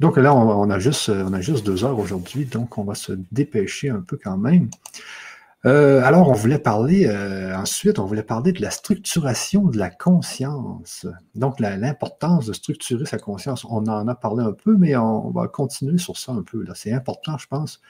Donc 0.00 0.16
là, 0.16 0.34
on, 0.34 0.68
a, 0.68 0.80
juste, 0.80 1.08
on 1.08 1.30
deux 1.30 1.84
heures 1.84 1.96
aujourd'hui, 1.96 2.44
donc 2.44 2.76
on 2.76 2.82
va 2.82 2.96
se 2.96 3.12
dépêcher 3.30 3.90
un 3.90 4.00
peu 4.00 4.18
quand 4.20 4.36
même. 4.36 4.68
Euh, 5.64 6.02
alors, 6.02 6.28
on 6.28 6.32
voulait 6.32 6.58
parler, 6.58 7.06
euh, 7.06 7.56
ensuite, 7.56 8.00
on 8.00 8.04
voulait 8.06 8.24
parler 8.24 8.50
de 8.50 8.60
la 8.60 8.70
structuration 8.70 9.62
de 9.66 9.78
la 9.78 9.90
conscience. 9.90 11.06
Donc, 11.36 11.60
l'importance 11.60 12.46
de 12.46 12.52
structurer 12.52 13.06
sa 13.06 13.18
conscience. 13.18 13.64
On 13.66 13.86
en 13.86 14.08
a 14.08 14.14
parlé 14.16 14.42
un 14.42 14.52
peu, 14.52 14.76
mais 14.76 14.96
on, 14.96 15.30
va 15.30 15.46
continuer 15.46 15.98
sur 15.98 16.16
ça 16.16 16.32
un 16.32 16.42
peu. 16.42 16.66
C'est 16.74 16.92
important, 16.92 17.38
je 17.38 17.46
pense, 17.46 17.80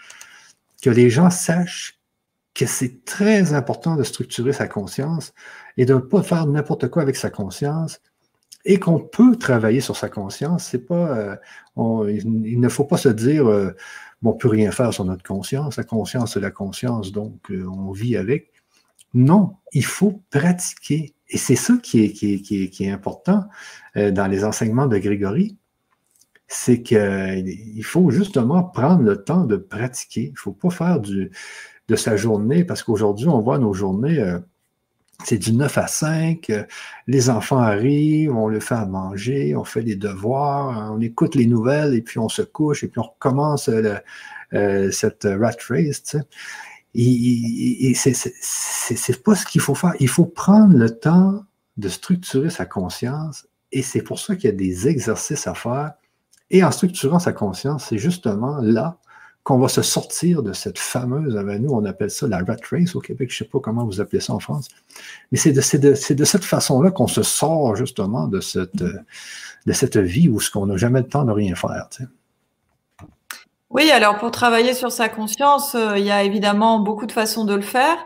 que 0.82 0.90
les 0.90 1.08
gens 1.08 1.30
sachent 1.30 1.98
que 2.52 2.66
c'est 2.66 3.06
très 3.06 3.54
important 3.54 3.96
de 3.96 4.02
structurer 4.02 4.52
sa 4.52 4.68
conscience 4.68 5.32
et 5.78 5.86
de 5.86 5.94
ne 5.94 6.00
pas 6.00 6.22
faire 6.22 6.46
n'importe 6.46 6.88
quoi 6.88 7.00
avec 7.00 7.16
sa 7.16 7.30
conscience, 7.30 8.00
et 8.64 8.78
qu'on 8.78 8.98
peut 8.98 9.36
travailler 9.36 9.80
sur 9.80 9.96
sa 9.96 10.08
conscience. 10.08 10.64
C'est 10.64 10.86
pas, 10.86 11.38
euh, 11.76 12.10
il, 12.10 12.60
ne 12.60 12.68
faut 12.68 12.84
pas 12.84 12.96
se 12.96 13.08
dire, 13.08 13.46
euh, 13.46 13.72
on 14.22 14.32
peut 14.32 14.48
rien 14.48 14.70
faire 14.70 14.92
sur 14.92 15.04
notre 15.04 15.22
conscience. 15.22 15.76
La 15.76 15.84
conscience, 15.84 16.34
c'est 16.34 16.40
la 16.40 16.50
conscience, 16.50 17.12
donc 17.12 17.50
euh, 17.50 17.66
on 17.66 17.92
vit 17.92 18.16
avec. 18.16 18.52
Non, 19.12 19.56
il 19.72 19.84
faut 19.84 20.22
pratiquer. 20.30 21.14
Et 21.28 21.38
c'est 21.38 21.56
ça 21.56 21.76
qui 21.82 22.04
est, 22.04 22.12
qui 22.12 22.34
est, 22.34 22.40
qui 22.40 22.84
est, 22.84 22.90
important 22.90 23.44
dans 23.94 24.30
les 24.30 24.44
enseignements 24.44 24.86
de 24.86 24.98
Grégory. 24.98 25.56
C'est 26.48 26.82
qu'il 26.82 27.84
faut 27.84 28.10
justement 28.10 28.62
prendre 28.62 29.02
le 29.02 29.22
temps 29.22 29.44
de 29.44 29.56
pratiquer. 29.56 30.26
Il 30.26 30.32
ne 30.32 30.36
faut 30.36 30.52
pas 30.52 30.70
faire 30.70 31.00
du, 31.00 31.30
de 31.88 31.96
sa 31.96 32.16
journée, 32.16 32.64
parce 32.64 32.82
qu'aujourd'hui, 32.82 33.28
on 33.28 33.40
voit 33.40 33.58
nos 33.58 33.72
journées 33.72 34.38
c'est 35.24 35.38
du 35.38 35.52
9 35.52 35.78
à 35.78 35.86
5. 35.86 36.50
Euh, 36.50 36.64
les 37.06 37.30
enfants 37.30 37.58
arrivent, 37.58 38.34
on 38.36 38.48
le 38.48 38.60
fait 38.60 38.74
à 38.74 38.86
manger, 38.86 39.56
on 39.56 39.64
fait 39.64 39.82
les 39.82 39.96
devoirs, 39.96 40.92
on 40.92 41.00
écoute 41.00 41.34
les 41.34 41.46
nouvelles 41.46 41.94
et 41.94 42.02
puis 42.02 42.18
on 42.18 42.28
se 42.28 42.42
couche 42.42 42.84
et 42.84 42.88
puis 42.88 43.00
on 43.00 43.04
recommence 43.04 43.68
euh, 43.68 44.90
cette 44.90 45.24
rat 45.24 45.56
race. 45.68 46.16
C'est 48.42 49.22
pas 49.22 49.34
ce 49.34 49.46
qu'il 49.46 49.60
faut 49.60 49.74
faire. 49.74 49.94
Il 50.00 50.08
faut 50.08 50.26
prendre 50.26 50.76
le 50.76 50.90
temps 50.90 51.44
de 51.76 51.88
structurer 51.88 52.50
sa 52.50 52.66
conscience 52.66 53.48
et 53.72 53.82
c'est 53.82 54.02
pour 54.02 54.20
ça 54.20 54.36
qu'il 54.36 54.50
y 54.50 54.52
a 54.52 54.56
des 54.56 54.86
exercices 54.88 55.46
à 55.46 55.54
faire. 55.54 55.94
Et 56.50 56.62
en 56.62 56.70
structurant 56.70 57.18
sa 57.18 57.32
conscience, 57.32 57.86
c'est 57.88 57.98
justement 57.98 58.58
là 58.58 58.98
qu'on 59.44 59.58
va 59.58 59.68
se 59.68 59.82
sortir 59.82 60.42
de 60.42 60.54
cette 60.54 60.78
fameuse, 60.78 61.34
nous 61.60 61.70
on 61.70 61.84
appelle 61.84 62.10
ça 62.10 62.26
la 62.26 62.38
rat 62.38 62.56
race 62.70 62.96
au 62.96 63.00
Québec, 63.00 63.30
je 63.30 63.34
ne 63.34 63.38
sais 63.44 63.50
pas 63.50 63.60
comment 63.60 63.84
vous 63.84 64.00
appelez 64.00 64.20
ça 64.20 64.32
en 64.32 64.40
France, 64.40 64.68
mais 65.30 65.38
c'est 65.38 65.52
de, 65.52 66.14
de, 66.14 66.24
cette 66.24 66.44
façon-là 66.44 66.90
qu'on 66.90 67.06
se 67.06 67.22
sort 67.22 67.76
justement 67.76 68.26
de 68.26 68.40
cette, 68.40 68.74
de 68.74 69.72
cette 69.72 69.98
vie 69.98 70.30
où 70.30 70.40
ce 70.40 70.50
qu'on 70.50 70.66
n'a 70.66 70.78
jamais 70.78 71.00
le 71.00 71.08
temps 71.08 71.24
de 71.24 71.32
rien 71.32 71.54
faire. 71.54 71.88
Oui, 73.70 73.90
alors 73.90 74.18
pour 74.18 74.30
travailler 74.30 74.72
sur 74.72 74.92
sa 74.92 75.08
conscience, 75.08 75.74
euh, 75.74 75.98
il 75.98 76.04
y 76.04 76.10
a 76.10 76.22
évidemment 76.22 76.78
beaucoup 76.78 77.06
de 77.06 77.12
façons 77.12 77.44
de 77.44 77.54
le 77.54 77.62
faire. 77.62 77.98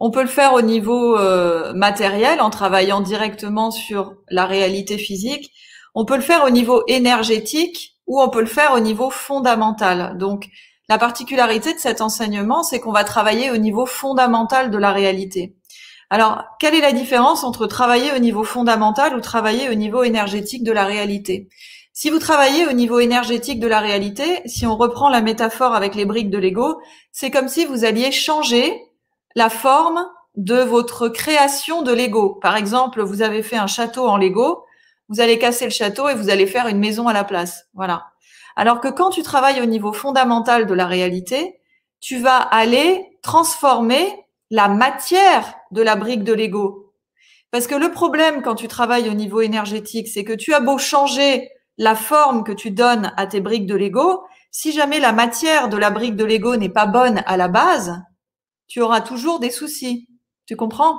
On 0.00 0.10
peut 0.10 0.22
le 0.22 0.28
faire 0.28 0.54
au 0.54 0.62
niveau 0.62 1.18
euh, 1.18 1.72
matériel 1.74 2.40
en 2.40 2.50
travaillant 2.50 3.00
directement 3.00 3.72
sur 3.72 4.14
la 4.30 4.46
réalité 4.46 4.96
physique. 4.96 5.50
On 5.94 6.04
peut 6.04 6.14
le 6.14 6.22
faire 6.22 6.44
au 6.44 6.50
niveau 6.50 6.84
énergétique 6.86 7.96
ou 8.06 8.22
on 8.22 8.28
peut 8.28 8.40
le 8.40 8.46
faire 8.46 8.74
au 8.74 8.80
niveau 8.80 9.10
fondamental. 9.10 10.16
Donc, 10.18 10.48
la 10.88 10.98
particularité 10.98 11.74
de 11.74 11.78
cet 11.78 12.00
enseignement, 12.00 12.62
c'est 12.62 12.80
qu'on 12.80 12.92
va 12.92 13.04
travailler 13.04 13.50
au 13.50 13.56
niveau 13.56 13.86
fondamental 13.86 14.70
de 14.70 14.78
la 14.78 14.92
réalité. 14.92 15.54
Alors, 16.10 16.44
quelle 16.58 16.74
est 16.74 16.80
la 16.80 16.92
différence 16.92 17.44
entre 17.44 17.66
travailler 17.66 18.12
au 18.12 18.18
niveau 18.18 18.42
fondamental 18.42 19.14
ou 19.14 19.20
travailler 19.20 19.68
au 19.68 19.74
niveau 19.74 20.02
énergétique 20.02 20.64
de 20.64 20.72
la 20.72 20.84
réalité? 20.84 21.48
Si 21.92 22.08
vous 22.08 22.18
travaillez 22.18 22.66
au 22.66 22.72
niveau 22.72 23.00
énergétique 23.00 23.60
de 23.60 23.66
la 23.66 23.80
réalité, 23.80 24.40
si 24.46 24.64
on 24.66 24.76
reprend 24.76 25.08
la 25.08 25.20
métaphore 25.20 25.74
avec 25.74 25.94
les 25.94 26.06
briques 26.06 26.30
de 26.30 26.38
Lego, 26.38 26.80
c'est 27.12 27.30
comme 27.30 27.48
si 27.48 27.66
vous 27.66 27.84
alliez 27.84 28.12
changer 28.12 28.80
la 29.34 29.50
forme 29.50 30.06
de 30.36 30.60
votre 30.60 31.08
création 31.08 31.82
de 31.82 31.92
Lego. 31.92 32.38
Par 32.40 32.56
exemple, 32.56 33.02
vous 33.02 33.20
avez 33.20 33.42
fait 33.42 33.56
un 33.56 33.66
château 33.66 34.06
en 34.06 34.16
Lego, 34.16 34.64
vous 35.08 35.20
allez 35.20 35.38
casser 35.38 35.64
le 35.64 35.70
château 35.70 36.08
et 36.08 36.14
vous 36.14 36.30
allez 36.30 36.46
faire 36.46 36.68
une 36.68 36.78
maison 36.78 37.08
à 37.08 37.12
la 37.12 37.24
place. 37.24 37.64
Voilà. 37.74 38.06
Alors 38.58 38.80
que 38.80 38.88
quand 38.88 39.10
tu 39.10 39.22
travailles 39.22 39.60
au 39.60 39.66
niveau 39.66 39.92
fondamental 39.92 40.66
de 40.66 40.74
la 40.74 40.86
réalité, 40.86 41.60
tu 42.00 42.18
vas 42.18 42.38
aller 42.38 43.06
transformer 43.22 44.12
la 44.50 44.66
matière 44.66 45.54
de 45.70 45.80
la 45.80 45.94
brique 45.94 46.24
de 46.24 46.32
Lego. 46.32 46.92
Parce 47.52 47.68
que 47.68 47.76
le 47.76 47.92
problème 47.92 48.42
quand 48.42 48.56
tu 48.56 48.66
travailles 48.66 49.08
au 49.08 49.14
niveau 49.14 49.42
énergétique, 49.42 50.08
c'est 50.08 50.24
que 50.24 50.32
tu 50.32 50.54
as 50.54 50.60
beau 50.60 50.76
changer 50.76 51.48
la 51.76 51.94
forme 51.94 52.42
que 52.42 52.50
tu 52.50 52.72
donnes 52.72 53.12
à 53.16 53.28
tes 53.28 53.40
briques 53.40 53.68
de 53.68 53.76
Lego, 53.76 54.24
si 54.50 54.72
jamais 54.72 54.98
la 54.98 55.12
matière 55.12 55.68
de 55.68 55.76
la 55.76 55.90
brique 55.90 56.16
de 56.16 56.24
Lego 56.24 56.56
n'est 56.56 56.68
pas 56.68 56.86
bonne 56.86 57.22
à 57.26 57.36
la 57.36 57.46
base, 57.46 58.02
tu 58.66 58.80
auras 58.80 59.02
toujours 59.02 59.38
des 59.38 59.52
soucis. 59.52 60.08
Tu 60.46 60.56
comprends? 60.56 60.98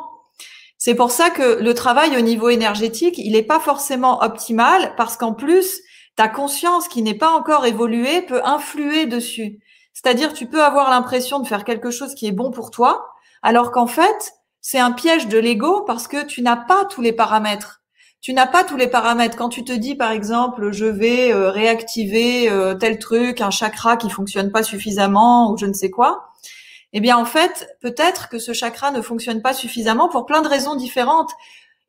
C'est 0.78 0.95
pour 0.95 1.12
ça 1.12 1.30
que 1.30 1.62
le 1.62 1.74
travail 1.74 2.16
au 2.16 2.22
niveau 2.22 2.47
énergétique, 2.47 3.18
il 3.18 3.34
n'est 3.34 3.43
pas 3.43 3.60
forcément 3.60 4.24
optimal 4.24 4.93
parce 4.95 5.18
qu'en 5.18 5.34
plus, 5.34 5.82
ta 6.16 6.28
conscience 6.28 6.88
qui 6.88 7.01
n'est 7.01 7.18
pas 7.18 7.32
encore 7.32 7.66
évoluée 7.66 8.22
peut 8.22 8.41
influer 8.43 9.05
dessus. 9.05 9.60
C'est-à-dire, 9.93 10.34
tu 10.34 10.45
peux 10.45 10.64
avoir 10.64 10.89
l'impression 10.89 11.39
de 11.39 11.47
faire 11.47 11.64
quelque 11.64 11.91
chose 11.91 12.16
qui 12.16 12.28
est 12.28 12.32
bon 12.32 12.51
pour 12.51 12.72
toi, 12.72 13.10
alors 13.41 13.72
qu'en 13.72 13.88
fait, 13.88 14.34
c'est 14.62 14.80
un 14.80 14.91
piège 14.91 15.28
de 15.28 15.38
l'ego 15.38 15.82
parce 15.82 16.07
que 16.07 16.26
tu 16.26 16.41
n'as 16.41 16.57
pas 16.57 16.86
tous 16.86 17.01
les 17.01 17.14
paramètres. 17.14 17.82
Tu 18.22 18.34
n'as 18.34 18.47
pas 18.47 18.66
tous 18.66 18.76
les 18.76 18.88
paramètres. 18.88 19.38
Quand 19.38 19.47
tu 19.47 19.64
te 19.64 19.72
dis, 19.72 19.95
par 19.95 20.12
exemple, 20.12 20.72
je 20.72 20.86
vais 20.86 21.32
euh, 21.32 21.49
réactiver 21.49 22.49
euh, 22.49 22.76
tel 22.76 22.99
truc, 22.99 23.39
un 23.39 23.49
chakra 23.49 23.95
qui 23.95 24.10
fonctionne 24.10 24.51
pas 24.51 24.64
suffisamment 24.64 25.51
ou 25.51 25.57
je 25.57 25.66
ne 25.66 25.74
sais 25.74 25.89
quoi, 25.89 26.30
eh 26.91 26.99
bien, 26.99 27.18
en 27.18 27.26
fait, 27.26 27.70
peut-être 27.82 28.30
que 28.30 28.39
ce 28.39 28.51
chakra 28.51 28.91
ne 28.91 29.01
fonctionne 29.01 29.41
pas 29.41 29.53
suffisamment 29.53 30.10
pour 30.10 30.26
plein 30.26 30.41
de 30.41 30.47
raisons 30.47 30.76
différentes. 30.76 31.32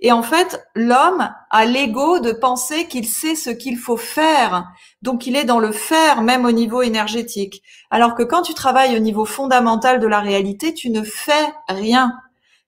Et 0.02 0.12
en 0.12 0.22
fait, 0.22 0.66
l'homme 0.74 1.30
a 1.50 1.64
l'ego 1.66 2.20
de 2.20 2.32
penser 2.32 2.88
qu'il 2.88 3.06
sait 3.06 3.34
ce 3.34 3.50
qu'il 3.50 3.76
faut 3.76 3.98
faire. 3.98 4.66
Donc, 5.02 5.26
il 5.26 5.36
est 5.36 5.44
dans 5.44 5.58
le 5.58 5.72
faire, 5.72 6.22
même 6.22 6.46
au 6.46 6.52
niveau 6.52 6.80
énergétique. 6.80 7.62
Alors 7.90 8.14
que 8.14 8.22
quand 8.22 8.42
tu 8.42 8.54
travailles 8.54 8.96
au 8.96 9.00
niveau 9.00 9.26
fondamental 9.26 10.00
de 10.00 10.06
la 10.06 10.20
réalité, 10.20 10.72
tu 10.72 10.88
ne 10.88 11.02
fais 11.02 11.52
rien. 11.68 12.14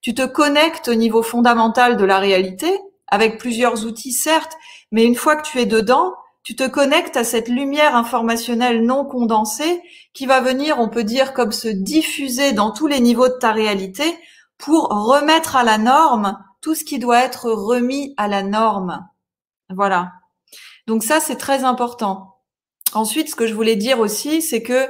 Tu 0.03 0.15
te 0.15 0.27
connectes 0.27 0.89
au 0.89 0.95
niveau 0.95 1.23
fondamental 1.23 1.97
de 1.97 2.05
la 2.05 2.19
réalité, 2.19 2.71
avec 3.09 3.39
plusieurs 3.39 3.87
outils, 3.87 4.13
certes, 4.13 4.57
mais 4.91 5.05
une 5.05 5.15
fois 5.15 5.37
que 5.37 5.49
tu 5.49 5.59
es 5.59 5.67
dedans, 5.67 6.13
tu 6.43 6.55
te 6.57 6.67
connectes 6.67 7.17
à 7.17 7.25
cette 7.25 7.49
lumière 7.49 7.95
informationnelle 7.95 8.85
non 8.85 9.05
condensée 9.05 9.81
qui 10.13 10.27
va 10.27 10.41
venir, 10.41 10.81
on 10.81 10.89
peut 10.89 11.05
dire, 11.05 11.33
comme 11.33 11.53
se 11.53 11.69
diffuser 11.69 12.53
dans 12.53 12.73
tous 12.73 12.89
les 12.89 13.01
niveaux 13.01 13.29
de 13.29 13.39
ta 13.39 13.53
réalité 13.53 14.05
pour 14.59 14.89
remettre 14.89 15.57
à 15.57 15.63
la 15.63 15.79
norme 15.79 16.37
tout 16.63 16.75
ce 16.75 16.85
qui 16.85 16.99
doit 16.99 17.23
être 17.23 17.51
remis 17.51 18.15
à 18.17 18.29
la 18.29 18.43
norme. 18.43 19.07
Voilà. 19.69 20.13
Donc 20.87 21.03
ça, 21.03 21.21
c'est 21.21 21.37
très 21.37 21.65
important. 21.65 22.37
Ensuite, 22.95 23.29
ce 23.29 23.37
que 23.37 23.47
je 23.47 23.55
voulais 23.55 23.77
dire 23.77 24.01
aussi, 24.01 24.41
c'est 24.41 24.63
que 24.63 24.89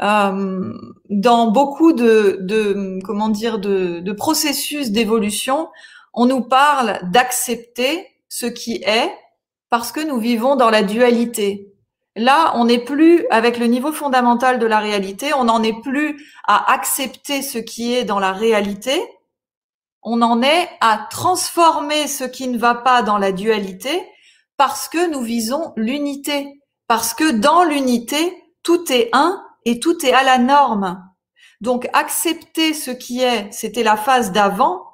euh, 0.00 0.72
dans 1.10 1.50
beaucoup 1.50 1.92
de, 1.92 3.00
comment 3.04 3.28
dire 3.28 3.58
de, 3.58 3.98
de 4.00 4.12
processus 4.12 4.90
d'évolution, 4.90 5.68
on 6.14 6.26
nous 6.26 6.42
parle 6.42 7.00
d'accepter 7.10 8.06
ce 8.28 8.46
qui 8.46 8.82
est 8.84 9.12
parce 9.70 9.92
que 9.92 10.00
nous 10.00 10.18
vivons 10.18 10.56
dans 10.56 10.70
la 10.70 10.82
dualité. 10.82 11.72
Là, 12.16 12.52
on 12.56 12.64
n'est 12.64 12.84
plus 12.84 13.26
avec 13.30 13.58
le 13.58 13.66
niveau 13.66 13.92
fondamental 13.92 14.58
de 14.58 14.66
la 14.66 14.80
réalité, 14.80 15.32
on 15.34 15.44
n'en 15.44 15.62
est 15.62 15.80
plus 15.82 16.20
à 16.46 16.72
accepter 16.72 17.42
ce 17.42 17.58
qui 17.58 17.94
est 17.94 18.04
dans 18.04 18.18
la 18.18 18.32
réalité, 18.32 19.00
on 20.02 20.22
en 20.22 20.42
est 20.42 20.68
à 20.80 21.06
transformer 21.10 22.06
ce 22.06 22.24
qui 22.24 22.48
ne 22.48 22.58
va 22.58 22.74
pas 22.74 23.02
dans 23.02 23.18
la 23.18 23.32
dualité 23.32 24.06
parce 24.56 24.88
que 24.88 25.10
nous 25.10 25.22
visons 25.22 25.72
l'unité, 25.76 26.60
parce 26.86 27.14
que 27.14 27.30
dans 27.30 27.64
l'unité, 27.64 28.42
tout 28.62 28.92
est 28.92 29.08
un 29.12 29.42
et 29.64 29.80
tout 29.80 30.04
est 30.04 30.12
à 30.12 30.22
la 30.22 30.38
norme. 30.38 31.04
Donc 31.60 31.88
accepter 31.92 32.74
ce 32.74 32.90
qui 32.90 33.22
est, 33.22 33.50
c'était 33.52 33.82
la 33.82 33.96
phase 33.96 34.32
d'avant. 34.32 34.84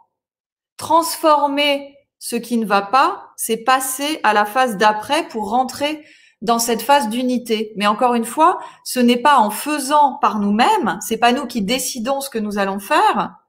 Transformer 0.77 1.95
ce 2.19 2.37
qui 2.37 2.57
ne 2.57 2.67
va 2.67 2.83
pas, 2.83 3.29
c'est 3.37 3.59
passer 3.59 4.21
à 4.23 4.33
la 4.33 4.45
phase 4.45 4.77
d'après 4.77 5.29
pour 5.29 5.51
rentrer 5.51 6.05
dans 6.43 6.59
cette 6.59 6.83
phase 6.83 7.09
d'unité. 7.09 7.73
Mais 7.77 7.87
encore 7.87 8.15
une 8.15 8.25
fois, 8.25 8.59
ce 8.85 9.01
n'est 9.01 9.21
pas 9.21 9.39
en 9.39 9.51
faisant 9.51 10.19
par 10.21 10.39
nous-mêmes, 10.39 10.99
c'est 11.01 11.19
pas 11.19 11.33
nous 11.33 11.47
qui 11.47 11.63
décidons 11.63 12.21
ce 12.21 12.31
que 12.31 12.39
nous 12.39 12.59
allons 12.59 12.81
faire. 12.81 13.44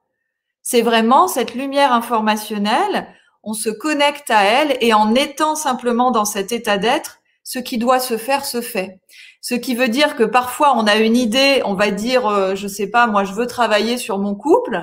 C'est 0.68 0.82
vraiment 0.82 1.28
cette 1.28 1.54
lumière 1.54 1.92
informationnelle, 1.92 3.06
on 3.44 3.54
se 3.54 3.70
connecte 3.70 4.32
à 4.32 4.42
elle 4.42 4.76
et 4.80 4.92
en 4.94 5.14
étant 5.14 5.54
simplement 5.54 6.10
dans 6.10 6.24
cet 6.24 6.50
état 6.50 6.76
d'être, 6.76 7.20
ce 7.44 7.60
qui 7.60 7.78
doit 7.78 8.00
se 8.00 8.16
faire 8.16 8.44
se 8.44 8.60
fait. 8.60 8.98
Ce 9.40 9.54
qui 9.54 9.76
veut 9.76 9.86
dire 9.86 10.16
que 10.16 10.24
parfois 10.24 10.76
on 10.76 10.88
a 10.88 10.96
une 10.96 11.14
idée, 11.16 11.62
on 11.64 11.74
va 11.74 11.92
dire, 11.92 12.26
euh, 12.26 12.56
je 12.56 12.66
sais 12.66 12.88
pas, 12.88 13.06
moi 13.06 13.22
je 13.22 13.32
veux 13.32 13.46
travailler 13.46 13.96
sur 13.96 14.18
mon 14.18 14.34
couple 14.34 14.82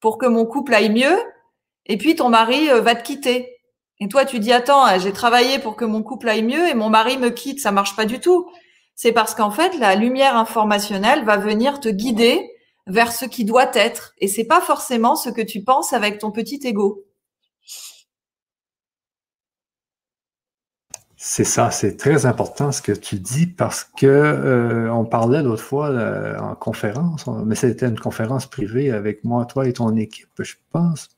pour 0.00 0.18
que 0.18 0.26
mon 0.26 0.44
couple 0.44 0.74
aille 0.74 0.90
mieux, 0.90 1.22
et 1.86 1.96
puis 1.96 2.16
ton 2.16 2.28
mari 2.28 2.68
euh, 2.68 2.80
va 2.80 2.96
te 2.96 3.04
quitter. 3.04 3.58
Et 4.00 4.08
toi 4.08 4.24
tu 4.24 4.40
dis 4.40 4.52
attends, 4.52 4.88
euh, 4.88 4.98
j'ai 4.98 5.12
travaillé 5.12 5.60
pour 5.60 5.76
que 5.76 5.84
mon 5.84 6.02
couple 6.02 6.28
aille 6.28 6.42
mieux 6.42 6.68
et 6.68 6.74
mon 6.74 6.90
mari 6.90 7.16
me 7.16 7.28
quitte, 7.30 7.60
ça 7.60 7.70
marche 7.70 7.94
pas 7.94 8.06
du 8.06 8.18
tout. 8.18 8.50
C'est 8.96 9.12
parce 9.12 9.36
qu'en 9.36 9.52
fait 9.52 9.78
la 9.78 9.94
lumière 9.94 10.36
informationnelle 10.36 11.24
va 11.24 11.36
venir 11.36 11.78
te 11.78 11.88
guider 11.88 12.50
vers 12.86 13.12
ce 13.12 13.24
qui 13.24 13.44
doit 13.44 13.70
être, 13.74 14.14
et 14.18 14.28
c'est 14.28 14.44
pas 14.44 14.60
forcément 14.60 15.16
ce 15.16 15.30
que 15.30 15.42
tu 15.42 15.62
penses 15.62 15.92
avec 15.92 16.18
ton 16.18 16.30
petit 16.30 16.60
ego. 16.64 17.04
C'est 21.22 21.44
ça, 21.44 21.70
c'est 21.70 21.98
très 21.98 22.24
important 22.24 22.72
ce 22.72 22.80
que 22.80 22.92
tu 22.92 23.16
dis 23.16 23.46
parce 23.46 23.84
que 23.84 24.06
euh, 24.06 24.90
on 24.90 25.04
parlait 25.04 25.42
l'autre 25.42 25.62
fois 25.62 25.90
euh, 25.90 26.38
en 26.38 26.54
conférence, 26.54 27.26
mais 27.44 27.54
c'était 27.54 27.86
une 27.86 28.00
conférence 28.00 28.46
privée 28.46 28.90
avec 28.90 29.22
moi, 29.22 29.44
toi 29.44 29.68
et 29.68 29.74
ton 29.74 29.94
équipe, 29.96 30.30
je 30.38 30.54
pense. 30.72 31.10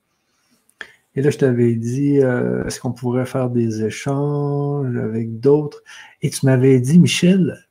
Et 1.15 1.23
là, 1.23 1.31
je 1.31 1.39
t'avais 1.39 1.75
dit, 1.77 2.19
euh, 2.21 2.65
est-ce 2.65 2.81
qu'on 2.81 2.91
pourrait 2.93 3.27
faire 3.27 3.49
des 3.49 3.85
échanges 3.85 4.97
avec 4.97 5.39
d'autres? 5.39 5.83
Et 6.23 6.31
tu 6.31 6.47
m'avais 6.47 6.81
dit, 6.81 6.99
Michel, 6.99 7.69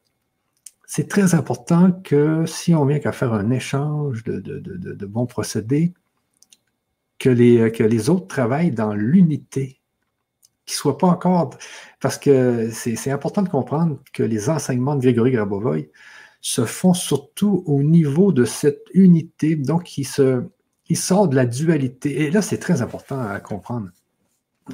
c'est 0.94 1.08
très 1.08 1.36
important 1.36 1.94
que 2.04 2.46
si 2.46 2.76
on 2.76 2.84
vient 2.84 3.00
qu'à 3.00 3.14
faire 3.14 3.32
un 3.32 3.50
échange 3.50 4.26
de, 4.26 4.42
de 4.42 5.06
bons 5.06 5.26
procédés, 5.26 5.94
que 7.18 7.30
les, 7.30 7.72
que 7.72 7.84
les 7.84 8.10
autres 8.10 8.28
travaillent 8.28 8.72
dans 8.72 8.94
l'unité 8.94 9.80
qui 10.66 10.76
soit 10.76 10.98
pas 10.98 11.08
encore. 11.08 11.58
Parce 12.02 12.18
que 12.18 12.70
c'est 12.72 13.10
important 13.10 13.42
de 13.42 13.48
comprendre 13.48 14.00
que 14.12 14.22
les 14.22 14.50
enseignements 14.50 14.96
de 14.96 15.02
Grégory 15.02 15.32
Grabovoy 15.32 15.89
se 16.42 16.66
font 16.66 16.94
surtout 16.94 17.64
au 17.68 17.84
niveau 17.84 18.34
de 18.34 18.44
cette 18.44 18.84
unité, 18.94 19.56
donc 19.56 19.98
il, 19.98 20.04
se, 20.04 20.44
sort 20.94 21.30
de 21.30 21.38
la 21.38 21.46
dualité. 21.46 22.24
Et 22.24 22.32
là, 22.32 22.42
c'est 22.42 22.58
très 22.58 22.82
important 22.82 23.22
à 23.22 23.39
comprendre. 23.39 23.88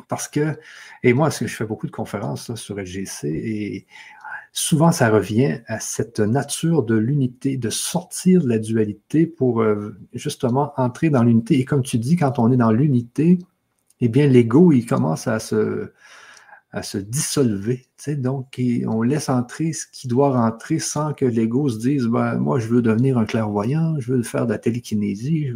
Parce 0.07 0.27
que, 0.27 0.57
et 1.03 1.13
moi, 1.13 1.29
je 1.29 1.45
fais 1.45 1.65
beaucoup 1.65 1.85
de 1.85 1.91
conférences 1.91 2.55
sur 2.55 2.79
LGC 2.79 3.27
et 3.27 3.85
souvent 4.57 4.91
ça 4.91 5.11
revient 5.11 5.59
à 5.67 5.79
cette 5.79 6.19
nature 6.19 6.81
de 6.81 6.95
l'unité, 6.95 7.57
de 7.57 7.69
sortir 7.69 8.41
de 8.41 8.49
la 8.49 8.57
dualité 8.57 9.27
pour 9.27 9.61
euh, 9.61 9.95
justement 10.13 10.73
entrer 10.77 11.11
dans 11.11 11.21
l'unité. 11.21 11.59
Et 11.59 11.63
comme 11.63 11.83
tu 11.83 11.99
dis, 11.99 12.15
quand 12.15 12.39
on 12.39 12.51
est 12.51 12.57
dans 12.57 12.71
l'unité, 12.71 13.37
eh 14.01 14.09
bien, 14.09 14.25
l'ego, 14.25 14.71
il 14.71 14.87
commence 14.87 15.27
à 15.27 15.37
se, 15.37 15.91
dissolver. 16.97 17.85
Donc, 18.17 18.59
on 18.87 19.03
laisse 19.03 19.29
entrer 19.29 19.73
ce 19.73 19.85
qui 19.91 20.07
doit 20.07 20.31
rentrer 20.31 20.79
sans 20.79 21.13
que 21.13 21.25
l'ego 21.25 21.69
se 21.69 21.77
dise 21.77 22.07
ben, 22.07 22.37
Moi, 22.37 22.57
je 22.57 22.67
veux 22.67 22.81
devenir 22.81 23.19
un 23.19 23.25
clairvoyant, 23.25 23.99
je 23.99 24.13
veux 24.13 24.23
faire 24.23 24.47
de 24.47 24.53
la 24.53 24.57
télékinésie. 24.57 25.51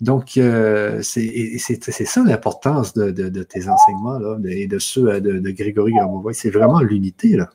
Donc, 0.00 0.36
euh, 0.36 1.02
c'est 1.02 1.58
ça 1.58 2.22
l'importance 2.22 2.94
de, 2.94 3.42
tes 3.42 3.68
enseignements 3.68 4.20
et 4.44 4.68
de 4.68 4.78
ceux 4.78 5.20
de, 5.20 5.50
Grégory 5.50 5.92
Gramovoy. 5.92 6.34
C'est 6.34 6.50
vraiment 6.50 6.80
l'unité. 6.80 7.30
là. 7.36 7.50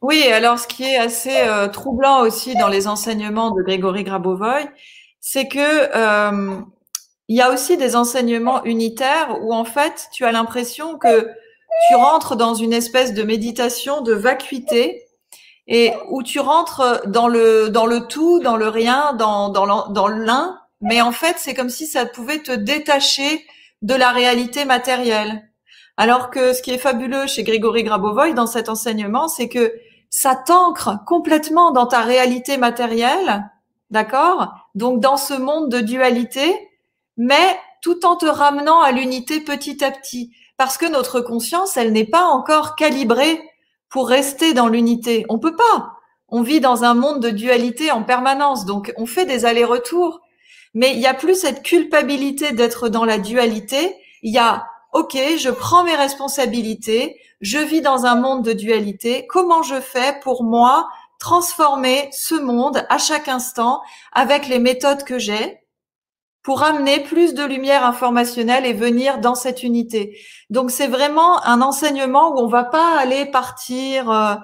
Oui, 0.00 0.22
alors 0.24 0.58
ce 0.58 0.66
qui 0.66 0.84
est 0.84 0.96
assez 0.96 1.36
euh, 1.42 1.68
troublant 1.68 2.20
aussi 2.20 2.54
dans 2.56 2.68
les 2.68 2.88
enseignements 2.88 3.50
de 3.50 3.62
Grégory 3.62 4.04
Grabovoy, 4.04 4.68
c'est 5.20 5.48
que 5.48 5.58
euh, 5.96 6.60
il 7.28 7.36
y 7.36 7.40
a 7.40 7.50
aussi 7.50 7.76
des 7.76 7.96
enseignements 7.96 8.64
unitaires 8.64 9.38
où 9.42 9.54
en 9.54 9.64
fait 9.64 10.08
tu 10.12 10.24
as 10.24 10.32
l'impression 10.32 10.98
que 10.98 11.30
tu 11.88 11.94
rentres 11.94 12.36
dans 12.36 12.54
une 12.54 12.72
espèce 12.72 13.14
de 13.14 13.22
méditation 13.22 14.02
de 14.02 14.12
vacuité 14.12 15.06
et 15.68 15.92
où 16.10 16.22
tu 16.22 16.40
rentres 16.40 17.02
dans 17.06 17.28
le 17.28 17.68
dans 17.68 17.86
le 17.86 18.06
tout, 18.08 18.40
dans 18.40 18.56
le 18.56 18.68
rien, 18.68 19.14
dans 19.14 19.48
dans 19.48 20.08
l'un, 20.08 20.60
mais 20.80 21.00
en 21.00 21.12
fait 21.12 21.36
c'est 21.38 21.54
comme 21.54 21.70
si 21.70 21.86
ça 21.86 22.04
pouvait 22.04 22.40
te 22.40 22.52
détacher 22.52 23.46
de 23.82 23.94
la 23.94 24.10
réalité 24.10 24.64
matérielle. 24.64 25.48
Alors 25.96 26.30
que 26.30 26.52
ce 26.52 26.62
qui 26.62 26.70
est 26.70 26.78
fabuleux 26.78 27.26
chez 27.26 27.42
Grégory 27.42 27.84
Grabovoy 27.84 28.34
dans 28.34 28.46
cet 28.46 28.68
enseignement, 28.68 29.28
c'est 29.28 29.48
que 29.48 29.72
ça 30.10 30.36
t'ancre 30.36 30.98
complètement 31.06 31.70
dans 31.70 31.86
ta 31.86 32.00
réalité 32.00 32.56
matérielle, 32.56 33.50
d'accord? 33.90 34.54
Donc 34.74 35.00
dans 35.00 35.16
ce 35.16 35.34
monde 35.34 35.70
de 35.70 35.80
dualité, 35.80 36.70
mais 37.16 37.58
tout 37.82 38.06
en 38.06 38.16
te 38.16 38.26
ramenant 38.26 38.80
à 38.80 38.92
l'unité 38.92 39.40
petit 39.40 39.84
à 39.84 39.90
petit. 39.90 40.32
Parce 40.56 40.78
que 40.78 40.86
notre 40.86 41.20
conscience, 41.20 41.76
elle 41.76 41.92
n'est 41.92 42.06
pas 42.06 42.24
encore 42.24 42.76
calibrée 42.76 43.40
pour 43.88 44.08
rester 44.08 44.54
dans 44.54 44.68
l'unité. 44.68 45.26
On 45.28 45.38
peut 45.38 45.56
pas. 45.56 45.94
On 46.28 46.42
vit 46.42 46.60
dans 46.60 46.84
un 46.84 46.94
monde 46.94 47.20
de 47.20 47.30
dualité 47.30 47.90
en 47.90 48.04
permanence, 48.04 48.64
donc 48.64 48.92
on 48.96 49.04
fait 49.04 49.26
des 49.26 49.44
allers-retours. 49.44 50.20
Mais 50.72 50.92
il 50.94 51.00
y 51.00 51.06
a 51.06 51.12
plus 51.14 51.34
cette 51.34 51.62
culpabilité 51.62 52.52
d'être 52.52 52.88
dans 52.88 53.04
la 53.04 53.18
dualité. 53.18 53.94
Il 54.22 54.32
y 54.32 54.38
a, 54.38 54.66
OK, 54.92 55.16
je 55.38 55.48
prends 55.48 55.84
mes 55.84 55.94
responsabilités, 55.94 57.18
je 57.40 57.58
vis 57.58 57.80
dans 57.80 58.04
un 58.04 58.14
monde 58.14 58.44
de 58.44 58.52
dualité. 58.52 59.26
Comment 59.26 59.62
je 59.62 59.80
fais 59.80 60.20
pour 60.22 60.44
moi 60.44 60.86
transformer 61.18 62.10
ce 62.12 62.34
monde 62.34 62.84
à 62.90 62.98
chaque 62.98 63.28
instant 63.28 63.80
avec 64.12 64.48
les 64.48 64.58
méthodes 64.58 65.04
que 65.04 65.18
j'ai 65.18 65.60
pour 66.42 66.62
amener 66.62 67.00
plus 67.00 67.32
de 67.32 67.42
lumière 67.42 67.86
informationnelle 67.86 68.66
et 68.66 68.74
venir 68.74 69.18
dans 69.18 69.34
cette 69.34 69.62
unité? 69.62 70.18
Donc 70.50 70.70
c'est 70.70 70.88
vraiment 70.88 71.42
un 71.46 71.62
enseignement 71.62 72.34
où 72.34 72.40
on 72.40 72.48
va 72.48 72.64
pas 72.64 72.98
aller 72.98 73.24
partir 73.24 74.10
euh, 74.10 74.34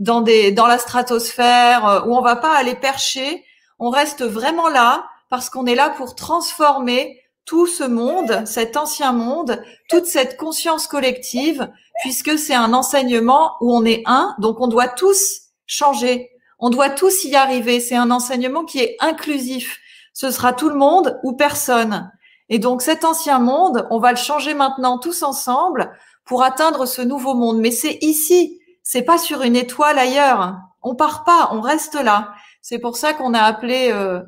dans 0.00 0.20
des 0.20 0.50
dans 0.50 0.66
la 0.66 0.78
stratosphère, 0.78 1.86
euh, 1.86 2.00
où 2.06 2.16
on 2.16 2.22
va 2.22 2.34
pas 2.34 2.56
aller 2.56 2.74
percher. 2.74 3.44
On 3.78 3.90
reste 3.90 4.24
vraiment 4.24 4.68
là 4.68 5.06
parce 5.30 5.48
qu'on 5.48 5.66
est 5.66 5.76
là 5.76 5.90
pour 5.90 6.16
transformer 6.16 7.21
tout 7.44 7.66
ce 7.66 7.84
monde, 7.84 8.42
cet 8.46 8.76
ancien 8.76 9.12
monde, 9.12 9.62
toute 9.88 10.06
cette 10.06 10.36
conscience 10.36 10.86
collective, 10.86 11.70
puisque 12.02 12.38
c'est 12.38 12.54
un 12.54 12.72
enseignement 12.72 13.52
où 13.60 13.74
on 13.74 13.84
est 13.84 14.02
un, 14.06 14.34
donc 14.38 14.60
on 14.60 14.68
doit 14.68 14.88
tous 14.88 15.42
changer, 15.66 16.30
on 16.58 16.70
doit 16.70 16.90
tous 16.90 17.24
y 17.24 17.34
arriver. 17.34 17.80
C'est 17.80 17.96
un 17.96 18.10
enseignement 18.10 18.64
qui 18.64 18.78
est 18.78 18.96
inclusif 19.00 19.78
ce 20.12 20.30
sera 20.30 20.52
tout 20.52 20.68
le 20.68 20.76
monde 20.76 21.18
ou 21.22 21.32
personne. 21.32 22.10
Et 22.48 22.58
donc 22.58 22.82
cet 22.82 23.04
ancien 23.04 23.38
monde, 23.38 23.86
on 23.90 23.98
va 23.98 24.10
le 24.10 24.18
changer 24.18 24.54
maintenant 24.54 24.98
tous 24.98 25.22
ensemble 25.22 25.90
pour 26.24 26.42
atteindre 26.42 26.86
ce 26.86 27.02
nouveau 27.02 27.34
monde. 27.34 27.58
Mais 27.58 27.70
c'est 27.70 27.98
ici, 28.02 28.60
c'est 28.82 29.02
pas 29.02 29.18
sur 29.18 29.42
une 29.42 29.56
étoile 29.56 29.98
ailleurs. 29.98 30.58
On 30.82 30.94
part 30.94 31.24
pas, 31.24 31.50
on 31.52 31.60
reste 31.60 31.94
là. 31.94 32.32
C'est 32.60 32.78
pour 32.78 32.96
ça 32.96 33.14
qu'on 33.14 33.34
a 33.34 33.40
appelé 33.40 33.90
euh, 33.90 34.20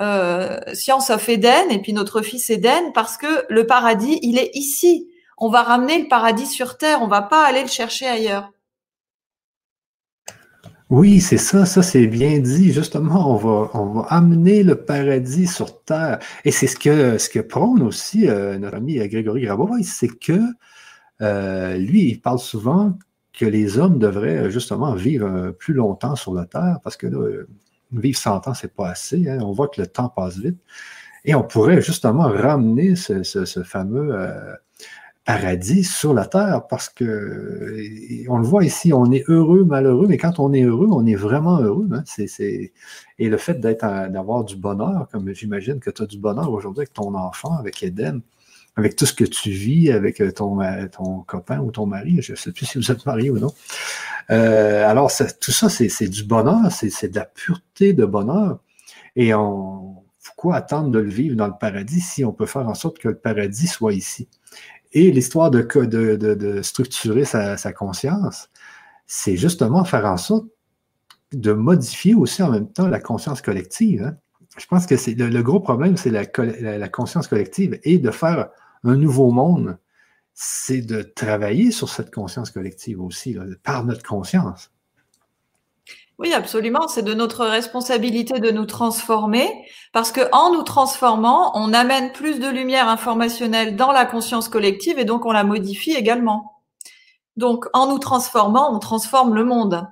euh, 0.00 0.58
Science 0.72 1.10
of 1.10 1.28
Eden 1.28 1.70
et 1.70 1.80
puis 1.80 1.92
notre 1.92 2.22
fils 2.22 2.48
Eden 2.50 2.92
parce 2.94 3.16
que 3.16 3.44
le 3.48 3.66
paradis, 3.66 4.18
il 4.22 4.38
est 4.38 4.50
ici. 4.54 5.08
On 5.36 5.48
va 5.48 5.62
ramener 5.62 6.00
le 6.00 6.08
paradis 6.08 6.46
sur 6.46 6.78
terre. 6.78 7.02
On 7.02 7.08
va 7.08 7.22
pas 7.22 7.44
aller 7.44 7.62
le 7.62 7.68
chercher 7.68 8.06
ailleurs. 8.06 8.50
Oui, 10.90 11.20
c'est 11.20 11.38
ça, 11.38 11.66
ça 11.66 11.82
c'est 11.82 12.06
bien 12.06 12.38
dit. 12.38 12.72
Justement, 12.72 13.32
on 13.32 13.36
va, 13.36 13.70
on 13.74 13.86
va 13.92 14.00
amener 14.08 14.62
le 14.62 14.74
paradis 14.74 15.46
sur 15.46 15.82
terre. 15.84 16.18
Et 16.44 16.50
c'est 16.50 16.66
ce 16.66 16.76
que, 16.76 17.16
ce 17.16 17.28
que 17.28 17.38
prône 17.38 17.82
aussi 17.82 18.28
euh, 18.28 18.58
notre 18.58 18.76
ami 18.76 18.96
Grégory 19.08 19.42
Grabovoy, 19.42 19.84
c'est 19.84 20.08
que 20.08 20.40
euh, 21.22 21.76
lui, 21.76 22.10
il 22.10 22.20
parle 22.20 22.38
souvent 22.38 22.98
que 23.32 23.44
les 23.44 23.78
hommes 23.78 23.98
devraient 23.98 24.50
justement 24.50 24.94
vivre 24.94 25.50
plus 25.52 25.74
longtemps 25.74 26.16
sur 26.16 26.34
la 26.34 26.46
terre 26.46 26.78
parce 26.82 26.96
que 26.96 27.06
là, 27.06 27.44
vivre 27.92 28.18
100 28.18 28.48
ans, 28.48 28.54
c'est 28.54 28.74
pas 28.74 28.90
assez. 28.90 29.28
Hein. 29.28 29.38
On 29.42 29.52
voit 29.52 29.68
que 29.68 29.80
le 29.80 29.86
temps 29.86 30.08
passe 30.08 30.38
vite. 30.38 30.58
Et 31.24 31.34
on 31.34 31.42
pourrait 31.42 31.82
justement 31.82 32.28
ramener 32.28 32.96
ce, 32.96 33.62
fameux 33.64 34.14
euh, 34.14 34.54
paradis 35.26 35.84
sur 35.84 36.14
la 36.14 36.26
terre 36.26 36.66
parce 36.66 36.88
que 36.88 37.76
on 38.28 38.38
le 38.38 38.44
voit 38.44 38.64
ici, 38.64 38.92
on 38.92 39.10
est 39.12 39.28
heureux, 39.28 39.64
malheureux, 39.64 40.06
mais 40.08 40.16
quand 40.16 40.38
on 40.38 40.52
est 40.52 40.62
heureux, 40.62 40.88
on 40.90 41.04
est 41.04 41.14
vraiment 41.14 41.58
heureux. 41.60 41.88
Hein. 41.92 42.04
Et 43.18 43.28
le 43.28 43.36
fait 43.36 43.60
d'être 43.60 44.10
d'avoir 44.10 44.44
du 44.44 44.56
bonheur, 44.56 45.08
comme 45.12 45.32
j'imagine 45.34 45.78
que 45.78 45.90
tu 45.90 46.02
as 46.02 46.06
du 46.06 46.18
bonheur 46.18 46.50
aujourd'hui 46.50 46.80
avec 46.80 46.94
ton 46.94 47.14
enfant, 47.14 47.56
avec 47.56 47.82
Eden, 47.82 48.22
avec 48.76 48.96
tout 48.96 49.06
ce 49.06 49.12
que 49.12 49.24
tu 49.24 49.50
vis, 49.50 49.90
avec 49.90 50.20
euh, 50.20 50.32
ton, 50.32 50.58
ton 50.88 51.20
copain 51.20 51.60
ou 51.60 51.70
ton 51.70 51.86
mari, 51.86 52.22
je 52.22 52.32
ne 52.32 52.36
sais 52.36 52.52
plus 52.52 52.66
si 52.66 52.78
vous 52.78 52.90
êtes 52.90 53.04
marié 53.06 53.30
ou 53.30 53.38
non. 53.38 53.52
Euh, 54.30 54.88
alors, 54.88 55.10
tout 55.40 55.52
ça, 55.52 55.68
c'est 55.68 56.08
du 56.08 56.24
bonheur, 56.24 56.70
c'est 56.70 57.08
de 57.08 57.16
la 57.16 57.24
pureté 57.24 57.92
de 57.92 58.04
bonheur. 58.04 58.60
Et 59.16 59.34
on, 59.34 59.96
pourquoi 60.24 60.56
attendre 60.56 60.90
de 60.90 60.98
le 60.98 61.10
vivre 61.10 61.36
dans 61.36 61.48
le 61.48 61.58
paradis 61.58 62.00
si 62.00 62.24
on 62.24 62.32
peut 62.32 62.46
faire 62.46 62.68
en 62.68 62.74
sorte 62.74 62.98
que 62.98 63.08
le 63.08 63.18
paradis 63.18 63.66
soit 63.66 63.92
ici? 63.92 64.28
Et 64.92 65.10
l'histoire 65.10 65.50
de, 65.50 65.62
de, 65.62 66.62
structurer 66.62 67.24
sa, 67.24 67.72
conscience, 67.72 68.48
c'est 69.06 69.36
justement 69.36 69.84
faire 69.84 70.06
en 70.06 70.16
sorte 70.16 70.46
de 71.32 71.52
modifier 71.52 72.14
aussi 72.14 72.42
en 72.42 72.50
même 72.50 72.68
temps 72.72 72.88
la 72.88 73.00
conscience 73.00 73.40
collective. 73.40 74.02
Hein. 74.02 74.16
Je 74.58 74.66
pense 74.66 74.86
que 74.86 74.96
c'est 74.96 75.14
le, 75.14 75.42
gros 75.42 75.60
problème, 75.60 75.96
c'est 75.96 76.10
la, 76.10 76.24
la, 76.78 76.88
conscience 76.88 77.28
collective 77.28 77.78
et 77.84 77.98
de 77.98 78.10
faire 78.10 78.48
un 78.84 78.96
nouveau 78.96 79.30
monde, 79.30 79.78
c'est 80.34 80.80
de 80.80 81.02
travailler 81.02 81.70
sur 81.70 81.88
cette 81.88 82.12
conscience 82.12 82.50
collective 82.50 83.00
aussi, 83.00 83.36
par 83.62 83.84
notre 83.84 84.02
conscience. 84.02 84.70
Oui, 86.20 86.34
absolument. 86.34 86.86
C'est 86.86 87.02
de 87.02 87.14
notre 87.14 87.46
responsabilité 87.46 88.40
de 88.40 88.50
nous 88.50 88.66
transformer 88.66 89.50
parce 89.94 90.12
que 90.12 90.20
en 90.32 90.52
nous 90.52 90.62
transformant, 90.62 91.52
on 91.58 91.72
amène 91.72 92.12
plus 92.12 92.38
de 92.38 92.48
lumière 92.48 92.88
informationnelle 92.88 93.74
dans 93.74 93.90
la 93.90 94.04
conscience 94.04 94.50
collective 94.50 94.98
et 94.98 95.06
donc 95.06 95.24
on 95.24 95.32
la 95.32 95.44
modifie 95.44 95.92
également. 95.92 96.60
Donc, 97.38 97.64
en 97.72 97.88
nous 97.88 97.98
transformant, 97.98 98.74
on 98.74 98.78
transforme 98.80 99.34
le 99.34 99.44
monde. 99.44 99.88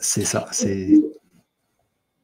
C'est 0.00 0.24
ça. 0.24 0.46
C'est. 0.52 0.94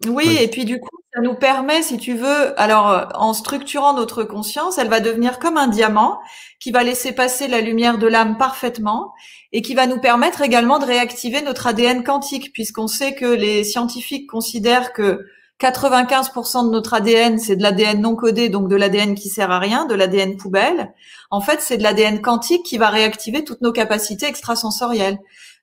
Oui, 0.07 0.37
et 0.41 0.49
puis 0.49 0.65
du 0.65 0.81
coup, 0.81 0.99
ça 1.15 1.21
nous 1.21 1.35
permet, 1.35 1.83
si 1.83 1.97
tu 1.97 2.15
veux, 2.15 2.61
alors 2.61 3.09
en 3.15 3.33
structurant 3.33 3.95
notre 3.95 4.25
conscience, 4.25 4.79
elle 4.79 4.89
va 4.89 5.01
devenir 5.01 5.39
comme 5.39 5.57
un 5.57 5.69
diamant 5.69 6.19
qui 6.61 6.73
va 6.73 6.83
laisser 6.83 7.13
passer 7.13 7.49
la 7.49 7.61
lumière 7.61 7.99
de 7.99 8.07
l'âme 8.07 8.37
parfaitement 8.37 9.13
et 9.53 9.63
qui 9.63 9.75
va 9.75 9.87
nous 9.87 10.01
permettre 10.01 10.43
également 10.43 10.79
de 10.79 10.87
réactiver 10.87 11.41
notre 11.43 11.67
ADN 11.67 12.03
quantique, 12.03 12.53
puisqu'on 12.53 12.89
sait 12.89 13.15
que 13.15 13.27
les 13.27 13.65
scientifiques 13.65 14.29
considèrent 14.29 14.93
que 14.93 15.25
95% 15.61 16.67
de 16.67 16.71
notre 16.71 16.95
ADN, 16.95 17.39
c'est 17.39 17.57
de 17.57 17.63
l'ADN 17.63 18.01
non 18.01 18.17
codé, 18.17 18.49
donc 18.49 18.69
de 18.69 18.77
l'ADN 18.77 19.15
qui 19.15 19.29
sert 19.29 19.51
à 19.51 19.59
rien, 19.59 19.87
de 19.87 19.95
l'ADN 19.95 20.37
poubelle. 20.37 20.93
En 21.31 21.41
fait, 21.41 21.61
c'est 21.61 21.77
de 21.77 21.83
l'ADN 21.83 22.21
quantique 22.21 22.65
qui 22.65 22.77
va 22.77 22.91
réactiver 22.91 23.45
toutes 23.45 23.61
nos 23.61 23.73
capacités 23.73 24.27
extrasensorielles. 24.27 25.19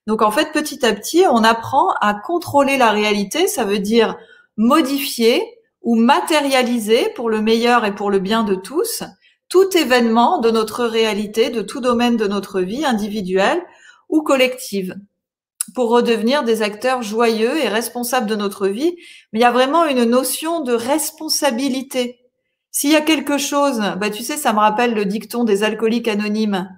Donc, 0.07 0.21
en 0.21 0.31
fait, 0.31 0.51
petit 0.53 0.85
à 0.85 0.93
petit, 0.93 1.25
on 1.29 1.43
apprend 1.43 1.91
à 1.99 2.13
contrôler 2.13 2.77
la 2.77 2.91
réalité. 2.91 3.47
Ça 3.47 3.65
veut 3.65 3.79
dire 3.79 4.17
modifier 4.57 5.43
ou 5.81 5.95
matérialiser 5.95 7.09
pour 7.15 7.29
le 7.29 7.41
meilleur 7.41 7.85
et 7.85 7.95
pour 7.95 8.11
le 8.11 8.19
bien 8.19 8.43
de 8.43 8.55
tous 8.55 9.03
tout 9.51 9.77
événement 9.77 10.39
de 10.39 10.49
notre 10.49 10.85
réalité, 10.85 11.49
de 11.49 11.61
tout 11.61 11.81
domaine 11.81 12.15
de 12.15 12.25
notre 12.25 12.61
vie 12.61 12.85
individuelle 12.85 13.61
ou 14.07 14.23
collective 14.23 14.95
pour 15.75 15.89
redevenir 15.89 16.43
des 16.43 16.61
acteurs 16.61 17.03
joyeux 17.03 17.57
et 17.61 17.67
responsables 17.67 18.27
de 18.27 18.37
notre 18.37 18.69
vie. 18.69 18.95
Mais 19.31 19.39
il 19.39 19.41
y 19.41 19.45
a 19.45 19.51
vraiment 19.51 19.85
une 19.85 20.05
notion 20.05 20.61
de 20.61 20.73
responsabilité. 20.73 22.21
S'il 22.71 22.91
y 22.91 22.95
a 22.95 23.01
quelque 23.01 23.37
chose, 23.37 23.81
bah 23.97 24.09
tu 24.09 24.23
sais, 24.23 24.37
ça 24.37 24.53
me 24.53 24.59
rappelle 24.59 24.93
le 24.93 25.03
dicton 25.03 25.43
des 25.43 25.63
alcooliques 25.63 26.07
anonymes. 26.07 26.69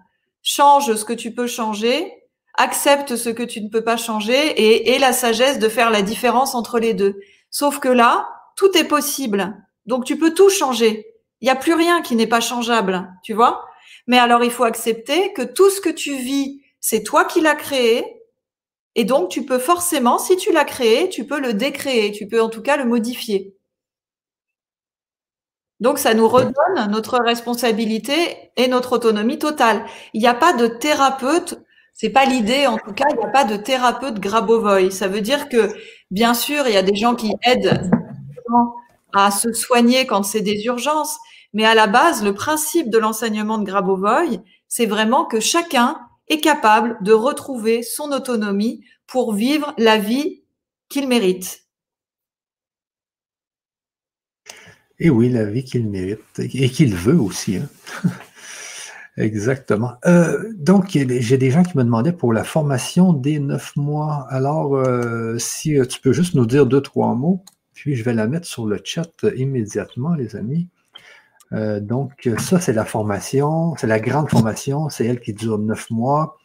Change 0.42 0.96
ce 0.96 1.06
que 1.06 1.14
tu 1.14 1.32
peux 1.32 1.48
changer, 1.48 2.12
accepte 2.56 3.16
ce 3.16 3.30
que 3.30 3.44
tu 3.44 3.62
ne 3.62 3.70
peux 3.70 3.84
pas 3.84 3.98
changer 3.98 4.34
et, 4.34 4.96
et 4.96 5.00
la 5.00 5.14
sagesse 5.14 5.60
de 5.60 5.70
faire 5.70 5.92
la 5.92 6.02
différence 6.02 6.56
entre 6.56 6.80
les 6.80 6.96
deux. 6.96 7.20
Sauf 7.54 7.80
que 7.80 7.88
là, 7.88 8.28
tout 8.58 8.78
est 8.78 8.90
possible. 8.90 9.56
Donc 9.86 10.04
tu 10.04 10.18
peux 10.18 10.34
tout 10.34 10.50
changer. 10.50 11.08
Il 11.40 11.46
n'y 11.46 11.52
a 11.52 11.56
plus 11.56 11.74
rien 11.74 12.02
qui 12.02 12.18
n'est 12.18 12.28
pas 12.28 12.42
changeable, 12.42 13.10
tu 13.24 13.34
vois. 13.34 13.64
Mais 14.08 14.18
alors 14.18 14.44
il 14.44 14.52
faut 14.52 14.66
accepter 14.66 15.32
que 15.32 15.44
tout 15.44 15.70
ce 15.70 15.80
que 15.80 15.90
tu 15.90 16.18
vis 16.18 16.60
c'est 16.84 17.02
toi 17.02 17.24
qui 17.24 17.40
l'as 17.40 17.56
créé. 17.56 18.22
Et 18.96 19.06
donc, 19.06 19.30
tu 19.30 19.46
peux 19.46 19.58
forcément, 19.58 20.20
si 20.20 20.36
tu 20.36 20.52
l'as 20.52 20.66
créé, 20.66 21.08
tu 21.10 21.26
peux 21.26 21.40
le 21.40 21.54
décréer, 21.54 22.12
tu 22.12 22.28
peux 22.28 22.42
en 22.42 22.50
tout 22.50 22.62
cas 22.62 22.76
le 22.76 22.84
modifier. 22.84 23.56
Donc, 25.80 25.98
ça 25.98 26.14
nous 26.14 26.28
redonne 26.28 26.92
notre 26.92 27.18
responsabilité 27.20 28.52
et 28.58 28.68
notre 28.68 28.92
autonomie 28.94 29.40
totale. 29.40 29.86
Il 30.14 30.20
n'y 30.20 30.28
a 30.28 30.34
pas 30.34 30.52
de 30.52 30.68
thérapeute, 30.68 31.58
c'est 31.94 32.10
pas 32.10 32.26
l'idée, 32.26 32.68
en 32.68 32.78
tout 32.78 32.94
cas, 32.94 33.06
il 33.12 33.18
n'y 33.18 33.24
a 33.24 33.30
pas 33.30 33.46
de 33.46 33.56
thérapeute 33.56 34.20
Grabovoy. 34.20 34.92
Ça 34.92 35.08
veut 35.08 35.22
dire 35.22 35.48
que, 35.48 35.74
bien 36.14 36.36
sûr, 36.36 36.68
il 36.68 36.74
y 36.74 36.78
a 36.78 36.84
des 36.84 36.96
gens 36.96 37.16
qui 37.16 37.34
aident 37.44 37.90
à 39.14 39.32
se 39.32 39.52
soigner 39.52 40.06
quand 40.06 40.24
c'est 40.24 40.42
des 40.42 40.64
urgences, 40.66 41.18
mais 41.54 41.66
à 41.66 41.74
la 41.74 41.88
base, 41.88 42.24
le 42.24 42.34
principe 42.34 42.90
de 42.90 43.00
l'enseignement 43.00 43.58
de 43.58 43.66
Grabovoy, 43.66 44.40
c'est 44.68 44.86
vraiment 44.86 45.26
que 45.26 45.40
chacun 45.40 46.00
est 46.30 46.40
capable 46.40 46.98
de 47.02 47.14
retrouver 47.14 47.82
son 47.82 48.12
autonomie 48.12 48.86
pour 49.08 49.34
vivre 49.34 49.74
la 49.78 49.98
vie 49.98 50.44
qu'il 50.88 51.08
mérite. 51.08 51.64
Et 55.00 55.10
oui, 55.10 55.30
la 55.30 55.46
vie 55.46 55.64
qu'il 55.64 55.90
mérite 55.90 56.40
et 56.40 56.70
qu'il 56.70 56.96
veut 56.96 57.20
aussi. 57.20 57.58
Hein. 57.58 57.70
Exactement. 59.18 59.94
Euh, 60.06 60.52
donc, 60.56 60.90
j'ai 60.90 61.38
des 61.38 61.52
gens 61.52 61.64
qui 61.64 61.78
me 61.78 61.84
demandaient 61.84 62.14
pour 62.14 62.34
la 62.34 62.44
formation 62.44 63.14
des 63.14 63.40
neuf 63.40 63.76
mois. 63.76 64.26
Alors, 64.30 64.76
euh, 64.76 65.38
si 65.38 65.78
tu 65.88 66.02
peux 66.02 66.14
juste 66.14 66.34
nous 66.34 66.46
dire 66.46 66.66
deux, 66.66 66.82
trois 66.82 67.14
mots, 67.14 67.44
puis 67.74 67.96
je 67.96 68.04
vais 68.04 68.14
la 68.14 68.28
mettre 68.28 68.48
sur 68.48 68.66
le 68.66 68.80
chat 68.84 69.26
immédiatement, 69.36 70.16
les 70.16 70.36
amis. 70.36 70.68
Euh, 71.52 71.80
donc, 71.80 72.30
ça, 72.40 72.60
c'est 72.60 72.74
la 72.74 72.86
formation, 72.86 73.76
c'est 73.78 73.88
la 73.88 74.00
grande 74.00 74.30
formation, 74.30 74.90
c'est 74.90 75.06
elle 75.06 75.20
qui 75.20 75.34
dure 75.34 75.60
neuf 75.60 75.90
mois. 75.92 76.38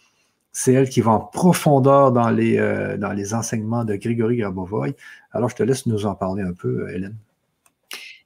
C'est 0.53 0.73
elle 0.73 0.89
qui 0.89 1.01
va 1.01 1.13
en 1.13 1.21
profondeur 1.21 2.11
dans 2.11 2.31
les, 2.31 2.59
euh, 2.59 2.97
dans 2.97 3.13
les 3.13 3.33
enseignements 3.33 3.85
de 3.85 3.95
Grégory 3.95 4.39
Grabovoy. 4.39 4.95
Alors, 5.31 5.49
je 5.51 5.55
te 5.55 5.63
laisse 5.63 5.87
nous 5.87 6.05
en 6.05 6.15
parler 6.15 6.43
un 6.43 6.53
peu, 6.53 6.91
Hélène. 6.91 7.17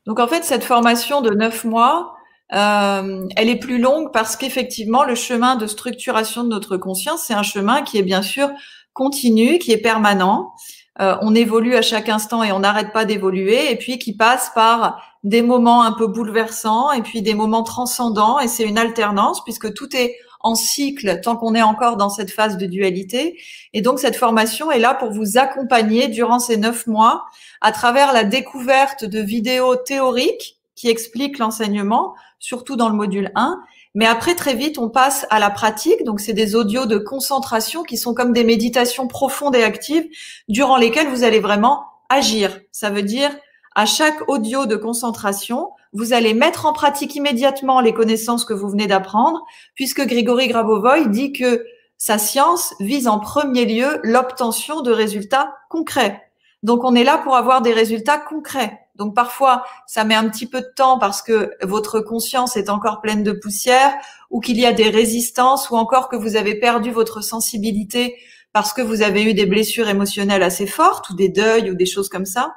Donc, 0.07 0.19
en 0.19 0.27
fait, 0.27 0.43
cette 0.43 0.65
formation 0.65 1.21
de 1.21 1.31
neuf 1.31 1.65
mois, 1.65 2.15
euh, 2.53 3.27
elle 3.37 3.49
est 3.49 3.57
plus 3.57 3.79
longue 3.79 4.13
parce 4.13 4.37
qu'effectivement, 4.37 5.05
le 5.05 5.15
chemin 5.15 5.57
de 5.57 5.67
structuration 5.67 6.45
de 6.45 6.49
notre 6.49 6.77
conscience, 6.77 7.25
c'est 7.27 7.35
un 7.35 7.43
chemin 7.43 7.83
qui 7.83 7.99
est 7.99 8.03
bien 8.03 8.23
sûr 8.23 8.51
continu, 8.93 9.59
qui 9.59 9.73
est 9.73 9.79
permanent. 9.79 10.53
on 10.99 11.35
évolue 11.35 11.75
à 11.75 11.83
chaque 11.83 12.09
instant 12.09 12.43
et 12.43 12.53
on 12.53 12.61
n'arrête 12.61 12.93
pas 12.93 13.07
d'évoluer, 13.07 13.73
et 13.73 13.77
puis 13.77 13.99
qui 13.99 14.15
passe 14.15 14.51
par 14.55 15.01
des 15.23 15.43
moments 15.43 15.83
un 15.83 15.93
peu 15.93 16.07
bouleversants 16.07 16.93
et 16.93 17.03
puis 17.03 17.23
des 17.23 17.35
moments 17.35 17.63
transcendants. 17.63 18.41
Et 18.41 18.49
c'est 18.49 18.65
une 18.65 18.79
alternance 18.79 19.43
puisque 19.45 19.73
tout 19.75 19.95
est 19.97 20.17
en 20.41 20.55
cycle 20.57 21.21
tant 21.23 21.37
qu'on 21.37 21.55
est 21.55 21.63
encore 21.63 21.97
dans 21.97 22.11
cette 22.11 22.31
phase 22.31 22.57
de 22.57 22.67
dualité. 22.67 23.39
Et 23.73 23.81
donc 23.81 24.01
cette 24.01 24.17
formation 24.17 24.71
est 24.71 24.81
là 24.81 24.95
pour 24.95 25.13
vous 25.13 25.39
accompagner 25.39 26.09
durant 26.09 26.41
ces 26.41 26.57
neuf 26.57 26.87
mois 26.87 27.25
à 27.61 27.73
travers 27.73 28.13
la 28.13 28.25
découverte 28.25 29.05
de 29.05 29.21
vidéos 29.21 29.77
théoriques 29.77 30.59
qui 30.75 30.89
expliquent 30.89 31.39
l'enseignement, 31.39 32.15
surtout 32.43 32.75
dans 32.75 32.89
le 32.89 32.97
module 32.97 33.31
1. 33.37 33.63
Mais 33.95 34.05
après, 34.05 34.35
très 34.35 34.55
vite, 34.55 34.77
on 34.77 34.91
passe 34.91 35.27
à 35.31 35.39
la 35.39 35.49
pratique. 35.49 36.05
Donc, 36.05 36.21
c'est 36.21 36.33
des 36.33 36.57
audios 36.57 36.87
de 36.87 36.99
concentration 36.99 37.85
qui 37.85 37.97
sont 37.97 38.15
comme 38.15 38.33
des 38.33 38.43
méditations 38.45 39.07
profondes 39.07 39.55
et 39.55 39.63
actives 39.63 40.07
durant 40.49 40.77
lesquelles 40.77 41.09
vous 41.09 41.23
allez 41.23 41.39
vraiment 41.41 41.85
agir. 42.09 42.61
Ça 42.73 42.91
veut 42.91 43.03
dire, 43.03 43.31
à 43.77 43.87
chaque 43.87 44.29
audio 44.29 44.67
de 44.67 44.75
concentration, 44.75 45.71
vous 45.93 46.13
allez 46.13 46.35
mettre 46.35 46.67
en 46.67 46.73
pratique 46.73 47.15
immédiatement 47.15 47.81
les 47.81 47.95
connaissances 47.95 48.45
que 48.45 48.55
vous 48.55 48.69
venez 48.69 48.89
d'apprendre, 48.89 49.45
puisque 49.77 50.05
Grigory 50.05 50.49
Grabovoy 50.49 51.09
dit 51.09 51.33
que 51.33 51.65
sa 51.97 52.19
science 52.19 52.75
vise 52.81 53.07
en 53.07 53.21
premier 53.21 53.67
lieu 53.67 54.01
l'obtention 54.03 54.81
de 54.83 54.91
résultats 54.91 55.55
concrets. 55.71 56.21
Donc 56.63 56.85
on 56.85 56.95
est 56.95 57.05
là 57.05 57.19
pour 57.19 57.37
avoir 57.37 57.63
des 57.63 57.73
résultats 57.73 58.19
concrets. 58.19 58.79
Donc 58.97 59.15
parfois, 59.15 59.65
ça 59.87 60.05
met 60.05 60.15
un 60.15 60.29
petit 60.29 60.47
peu 60.47 60.61
de 60.61 60.73
temps 60.77 60.99
parce 60.99 61.23
que 61.23 61.53
votre 61.63 62.01
conscience 62.01 62.57
est 62.57 62.69
encore 62.69 63.01
pleine 63.01 63.23
de 63.23 63.33
poussière 63.33 63.93
ou 64.31 64.41
qu'il 64.41 64.59
y 64.59 64.67
a 64.67 64.73
des 64.73 64.91
résistances 64.91 65.71
ou 65.71 65.77
encore 65.77 66.09
que 66.09 66.17
vous 66.17 66.37
avez 66.37 66.59
perdu 66.59 66.91
votre 66.91 67.23
sensibilité 67.23 68.17
parce 68.53 68.73
que 68.73 68.83
vous 68.83 69.03
avez 69.03 69.25
eu 69.25 69.35
des 69.35 69.47
blessures 69.47 69.89
émotionnelles 69.89 70.43
assez 70.43 70.67
fortes 70.67 71.11
ou 71.11 71.17
des 71.17 71.31
deuils 71.31 71.71
ou 71.71 71.75
des 71.75 71.87
choses 71.87 72.09
comme 72.09 72.27
ça. 72.27 72.55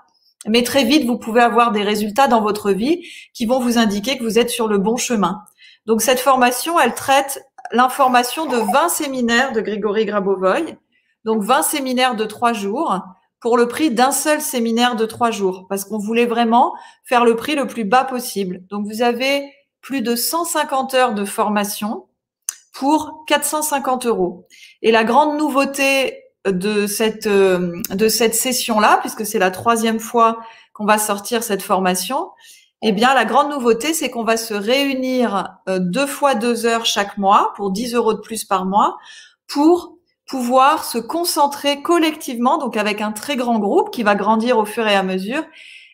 Mais 0.47 0.61
très 0.61 0.83
vite, 0.83 1.07
vous 1.07 1.17
pouvez 1.17 1.41
avoir 1.41 1.71
des 1.71 1.83
résultats 1.83 2.27
dans 2.27 2.41
votre 2.41 2.71
vie 2.71 3.03
qui 3.33 3.45
vont 3.45 3.59
vous 3.59 3.77
indiquer 3.77 4.17
que 4.17 4.23
vous 4.23 4.37
êtes 4.37 4.49
sur 4.49 4.67
le 4.67 4.77
bon 4.77 4.97
chemin. 4.97 5.41
Donc 5.85 6.01
cette 6.01 6.19
formation, 6.19 6.79
elle 6.79 6.93
traite 6.93 7.43
l'information 7.71 8.45
de 8.45 8.57
20 8.57 8.89
séminaires 8.89 9.51
de 9.53 9.61
Grigory 9.61 10.05
Grabovoy. 10.05 10.77
Donc 11.23 11.43
20 11.43 11.63
séminaires 11.63 12.15
de 12.15 12.25
trois 12.25 12.53
jours 12.53 13.01
pour 13.45 13.57
le 13.57 13.67
prix 13.67 13.91
d'un 13.91 14.11
seul 14.11 14.41
séminaire 14.41 14.95
de 14.95 15.05
trois 15.05 15.29
jours 15.29 15.67
parce 15.69 15.85
qu'on 15.85 15.99
voulait 15.99 16.25
vraiment 16.25 16.73
faire 17.03 17.23
le 17.23 17.35
prix 17.35 17.53
le 17.53 17.67
plus 17.67 17.83
bas 17.83 18.03
possible. 18.03 18.63
Donc 18.71 18.87
vous 18.87 19.03
avez 19.03 19.53
plus 19.81 20.01
de 20.01 20.15
150 20.15 20.95
heures 20.95 21.13
de 21.13 21.25
formation 21.25 22.07
pour 22.73 23.23
450 23.27 24.07
euros. 24.07 24.47
Et 24.81 24.91
la 24.91 25.03
grande 25.03 25.37
nouveauté 25.37 26.23
de 26.47 26.87
cette 26.87 27.27
euh, 27.27 27.79
de 27.91 28.07
cette 28.07 28.33
session 28.33 28.79
là, 28.79 28.97
puisque 29.01 29.27
c'est 29.27 29.37
la 29.37 29.51
troisième 29.51 29.99
fois 29.99 30.39
qu'on 30.73 30.85
va 30.85 30.97
sortir 30.97 31.43
cette 31.43 31.61
formation, 31.61 32.31
eh 32.81 32.93
bien 32.93 33.13
la 33.13 33.25
grande 33.25 33.51
nouveauté 33.51 33.93
c'est 33.93 34.09
qu'on 34.09 34.23
va 34.23 34.37
se 34.37 34.55
réunir 34.55 35.59
euh, 35.69 35.77
deux 35.77 36.07
fois 36.07 36.33
deux 36.33 36.65
heures 36.65 36.87
chaque 36.87 37.19
mois 37.19 37.53
pour 37.55 37.69
10 37.69 37.93
euros 37.93 38.15
de 38.15 38.21
plus 38.21 38.43
par 38.43 38.65
mois 38.65 38.97
pour 39.45 39.94
pouvoir 40.27 40.85
se 40.85 40.97
concentrer 40.97 41.81
collectivement, 41.81 42.57
donc 42.57 42.77
avec 42.77 43.01
un 43.01 43.11
très 43.11 43.35
grand 43.35 43.59
groupe 43.59 43.91
qui 43.91 44.03
va 44.03 44.15
grandir 44.15 44.57
au 44.57 44.65
fur 44.65 44.87
et 44.87 44.95
à 44.95 45.03
mesure, 45.03 45.43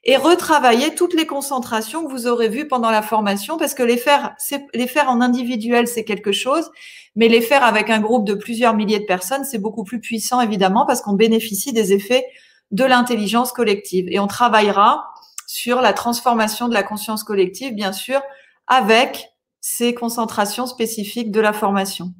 et 0.03 0.17
retravailler 0.17 0.95
toutes 0.95 1.13
les 1.13 1.27
concentrations 1.27 2.05
que 2.05 2.11
vous 2.11 2.25
aurez 2.27 2.49
vues 2.49 2.67
pendant 2.67 2.89
la 2.89 3.01
formation, 3.01 3.57
parce 3.57 3.73
que 3.73 3.83
les 3.83 3.97
faire, 3.97 4.35
les 4.73 4.87
faire 4.87 5.09
en 5.09 5.21
individuel, 5.21 5.87
c'est 5.87 6.05
quelque 6.05 6.31
chose, 6.31 6.71
mais 7.15 7.27
les 7.27 7.41
faire 7.41 7.63
avec 7.63 7.89
un 7.89 7.99
groupe 7.99 8.25
de 8.25 8.33
plusieurs 8.33 8.73
milliers 8.73 8.99
de 8.99 9.05
personnes, 9.05 9.43
c'est 9.43 9.59
beaucoup 9.59 9.83
plus 9.83 9.99
puissant, 9.99 10.41
évidemment, 10.41 10.85
parce 10.85 11.01
qu'on 11.01 11.13
bénéficie 11.13 11.73
des 11.73 11.93
effets 11.93 12.25
de 12.71 12.85
l'intelligence 12.85 13.51
collective. 13.51 14.07
Et 14.09 14.19
on 14.19 14.27
travaillera 14.27 15.13
sur 15.45 15.81
la 15.81 15.93
transformation 15.93 16.69
de 16.69 16.73
la 16.73 16.83
conscience 16.83 17.23
collective, 17.23 17.75
bien 17.75 17.91
sûr, 17.91 18.21
avec 18.67 19.29
ces 19.59 19.93
concentrations 19.93 20.65
spécifiques 20.65 21.31
de 21.31 21.41
la 21.41 21.53
formation. 21.53 22.13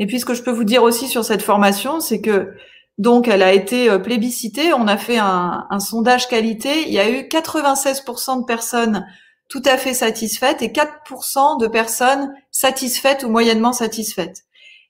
Et 0.00 0.06
puis, 0.06 0.18
ce 0.18 0.24
que 0.24 0.34
je 0.34 0.42
peux 0.42 0.50
vous 0.50 0.64
dire 0.64 0.82
aussi 0.82 1.06
sur 1.06 1.24
cette 1.24 1.42
formation, 1.42 2.00
c'est 2.00 2.22
que 2.22 2.54
donc, 2.96 3.28
elle 3.28 3.42
a 3.42 3.52
été 3.52 3.88
euh, 3.88 3.98
plébiscitée. 3.98 4.72
On 4.72 4.86
a 4.88 4.96
fait 4.96 5.18
un, 5.18 5.78
sondage 5.78 6.26
qualité. 6.26 6.82
Il 6.86 6.92
y 6.92 6.98
a 6.98 7.08
eu 7.08 7.22
96% 7.22 8.40
de 8.40 8.44
personnes 8.44 9.06
tout 9.48 9.62
à 9.64 9.76
fait 9.76 9.94
satisfaites 9.94 10.62
et 10.62 10.68
4% 10.68 11.60
de 11.60 11.66
personnes 11.66 12.32
satisfaites 12.50 13.24
ou 13.24 13.28
moyennement 13.28 13.72
satisfaites. 13.72 14.44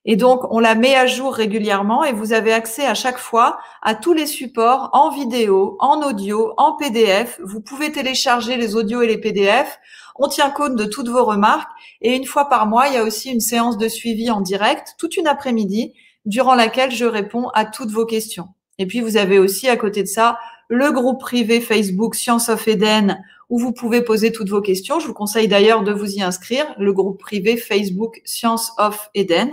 Et 0.04 0.16
donc, 0.16 0.40
on 0.50 0.60
la 0.60 0.74
met 0.74 0.94
à 0.94 1.06
jour 1.06 1.34
régulièrement 1.34 2.04
et 2.04 2.12
vous 2.12 2.32
avez 2.32 2.52
accès 2.52 2.86
à 2.86 2.94
chaque 2.94 3.18
fois 3.18 3.58
à 3.82 3.94
tous 3.94 4.12
les 4.12 4.26
supports 4.26 4.90
en 4.92 5.10
vidéo, 5.10 5.76
en 5.80 6.02
audio, 6.02 6.54
en 6.56 6.76
PDF. 6.76 7.38
Vous 7.44 7.60
pouvez 7.60 7.92
télécharger 7.92 8.56
les 8.56 8.76
audios 8.76 9.02
et 9.02 9.08
les 9.08 9.18
PDF. 9.18 9.78
On 10.22 10.28
tient 10.28 10.50
compte 10.50 10.76
de 10.76 10.84
toutes 10.84 11.08
vos 11.08 11.24
remarques. 11.24 11.70
Et 12.02 12.14
une 12.14 12.26
fois 12.26 12.50
par 12.50 12.66
mois, 12.66 12.88
il 12.88 12.94
y 12.94 12.98
a 12.98 13.04
aussi 13.04 13.30
une 13.30 13.40
séance 13.40 13.78
de 13.78 13.88
suivi 13.88 14.30
en 14.30 14.42
direct, 14.42 14.94
toute 14.98 15.16
une 15.16 15.26
après-midi, 15.26 15.94
durant 16.26 16.54
laquelle 16.54 16.90
je 16.90 17.06
réponds 17.06 17.48
à 17.54 17.64
toutes 17.64 17.90
vos 17.90 18.04
questions. 18.04 18.48
Et 18.78 18.86
puis 18.86 19.00
vous 19.00 19.16
avez 19.16 19.38
aussi 19.38 19.66
à 19.66 19.78
côté 19.78 20.02
de 20.02 20.08
ça 20.08 20.38
le 20.68 20.92
groupe 20.92 21.20
privé 21.20 21.62
Facebook 21.62 22.14
Science 22.14 22.50
of 22.50 22.68
Eden 22.68 23.24
où 23.48 23.58
vous 23.58 23.72
pouvez 23.72 24.02
poser 24.02 24.30
toutes 24.30 24.50
vos 24.50 24.60
questions. 24.60 25.00
Je 25.00 25.06
vous 25.06 25.14
conseille 25.14 25.48
d'ailleurs 25.48 25.82
de 25.82 25.92
vous 25.92 26.12
y 26.12 26.22
inscrire, 26.22 26.66
le 26.78 26.92
groupe 26.92 27.18
privé 27.18 27.56
Facebook 27.56 28.20
Science 28.26 28.72
of 28.76 29.08
Eden. 29.14 29.50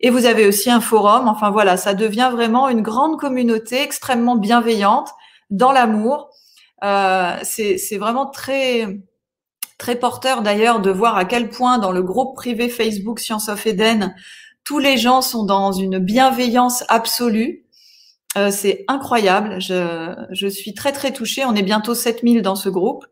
Et 0.00 0.10
vous 0.10 0.26
avez 0.26 0.48
aussi 0.48 0.72
un 0.72 0.80
forum. 0.80 1.28
Enfin 1.28 1.52
voilà, 1.52 1.76
ça 1.76 1.94
devient 1.94 2.30
vraiment 2.32 2.68
une 2.68 2.82
grande 2.82 3.16
communauté 3.20 3.80
extrêmement 3.80 4.34
bienveillante 4.34 5.10
dans 5.50 5.70
l'amour. 5.70 6.30
Euh, 6.82 7.36
c'est 7.44 7.96
vraiment 7.96 8.26
très 8.26 8.98
très 9.84 9.96
porteur 9.96 10.40
d'ailleurs 10.40 10.80
de 10.80 10.90
voir 10.90 11.14
à 11.18 11.26
quel 11.26 11.50
point 11.50 11.76
dans 11.76 11.92
le 11.92 12.02
groupe 12.02 12.34
privé 12.34 12.70
Facebook 12.70 13.20
Science 13.20 13.50
of 13.50 13.66
Eden, 13.66 14.14
tous 14.64 14.78
les 14.78 14.96
gens 14.96 15.20
sont 15.20 15.44
dans 15.44 15.72
une 15.72 15.98
bienveillance 15.98 16.84
absolue. 16.88 17.66
Euh, 18.38 18.50
c'est 18.50 18.86
incroyable. 18.88 19.60
Je, 19.60 20.14
je, 20.30 20.46
suis 20.46 20.72
très 20.72 20.92
très 20.92 21.12
touchée. 21.12 21.44
On 21.44 21.54
est 21.54 21.62
bientôt 21.62 21.94
7000 21.94 22.40
dans 22.40 22.56
ce 22.56 22.70
groupe. 22.70 23.04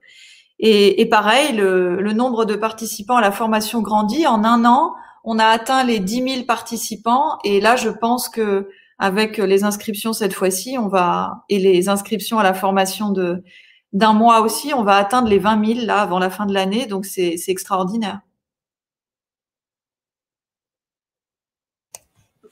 Et, 0.60 1.02
et 1.02 1.04
pareil, 1.04 1.54
le, 1.54 2.00
le, 2.00 2.12
nombre 2.14 2.46
de 2.46 2.54
participants 2.54 3.16
à 3.16 3.20
la 3.20 3.32
formation 3.32 3.82
grandit. 3.82 4.26
En 4.26 4.42
un 4.42 4.64
an, 4.64 4.94
on 5.24 5.38
a 5.38 5.44
atteint 5.44 5.84
les 5.84 6.00
10 6.00 6.22
000 6.36 6.44
participants. 6.44 7.36
Et 7.44 7.60
là, 7.60 7.76
je 7.76 7.90
pense 7.90 8.30
que 8.30 8.70
avec 8.98 9.36
les 9.36 9.62
inscriptions 9.62 10.14
cette 10.14 10.32
fois-ci, 10.32 10.78
on 10.78 10.88
va 10.88 11.44
et 11.50 11.58
les 11.58 11.90
inscriptions 11.90 12.38
à 12.38 12.42
la 12.42 12.54
formation 12.54 13.10
de 13.10 13.44
d'un 13.92 14.14
mois 14.14 14.40
aussi, 14.40 14.72
on 14.74 14.84
va 14.84 14.96
atteindre 14.96 15.28
les 15.28 15.38
20 15.38 15.74
000 15.74 15.86
là 15.86 16.00
avant 16.00 16.18
la 16.18 16.30
fin 16.30 16.46
de 16.46 16.54
l'année. 16.54 16.86
Donc 16.86 17.06
c'est 17.06 17.36
extraordinaire. 17.48 18.20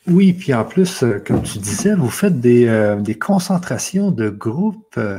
Oui, 0.07 0.33
puis 0.33 0.55
en 0.55 0.65
plus, 0.65 1.03
euh, 1.03 1.23
comme 1.25 1.43
tu 1.43 1.59
disais, 1.59 1.95
vous 1.95 2.11
faites 2.11 2.41
des, 2.41 2.67
euh, 2.67 3.03
concentrations 3.21 4.11
de 4.11 4.29
groupes. 4.31 4.97
Euh, 4.97 5.19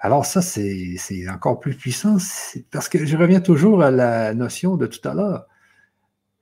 alors 0.00 0.26
ça, 0.26 0.42
c'est 0.42 0.96
encore 1.30 1.60
plus 1.60 1.74
puissant 1.74 2.16
parce 2.70 2.88
que 2.88 3.04
je 3.06 3.16
reviens 3.16 3.40
toujours 3.40 3.82
à 3.82 3.90
la 3.90 4.34
notion 4.34 4.76
de 4.76 4.86
tout 4.86 5.06
à 5.08 5.14
l'heure. 5.14 5.46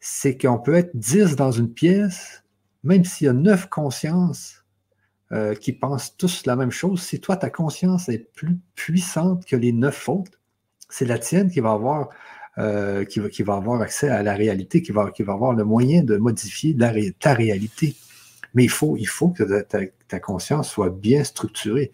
C'est 0.01 0.37
qu'on 0.37 0.59
peut 0.59 0.75
être 0.75 0.91
10 0.97 1.37
dans 1.37 1.53
une 1.53 1.73
pièce, 1.73 2.43
même 2.83 3.05
s'il 3.05 3.27
y 3.27 3.31
a 3.31 3.33
neuf 3.33 3.69
consciences 3.69 4.64
qui 5.61 5.73
pensent 5.73 6.17
tous 6.17 6.47
la 6.47 6.55
même 6.55 6.71
chose. 6.71 7.03
Si 7.03 7.21
toi, 7.21 7.37
ta 7.37 7.51
conscience 7.51 8.09
est 8.09 8.33
plus 8.35 8.59
puissante 8.77 9.45
que 9.45 9.57
les 9.57 9.73
neuf 9.73 10.09
autres, 10.09 10.39
c'est 10.89 11.07
la 11.07 11.19
tienne 11.19 11.51
qui 11.51 11.59
va 11.61 11.73
avoir 11.73 12.11
euh, 12.57 13.05
qui, 13.05 13.19
va, 13.19 13.29
qui, 13.29 13.43
va, 13.43 13.57
avoir 13.57 13.81
accès 13.81 14.09
à 14.09 14.23
la 14.23 14.35
réalité, 14.35 14.81
qui 14.81 14.93
va, 14.93 15.11
qui 15.11 15.25
va 15.25 15.33
avoir 15.33 15.55
le 15.55 15.65
moyen 15.65 16.05
de 16.05 16.17
modifier 16.17 16.77
ta 17.19 17.35
réalité. 17.35 17.97
Mais 18.55 18.63
il 18.63 18.71
faut, 18.71 18.97
il 18.97 19.09
faut 19.09 19.31
que 19.31 19.43
ta, 20.09 20.21
conscience 20.21 20.71
soit 20.71 20.91
bien 20.91 21.25
structurée. 21.25 21.91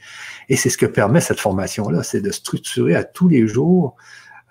Et 0.51 0.57
c'est 0.57 0.69
ce 0.69 0.77
que 0.77 0.85
permet 0.85 1.23
cette 1.23 1.41
formation-là, 1.41 2.03
c'est 2.03 2.21
de 2.21 2.31
structurer 2.31 2.95
à 2.95 3.05
tous 3.05 3.29
les 3.29 3.49
jours. 3.49 3.97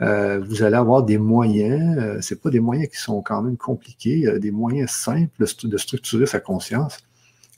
Euh, 0.01 0.39
vous 0.39 0.63
allez 0.63 0.77
avoir 0.77 1.03
des 1.03 1.19
moyens, 1.19 1.99
euh, 1.99 2.21
c'est 2.21 2.41
pas 2.41 2.49
des 2.49 2.59
moyens 2.59 2.89
qui 2.89 2.97
sont 2.97 3.21
quand 3.21 3.43
même 3.43 3.57
compliqués, 3.57 4.25
euh, 4.25 4.39
des 4.39 4.49
moyens 4.49 4.89
simples 4.89 5.45
de 5.63 5.77
structurer 5.77 6.25
sa 6.25 6.39
conscience 6.39 6.97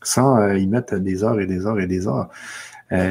sans 0.04 0.54
y 0.54 0.68
mettre 0.68 0.98
des 0.98 1.24
heures 1.24 1.40
et 1.40 1.46
des 1.46 1.66
heures 1.66 1.80
et 1.80 1.88
des 1.88 2.08
heures. 2.08 2.30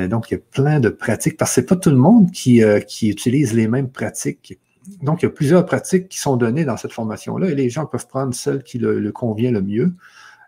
donc, 0.08 0.30
il 0.30 0.34
y 0.34 0.36
a 0.36 0.40
plein 0.52 0.80
de 0.80 0.88
pratiques, 0.88 1.36
parce 1.36 1.50
que 1.50 1.54
c'est 1.56 1.66
pas 1.66 1.76
tout 1.76 1.90
le 1.90 1.96
monde 1.96 2.30
qui, 2.30 2.62
qui 2.86 3.08
utilise 3.08 3.54
les 3.54 3.68
mêmes 3.68 3.90
pratiques 3.90 4.58
donc, 5.02 5.22
il 5.22 5.26
y 5.26 5.28
a 5.28 5.30
plusieurs 5.30 5.64
pratiques 5.66 6.08
qui 6.08 6.18
sont 6.18 6.36
données 6.36 6.64
dans 6.64 6.76
cette 6.76 6.92
formation-là 6.92 7.50
et 7.50 7.54
les 7.54 7.70
gens 7.70 7.86
peuvent 7.86 8.06
prendre 8.06 8.34
celle 8.34 8.62
qui 8.62 8.78
le, 8.78 9.12
convient 9.12 9.52
le 9.52 9.62
mieux 9.62 9.94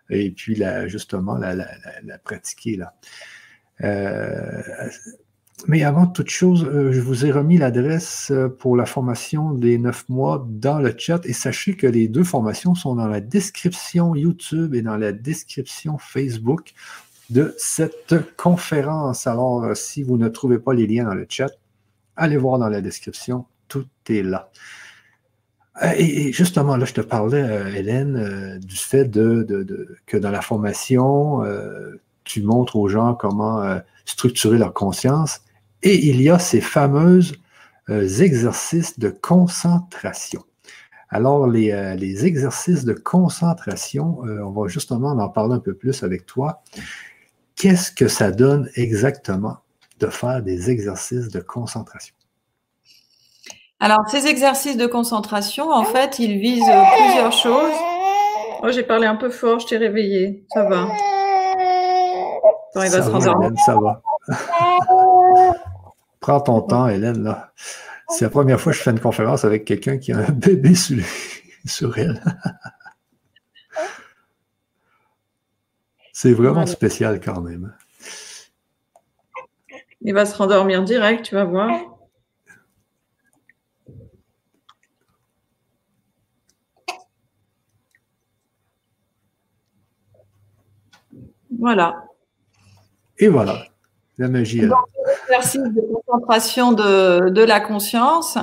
et 0.09 0.31
puis 0.31 0.61
justement 0.87 1.37
la, 1.37 1.55
pratiquer. 2.23 2.77
Là. 2.77 2.93
Euh, 3.83 4.89
mais 5.67 5.83
avant 5.83 6.07
toute 6.07 6.29
chose, 6.29 6.65
euh, 6.65 6.91
je 6.91 6.99
vous 6.99 7.25
ai 7.25 7.31
remis 7.31 7.57
l'adresse 7.57 8.31
euh, 8.31 8.49
pour 8.49 8.75
la 8.75 8.85
formation 8.85 9.51
des 9.51 9.77
neuf 9.77 10.07
mois 10.09 10.45
dans 10.49 10.79
le 10.79 10.93
chat 10.97 11.25
et 11.25 11.33
sachez 11.33 11.75
que 11.75 11.87
les 11.87 12.07
deux 12.07 12.23
formations 12.23 12.75
sont 12.75 12.95
dans 12.95 13.07
la 13.07 13.21
description 13.21 14.15
YouTube 14.15 14.75
et 14.75 14.81
dans 14.81 14.97
la 14.97 15.11
description 15.11 15.97
Facebook 15.97 16.73
de 17.29 17.53
cette 17.57 18.35
conférence. 18.35 19.27
Alors, 19.27 19.75
si 19.75 20.03
vous 20.03 20.17
ne 20.17 20.27
trouvez 20.27 20.59
pas 20.59 20.73
les 20.73 20.87
liens 20.87 21.05
dans 21.05 21.15
le 21.15 21.25
chat, 21.29 21.51
allez 22.15 22.37
voir 22.37 22.59
dans 22.59 22.69
la 22.69 22.81
description, 22.81 23.45
tout 23.67 23.87
est 24.09 24.23
là. 24.23 24.51
Euh, 25.81 25.91
et 25.97 26.31
justement, 26.31 26.77
là, 26.77 26.85
je 26.85 26.93
te 26.93 27.01
parlais, 27.01 27.41
euh, 27.41 27.73
Hélène, 27.73 28.15
euh, 28.15 28.59
du 28.59 28.75
fait 28.75 29.05
de, 29.05 29.97
que 30.05 30.17
dans 30.17 30.31
la 30.31 30.41
formation, 30.41 31.41
tu 32.23 32.41
montres 32.43 32.75
aux 32.75 32.87
gens 32.87 33.15
comment 33.15 33.79
structurer 34.05 34.57
leur 34.57 34.73
conscience. 34.73 35.41
Et 35.81 36.07
il 36.07 36.21
y 36.21 36.29
a 36.29 36.39
ces 36.39 36.61
fameux 36.61 37.21
exercices 37.89 38.97
de 38.97 39.09
concentration. 39.09 40.43
Alors, 41.09 41.47
les, 41.47 41.95
les 41.97 42.25
exercices 42.25 42.85
de 42.85 42.93
concentration, 42.93 44.19
on 44.21 44.51
va 44.51 44.67
justement 44.67 45.09
en 45.09 45.29
parler 45.29 45.55
un 45.55 45.59
peu 45.59 45.73
plus 45.73 46.01
avec 46.03 46.25
toi. 46.25 46.63
Qu'est-ce 47.55 47.91
que 47.91 48.07
ça 48.07 48.31
donne 48.31 48.69
exactement 48.75 49.57
de 49.99 50.07
faire 50.07 50.41
des 50.41 50.69
exercices 50.71 51.29
de 51.29 51.39
concentration? 51.39 52.15
Alors, 53.79 53.99
ces 54.09 54.27
exercices 54.27 54.77
de 54.77 54.87
concentration, 54.87 55.69
en 55.69 55.83
fait, 55.83 56.17
ils 56.19 56.39
visent 56.39 56.63
plusieurs 56.97 57.33
choses. 57.33 57.75
Oh, 58.61 58.71
j'ai 58.71 58.83
parlé 58.83 59.05
un 59.05 59.17
peu 59.17 59.29
fort, 59.29 59.59
je 59.59 59.67
t'ai 59.67 59.77
réveillé. 59.77 60.45
Ça 60.53 60.63
va. 60.63 60.87
Il 62.75 62.89
va 62.89 62.89
se 62.89 63.09
Hélène, 63.09 63.57
ça 63.65 63.77
va. 63.77 64.01
Prends 66.19 66.41
ton 66.41 66.61
temps, 66.61 66.87
Hélène. 66.87 67.23
Là. 67.23 67.51
C'est 68.09 68.25
la 68.25 68.29
première 68.29 68.59
fois 68.59 68.71
que 68.71 68.77
je 68.77 68.83
fais 68.83 68.91
une 68.91 68.99
conférence 68.99 69.45
avec 69.45 69.65
quelqu'un 69.65 69.97
qui 69.97 70.11
a 70.11 70.19
un 70.19 70.31
bébé 70.31 70.75
sur, 70.75 71.03
sur 71.65 71.97
elle. 71.97 72.23
C'est 76.11 76.33
vraiment 76.33 76.65
spécial 76.65 77.19
quand 77.19 77.41
même. 77.41 77.75
Il 80.01 80.13
va 80.13 80.25
se 80.25 80.35
rendormir 80.35 80.83
direct, 80.83 81.25
tu 81.25 81.35
vas 81.35 81.45
voir. 81.45 81.71
Voilà. 91.59 92.03
Et 93.23 93.29
voilà, 93.29 93.67
la 94.17 94.27
magie. 94.27 94.59
Les 94.59 94.67
exercices 95.29 95.61
de 95.61 95.81
concentration 95.95 96.73
de, 96.73 97.41
la 97.41 97.61
conscience 97.61 98.37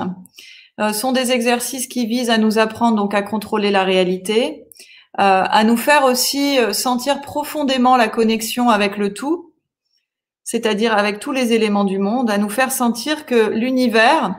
euh, 0.79 0.91
sont 0.91 1.11
des 1.11 1.31
exercices 1.31 1.85
qui 1.85 2.07
visent 2.07 2.31
à 2.31 2.39
nous 2.39 2.57
apprendre 2.57 2.97
donc 2.97 3.13
à 3.13 3.21
contrôler 3.21 3.69
la 3.69 3.83
réalité, 3.83 4.65
euh, 5.19 5.43
à 5.45 5.63
nous 5.65 5.77
faire 5.77 6.05
aussi 6.05 6.57
euh, 6.57 6.73
sentir 6.73 7.21
profondément 7.21 7.95
la 7.95 8.07
connexion 8.07 8.71
avec 8.71 8.97
le 8.97 9.13
tout, 9.13 9.53
c'est-à-dire 10.43 10.97
avec 10.97 11.19
tous 11.19 11.31
les 11.31 11.53
éléments 11.53 11.83
du 11.83 11.99
monde, 11.99 12.31
à 12.31 12.39
nous 12.39 12.49
faire 12.49 12.71
sentir 12.71 13.27
que 13.27 13.51
l'univers 13.51 14.35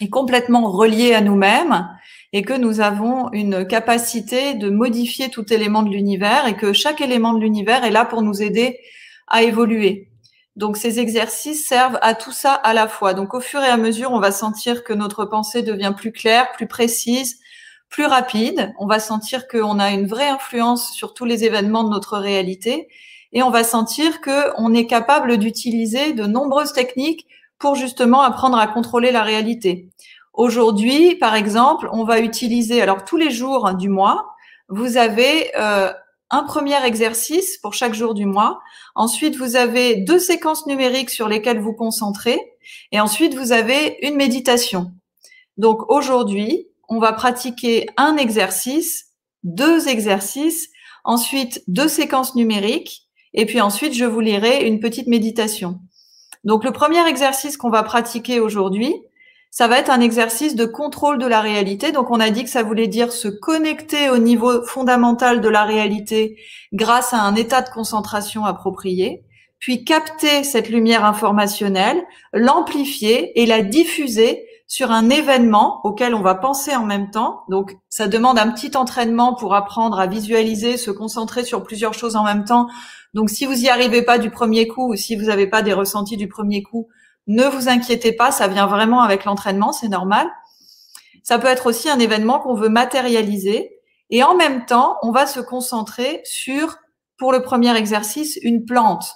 est 0.00 0.08
complètement 0.08 0.70
relié 0.70 1.12
à 1.12 1.20
nous-mêmes 1.20 1.90
et 2.32 2.40
que 2.40 2.54
nous 2.54 2.80
avons 2.80 3.30
une 3.32 3.66
capacité 3.66 4.54
de 4.54 4.70
modifier 4.70 5.28
tout 5.28 5.52
élément 5.52 5.82
de 5.82 5.90
l'univers 5.90 6.46
et 6.46 6.56
que 6.56 6.72
chaque 6.72 7.02
élément 7.02 7.34
de 7.34 7.40
l'univers 7.40 7.84
est 7.84 7.90
là 7.90 8.06
pour 8.06 8.22
nous 8.22 8.40
aider 8.40 8.78
à 9.30 9.42
évoluer. 9.42 10.08
Donc 10.56 10.76
ces 10.76 10.98
exercices 10.98 11.66
servent 11.66 11.98
à 12.02 12.14
tout 12.14 12.32
ça 12.32 12.52
à 12.52 12.74
la 12.74 12.88
fois. 12.88 13.14
Donc 13.14 13.34
au 13.34 13.40
fur 13.40 13.60
et 13.62 13.68
à 13.68 13.76
mesure, 13.76 14.12
on 14.12 14.18
va 14.18 14.32
sentir 14.32 14.82
que 14.82 14.92
notre 14.92 15.24
pensée 15.24 15.62
devient 15.62 15.94
plus 15.96 16.12
claire, 16.12 16.50
plus 16.52 16.66
précise, 16.66 17.38
plus 17.88 18.06
rapide. 18.06 18.72
On 18.78 18.86
va 18.86 18.98
sentir 18.98 19.46
qu'on 19.46 19.78
a 19.78 19.90
une 19.90 20.06
vraie 20.06 20.28
influence 20.28 20.92
sur 20.92 21.14
tous 21.14 21.24
les 21.24 21.44
événements 21.44 21.84
de 21.84 21.90
notre 21.90 22.18
réalité 22.18 22.88
et 23.32 23.42
on 23.42 23.50
va 23.50 23.62
sentir 23.62 24.20
qu'on 24.20 24.74
est 24.74 24.86
capable 24.86 25.36
d'utiliser 25.36 26.12
de 26.12 26.24
nombreuses 26.24 26.72
techniques 26.72 27.26
pour 27.58 27.74
justement 27.74 28.22
apprendre 28.22 28.58
à 28.58 28.66
contrôler 28.66 29.10
la 29.10 29.22
réalité. 29.22 29.88
Aujourd'hui, 30.32 31.16
par 31.16 31.34
exemple, 31.34 31.88
on 31.92 32.04
va 32.04 32.20
utiliser, 32.20 32.80
alors 32.80 33.04
tous 33.04 33.16
les 33.16 33.30
jours 33.30 33.74
du 33.74 33.88
mois, 33.88 34.34
vous 34.68 34.96
avez 34.96 35.50
euh, 35.58 35.92
un 36.30 36.42
premier 36.42 36.84
exercice 36.84 37.58
pour 37.58 37.74
chaque 37.74 37.94
jour 37.94 38.14
du 38.14 38.26
mois. 38.26 38.60
Ensuite, 38.94 39.36
vous 39.36 39.56
avez 39.56 39.96
deux 39.96 40.18
séquences 40.18 40.66
numériques 40.66 41.10
sur 41.10 41.28
lesquelles 41.28 41.60
vous 41.60 41.72
concentrez. 41.72 42.38
Et 42.92 43.00
ensuite, 43.00 43.34
vous 43.34 43.52
avez 43.52 43.98
une 44.02 44.16
méditation. 44.16 44.92
Donc 45.56 45.90
aujourd'hui, 45.90 46.68
on 46.88 46.98
va 46.98 47.12
pratiquer 47.12 47.86
un 47.96 48.16
exercice, 48.16 49.12
deux 49.42 49.88
exercices, 49.88 50.68
ensuite 51.04 51.62
deux 51.66 51.88
séquences 51.88 52.34
numériques. 52.34 53.08
Et 53.34 53.46
puis 53.46 53.60
ensuite, 53.60 53.94
je 53.94 54.04
vous 54.04 54.20
lirai 54.20 54.66
une 54.66 54.80
petite 54.80 55.06
méditation. 55.06 55.80
Donc 56.44 56.64
le 56.64 56.72
premier 56.72 57.06
exercice 57.08 57.56
qu'on 57.56 57.70
va 57.70 57.82
pratiquer 57.82 58.40
aujourd'hui, 58.40 58.94
ça 59.50 59.66
va 59.66 59.78
être 59.78 59.90
un 59.90 60.00
exercice 60.00 60.56
de 60.56 60.64
contrôle 60.64 61.18
de 61.18 61.26
la 61.26 61.40
réalité. 61.40 61.92
Donc, 61.92 62.10
on 62.10 62.20
a 62.20 62.30
dit 62.30 62.44
que 62.44 62.50
ça 62.50 62.62
voulait 62.62 62.86
dire 62.86 63.12
se 63.12 63.28
connecter 63.28 64.10
au 64.10 64.18
niveau 64.18 64.62
fondamental 64.64 65.40
de 65.40 65.48
la 65.48 65.64
réalité 65.64 66.36
grâce 66.72 67.14
à 67.14 67.22
un 67.22 67.34
état 67.34 67.62
de 67.62 67.70
concentration 67.70 68.44
approprié, 68.44 69.24
puis 69.58 69.84
capter 69.84 70.44
cette 70.44 70.68
lumière 70.68 71.04
informationnelle, 71.04 72.02
l'amplifier 72.32 73.40
et 73.40 73.46
la 73.46 73.62
diffuser 73.62 74.44
sur 74.68 74.90
un 74.92 75.08
événement 75.08 75.80
auquel 75.82 76.14
on 76.14 76.20
va 76.20 76.34
penser 76.34 76.76
en 76.76 76.84
même 76.84 77.10
temps. 77.10 77.40
Donc, 77.48 77.74
ça 77.88 78.06
demande 78.06 78.38
un 78.38 78.50
petit 78.52 78.76
entraînement 78.76 79.34
pour 79.34 79.54
apprendre 79.54 79.98
à 79.98 80.06
visualiser, 80.06 80.76
se 80.76 80.90
concentrer 80.90 81.42
sur 81.42 81.62
plusieurs 81.62 81.94
choses 81.94 82.16
en 82.16 82.24
même 82.24 82.44
temps. 82.44 82.68
Donc, 83.14 83.30
si 83.30 83.46
vous 83.46 83.54
n'y 83.54 83.70
arrivez 83.70 84.02
pas 84.02 84.18
du 84.18 84.30
premier 84.30 84.68
coup 84.68 84.92
ou 84.92 84.94
si 84.94 85.16
vous 85.16 85.24
n'avez 85.24 85.46
pas 85.46 85.62
des 85.62 85.72
ressentis 85.72 86.18
du 86.18 86.28
premier 86.28 86.62
coup, 86.62 86.86
ne 87.28 87.44
vous 87.44 87.68
inquiétez 87.68 88.12
pas, 88.12 88.30
ça 88.32 88.48
vient 88.48 88.66
vraiment 88.66 89.02
avec 89.02 89.24
l'entraînement, 89.24 89.72
c'est 89.72 89.88
normal. 89.88 90.28
Ça 91.22 91.38
peut 91.38 91.46
être 91.46 91.66
aussi 91.66 91.90
un 91.90 91.98
événement 91.98 92.40
qu'on 92.40 92.54
veut 92.54 92.70
matérialiser. 92.70 93.70
Et 94.10 94.22
en 94.22 94.34
même 94.34 94.64
temps, 94.64 94.96
on 95.02 95.12
va 95.12 95.26
se 95.26 95.40
concentrer 95.40 96.22
sur, 96.24 96.78
pour 97.18 97.30
le 97.32 97.42
premier 97.42 97.76
exercice, 97.76 98.38
une 98.42 98.64
plante. 98.64 99.14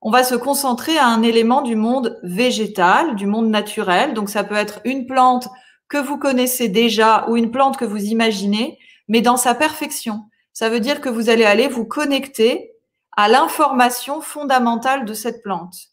On 0.00 0.10
va 0.10 0.24
se 0.24 0.34
concentrer 0.34 0.96
à 0.96 1.06
un 1.06 1.22
élément 1.22 1.60
du 1.60 1.76
monde 1.76 2.18
végétal, 2.22 3.16
du 3.16 3.26
monde 3.26 3.50
naturel. 3.50 4.14
Donc 4.14 4.30
ça 4.30 4.42
peut 4.42 4.54
être 4.54 4.80
une 4.84 5.06
plante 5.06 5.48
que 5.88 5.98
vous 5.98 6.16
connaissez 6.16 6.68
déjà 6.68 7.26
ou 7.28 7.36
une 7.36 7.50
plante 7.50 7.76
que 7.76 7.84
vous 7.84 8.04
imaginez, 8.04 8.78
mais 9.08 9.20
dans 9.20 9.36
sa 9.36 9.54
perfection. 9.54 10.24
Ça 10.54 10.70
veut 10.70 10.80
dire 10.80 11.02
que 11.02 11.10
vous 11.10 11.28
allez 11.28 11.44
aller 11.44 11.68
vous 11.68 11.84
connecter 11.84 12.72
à 13.14 13.28
l'information 13.28 14.22
fondamentale 14.22 15.04
de 15.04 15.12
cette 15.12 15.42
plante. 15.42 15.91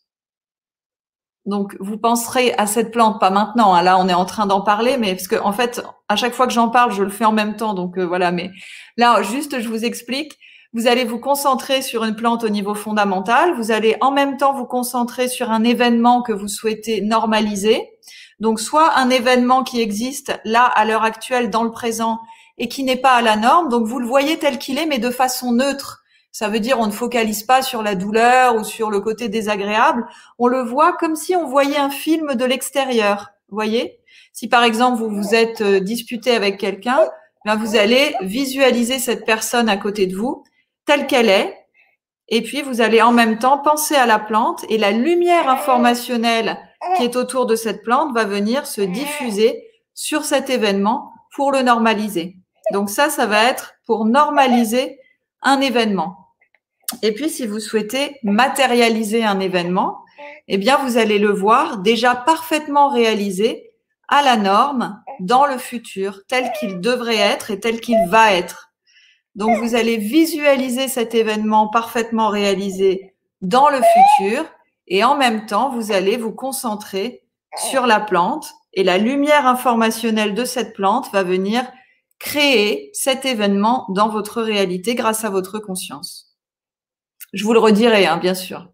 Donc, 1.50 1.76
vous 1.80 1.98
penserez 1.98 2.54
à 2.58 2.68
cette 2.68 2.92
plante, 2.92 3.20
pas 3.20 3.32
maintenant. 3.32 3.74
Hein, 3.74 3.82
là, 3.82 3.98
on 3.98 4.08
est 4.08 4.14
en 4.14 4.26
train 4.26 4.46
d'en 4.46 4.62
parler, 4.62 4.98
mais 4.98 5.16
parce 5.16 5.28
que 5.28 5.36
en 5.36 5.52
fait, 5.52 5.82
à 6.08 6.16
chaque 6.16 6.34
fois 6.34 6.46
que 6.46 6.54
j'en 6.54 6.70
parle, 6.70 6.92
je 6.92 7.04
le 7.04 7.10
fais 7.10 7.26
en 7.26 7.32
même 7.32 7.56
temps. 7.56 7.74
Donc 7.74 7.98
euh, 7.98 8.06
voilà. 8.06 8.32
Mais 8.32 8.52
là, 8.98 9.24
juste, 9.24 9.60
je 9.60 9.68
vous 9.68 9.84
explique. 9.84 10.38
Vous 10.74 10.86
allez 10.86 11.04
vous 11.04 11.18
concentrer 11.18 11.82
sur 11.82 12.04
une 12.04 12.16
plante 12.16 12.44
au 12.44 12.50
niveau 12.50 12.76
fondamental. 12.76 13.56
Vous 13.56 13.72
allez 13.72 13.98
en 14.02 14.12
même 14.12 14.38
temps 14.38 14.54
vous 14.54 14.68
concentrer 14.68 15.28
sur 15.28 15.50
un 15.50 15.64
événement 15.64 16.22
que 16.22 16.32
vous 16.32 16.48
souhaitez 16.48 17.02
normaliser. 17.02 17.90
Donc, 18.40 18.60
soit 18.60 18.96
un 18.98 19.10
événement 19.10 19.64
qui 19.64 19.82
existe 19.82 20.40
là 20.46 20.66
à 20.66 20.86
l'heure 20.86 21.04
actuelle 21.04 21.50
dans 21.50 21.64
le 21.64 21.72
présent 21.72 22.20
et 22.60 22.68
qui 22.68 22.84
n'est 22.84 22.96
pas 22.96 23.14
à 23.14 23.24
la 23.24 23.36
norme. 23.36 23.70
Donc, 23.70 23.88
vous 23.88 23.98
le 23.98 24.06
voyez 24.06 24.38
tel 24.38 24.60
qu'il 24.60 24.78
est, 24.78 24.86
mais 24.86 25.00
de 25.00 25.10
façon 25.10 25.52
neutre. 25.52 25.99
Ça 26.40 26.48
veut 26.48 26.62
dire 26.62 26.80
on 26.80 26.86
ne 26.86 26.92
focalise 26.92 27.44
pas 27.44 27.62
sur 27.62 27.84
la 27.84 27.96
douleur 27.96 28.56
ou 28.56 28.64
sur 28.64 28.90
le 28.90 29.02
côté 29.02 29.28
désagréable. 29.28 30.08
On 30.38 30.48
le 30.48 30.62
voit 30.62 30.94
comme 30.94 31.18
si 31.18 31.36
on 31.36 31.46
voyait 31.46 31.76
un 31.76 31.90
film 31.90 32.36
de 32.36 32.46
l'extérieur. 32.46 33.32
Voyez? 33.50 34.00
Si 34.32 34.48
par 34.48 34.64
exemple 34.64 35.00
vous 35.00 35.10
vous 35.10 35.36
êtes 35.36 35.60
euh, 35.60 35.82
disputé 35.82 36.32
avec 36.32 36.58
quelqu'un, 36.58 37.02
ben 37.44 37.58
vous 37.58 37.76
allez 37.76 38.16
visualiser 38.22 39.00
cette 39.00 39.26
personne 39.26 39.68
à 39.68 39.76
côté 39.76 40.08
de 40.08 40.16
vous 40.16 40.46
telle 40.86 41.08
qu'elle 41.08 41.28
est. 41.28 41.58
Et 42.30 42.42
puis 42.42 42.62
vous 42.62 42.80
allez 42.80 43.02
en 43.02 43.12
même 43.12 43.38
temps 43.38 43.58
penser 43.58 43.96
à 43.96 44.06
la 44.06 44.18
plante 44.18 44.64
et 44.70 44.78
la 44.78 44.92
lumière 44.92 45.50
informationnelle 45.50 46.58
qui 46.96 47.04
est 47.04 47.18
autour 47.18 47.48
de 47.48 47.58
cette 47.58 47.84
plante 47.84 48.14
va 48.14 48.24
venir 48.24 48.66
se 48.66 48.80
diffuser 48.80 49.62
sur 49.94 50.24
cet 50.24 50.50
événement 50.50 51.12
pour 51.36 51.52
le 51.52 51.64
normaliser. 51.64 52.38
Donc 52.72 52.90
ça, 52.90 53.10
ça 53.10 53.26
va 53.26 53.44
être 53.44 53.74
pour 53.86 54.06
normaliser 54.06 55.02
un 55.42 55.60
événement. 55.60 56.19
Et 57.02 57.14
puis, 57.14 57.30
si 57.30 57.46
vous 57.46 57.60
souhaitez 57.60 58.18
matérialiser 58.24 59.24
un 59.24 59.40
événement, 59.40 60.04
eh 60.48 60.58
bien, 60.58 60.78
vous 60.78 60.98
allez 60.98 61.20
le 61.20 61.32
voir 61.32 61.78
déjà 61.78 62.16
parfaitement 62.16 62.90
réalisé 62.90 63.72
à 64.08 64.22
la 64.22 64.38
norme 64.38 65.02
dans 65.20 65.46
le 65.46 65.58
futur, 65.58 66.22
tel 66.28 66.52
qu'il 66.60 66.80
devrait 66.80 67.18
être 67.18 67.52
et 67.52 67.60
tel 67.60 67.80
qu'il 67.80 68.08
va 68.08 68.34
être. 68.34 68.72
Donc, 69.36 69.58
vous 69.60 69.76
allez 69.76 69.98
visualiser 69.98 70.88
cet 70.88 71.14
événement 71.14 71.68
parfaitement 71.68 72.30
réalisé 72.30 73.14
dans 73.42 73.70
le 73.70 73.80
futur 74.18 74.46
et 74.88 75.04
en 75.04 75.16
même 75.16 75.46
temps, 75.46 75.70
vous 75.70 75.92
allez 75.92 76.18
vous 76.18 76.32
concentrer 76.32 77.24
sur 77.58 77.86
la 77.86 78.00
plante 78.00 78.52
et 78.74 78.84
la 78.84 78.98
lumière 78.98 79.46
informationnelle 79.46 80.34
de 80.34 80.46
cette 80.46 80.74
plante 80.74 81.12
va 81.12 81.24
venir 81.24 81.64
créer 82.18 82.90
cet 82.94 83.26
événement 83.26 83.86
dans 83.90 84.10
votre 84.10 84.42
réalité 84.42 84.96
grâce 84.96 85.24
à 85.24 85.30
votre 85.30 85.60
conscience. 85.60 86.29
Je 87.34 87.44
vous 87.44 87.54
le 87.54 87.60
redirai, 87.60 88.06
hein, 88.06 88.18
bien 88.18 88.34
sûr. 88.34 88.70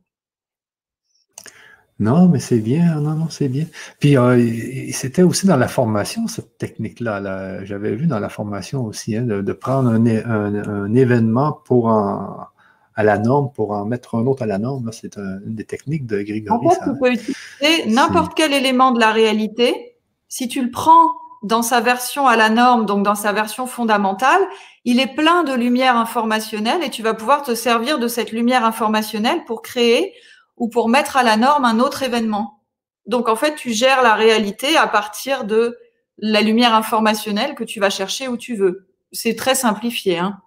Non, 2.00 2.28
mais 2.28 2.40
c'est 2.40 2.60
bien. 2.60 3.00
Non, 3.00 3.12
non, 3.12 3.28
c'est 3.30 3.48
bien. 3.48 3.66
Puis 4.00 4.18
euh, 4.18 4.92
c'était 4.92 5.24
aussi 5.24 5.48
dans 5.48 5.56
la 5.56 5.70
formation, 5.70 6.28
cette 6.28 6.58
technique-là. 6.58 7.64
J'avais 7.64 7.96
vu 7.96 8.06
dans 8.06 8.20
la 8.20 8.30
formation 8.30 8.84
aussi, 8.84 9.16
hein, 9.16 9.24
de, 9.24 9.54
prendre 9.54 9.92
un, 9.92 10.94
événement 10.94 11.54
pour 11.54 11.88
en, 11.88 12.48
à 12.96 13.04
la 13.04 13.18
norme 13.18 13.52
pour 13.54 13.72
en 13.72 13.86
mettre 13.86 14.16
un 14.16 14.26
autre 14.26 14.44
à 14.44 14.46
la 14.46 14.58
norme. 14.58 14.90
C'est 14.92 15.18
une 15.18 15.56
des 15.56 15.64
techniques 15.64 16.06
de 16.06 16.22
Grégory. 16.22 16.68
En 16.68 16.70
fait, 16.70 16.80
tu 16.84 17.00
peux 17.00 17.12
utiliser 17.12 17.86
n'importe 17.88 18.34
quel 18.36 18.52
élément 18.52 18.92
de 18.92 19.00
la 19.00 19.12
réalité. 19.12 19.96
Si 20.28 20.50
tu 20.50 20.64
le 20.64 20.72
prends 20.72 21.14
dans 21.44 21.62
sa 21.62 21.80
version 21.80 22.28
à 22.28 22.36
la 22.36 22.50
norme, 22.50 22.86
donc 22.86 23.04
dans 23.04 23.16
sa 23.16 23.32
version 23.32 23.68
fondamentale, 23.68 24.42
il 24.86 25.00
est 25.00 25.14
plein 25.14 25.44
de 25.44 25.54
lumière 25.54 25.98
informationnelle 25.98 26.84
et 26.84 26.90
tu 26.90 27.04
vas 27.04 27.14
pouvoir 27.14 27.44
te 27.44 27.54
servir 27.54 28.00
de 28.00 28.08
cette 28.08 28.32
lumière 28.32 28.64
informationnelle 28.64 29.44
pour 29.46 29.62
créer 29.62 30.14
ou 30.58 30.70
pour 30.70 30.88
mettre 30.88 31.18
à 31.18 31.24
la 31.24 31.36
norme 31.36 31.66
un 31.66 31.80
autre 31.80 32.04
événement. 32.04 32.64
Donc 33.06 33.28
en 33.28 33.36
fait, 33.36 33.56
tu 33.56 33.72
gères 33.72 34.02
la 34.02 34.16
réalité 34.16 34.78
à 34.78 34.88
partir 34.88 35.44
de 35.44 35.78
la 36.18 36.42
lumière 36.42 36.74
informationnelle 36.74 37.56
que 37.56 37.64
tu 37.64 37.80
vas 37.80 37.90
chercher 37.90 38.28
où 38.28 38.38
tu 38.38 38.56
veux. 38.56 38.88
C'est 39.12 39.36
très 39.36 39.56
simplifié, 39.56 40.18
hein 40.18 40.40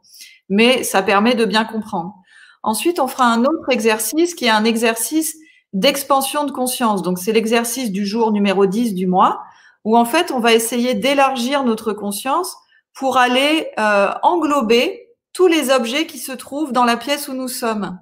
mais 0.48 0.82
ça 0.82 1.02
permet 1.02 1.34
de 1.34 1.44
bien 1.44 1.64
comprendre. 1.64 2.14
Ensuite, 2.62 3.00
on 3.00 3.06
fera 3.06 3.26
un 3.26 3.44
autre 3.44 3.70
exercice 3.70 4.34
qui 4.34 4.46
est 4.46 4.50
un 4.50 4.64
exercice 4.64 5.36
d'expansion 5.72 6.44
de 6.44 6.50
conscience. 6.50 7.02
Donc 7.02 7.18
c'est 7.18 7.32
l'exercice 7.32 7.92
du 7.92 8.06
jour 8.06 8.32
numéro 8.32 8.66
10 8.66 8.94
du 8.94 9.06
mois, 9.06 9.42
où 9.84 9.96
en 9.96 10.04
fait 10.04 10.30
on 10.30 10.40
va 10.40 10.54
essayer 10.54 10.94
d'élargir 10.94 11.64
notre 11.64 11.92
conscience 11.92 12.56
pour 12.98 13.16
aller 13.16 13.70
euh, 13.78 14.12
englober 14.22 15.08
tous 15.32 15.46
les 15.46 15.70
objets 15.70 16.08
qui 16.08 16.18
se 16.18 16.32
trouvent 16.32 16.72
dans 16.72 16.84
la 16.84 16.96
pièce 16.96 17.28
où 17.28 17.32
nous 17.32 17.46
sommes. 17.46 17.96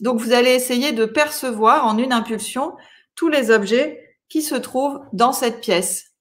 Donc, 0.00 0.20
vous 0.20 0.32
allez 0.32 0.52
essayer 0.52 0.92
de 0.92 1.04
percevoir 1.04 1.84
en 1.84 1.98
une 1.98 2.12
impulsion 2.12 2.76
tous 3.16 3.28
les 3.28 3.50
objets 3.50 4.16
qui 4.28 4.42
se 4.42 4.54
trouvent 4.54 5.00
dans 5.12 5.32
cette 5.32 5.60
pièce. 5.60 6.12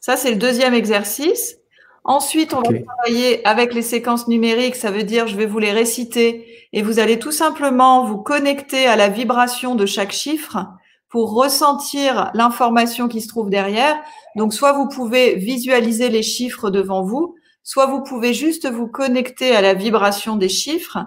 Ça, 0.00 0.18
c'est 0.18 0.30
le 0.30 0.36
deuxième 0.36 0.74
exercice. 0.74 1.56
Ensuite, 2.04 2.52
on 2.52 2.60
va 2.60 2.78
travailler 2.82 3.46
avec 3.46 3.72
les 3.72 3.80
séquences 3.80 4.28
numériques. 4.28 4.76
Ça 4.76 4.90
veut 4.90 5.04
dire, 5.04 5.26
je 5.26 5.36
vais 5.36 5.46
vous 5.46 5.58
les 5.58 5.72
réciter 5.72 6.68
et 6.74 6.82
vous 6.82 6.98
allez 6.98 7.18
tout 7.18 7.32
simplement 7.32 8.04
vous 8.04 8.18
connecter 8.18 8.86
à 8.86 8.96
la 8.96 9.08
vibration 9.08 9.74
de 9.74 9.86
chaque 9.86 10.12
chiffre 10.12 10.68
pour 11.08 11.32
ressentir 11.32 12.30
l'information 12.34 13.08
qui 13.08 13.20
se 13.20 13.28
trouve 13.28 13.50
derrière. 13.50 13.96
Donc, 14.36 14.52
soit 14.52 14.72
vous 14.72 14.88
pouvez 14.88 15.36
visualiser 15.36 16.10
les 16.10 16.22
chiffres 16.22 16.70
devant 16.70 17.02
vous, 17.02 17.34
soit 17.62 17.86
vous 17.86 18.02
pouvez 18.02 18.34
juste 18.34 18.70
vous 18.70 18.86
connecter 18.86 19.54
à 19.54 19.60
la 19.60 19.74
vibration 19.74 20.36
des 20.36 20.48
chiffres, 20.48 20.98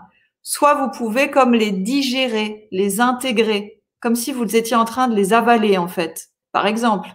soit 0.44 0.76
vous 0.76 0.90
pouvez 0.90 1.30
comme 1.32 1.54
les 1.54 1.72
digérer, 1.72 2.68
les 2.72 3.00
intégrer, 3.00 3.82
comme 4.00 4.16
si 4.16 4.32
vous 4.32 4.56
étiez 4.56 4.76
en 4.76 4.86
train 4.86 5.08
de 5.08 5.16
les 5.16 5.34
avaler 5.34 5.78
en 5.78 5.88
fait, 5.88 6.30
par 6.52 6.68
exemple. 6.68 7.10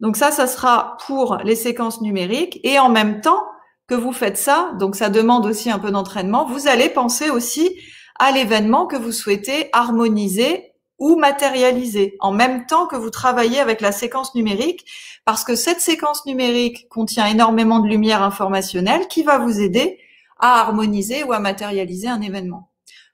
Donc 0.00 0.16
ça, 0.16 0.30
ça 0.30 0.46
sera 0.46 0.96
pour 1.06 1.38
les 1.44 1.56
séquences 1.56 2.00
numériques 2.00 2.60
et 2.62 2.78
en 2.78 2.90
même 2.90 3.20
temps 3.20 3.44
que 3.86 3.94
vous 3.94 4.12
faites 4.12 4.38
ça, 4.38 4.72
donc 4.78 4.96
ça 4.96 5.08
demande 5.10 5.46
aussi 5.46 5.70
un 5.70 5.78
peu 5.78 5.90
d'entraînement, 5.90 6.46
vous 6.46 6.68
allez 6.68 6.88
penser 6.88 7.30
aussi 7.30 7.70
à 8.18 8.32
l'événement 8.32 8.86
que 8.86 8.96
vous 8.96 9.12
souhaitez 9.12 9.68
harmoniser 9.72 10.73
ou 10.98 11.16
matérialiser 11.16 12.16
en 12.20 12.32
même 12.32 12.66
temps 12.66 12.86
que 12.86 12.96
vous 12.96 13.10
travaillez 13.10 13.60
avec 13.60 13.80
la 13.80 13.92
séquence 13.92 14.34
numérique 14.34 14.84
parce 15.24 15.44
que 15.44 15.56
cette 15.56 15.80
séquence 15.80 16.26
numérique 16.26 16.88
contient 16.88 17.26
énormément 17.26 17.80
de 17.80 17.88
lumière 17.88 18.22
informationnelle 18.22 19.08
qui 19.08 19.22
va 19.22 19.38
vous 19.38 19.60
aider 19.60 19.98
à 20.38 20.60
harmoniser 20.60 21.24
ou 21.24 21.32
à 21.32 21.40
matérialiser 21.40 22.08
un 22.08 22.20
événement. 22.20 22.70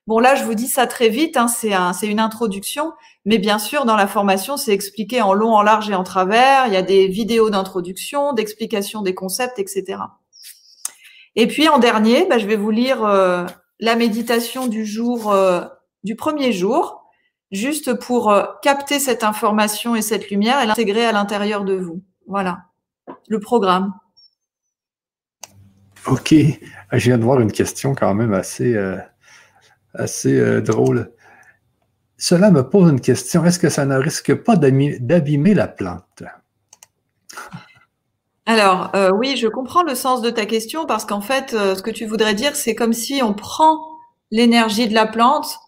Bon, 0.07 0.19
là, 0.19 0.35
je 0.35 0.45
vous 0.45 0.55
dis 0.55 0.67
ça 0.67 0.87
très 0.87 1.09
vite, 1.09 1.37
hein, 1.37 1.47
c'est 1.47 1.73
un, 1.73 1.93
une 2.03 2.19
introduction, 2.19 2.93
mais 3.25 3.39
bien 3.39 3.59
sûr, 3.59 3.85
dans 3.85 3.97
la 3.97 4.09
formation, 4.09 4.57
c'est 4.57 4.73
expliqué 4.73 5.23
en 5.23 5.35
long, 5.35 5.55
en 5.55 5.63
large 5.63 5.89
et 5.89 5.95
en 5.95 6.03
travers. 6.03 6.67
Il 6.67 6.73
y 6.73 6.77
a 6.77 6.83
des 6.83 7.07
vidéos 7.07 7.51
d'introduction, 7.51 8.33
d'explication 8.33 9.03
des 9.03 9.15
concepts, 9.15 9.59
etc. 9.59 9.99
Et 11.37 11.47
puis, 11.47 11.69
en 11.69 11.79
dernier, 11.79 12.27
bah, 12.27 12.39
je 12.39 12.47
vais 12.47 12.57
vous 12.57 12.71
lire 12.71 13.05
euh, 13.05 13.47
la 13.79 13.95
méditation 13.95 14.67
du 14.67 14.85
jour, 14.85 15.31
euh, 15.31 15.61
du 16.03 16.17
premier 16.17 16.51
jour, 16.51 17.00
juste 17.51 17.95
pour 17.95 18.31
euh, 18.31 18.45
capter 18.63 18.99
cette 18.99 19.25
information 19.25 19.97
et 19.97 20.03
cette 20.03 20.31
lumière 20.31 20.63
et 20.63 20.67
l'intégrer 20.67 21.05
à 21.05 21.13
l'intérieur 21.13 21.65
de 21.65 21.75
vous. 21.75 22.03
Voilà, 22.27 22.65
le 23.29 23.41
programme. 23.41 23.93
Ok, 26.07 26.35
je 26.93 26.99
viens 26.99 27.19
de 27.19 27.25
voir 27.25 27.41
une 27.41 27.53
question 27.53 27.95
quand 27.95 28.15
même 28.15 28.33
assez, 28.33 28.75
euh, 28.75 28.97
assez 29.95 30.39
euh, 30.39 30.61
drôle. 30.61 31.13
Cela 32.17 32.51
me 32.51 32.69
pose 32.69 32.91
une 32.91 33.01
question. 33.01 33.45
Est-ce 33.45 33.59
que 33.59 33.69
ça 33.69 33.85
ne 33.85 33.97
risque 33.97 34.35
pas 34.35 34.57
d'abîmer 34.57 35.55
la 35.55 35.69
plante? 35.69 36.23
Alors, 38.45 38.93
oui, 39.15 39.37
je 39.37 39.47
comprends 39.47 39.85
le 39.85 39.95
sens 39.95 40.21
de 40.21 40.29
ta 40.29 40.45
question 40.45 40.85
parce 40.85 41.07
qu'en 41.07 41.23
fait, 41.23 41.53
ce 41.53 41.81
que 41.81 41.91
tu 41.91 42.05
voudrais 42.05 42.35
dire, 42.35 42.57
c'est 42.57 42.75
comme 42.75 42.93
si 42.93 43.23
on 43.23 43.33
prend 43.33 43.79
l'énergie 44.31 44.87
de 44.87 44.93
la 44.93 45.07
plante 45.07 45.59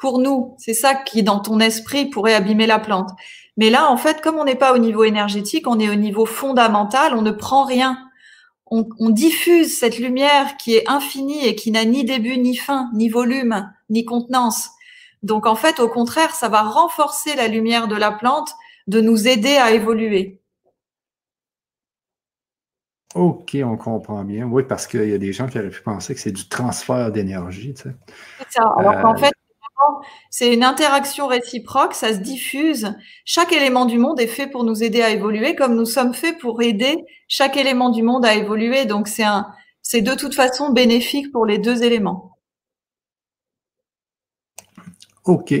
pour 0.00 0.18
nous. 0.18 0.54
C'est 0.58 0.74
ça 0.74 0.94
qui, 0.94 1.22
dans 1.22 1.38
ton 1.38 1.60
esprit, 1.60 2.06
pourrait 2.06 2.34
abîmer 2.34 2.66
la 2.66 2.80
plante. 2.80 3.10
Mais 3.56 3.70
là, 3.70 3.90
en 3.90 3.96
fait, 3.96 4.20
comme 4.22 4.36
on 4.36 4.44
n'est 4.44 4.56
pas 4.56 4.74
au 4.74 4.78
niveau 4.78 5.04
énergétique, 5.04 5.68
on 5.68 5.78
est 5.78 5.90
au 5.90 5.94
niveau 5.94 6.26
fondamental, 6.26 7.14
on 7.14 7.22
ne 7.22 7.30
prend 7.30 7.64
rien. 7.64 7.98
On, 8.72 9.10
diffuse 9.10 9.76
cette 9.76 9.98
lumière 9.98 10.56
qui 10.56 10.76
est 10.76 10.88
infinie 10.88 11.44
et 11.44 11.56
qui 11.56 11.72
n'a 11.72 11.84
ni 11.84 12.04
début, 12.04 12.38
ni 12.38 12.54
fin, 12.54 12.88
ni 12.94 13.08
volume, 13.08 13.68
ni 13.90 14.04
contenance. 14.04 14.70
Donc, 15.24 15.46
en 15.46 15.56
fait, 15.56 15.80
au 15.80 15.88
contraire, 15.88 16.32
ça 16.36 16.48
va 16.48 16.62
renforcer 16.62 17.34
la 17.34 17.48
lumière 17.48 17.88
de 17.88 17.96
la 17.96 18.12
plante, 18.12 18.52
de 18.86 19.00
nous 19.00 19.26
aider 19.26 19.56
à 19.56 19.72
évoluer. 19.72 20.40
OK, 23.16 23.56
on 23.64 23.76
comprend 23.76 24.22
bien. 24.22 24.46
Oui, 24.46 24.62
parce 24.62 24.86
qu'il 24.86 25.08
y 25.08 25.14
a 25.14 25.18
des 25.18 25.32
gens 25.32 25.48
qui 25.48 25.58
auraient 25.58 25.68
pu 25.68 25.82
penser 25.82 26.14
que 26.14 26.20
c'est 26.20 26.30
du 26.30 26.48
transfert 26.48 27.10
d'énergie. 27.10 27.74
Tu 27.74 27.82
sais. 27.82 27.94
C'est 28.38 28.60
ça. 28.60 28.72
Alors 28.78 29.02
qu'en 29.02 29.14
euh, 29.14 29.18
fait, 29.18 29.32
c'est 30.30 30.52
une 30.52 30.64
interaction 30.64 31.26
réciproque, 31.26 31.94
ça 31.94 32.12
se 32.12 32.18
diffuse. 32.18 32.94
Chaque 33.24 33.52
élément 33.52 33.84
du 33.84 33.98
monde 33.98 34.20
est 34.20 34.26
fait 34.26 34.46
pour 34.46 34.64
nous 34.64 34.82
aider 34.82 35.02
à 35.02 35.10
évoluer, 35.10 35.54
comme 35.54 35.74
nous 35.74 35.86
sommes 35.86 36.14
faits 36.14 36.38
pour 36.38 36.62
aider 36.62 36.96
chaque 37.28 37.56
élément 37.56 37.90
du 37.90 38.02
monde 38.02 38.24
à 38.24 38.34
évoluer. 38.34 38.84
Donc 38.84 39.08
c'est 39.08 39.24
un, 39.24 39.46
c'est 39.82 40.02
de 40.02 40.14
toute 40.14 40.34
façon 40.34 40.70
bénéfique 40.70 41.32
pour 41.32 41.46
les 41.46 41.58
deux 41.58 41.82
éléments. 41.82 42.36
OK. 45.24 45.54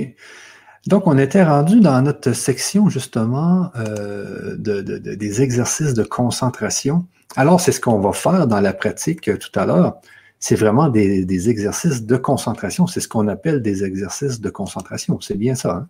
Donc, 0.86 1.06
on 1.06 1.18
était 1.18 1.44
rendu 1.44 1.80
dans 1.80 2.00
notre 2.00 2.32
section 2.32 2.88
justement 2.88 3.70
euh, 3.76 4.56
des 4.56 5.42
exercices 5.42 5.94
de 5.94 6.02
concentration. 6.02 7.06
Alors, 7.36 7.60
c'est 7.60 7.72
ce 7.72 7.80
qu'on 7.80 8.00
va 8.00 8.12
faire 8.12 8.46
dans 8.46 8.60
la 8.60 8.72
pratique 8.72 9.28
euh, 9.28 9.36
tout 9.36 9.58
à 9.58 9.66
l'heure 9.66 10.00
c'est 10.40 10.54
vraiment 10.54 10.88
des, 10.88 11.50
exercices 11.50 12.04
de 12.04 12.16
concentration. 12.16 12.86
C'est 12.86 13.00
ce 13.00 13.08
qu'on 13.08 13.28
appelle 13.28 13.60
des 13.60 13.84
exercices 13.84 14.40
de 14.40 14.48
concentration. 14.48 15.20
C'est 15.20 15.36
bien 15.36 15.54
ça. 15.54 15.70
Hein? 15.70 15.88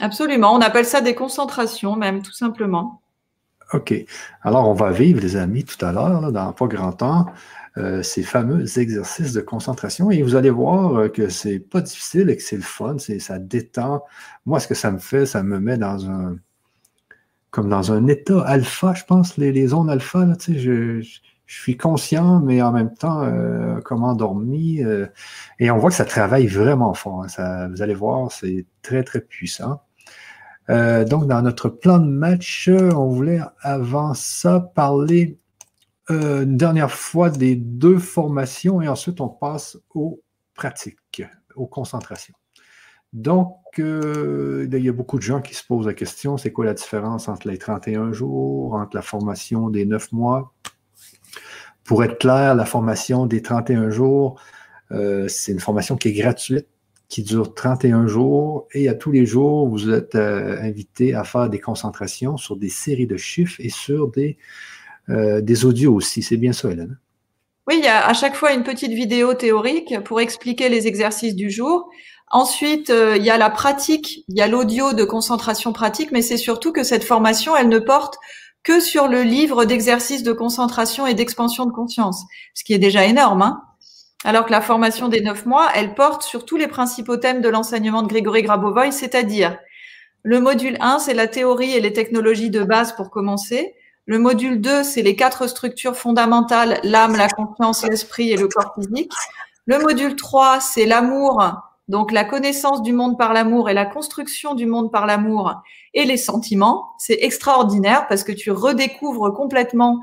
Absolument. 0.00 0.54
On 0.54 0.60
appelle 0.60 0.86
ça 0.86 1.00
des 1.00 1.16
concentrations 1.16 1.96
même, 1.96 2.22
tout 2.22 2.32
simplement. 2.32 3.02
OK. 3.72 3.92
Alors, 4.42 4.68
on 4.68 4.74
va 4.74 4.92
vivre, 4.92 5.20
les 5.20 5.34
amis, 5.34 5.64
tout 5.64 5.84
à 5.84 5.90
l'heure, 5.90 6.30
dans 6.30 6.52
pas 6.52 6.66
grand 6.68 6.92
temps, 6.92 7.26
euh, 7.76 8.04
ces 8.04 8.22
fameux 8.22 8.78
exercices 8.78 9.32
de 9.32 9.40
concentration. 9.40 10.12
Et 10.12 10.22
vous 10.22 10.36
allez 10.36 10.50
voir 10.50 10.94
euh, 10.94 11.08
que 11.08 11.28
c'est 11.28 11.58
pas 11.58 11.80
difficile 11.80 12.30
et 12.30 12.36
que 12.36 12.42
c'est 12.42 12.56
le 12.56 12.62
fun, 12.62 12.96
ça 12.98 13.38
détend. 13.40 14.04
Moi, 14.46 14.60
ce 14.60 14.68
que 14.68 14.74
ça 14.74 14.92
me 14.92 14.98
fait, 14.98 15.26
ça 15.26 15.42
me 15.42 15.58
met 15.58 15.78
dans 15.78 16.08
un 16.08 16.36
comme 17.50 17.68
dans 17.68 17.92
un 17.92 18.08
état 18.08 18.42
alpha, 18.42 18.94
je 18.94 19.04
pense, 19.04 19.36
les, 19.36 19.52
les 19.52 19.68
zones 19.68 19.88
alpha, 19.88 20.24
là, 20.24 20.34
tu 20.34 20.54
sais, 20.54 20.58
je, 20.58 21.00
je 21.02 21.20
suis 21.60 21.76
conscient, 21.76 22.40
mais 22.40 22.62
en 22.62 22.72
même 22.72 22.94
temps, 22.94 23.22
euh, 23.22 23.80
comme 23.80 24.04
endormi. 24.04 24.82
Euh, 24.82 25.06
et 25.58 25.70
on 25.70 25.78
voit 25.78 25.90
que 25.90 25.96
ça 25.96 26.04
travaille 26.04 26.46
vraiment 26.46 26.94
fort. 26.94 27.22
Hein. 27.22 27.28
Ça, 27.28 27.68
vous 27.68 27.82
allez 27.82 27.94
voir, 27.94 28.32
c'est 28.32 28.66
très, 28.82 29.02
très 29.02 29.20
puissant. 29.20 29.82
Euh, 30.70 31.04
donc, 31.04 31.26
dans 31.26 31.42
notre 31.42 31.68
plan 31.68 31.98
de 31.98 32.08
match, 32.08 32.68
on 32.70 33.08
voulait 33.08 33.40
avant 33.60 34.14
ça 34.14 34.60
parler 34.60 35.38
une 36.10 36.58
dernière 36.58 36.90
fois 36.90 37.30
des 37.30 37.56
deux 37.56 37.98
formations 37.98 38.82
et 38.82 38.88
ensuite 38.88 39.22
on 39.22 39.28
passe 39.28 39.78
aux 39.94 40.20
pratiques, 40.54 41.22
aux 41.56 41.66
concentrations. 41.66 42.34
Donc, 43.14 43.56
il 43.78 44.68
y 44.70 44.88
a 44.88 44.92
beaucoup 44.92 45.16
de 45.16 45.22
gens 45.22 45.40
qui 45.40 45.54
se 45.54 45.64
posent 45.64 45.86
la 45.86 45.94
question, 45.94 46.36
c'est 46.36 46.52
quoi 46.52 46.66
la 46.66 46.74
différence 46.74 47.28
entre 47.28 47.48
les 47.48 47.56
31 47.56 48.12
jours, 48.12 48.74
entre 48.74 48.94
la 48.94 49.02
formation 49.02 49.70
des 49.70 49.86
9 49.86 50.12
mois? 50.12 50.52
Pour 51.84 52.02
être 52.04 52.18
clair, 52.18 52.54
la 52.54 52.64
formation 52.64 53.26
des 53.26 53.42
31 53.42 53.90
jours, 53.90 54.40
euh, 54.90 55.28
c'est 55.28 55.52
une 55.52 55.60
formation 55.60 55.96
qui 55.96 56.08
est 56.08 56.12
gratuite, 56.12 56.66
qui 57.08 57.22
dure 57.22 57.54
31 57.54 58.06
jours 58.06 58.66
et 58.72 58.88
à 58.88 58.94
tous 58.94 59.12
les 59.12 59.26
jours, 59.26 59.68
vous 59.68 59.90
êtes 59.90 60.14
euh, 60.14 60.60
invité 60.60 61.14
à 61.14 61.24
faire 61.24 61.48
des 61.48 61.60
concentrations 61.60 62.36
sur 62.36 62.56
des 62.56 62.70
séries 62.70 63.06
de 63.06 63.16
chiffres 63.16 63.56
et 63.60 63.68
sur 63.68 64.10
des, 64.10 64.38
euh, 65.10 65.40
des 65.40 65.64
audios 65.64 65.94
aussi. 65.94 66.22
C'est 66.22 66.36
bien 66.36 66.52
ça, 66.52 66.70
Hélène? 66.70 66.98
Oui, 67.66 67.76
il 67.78 67.84
y 67.84 67.88
a 67.88 68.06
à 68.06 68.12
chaque 68.14 68.34
fois 68.34 68.52
une 68.52 68.62
petite 68.62 68.92
vidéo 68.92 69.34
théorique 69.34 69.94
pour 70.04 70.20
expliquer 70.20 70.68
les 70.68 70.86
exercices 70.86 71.34
du 71.34 71.50
jour. 71.50 71.88
Ensuite, 72.30 72.90
euh, 72.90 73.16
il 73.16 73.24
y 73.24 73.30
a 73.30 73.38
la 73.38 73.48
pratique, 73.48 74.24
il 74.28 74.36
y 74.36 74.40
a 74.40 74.48
l'audio 74.48 74.92
de 74.92 75.04
concentration 75.04 75.72
pratique, 75.72 76.10
mais 76.10 76.20
c'est 76.20 76.36
surtout 76.36 76.72
que 76.72 76.82
cette 76.82 77.04
formation, 77.04 77.56
elle 77.56 77.68
ne 77.68 77.78
porte 77.78 78.16
que 78.64 78.80
sur 78.80 79.06
le 79.06 79.22
livre 79.22 79.64
d'exercice 79.64 80.22
de 80.22 80.32
concentration 80.32 81.06
et 81.06 81.14
d'expansion 81.14 81.66
de 81.66 81.72
conscience, 81.72 82.24
ce 82.54 82.64
qui 82.64 82.72
est 82.72 82.78
déjà 82.78 83.04
énorme. 83.04 83.42
Hein 83.42 83.62
alors 84.24 84.46
que 84.46 84.50
la 84.50 84.62
formation 84.62 85.08
des 85.08 85.20
neuf 85.20 85.44
mois, 85.44 85.68
elle 85.74 85.94
porte 85.94 86.22
sur 86.22 86.46
tous 86.46 86.56
les 86.56 86.66
principaux 86.66 87.18
thèmes 87.18 87.42
de 87.42 87.48
l'enseignement 87.50 88.02
de 88.02 88.08
Grégory 88.08 88.42
Grabovoy, 88.42 88.90
c'est-à-dire 88.90 89.58
le 90.22 90.40
module 90.40 90.78
1, 90.80 91.00
c'est 91.00 91.12
la 91.12 91.26
théorie 91.26 91.72
et 91.72 91.80
les 91.80 91.92
technologies 91.92 92.48
de 92.48 92.64
base 92.64 92.96
pour 92.96 93.10
commencer. 93.10 93.74
Le 94.06 94.18
module 94.18 94.58
2, 94.58 94.82
c'est 94.82 95.02
les 95.02 95.16
quatre 95.16 95.46
structures 95.46 95.96
fondamentales, 95.96 96.80
l'âme, 96.82 97.14
la 97.16 97.28
conscience, 97.28 97.84
l'esprit 97.86 98.32
et 98.32 98.36
le 98.38 98.48
corps 98.48 98.74
physique. 98.74 99.12
Le 99.66 99.78
module 99.78 100.16
3, 100.16 100.60
c'est 100.60 100.86
l'amour, 100.86 101.42
donc 101.88 102.12
la 102.12 102.24
connaissance 102.24 102.82
du 102.82 102.92
monde 102.92 103.18
par 103.18 103.32
l'amour 103.32 103.68
et 103.68 103.74
la 103.74 103.84
construction 103.84 104.54
du 104.54 104.66
monde 104.66 104.90
par 104.90 105.06
l'amour 105.06 105.54
et 105.92 106.04
les 106.04 106.16
sentiments. 106.16 106.94
C'est 106.98 107.18
extraordinaire 107.20 108.06
parce 108.08 108.24
que 108.24 108.32
tu 108.32 108.50
redécouvres 108.50 109.32
complètement 109.32 110.00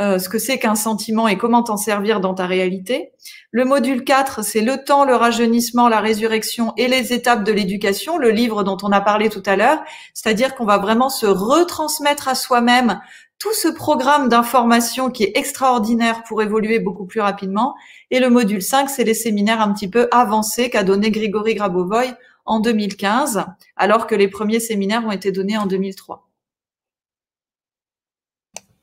euh, 0.00 0.18
ce 0.18 0.30
que 0.30 0.38
c'est 0.38 0.58
qu'un 0.58 0.74
sentiment 0.74 1.28
et 1.28 1.36
comment 1.36 1.62
t'en 1.62 1.76
servir 1.76 2.20
dans 2.20 2.32
ta 2.32 2.46
réalité. 2.46 3.12
Le 3.50 3.66
module 3.66 4.04
4, 4.04 4.42
c'est 4.42 4.62
le 4.62 4.82
temps, 4.82 5.04
le 5.04 5.14
rajeunissement, 5.14 5.86
la 5.88 6.00
résurrection 6.00 6.72
et 6.78 6.88
les 6.88 7.12
étapes 7.12 7.44
de 7.44 7.52
l'éducation, 7.52 8.16
le 8.16 8.30
livre 8.30 8.62
dont 8.62 8.78
on 8.82 8.90
a 8.90 9.02
parlé 9.02 9.28
tout 9.28 9.42
à 9.44 9.54
l'heure. 9.54 9.82
C'est-à-dire 10.14 10.54
qu'on 10.54 10.64
va 10.64 10.78
vraiment 10.78 11.10
se 11.10 11.26
retransmettre 11.26 12.28
à 12.28 12.34
soi-même 12.34 13.00
tout 13.42 13.52
ce 13.52 13.66
programme 13.66 14.28
d'information 14.28 15.10
qui 15.10 15.24
est 15.24 15.36
extraordinaire 15.36 16.22
pour 16.22 16.42
évoluer 16.42 16.78
beaucoup 16.78 17.06
plus 17.06 17.20
rapidement. 17.20 17.74
Et 18.12 18.20
le 18.20 18.30
module 18.30 18.62
5, 18.62 18.88
c'est 18.88 19.02
les 19.02 19.14
séminaires 19.14 19.60
un 19.60 19.72
petit 19.72 19.88
peu 19.88 20.06
avancés 20.12 20.70
qu'a 20.70 20.84
donné 20.84 21.10
Grigory 21.10 21.56
Grabovoy 21.56 22.14
en 22.44 22.60
2015, 22.60 23.44
alors 23.74 24.06
que 24.06 24.14
les 24.14 24.28
premiers 24.28 24.60
séminaires 24.60 25.04
ont 25.04 25.10
été 25.10 25.32
donnés 25.32 25.58
en 25.58 25.66
2003. 25.66 26.28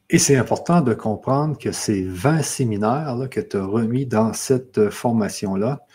Et 0.10 0.19
c'est 0.19 0.36
important 0.36 0.81
de 0.81 0.94
comprendre 0.94 1.57
que 1.57 1.72
ces 1.72 2.03
20 2.03 2.41
séminaires 2.41 3.15
que 3.31 3.40
tu 3.40 3.56
as 3.56 3.65
remis 3.65 4.06
dans 4.06 4.34
cette 4.34 4.90
formation-là, 4.90 5.86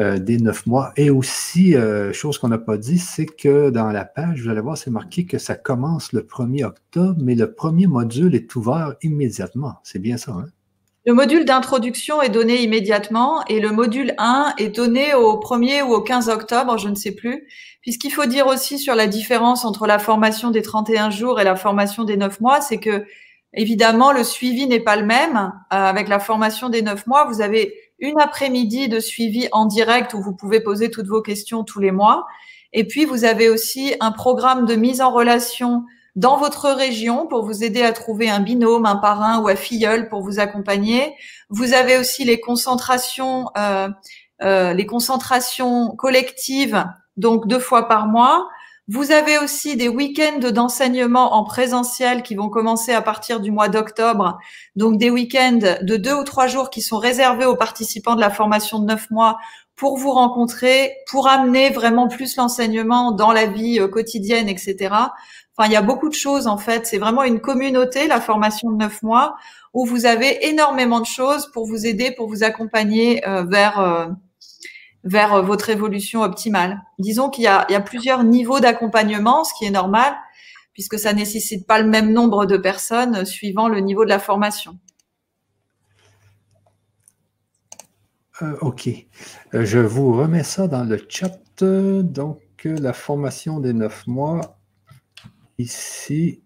euh, 0.00 0.18
des 0.18 0.38
neuf 0.38 0.66
mois. 0.66 0.92
Et 0.96 1.10
aussi, 1.10 1.76
euh, 1.76 2.12
chose 2.12 2.38
qu'on 2.38 2.48
n'a 2.48 2.58
pas 2.58 2.78
dit, 2.78 2.98
c'est 2.98 3.26
que 3.26 3.70
dans 3.70 3.88
la 3.88 4.04
page, 4.04 4.42
vous 4.42 4.48
allez 4.48 4.60
voir, 4.60 4.78
c'est 4.78 4.90
marqué 4.90 5.26
que 5.26 5.36
ça 5.36 5.54
commence 5.54 6.12
le 6.12 6.22
1er 6.22 6.64
octobre, 6.64 7.20
mais 7.22 7.34
le 7.34 7.52
premier 7.52 7.86
module 7.86 8.34
est 8.34 8.56
ouvert 8.56 8.94
immédiatement. 9.02 9.74
C'est 9.82 9.98
bien 9.98 10.16
ça, 10.16 10.32
hein? 10.32 10.46
Le 11.06 11.14
module 11.14 11.46
d'introduction 11.46 12.20
est 12.20 12.28
donné 12.28 12.62
immédiatement 12.62 13.42
et 13.46 13.58
le 13.58 13.70
module 13.72 14.14
1 14.18 14.54
est 14.58 14.68
donné 14.68 15.14
au 15.14 15.38
1er 15.38 15.82
ou 15.82 15.94
au 15.94 16.02
15 16.02 16.28
octobre, 16.28 16.76
je 16.76 16.88
ne 16.88 16.94
sais 16.94 17.12
plus, 17.12 17.46
puisqu'il 17.80 18.10
faut 18.10 18.26
dire 18.26 18.46
aussi 18.46 18.78
sur 18.78 18.94
la 18.94 19.06
différence 19.06 19.64
entre 19.64 19.86
la 19.86 19.98
formation 19.98 20.50
des 20.50 20.60
31 20.60 21.08
jours 21.08 21.40
et 21.40 21.44
la 21.44 21.56
formation 21.56 22.04
des 22.04 22.18
9 22.18 22.40
mois, 22.40 22.60
c'est 22.60 22.78
que 22.78 23.06
évidemment 23.54 24.12
le 24.12 24.22
suivi 24.24 24.66
n'est 24.66 24.80
pas 24.80 24.96
le 24.96 25.06
même. 25.06 25.36
Euh, 25.36 25.50
avec 25.76 26.06
la 26.08 26.20
formation 26.20 26.68
des 26.68 26.82
9 26.82 27.06
mois, 27.06 27.24
vous 27.24 27.40
avez 27.40 27.74
une 28.00 28.20
après-midi 28.20 28.88
de 28.88 29.00
suivi 29.00 29.48
en 29.52 29.66
direct 29.66 30.14
où 30.14 30.20
vous 30.20 30.34
pouvez 30.34 30.60
poser 30.60 30.90
toutes 30.90 31.06
vos 31.06 31.22
questions 31.22 31.64
tous 31.64 31.80
les 31.80 31.92
mois. 31.92 32.26
Et 32.72 32.86
puis, 32.86 33.04
vous 33.04 33.24
avez 33.24 33.48
aussi 33.48 33.94
un 34.00 34.12
programme 34.12 34.66
de 34.66 34.74
mise 34.74 35.00
en 35.00 35.10
relation 35.10 35.84
dans 36.16 36.36
votre 36.36 36.70
région 36.70 37.26
pour 37.26 37.44
vous 37.44 37.62
aider 37.62 37.82
à 37.82 37.92
trouver 37.92 38.28
un 38.28 38.40
binôme, 38.40 38.86
un 38.86 38.96
parrain 38.96 39.40
ou 39.40 39.48
un 39.48 39.56
filleul 39.56 40.08
pour 40.08 40.22
vous 40.22 40.40
accompagner. 40.40 41.14
Vous 41.48 41.72
avez 41.72 41.98
aussi 41.98 42.24
les 42.24 42.40
concentrations, 42.40 43.46
euh, 43.56 43.88
euh, 44.42 44.72
les 44.72 44.86
concentrations 44.86 45.94
collectives, 45.96 46.84
donc 47.16 47.46
deux 47.46 47.58
fois 47.58 47.88
par 47.88 48.06
mois. 48.06 48.48
Vous 48.92 49.12
avez 49.12 49.38
aussi 49.38 49.76
des 49.76 49.88
week-ends 49.88 50.50
d'enseignement 50.50 51.34
en 51.34 51.44
présentiel 51.44 52.24
qui 52.24 52.34
vont 52.34 52.48
commencer 52.48 52.92
à 52.92 53.00
partir 53.00 53.38
du 53.38 53.52
mois 53.52 53.68
d'octobre. 53.68 54.40
Donc 54.74 54.98
des 54.98 55.10
week-ends 55.10 55.76
de 55.80 55.96
deux 55.96 56.14
ou 56.14 56.24
trois 56.24 56.48
jours 56.48 56.70
qui 56.70 56.82
sont 56.82 56.98
réservés 56.98 57.44
aux 57.44 57.54
participants 57.54 58.16
de 58.16 58.20
la 58.20 58.30
formation 58.30 58.80
de 58.80 58.86
neuf 58.86 59.08
mois 59.12 59.38
pour 59.76 59.96
vous 59.96 60.10
rencontrer, 60.10 60.92
pour 61.08 61.28
amener 61.28 61.70
vraiment 61.70 62.08
plus 62.08 62.34
l'enseignement 62.34 63.12
dans 63.12 63.30
la 63.30 63.46
vie 63.46 63.78
euh, 63.78 63.86
quotidienne, 63.86 64.48
etc. 64.48 64.76
Enfin, 65.56 65.68
il 65.68 65.72
y 65.72 65.76
a 65.76 65.82
beaucoup 65.82 66.08
de 66.08 66.14
choses 66.14 66.48
en 66.48 66.58
fait. 66.58 66.84
C'est 66.84 66.98
vraiment 66.98 67.22
une 67.22 67.40
communauté, 67.40 68.08
la 68.08 68.20
formation 68.20 68.72
de 68.72 68.76
neuf 68.76 69.04
mois, 69.04 69.36
où 69.72 69.86
vous 69.86 70.04
avez 70.04 70.48
énormément 70.48 70.98
de 70.98 71.06
choses 71.06 71.48
pour 71.52 71.64
vous 71.64 71.86
aider, 71.86 72.10
pour 72.10 72.28
vous 72.28 72.42
accompagner 72.42 73.24
euh, 73.28 73.44
vers 73.44 73.78
euh, 73.78 74.06
vers 75.04 75.34
euh, 75.34 75.42
votre 75.42 75.70
évolution 75.70 76.22
optimale. 76.22 76.82
Disons 76.98 77.30
qu'il 77.30 77.44
y, 77.44 77.46
a, 77.46 77.80
plusieurs 77.80 78.24
niveaux 78.24 78.60
d'accompagnement, 78.60 79.44
ce 79.44 79.54
qui 79.54 79.64
est 79.64 79.70
normal, 79.70 80.14
puisque 80.72 80.98
ça 80.98 81.12
nécessite 81.12 81.66
pas 81.66 81.80
le 81.80 81.88
même 81.88 82.12
nombre 82.12 82.46
de 82.46 82.56
personnes 82.56 83.16
euh, 83.16 83.24
suivant 83.24 83.68
le 83.68 83.80
niveau 83.80 84.04
de 84.04 84.10
la 84.10 84.18
formation. 84.18 84.78
Euh, 88.42 88.56
ok. 88.62 88.88
je 89.52 89.78
vous 89.78 90.16
remets 90.16 90.44
ça 90.44 90.66
dans 90.66 90.84
le 90.84 91.00
chat. 91.08 91.38
Donc, 91.62 92.40
la 92.64 92.94
formation 92.94 93.60
des 93.60 93.74
neuf 93.74 94.06
mois, 94.06 94.58
ici. 95.58 96.42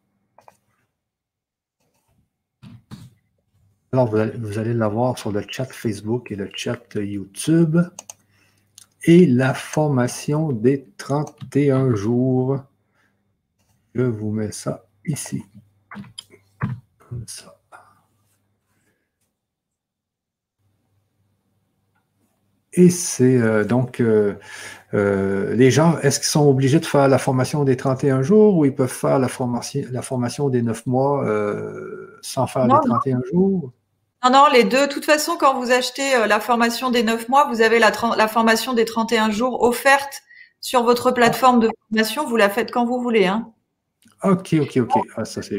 Alors, 3.93 4.11
vous 4.11 4.17
allez, 4.17 4.37
vous 4.37 4.59
allez 4.59 4.75
l'avoir 4.75 5.17
sur 5.17 5.31
le 5.31 5.45
chat 5.49 5.67
Facebook 5.67 6.33
et 6.33 6.35
le 6.35 6.51
chat 6.53 6.83
YouTube 6.97 7.79
et 9.07 9.27
la 9.27 9.55
formation 9.55 10.53
des 10.53 10.87
31 10.97 11.95
jours. 11.95 12.63
Je 13.95 14.03
vous 14.03 14.31
mets 14.31 14.53
ça 14.53 14.87
ici. 15.07 15.43
Comme 16.99 17.25
ça. 17.27 17.55
Et 22.77 22.91
c'est 22.91 23.41
euh, 23.41 23.65
donc 23.65 24.01
euh, 24.01 24.35
euh, 24.95 25.55
les 25.55 25.71
gens, 25.71 25.97
est-ce 26.01 26.19
qu'ils 26.19 26.29
sont 26.29 26.49
obligés 26.49 26.81
de 26.81 26.87
faire 26.87 27.07
la 27.09 27.19
formation 27.19 27.63
des 27.65 27.77
31 27.77 28.23
jours 28.23 28.57
ou 28.57 28.65
ils 28.65 28.75
peuvent 28.75 28.89
faire 28.89 29.21
la 29.21 29.29
formation, 29.29 29.83
la 29.93 30.03
formation 30.03 30.49
des 30.49 30.63
9 30.63 30.87
mois 30.87 31.25
sans 32.21 32.47
faire 32.47 32.67
les 32.67 32.75
31 32.85 33.21
jours? 33.33 33.73
Non, 34.25 34.31
non, 34.31 34.47
les 34.51 34.65
deux. 34.65 34.87
De 34.87 34.93
toute 34.93 35.05
façon, 35.05 35.37
quand 35.39 35.55
vous 35.55 35.71
achetez 35.71 36.15
euh, 36.15 36.27
la 36.27 36.41
formation 36.41 36.91
des 36.91 37.03
9 37.03 37.29
mois, 37.29 37.47
vous 37.51 37.61
avez 37.61 37.79
la, 37.79 37.93
la 38.17 38.29
formation 38.29 38.73
des 38.73 38.87
31 38.87 39.31
jours 39.31 39.63
offerte 39.63 40.23
sur 40.61 40.83
votre 40.83 41.11
plateforme 41.11 41.61
de 41.61 41.69
formation. 41.89 42.27
Vous 42.27 42.37
la 42.37 42.49
faites 42.49 42.71
quand 42.71 42.87
vous 42.87 43.03
voulez. 43.03 43.27
Hein. 43.27 43.53
Ok, 44.23 44.55
ok, 44.59 44.79
ok. 44.79 45.07
Ah, 45.17 45.27
ça, 45.27 45.43
c'est 45.43 45.59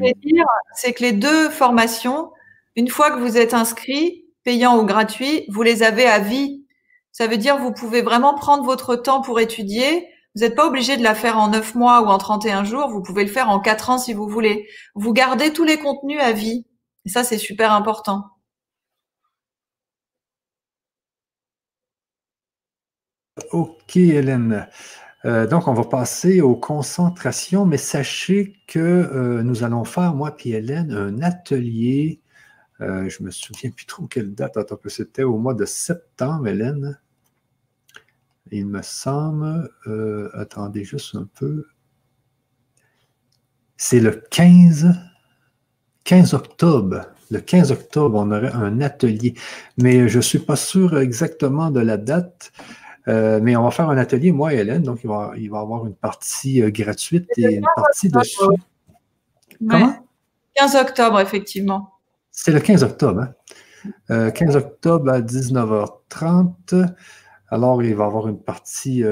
c'est 0.74 0.94
que 0.94 1.04
les 1.04 1.12
deux 1.12 1.50
formations, 1.52 2.32
une 2.76 2.90
fois 2.90 3.12
que 3.12 3.20
vous 3.20 3.38
êtes 3.38 3.54
inscrit, 3.54 4.26
payant 4.44 4.80
ou 4.80 4.86
gratuit, 4.86 5.46
vous 5.50 5.62
les 5.62 5.84
avez 5.84 6.08
à 6.08 6.18
vie. 6.18 6.66
Ça 7.12 7.28
veut 7.28 7.38
dire 7.38 7.58
que 7.58 7.62
vous 7.62 7.72
pouvez 7.72 8.02
vraiment 8.02 8.34
prendre 8.34 8.64
votre 8.64 8.96
temps 8.96 9.22
pour 9.22 9.40
étudier. 9.40 10.08
Vous 10.34 10.42
n'êtes 10.42 10.56
pas 10.56 10.66
obligé 10.66 10.98
de 10.98 11.04
la 11.04 11.14
faire 11.14 11.38
en 11.38 11.50
9 11.50 11.76
mois 11.76 12.02
ou 12.02 12.08
en 12.08 12.18
31 12.18 12.64
jours. 12.64 12.90
Vous 12.90 13.04
pouvez 13.04 13.24
le 13.24 13.32
faire 13.32 13.50
en 13.50 13.60
4 13.60 13.92
ans 13.92 13.98
si 14.00 14.14
vous 14.14 14.28
voulez. 14.28 14.68
Vous 14.96 15.14
gardez 15.14 15.54
tous 15.54 15.64
les 15.64 15.78
contenus 15.78 16.20
à 16.20 16.32
vie. 16.32 16.66
Et 17.06 17.10
ça, 17.10 17.24
c'est 17.24 17.38
super 17.38 17.72
important. 17.72 18.24
Ok, 23.52 23.98
Hélène. 23.98 24.68
Euh, 25.26 25.46
donc, 25.46 25.68
on 25.68 25.74
va 25.74 25.84
passer 25.84 26.40
aux 26.40 26.56
concentrations, 26.56 27.66
mais 27.66 27.78
sachez 27.78 28.56
que 28.68 28.80
euh, 28.80 29.44
nous 29.44 29.64
allons 29.64 29.84
faire, 29.84 30.14
moi 30.16 30.36
et 30.46 30.52
Hélène, 30.52 30.92
un 30.94 31.22
atelier. 31.22 32.22
Euh, 32.82 33.10
je 33.10 33.22
ne 33.22 33.28
me 33.28 33.32
souviens 33.32 33.72
plus 33.72 33.86
trop 33.86 34.08
quelle 34.08 34.34
date. 34.34 34.56
Attends, 34.56 34.80
c'était 34.88 35.24
au 35.24 35.38
mois 35.38 35.54
de 35.54 35.66
septembre, 35.66 36.48
Hélène. 36.48 36.98
Il 38.52 38.68
me 38.68 38.82
semble. 38.82 39.70
attendez 40.34 40.86
juste 40.86 41.16
un 41.16 41.28
peu. 41.36 41.66
C'est 43.76 44.00
le 44.00 44.12
15, 44.12 44.94
15 46.06 46.34
octobre. 46.36 47.02
Le 47.32 47.42
15 47.42 47.72
octobre, 47.72 48.18
on 48.18 48.32
aurait 48.32 48.54
un 48.54 48.80
atelier. 48.80 49.34
Mais 49.78 50.08
je 50.08 50.18
ne 50.18 50.22
suis 50.22 50.40
pas 50.40 50.56
sûr 50.56 50.98
exactement 51.00 51.72
de 51.72 51.82
la 51.82 51.98
date. 51.98 52.54
Euh, 53.08 53.40
mais 53.42 53.56
on 53.56 53.64
va 53.64 53.72
faire 53.72 53.90
un 53.90 53.98
atelier, 53.98 54.32
moi 54.32 54.54
et 54.54 54.58
Hélène, 54.58 54.84
donc 54.84 55.00
il 55.04 55.08
va, 55.08 55.34
il 55.38 55.50
va 55.50 55.60
y 55.60 55.62
avoir 55.62 55.86
une 55.86 55.96
partie 55.96 56.62
euh, 56.62 56.72
gratuite 56.72 57.30
et 57.38 57.56
une 57.56 57.68
partie 57.76 58.10
dessus. 58.10 58.40
Comment? 59.60 59.96
15 60.56 60.76
octobre, 60.76 61.20
effectivement. 61.20 61.92
C'est 62.32 62.52
le 62.52 62.60
15 62.60 62.84
octobre. 62.84 63.28
Hein? 64.10 64.32
15 64.32 64.56
euh, 64.56 64.60
octobre 64.60 65.12
à 65.12 65.22
19h30. 65.22 66.94
Alors, 67.50 67.84
il 67.84 67.96
va 67.96 68.06
y 68.06 68.08
avoir 68.08 68.28
une 68.28 68.40
partie 68.40 69.04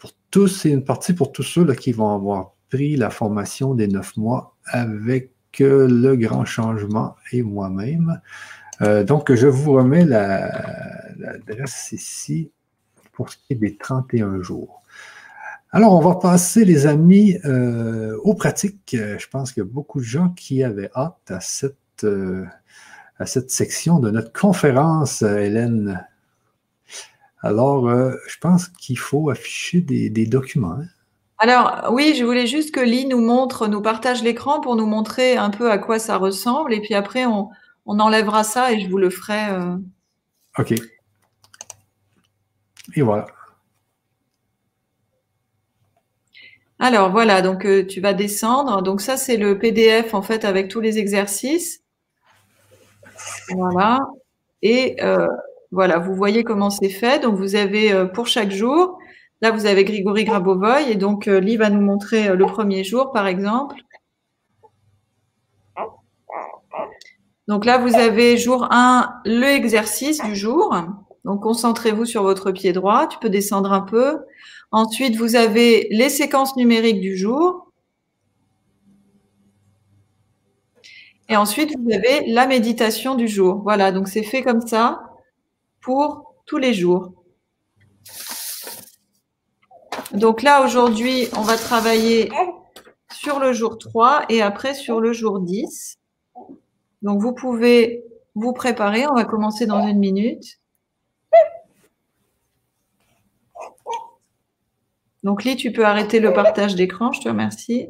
pour 0.00 0.10
tous 0.30 0.66
et 0.66 0.70
une 0.70 0.84
partie 0.84 1.12
pour 1.12 1.30
tous 1.30 1.44
ceux 1.44 1.64
là, 1.64 1.76
qui 1.76 1.92
vont 1.92 2.12
avoir 2.12 2.54
pris 2.70 2.96
la 2.96 3.10
formation 3.10 3.74
des 3.74 3.86
neuf 3.86 4.16
mois 4.16 4.56
avec 4.66 5.32
le 5.60 6.16
grand 6.16 6.44
changement 6.44 7.14
et 7.30 7.42
moi-même. 7.42 8.20
donc, 8.80 9.32
je 9.32 9.46
vous 9.46 9.74
remets 9.74 10.04
l'adresse 10.04 11.92
ici 11.92 12.50
pour 13.12 13.30
ce 13.30 13.36
qui 13.36 13.52
est 13.52 13.56
des 13.56 13.76
31 13.76 14.42
jours. 14.42 14.82
Alors, 15.70 15.94
on 15.94 16.00
va 16.00 16.16
passer, 16.16 16.64
les 16.64 16.86
amis, 16.86 17.38
euh, 17.44 18.16
aux 18.22 18.34
pratiques. 18.34 18.94
Je 18.94 19.26
pense 19.28 19.52
qu'il 19.52 19.62
y 19.62 19.66
a 19.66 19.68
beaucoup 19.70 20.00
de 20.00 20.04
gens 20.04 20.28
qui 20.30 20.62
avaient 20.62 20.90
hâte 20.94 21.30
à 21.30 21.40
cette, 21.40 22.04
euh, 22.04 22.44
à 23.18 23.26
cette 23.26 23.50
section 23.50 23.98
de 23.98 24.10
notre 24.10 24.32
conférence, 24.32 25.22
Hélène. 25.22 26.06
Alors, 27.40 27.88
je 27.90 28.38
pense 28.40 28.68
qu'il 28.68 28.98
faut 28.98 29.30
afficher 29.30 29.80
des, 29.80 30.26
documents. 30.26 30.72
Hein. 30.72 30.86
Alors, 31.38 31.88
oui, 31.90 32.14
je 32.16 32.24
voulais 32.24 32.46
juste 32.46 32.72
que 32.72 32.80
Lee 32.80 33.06
nous 33.06 33.20
montre, 33.20 33.66
nous 33.66 33.82
partage 33.82 34.22
l'écran 34.22 34.60
pour 34.60 34.76
nous 34.76 34.86
montrer 34.86 35.36
un 35.36 35.50
peu 35.50 35.70
à 35.72 35.78
quoi 35.78 35.98
ça 35.98 36.18
ressemble. 36.18 36.72
Et 36.72 36.80
puis 36.80 36.94
après, 36.94 37.26
on, 37.26 37.48
on 37.86 37.98
enlèvera 37.98 38.44
ça 38.44 38.72
et 38.72 38.80
je 38.80 38.88
vous 38.88 38.98
le 38.98 39.10
ferai. 39.10 39.50
Euh. 39.50 39.76
OK. 40.58 40.74
Et 42.94 43.02
voilà. 43.02 43.26
Alors 46.78 47.10
voilà, 47.10 47.42
donc 47.42 47.64
euh, 47.64 47.86
tu 47.86 48.00
vas 48.00 48.12
descendre. 48.12 48.82
Donc 48.82 49.00
ça, 49.00 49.16
c'est 49.16 49.36
le 49.36 49.58
PDF 49.58 50.14
en 50.14 50.22
fait 50.22 50.44
avec 50.44 50.68
tous 50.68 50.80
les 50.80 50.98
exercices. 50.98 51.82
Voilà. 53.50 54.00
Et 54.62 54.96
euh, 55.02 55.28
voilà, 55.70 55.98
vous 55.98 56.14
voyez 56.14 56.44
comment 56.44 56.70
c'est 56.70 56.90
fait. 56.90 57.22
Donc 57.22 57.36
vous 57.36 57.54
avez 57.54 58.06
pour 58.14 58.26
chaque 58.26 58.50
jour, 58.50 58.98
là 59.40 59.50
vous 59.52 59.66
avez 59.66 59.84
Grigory 59.84 60.24
Grabovoy 60.24 60.90
et 60.90 60.96
donc 60.96 61.26
Lee 61.26 61.56
va 61.56 61.70
nous 61.70 61.80
montrer 61.80 62.34
le 62.34 62.46
premier 62.46 62.84
jour 62.84 63.12
par 63.12 63.26
exemple. 63.26 63.76
Donc 67.48 67.64
là, 67.64 67.78
vous 67.78 67.96
avez 67.96 68.36
jour 68.36 68.68
1, 68.70 69.20
le 69.24 69.44
exercice 69.44 70.22
du 70.22 70.36
jour. 70.36 70.74
Donc 71.24 71.42
concentrez-vous 71.42 72.04
sur 72.04 72.22
votre 72.22 72.50
pied 72.50 72.72
droit. 72.72 73.06
Tu 73.06 73.18
peux 73.18 73.30
descendre 73.30 73.72
un 73.72 73.82
peu. 73.82 74.18
Ensuite, 74.72 75.16
vous 75.16 75.36
avez 75.36 75.86
les 75.90 76.08
séquences 76.08 76.56
numériques 76.56 77.00
du 77.00 77.16
jour. 77.16 77.72
Et 81.28 81.36
ensuite, 81.36 81.74
vous 81.78 81.92
avez 81.92 82.26
la 82.26 82.46
méditation 82.46 83.14
du 83.14 83.28
jour. 83.28 83.60
Voilà, 83.62 83.92
donc 83.92 84.08
c'est 84.08 84.22
fait 84.22 84.42
comme 84.42 84.66
ça 84.66 85.00
pour 85.80 86.34
tous 86.46 86.58
les 86.58 86.74
jours. 86.74 87.12
Donc 90.12 90.42
là, 90.42 90.64
aujourd'hui, 90.64 91.28
on 91.36 91.42
va 91.42 91.56
travailler 91.56 92.30
sur 93.12 93.38
le 93.38 93.52
jour 93.52 93.78
3 93.78 94.26
et 94.28 94.42
après 94.42 94.74
sur 94.74 95.00
le 95.00 95.12
jour 95.12 95.40
10. 95.40 95.98
Donc, 97.02 97.20
vous 97.20 97.32
pouvez 97.32 98.04
vous 98.34 98.52
préparer. 98.52 99.06
On 99.06 99.14
va 99.14 99.24
commencer 99.24 99.66
dans 99.66 99.86
une 99.86 99.98
minute. 99.98 100.58
Donc, 105.22 105.44
Lee, 105.44 105.56
tu 105.56 105.72
peux 105.72 105.84
arrêter 105.84 106.20
le 106.20 106.32
partage 106.32 106.74
d'écran. 106.74 107.12
Je 107.12 107.20
te 107.20 107.28
remercie. 107.28 107.88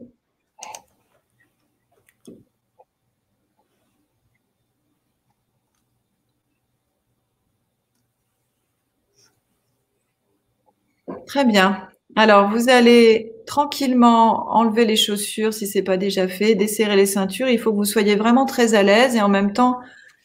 Très 11.27 11.45
bien. 11.45 11.89
Alors, 12.17 12.51
vous 12.51 12.69
allez 12.69 13.33
tranquillement 13.47 14.53
enlever 14.55 14.85
les 14.85 14.97
chaussures 14.97 15.53
si 15.53 15.67
ce 15.67 15.79
n'est 15.79 15.85
pas 15.85 15.97
déjà 15.97 16.29
fait, 16.29 16.55
desserrer 16.55 16.97
les 16.97 17.07
ceintures. 17.07 17.49
Il 17.49 17.59
faut 17.59 17.71
que 17.73 17.77
vous 17.77 17.85
soyez 17.85 18.15
vraiment 18.17 18.45
très 18.47 18.75
à 18.75 18.83
l'aise 18.83 19.17
et 19.17 19.21
en 19.23 19.29
même 19.29 19.53
temps 19.53 19.79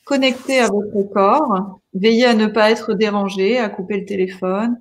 connecté 0.05 0.59
à 0.59 0.67
votre 0.67 1.03
corps. 1.13 1.79
Veillez 1.93 2.25
à 2.25 2.33
ne 2.33 2.47
pas 2.47 2.71
être 2.71 2.93
dérangé, 2.93 3.57
à 3.57 3.69
couper 3.69 3.97
le 3.97 4.05
téléphone. 4.05 4.77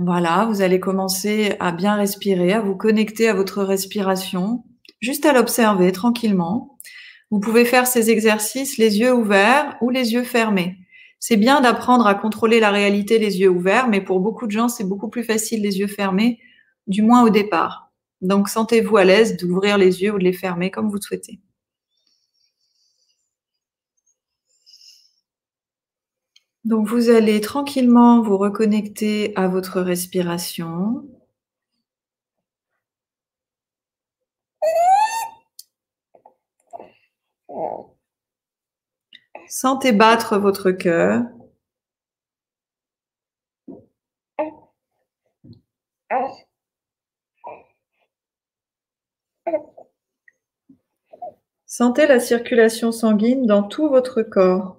Voilà, 0.00 0.46
vous 0.48 0.62
allez 0.62 0.78
commencer 0.78 1.56
à 1.58 1.72
bien 1.72 1.96
respirer, 1.96 2.52
à 2.52 2.60
vous 2.60 2.76
connecter 2.76 3.28
à 3.28 3.34
votre 3.34 3.64
respiration, 3.64 4.62
juste 5.00 5.26
à 5.26 5.32
l'observer 5.32 5.90
tranquillement. 5.90 6.78
Vous 7.32 7.40
pouvez 7.40 7.64
faire 7.64 7.88
ces 7.88 8.08
exercices 8.08 8.78
les 8.78 9.00
yeux 9.00 9.12
ouverts 9.12 9.76
ou 9.80 9.90
les 9.90 10.12
yeux 10.12 10.22
fermés. 10.22 10.78
C'est 11.18 11.36
bien 11.36 11.60
d'apprendre 11.60 12.06
à 12.06 12.14
contrôler 12.14 12.60
la 12.60 12.70
réalité 12.70 13.18
les 13.18 13.40
yeux 13.40 13.48
ouverts, 13.48 13.88
mais 13.88 14.00
pour 14.00 14.20
beaucoup 14.20 14.46
de 14.46 14.52
gens, 14.52 14.68
c'est 14.68 14.84
beaucoup 14.84 15.08
plus 15.08 15.24
facile 15.24 15.62
les 15.62 15.80
yeux 15.80 15.88
fermés, 15.88 16.38
du 16.86 17.02
moins 17.02 17.24
au 17.24 17.30
départ. 17.30 17.90
Donc, 18.20 18.48
sentez-vous 18.48 18.98
à 18.98 19.04
l'aise 19.04 19.36
d'ouvrir 19.36 19.78
les 19.78 20.02
yeux 20.02 20.14
ou 20.14 20.18
de 20.18 20.24
les 20.24 20.32
fermer 20.32 20.70
comme 20.70 20.88
vous 20.88 21.02
souhaitez. 21.02 21.40
Donc, 26.64 26.86
vous 26.86 27.10
allez 27.10 27.40
tranquillement 27.40 28.22
vous 28.22 28.36
reconnecter 28.38 29.32
à 29.36 29.48
votre 29.48 29.80
respiration. 29.80 31.04
Sentez 39.48 39.92
battre 39.92 40.38
votre 40.38 40.70
cœur. 40.70 41.24
Sentez 51.66 52.06
la 52.06 52.18
circulation 52.18 52.92
sanguine 52.92 53.46
dans 53.46 53.62
tout 53.62 53.88
votre 53.88 54.22
corps. 54.22 54.77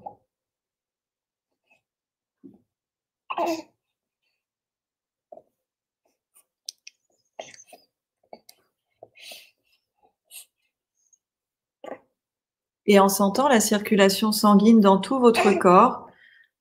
Et 12.89 12.99
en 12.99 13.07
sentant 13.07 13.47
la 13.47 13.59
circulation 13.59 14.31
sanguine 14.31 14.81
dans 14.81 14.97
tout 14.97 15.19
votre 15.19 15.51
corps, 15.59 16.07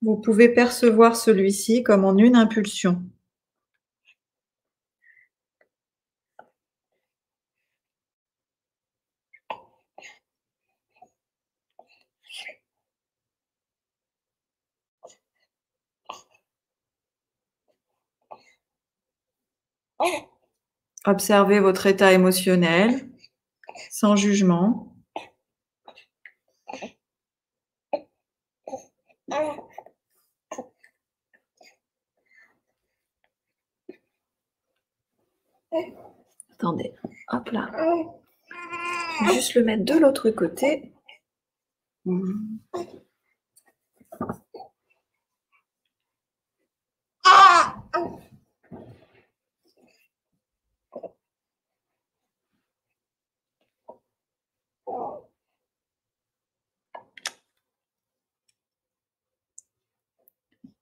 vous 0.03 0.17
pouvez 0.17 0.51
percevoir 0.51 1.17
celui-ci 1.17 1.83
comme 1.83 2.05
en 2.05 2.19
une 2.19 2.37
impulsion. 2.37 3.03
Observez 21.05 21.61
votre 21.61 21.87
état 21.87 22.13
émotionnel 22.13 23.09
sans 23.91 24.17
jugement. 24.17 24.95
Attendez, 36.53 36.93
hop 37.29 37.51
là. 37.51 37.71
Juste 39.33 39.55
le 39.55 39.65
mettre 39.65 39.85
de 39.85 39.95
l'autre 39.95 40.31
côté. 40.31 40.93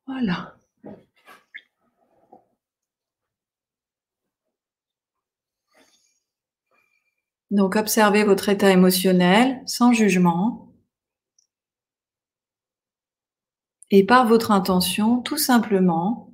Voilà. 0.06 0.56
Donc, 7.50 7.76
observez 7.76 8.24
votre 8.24 8.48
état 8.48 8.70
émotionnel 8.70 9.62
sans 9.66 9.92
jugement. 9.92 10.72
Et 13.90 14.04
par 14.04 14.26
votre 14.26 14.50
intention, 14.50 15.20
tout 15.22 15.36
simplement, 15.38 16.32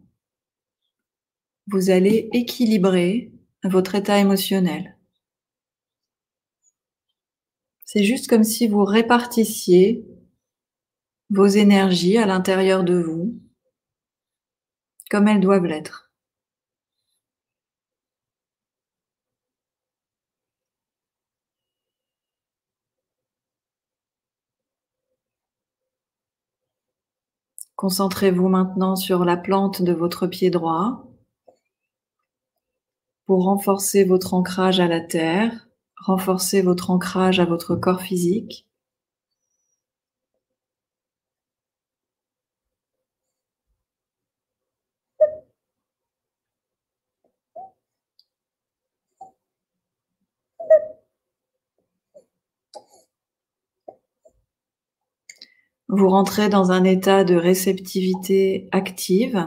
vous 1.66 1.90
allez 1.90 2.28
équilibrer 2.32 3.30
votre 3.62 3.94
état 3.94 4.18
émotionnel. 4.18 4.96
C'est 7.84 8.04
juste 8.04 8.28
comme 8.28 8.44
si 8.44 8.68
vous 8.68 8.84
répartissiez 8.84 10.06
vos 11.28 11.46
énergies 11.46 12.16
à 12.16 12.26
l'intérieur 12.26 12.84
de 12.84 12.94
vous 12.94 13.38
comme 15.12 15.28
elles 15.28 15.40
doivent 15.40 15.66
l'être. 15.66 16.10
Concentrez-vous 27.76 28.48
maintenant 28.48 28.96
sur 28.96 29.26
la 29.26 29.36
plante 29.36 29.82
de 29.82 29.92
votre 29.92 30.26
pied 30.26 30.48
droit 30.48 31.04
pour 33.26 33.44
renforcer 33.44 34.04
votre 34.04 34.32
ancrage 34.32 34.80
à 34.80 34.88
la 34.88 35.00
terre, 35.02 35.68
renforcer 35.94 36.62
votre 36.62 36.90
ancrage 36.90 37.38
à 37.38 37.44
votre 37.44 37.76
corps 37.76 38.00
physique. 38.00 38.66
Vous 55.94 56.08
rentrez 56.08 56.48
dans 56.48 56.72
un 56.72 56.84
état 56.84 57.22
de 57.22 57.34
réceptivité 57.34 58.66
active. 58.72 59.46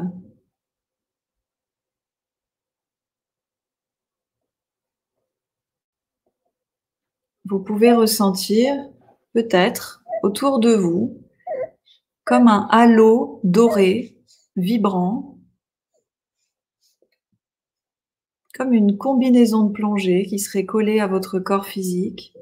Vous 7.45 7.59
pouvez 7.59 7.93
ressentir 7.93 8.75
peut-être 9.33 10.03
autour 10.21 10.59
de 10.59 10.75
vous 10.75 11.19
comme 12.25 12.47
un 12.47 12.67
halo 12.69 13.39
doré, 13.43 14.15
vibrant, 14.55 15.39
comme 18.53 18.73
une 18.73 18.99
combinaison 18.99 19.63
de 19.63 19.71
plongée 19.71 20.27
qui 20.27 20.37
serait 20.37 20.67
collée 20.67 20.99
à 20.99 21.07
votre 21.07 21.39
corps 21.39 21.65
physique. 21.65 22.35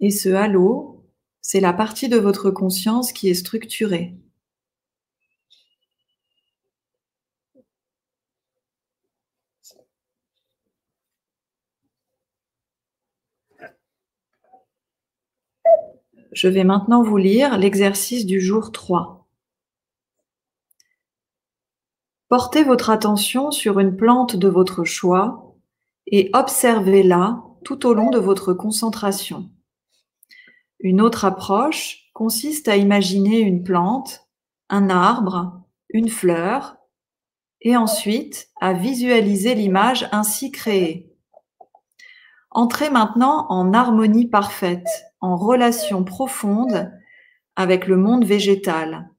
Et 0.00 0.10
ce 0.10 0.30
halo, 0.30 1.04
c'est 1.42 1.60
la 1.60 1.72
partie 1.74 2.08
de 2.08 2.16
votre 2.16 2.50
conscience 2.50 3.12
qui 3.12 3.28
est 3.28 3.34
structurée. 3.34 4.16
Je 16.32 16.48
vais 16.48 16.64
maintenant 16.64 17.02
vous 17.02 17.16
lire 17.16 17.58
l'exercice 17.58 18.24
du 18.24 18.40
jour 18.40 18.72
3. 18.72 19.26
Portez 22.28 22.62
votre 22.62 22.90
attention 22.90 23.50
sur 23.50 23.80
une 23.80 23.96
plante 23.96 24.36
de 24.36 24.48
votre 24.48 24.84
choix 24.84 25.56
et 26.06 26.30
observez-la 26.32 27.42
tout 27.64 27.84
au 27.86 27.92
long 27.92 28.10
de 28.10 28.18
votre 28.18 28.54
concentration. 28.54 29.50
Une 30.80 31.02
autre 31.02 31.26
approche 31.26 32.10
consiste 32.14 32.68
à 32.68 32.76
imaginer 32.76 33.38
une 33.38 33.62
plante, 33.62 34.26
un 34.70 34.88
arbre, 34.88 35.62
une 35.90 36.08
fleur, 36.08 36.76
et 37.60 37.76
ensuite 37.76 38.48
à 38.60 38.72
visualiser 38.72 39.54
l'image 39.54 40.08
ainsi 40.12 40.50
créée. 40.50 41.14
Entrez 42.50 42.90
maintenant 42.90 43.46
en 43.50 43.74
harmonie 43.74 44.26
parfaite, 44.26 44.88
en 45.20 45.36
relation 45.36 46.02
profonde 46.02 46.90
avec 47.56 47.86
le 47.86 47.96
monde 47.96 48.24
végétal. 48.24 49.10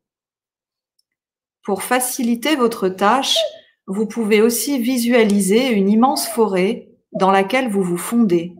Pour 1.63 1.83
faciliter 1.83 2.55
votre 2.55 2.89
tâche, 2.89 3.37
vous 3.85 4.07
pouvez 4.07 4.41
aussi 4.41 4.79
visualiser 4.79 5.69
une 5.69 5.89
immense 5.89 6.27
forêt 6.27 6.89
dans 7.13 7.29
laquelle 7.29 7.69
vous 7.69 7.83
vous 7.83 7.97
fondez. 7.97 8.55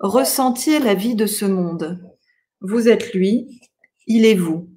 Ressentiez 0.00 0.78
la 0.78 0.94
vie 0.94 1.16
de 1.16 1.26
ce 1.26 1.44
monde. 1.44 2.00
Vous 2.60 2.88
êtes 2.88 3.14
lui, 3.14 3.60
il 4.06 4.26
est 4.26 4.36
vous. 4.36 4.68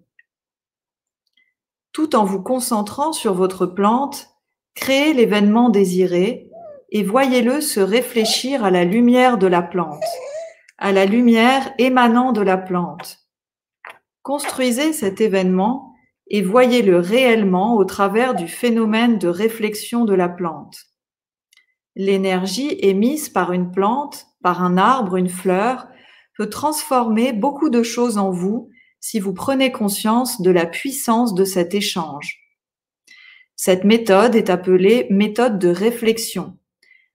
Tout 1.91 2.15
en 2.15 2.25
vous 2.25 2.41
concentrant 2.41 3.13
sur 3.13 3.35
votre 3.35 3.67
plante, 3.67 4.29
créez 4.73 5.13
l'événement 5.13 5.69
désiré 5.69 6.49
et 6.89 7.03
voyez-le 7.03 7.61
se 7.61 7.79
réfléchir 7.79 8.63
à 8.63 8.71
la 8.71 8.83
lumière 8.83 9.37
de 9.37 9.45
la 9.45 9.61
plante, 9.61 10.03
à 10.79 10.91
la 10.91 11.05
lumière 11.05 11.71
émanant 11.77 12.31
de 12.31 12.41
la 12.41 12.57
plante. 12.57 13.19
Construisez 14.23 14.91
cet 14.91 15.21
événement 15.21 15.93
et 16.31 16.41
voyez-le 16.41 16.97
réellement 16.97 17.75
au 17.75 17.85
travers 17.85 18.33
du 18.33 18.47
phénomène 18.47 19.19
de 19.19 19.27
réflexion 19.27 20.03
de 20.03 20.15
la 20.15 20.29
plante. 20.29 20.77
L'énergie 21.95 22.75
émise 22.79 23.29
par 23.29 23.51
une 23.51 23.69
plante 23.69 24.30
par 24.41 24.63
un 24.63 24.77
arbre, 24.77 25.15
une 25.15 25.29
fleur, 25.29 25.87
peut 26.37 26.49
transformer 26.49 27.33
beaucoup 27.33 27.69
de 27.69 27.83
choses 27.83 28.17
en 28.17 28.31
vous 28.31 28.69
si 28.99 29.19
vous 29.19 29.33
prenez 29.33 29.71
conscience 29.71 30.41
de 30.41 30.51
la 30.51 30.65
puissance 30.65 31.33
de 31.33 31.43
cet 31.43 31.73
échange. 31.73 32.39
Cette 33.55 33.83
méthode 33.83 34.35
est 34.35 34.49
appelée 34.49 35.07
méthode 35.09 35.59
de 35.59 35.69
réflexion. 35.69 36.57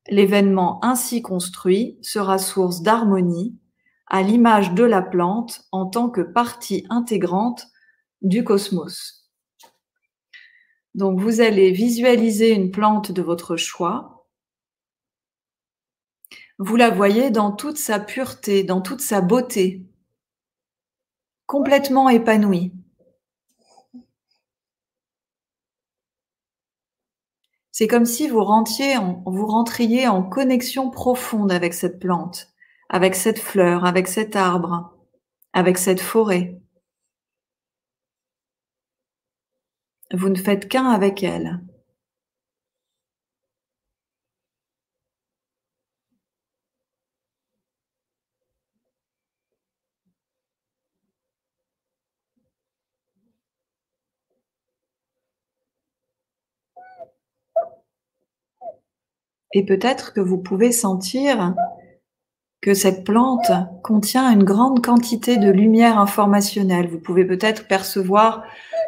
L'événement 0.09 0.78
ainsi 0.85 1.23
construit 1.23 1.98
sera 2.03 2.39
source 2.39 2.82
d'harmonie 2.82 3.59
à 4.07 4.23
l'image 4.23 4.73
de 4.73 4.85
la 4.85 5.03
plante 5.03 5.62
en 5.73 5.86
tant 5.86 6.09
que 6.09 6.20
partie 6.20 6.86
intégrante 6.90 7.66
du 8.23 8.44
cosmos. 8.44 9.28
Donc 10.94 11.20
vous 11.20 11.40
allez 11.40 11.73
visualiser 11.73 12.53
une 12.53 12.70
plante 12.70 13.12
de 13.12 13.23
votre 13.23 13.57
choix 13.57 14.16
vous 16.59 16.77
la 16.77 16.91
voyez 16.91 17.31
dans 17.31 17.53
toute 17.53 17.77
sa 17.78 18.01
pureté, 18.01 18.65
dans 18.65 18.81
toute 18.81 19.01
sa 19.01 19.20
beauté, 19.20 19.83
complètement 21.47 22.09
épanouie. 22.09 22.73
C'est 27.73 27.89
comme 27.89 28.07
si 28.07 28.27
vous 28.27 28.43
rentriez, 28.43 28.97
en, 28.97 29.23
vous 29.27 29.47
rentriez 29.47 30.09
en 30.09 30.23
connexion 30.23 30.91
profonde 30.91 31.53
avec 31.53 31.74
cette 31.74 31.99
plante, 31.99 32.49
avec 32.89 33.15
cette 33.15 33.39
fleur, 33.39 33.85
avec 33.85 34.09
cet 34.09 34.35
arbre, 34.35 34.95
avec 35.53 35.77
cette 35.77 36.01
forêt. 36.01 36.59
Vous 40.11 40.31
ne 40.31 40.37
faites 40.37 40.69
qu'un 40.69 40.87
avec 40.87 41.23
elle. 41.23 41.61
Et 59.52 59.64
peut-être 59.64 60.12
que 60.12 60.20
vous 60.20 60.39
pouvez 60.39 60.73
sentir 60.73 61.55
que 62.60 62.74
cette 62.74 63.05
plante 63.05 63.51
contient 63.85 64.31
une 64.31 64.44
grande 64.44 64.85
quantité 64.85 65.36
de 65.36 65.51
lumière 65.51 65.98
informationnelle. 65.98 66.89
Vous 66.89 66.98
pouvez 66.98 67.24
peut-être 67.24 67.68
percevoir 67.68 68.43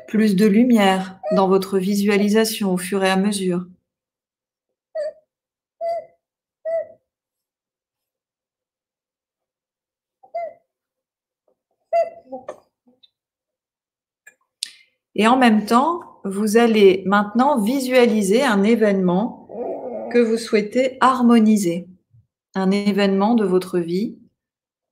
plus 0.08 0.34
de 0.34 0.46
lumière 0.46 1.20
dans 1.36 1.48
votre 1.48 1.78
visualisation 1.78 2.72
au 2.72 2.76
fur 2.76 3.04
et 3.04 3.10
à 3.10 3.16
mesure. 3.16 3.66
Et 15.14 15.26
en 15.26 15.36
même 15.36 15.66
temps, 15.66 16.00
vous 16.24 16.56
allez 16.56 17.02
maintenant 17.06 17.60
visualiser 17.60 18.42
un 18.42 18.62
événement 18.62 19.47
que 20.08 20.18
vous 20.18 20.36
souhaitez 20.36 20.96
harmoniser. 21.00 21.88
Un 22.54 22.70
événement 22.70 23.34
de 23.34 23.44
votre 23.44 23.78
vie, 23.78 24.18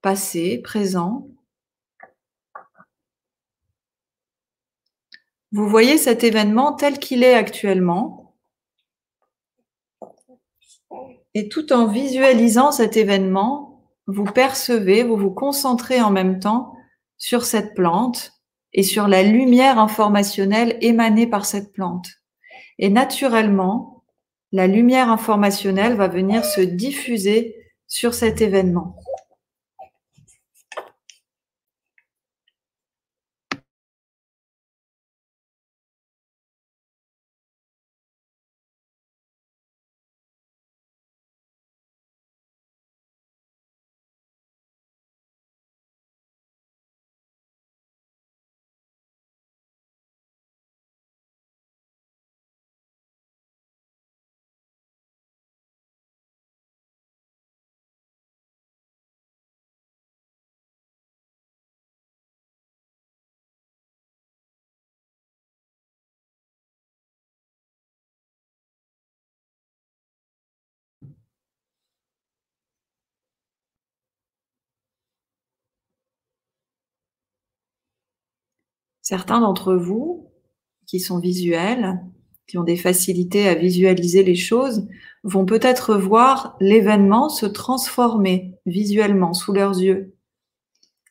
passé, 0.03 0.59
présent. 0.59 1.29
Vous 5.53 5.69
voyez 5.69 5.99
cet 5.99 6.23
événement 6.23 6.75
tel 6.75 6.99
qu'il 6.99 7.25
est 7.25 7.35
actuellement. 7.35 8.37
Et 11.35 11.49
tout 11.49 11.73
en 11.73 11.87
visualisant 11.87 12.73
cet 12.73 12.97
événement, 12.97 13.91
vous 14.07 14.25
percevez, 14.25 15.03
vous 15.03 15.17
vous 15.17 15.33
concentrez 15.33 16.01
en 16.01 16.11
même 16.11 16.39
temps 16.39 16.75
sur 17.19 17.45
cette 17.45 17.75
plante 17.75 18.33
et 18.73 18.83
sur 18.83 19.09
la 19.09 19.23
lumière 19.23 19.79
informationnelle 19.79 20.79
émanée 20.81 21.27
par 21.27 21.47
cette 21.47 21.73
plante. 21.73 22.09
Et 22.79 22.91
naturellement, 22.91 23.96
la 24.57 24.67
lumière 24.67 25.11
informationnelle 25.11 25.97
va 25.97 26.09
venir 26.09 26.43
se 26.43 26.63
diffuser 26.63 27.57
sur 27.87 28.15
cet 28.15 28.41
événement. 28.41 28.97
Certains 79.09 79.39
d'entre 79.39 79.77
vous 79.77 80.33
qui 80.85 80.99
sont 80.99 81.21
visuels, 81.21 82.01
qui 82.49 82.59
ont 82.59 82.65
des 82.65 82.77
facilités 82.77 83.47
à 83.47 83.55
visualiser 83.55 84.25
les 84.25 84.35
choses, 84.35 84.89
vont 85.23 85.47
peut-être 85.47 85.95
voir 85.95 86.57
l'événement 86.59 87.29
se 87.29 87.47
transformer 87.47 88.59
visuellement 88.67 89.33
sous 89.33 89.53
leurs 89.53 89.81
yeux. 89.81 90.17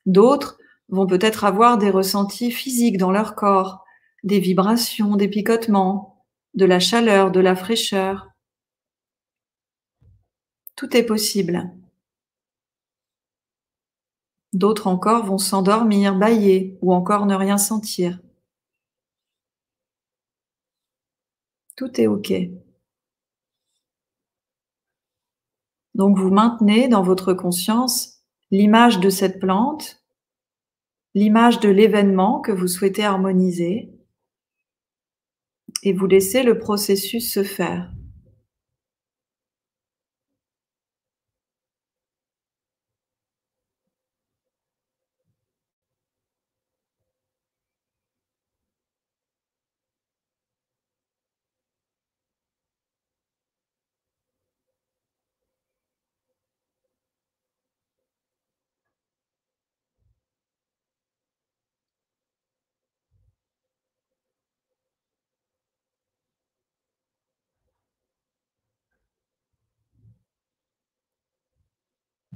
D'autres 0.06 0.58
vont 0.90 1.08
peut-être 1.08 1.46
avoir 1.46 1.78
des 1.78 1.90
ressentis 1.90 2.52
physiques 2.52 2.98
dans 2.98 3.12
leur 3.12 3.34
corps, 3.34 3.86
des 4.26 4.42
vibrations, 4.42 5.16
des 5.16 5.30
picotements, 5.30 6.26
de 6.54 6.66
la 6.66 6.82
chaleur, 6.82 7.32
de 7.32 7.40
la 7.40 7.56
fraîcheur. 7.56 8.28
Tout 10.76 10.98
est 10.98 11.06
possible. 11.06 11.72
D'autres 14.56 14.88
encore 14.88 15.26
vont 15.26 15.38
s'endormir, 15.38 16.15
bailler 16.15 16.80
ou 16.82 16.94
encore 16.94 17.26
ne 17.26 17.36
rien 17.36 17.57
sentir. 17.57 18.22
Tout 21.76 21.99
est 21.99 22.07
OK. 22.07 22.32
Donc 25.94 26.18
vous 26.18 26.30
maintenez 26.30 26.88
dans 26.88 27.03
votre 27.03 27.34
conscience 27.34 28.22
l'image 28.49 29.02
de 29.02 29.10
cette 29.10 29.41
plante, 29.41 30.02
l'image 31.15 31.60
de 31.60 31.68
l'événement 31.68 32.40
que 32.40 32.53
vous 32.53 32.69
souhaitez 32.69 33.03
harmoniser 33.03 33.91
et 35.84 35.91
vous 35.91 36.07
laissez 36.07 36.44
le 36.44 36.57
processus 36.57 37.30
se 37.30 37.44
faire. 37.44 37.91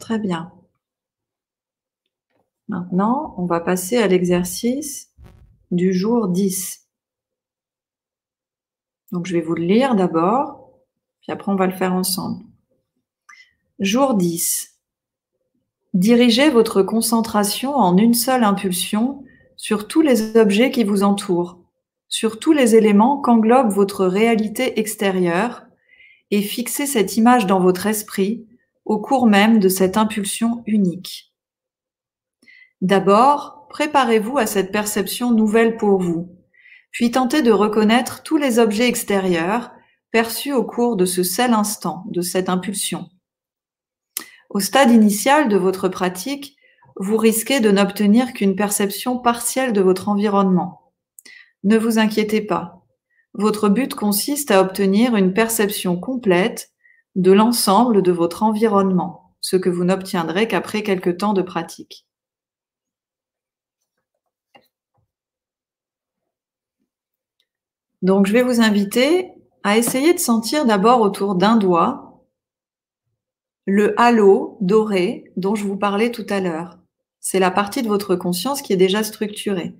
Très 0.09 0.17
bien. 0.17 0.51
Maintenant, 2.67 3.35
on 3.37 3.45
va 3.45 3.59
passer 3.59 3.97
à 3.97 4.07
l'exercice 4.07 5.11
du 5.69 5.93
jour 5.93 6.29
10. 6.29 6.87
Donc, 9.11 9.27
je 9.27 9.33
vais 9.33 9.41
vous 9.41 9.53
le 9.53 9.65
lire 9.65 9.93
d'abord, 9.93 10.71
puis 11.21 11.31
après, 11.31 11.51
on 11.51 11.55
va 11.55 11.67
le 11.67 11.75
faire 11.75 11.93
ensemble. 11.93 12.43
Jour 13.77 14.15
10. 14.15 14.79
Dirigez 15.93 16.49
votre 16.49 16.81
concentration 16.81 17.75
en 17.75 17.95
une 17.95 18.15
seule 18.15 18.43
impulsion 18.43 19.23
sur 19.57 19.87
tous 19.87 20.01
les 20.01 20.35
objets 20.37 20.71
qui 20.71 20.83
vous 20.83 21.03
entourent, 21.03 21.59
sur 22.07 22.39
tous 22.39 22.53
les 22.53 22.75
éléments 22.75 23.21
qu'englobe 23.21 23.69
votre 23.69 24.07
réalité 24.07 24.79
extérieure, 24.79 25.67
et 26.31 26.41
fixez 26.41 26.87
cette 26.87 27.15
image 27.15 27.45
dans 27.45 27.59
votre 27.59 27.85
esprit 27.85 28.48
au 28.89 28.97
cours 28.97 29.27
même 29.27 29.59
de 29.59 29.69
cette 29.69 29.97
impulsion 29.97 30.63
unique. 30.65 31.31
D'abord, 32.81 33.67
préparez-vous 33.69 34.39
à 34.39 34.47
cette 34.47 34.71
perception 34.71 35.31
nouvelle 35.31 35.77
pour 35.77 36.01
vous, 36.01 36.35
puis 36.89 37.11
tentez 37.11 37.43
de 37.43 37.51
reconnaître 37.51 38.23
tous 38.23 38.37
les 38.37 38.57
objets 38.57 38.87
extérieurs 38.87 39.71
perçus 40.11 40.53
au 40.53 40.63
cours 40.63 40.95
de 40.95 41.05
ce 41.05 41.21
seul 41.21 41.53
instant, 41.53 42.03
de 42.07 42.21
cette 42.21 42.49
impulsion. 42.49 43.09
Au 44.49 44.59
stade 44.59 44.89
initial 44.89 45.49
de 45.49 45.57
votre 45.57 45.87
pratique, 45.87 46.57
vous 46.95 47.17
risquez 47.17 47.59
de 47.59 47.69
n'obtenir 47.69 48.33
qu'une 48.33 48.55
perception 48.55 49.19
partielle 49.19 49.71
de 49.71 49.81
votre 49.81 50.09
environnement. 50.09 50.91
Ne 51.63 51.77
vous 51.77 51.99
inquiétez 51.99 52.41
pas. 52.41 52.87
Votre 53.35 53.69
but 53.69 53.93
consiste 53.93 54.49
à 54.49 54.61
obtenir 54.61 55.15
une 55.15 55.35
perception 55.35 55.95
complète 55.95 56.71
de 57.19 57.33
l'ensemble 57.33 58.01
de 58.01 58.13
votre 58.13 58.43
environnement, 58.43 59.35
ce 59.41 59.57
que 59.57 59.69
vous 59.69 59.83
n'obtiendrez 59.83 60.47
qu'après 60.47 60.83
quelques 60.83 61.17
temps 61.17 61.33
de 61.33 61.41
pratique. 61.41 62.07
Donc, 68.01 68.25
je 68.25 68.31
vais 68.31 68.41
vous 68.41 68.61
inviter 68.61 69.33
à 69.63 69.77
essayer 69.77 70.13
de 70.13 70.19
sentir 70.19 70.65
d'abord 70.65 71.01
autour 71.01 71.35
d'un 71.35 71.57
doigt 71.57 72.23
le 73.65 73.99
halo 73.99 74.57
doré 74.61 75.25
dont 75.35 75.55
je 75.55 75.65
vous 75.65 75.77
parlais 75.77 76.11
tout 76.11 76.25
à 76.29 76.39
l'heure. 76.39 76.79
C'est 77.19 77.39
la 77.39 77.51
partie 77.51 77.81
de 77.81 77.89
votre 77.89 78.15
conscience 78.15 78.61
qui 78.61 78.71
est 78.71 78.77
déjà 78.77 79.03
structurée. 79.03 79.75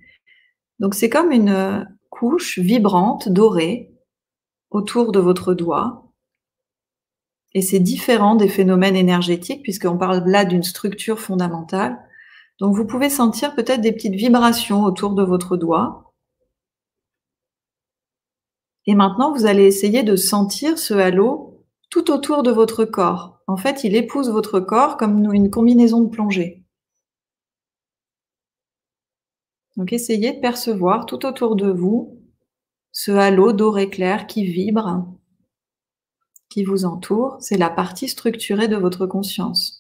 Donc, 0.79 0.93
c'est 0.93 1.09
comme 1.09 1.31
une 1.31 1.87
couche 2.09 2.59
vibrante 2.59 3.29
dorée 3.29 3.93
autour 4.71 5.13
de 5.13 5.19
votre 5.19 5.53
doigt 5.53 6.08
et 7.53 7.61
c'est 7.61 7.79
différent 7.79 8.35
des 8.35 8.47
phénomènes 8.47 8.95
énergétiques 8.95 9.63
puisqu'on 9.63 9.97
parle 9.97 10.23
là 10.27 10.45
d'une 10.45 10.63
structure 10.63 11.19
fondamentale. 11.19 11.99
Donc 12.59 12.75
vous 12.75 12.85
pouvez 12.85 13.09
sentir 13.09 13.55
peut-être 13.55 13.81
des 13.81 13.91
petites 13.91 14.15
vibrations 14.15 14.83
autour 14.83 15.15
de 15.15 15.23
votre 15.23 15.57
doigt. 15.57 16.13
Et 18.85 18.95
maintenant, 18.95 19.33
vous 19.33 19.45
allez 19.45 19.65
essayer 19.65 20.03
de 20.03 20.15
sentir 20.15 20.77
ce 20.77 20.93
halo 20.93 21.65
tout 21.89 22.11
autour 22.11 22.43
de 22.43 22.51
votre 22.51 22.85
corps. 22.85 23.39
En 23.47 23.57
fait, 23.57 23.83
il 23.83 23.95
épouse 23.95 24.29
votre 24.29 24.59
corps 24.59 24.97
comme 24.97 25.33
une 25.33 25.49
combinaison 25.49 26.01
de 26.01 26.09
plongée. 26.09 26.63
Donc 29.75 29.93
essayez 29.93 30.33
de 30.33 30.41
percevoir 30.41 31.05
tout 31.05 31.25
autour 31.25 31.55
de 31.55 31.71
vous 31.71 32.19
ce 32.91 33.11
halo 33.11 33.53
doré 33.53 33.89
clair 33.89 34.27
qui 34.27 34.43
vibre 34.43 35.07
qui 36.49 36.63
vous 36.63 36.85
entoure, 36.85 37.37
c'est 37.39 37.57
la 37.57 37.69
partie 37.69 38.07
structurée 38.09 38.67
de 38.67 38.75
votre 38.75 39.05
conscience. 39.05 39.79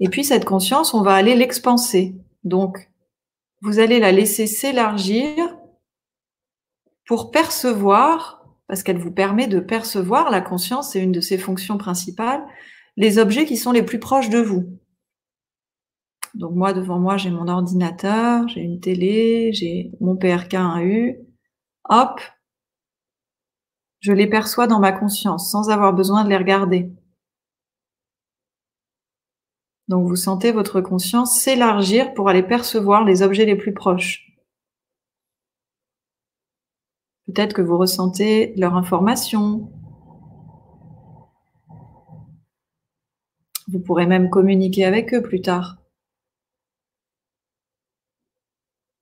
Et 0.00 0.08
puis 0.08 0.24
cette 0.24 0.46
conscience, 0.46 0.94
on 0.94 1.02
va 1.02 1.14
aller 1.14 1.36
l'expanser. 1.36 2.14
Donc, 2.42 2.90
vous 3.60 3.78
allez 3.78 4.00
la 4.00 4.12
laisser 4.12 4.46
s'élargir 4.46 5.34
pour 7.06 7.30
percevoir 7.30 8.39
parce 8.70 8.84
qu'elle 8.84 8.98
vous 8.98 9.10
permet 9.10 9.48
de 9.48 9.58
percevoir 9.58 10.30
la 10.30 10.40
conscience, 10.40 10.92
c'est 10.92 11.02
une 11.02 11.10
de 11.10 11.20
ses 11.20 11.38
fonctions 11.38 11.76
principales, 11.76 12.40
les 12.96 13.18
objets 13.18 13.44
qui 13.44 13.56
sont 13.56 13.72
les 13.72 13.82
plus 13.82 13.98
proches 13.98 14.30
de 14.30 14.38
vous. 14.38 14.78
Donc 16.34 16.54
moi, 16.54 16.72
devant 16.72 17.00
moi, 17.00 17.16
j'ai 17.16 17.32
mon 17.32 17.48
ordinateur, 17.48 18.46
j'ai 18.46 18.60
une 18.60 18.78
télé, 18.78 19.52
j'ai 19.52 19.90
mon 20.00 20.14
PRK1U. 20.14 21.18
Hop, 21.88 22.20
je 23.98 24.12
les 24.12 24.28
perçois 24.28 24.68
dans 24.68 24.78
ma 24.78 24.92
conscience 24.92 25.50
sans 25.50 25.68
avoir 25.68 25.92
besoin 25.92 26.22
de 26.22 26.28
les 26.28 26.36
regarder. 26.36 26.92
Donc 29.88 30.06
vous 30.06 30.14
sentez 30.14 30.52
votre 30.52 30.80
conscience 30.80 31.36
s'élargir 31.36 32.14
pour 32.14 32.28
aller 32.28 32.44
percevoir 32.44 33.02
les 33.04 33.22
objets 33.22 33.46
les 33.46 33.56
plus 33.56 33.74
proches. 33.74 34.29
Peut-être 37.32 37.54
que 37.54 37.62
vous 37.62 37.78
ressentez 37.78 38.54
leur 38.56 38.74
information. 38.74 39.70
Vous 43.68 43.78
pourrez 43.78 44.06
même 44.06 44.30
communiquer 44.30 44.84
avec 44.84 45.14
eux 45.14 45.22
plus 45.22 45.40
tard. 45.40 45.76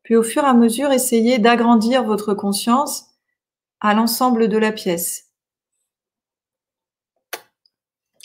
Puis 0.03 0.15
au 0.15 0.23
fur 0.23 0.43
et 0.43 0.47
à 0.47 0.53
mesure, 0.53 0.91
essayez 0.93 1.39
d'agrandir 1.39 2.05
votre 2.05 2.35
conscience 2.35 3.07
à 3.81 3.95
l'ensemble 3.95 4.49
de 4.49 4.59
la 4.59 4.73
pièce 4.73 5.33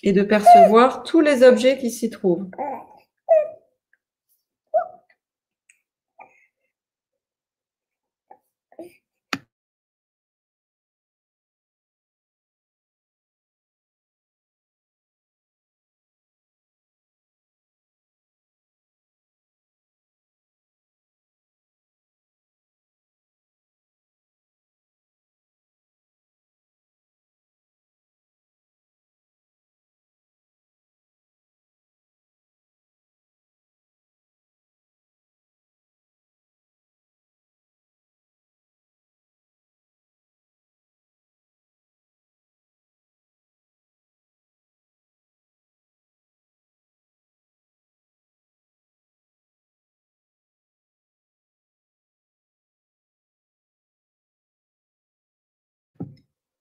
et 0.01 0.11
de 0.11 0.21
percevoir 0.21 1.03
tous 1.03 1.21
les 1.21 1.43
objets 1.43 1.77
qui 1.77 1.89
s'y 1.89 2.09
trouvent. 2.09 2.49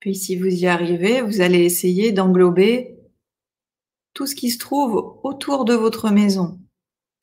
Puis 0.03 0.17
si 0.17 0.35
vous 0.35 0.49
y 0.49 0.67
arrivez, 0.67 1.23
vous 1.23 1.43
allez 1.43 1.61
essayer 1.61 2.11
d'englober 2.11 2.99
tout 4.15 4.27
ce 4.27 4.35
qui 4.35 4.51
se 4.51 4.59
trouve 4.59 5.21
autour 5.23 5.65
de 5.65 5.75
votre 5.75 6.11
maison 6.11 6.59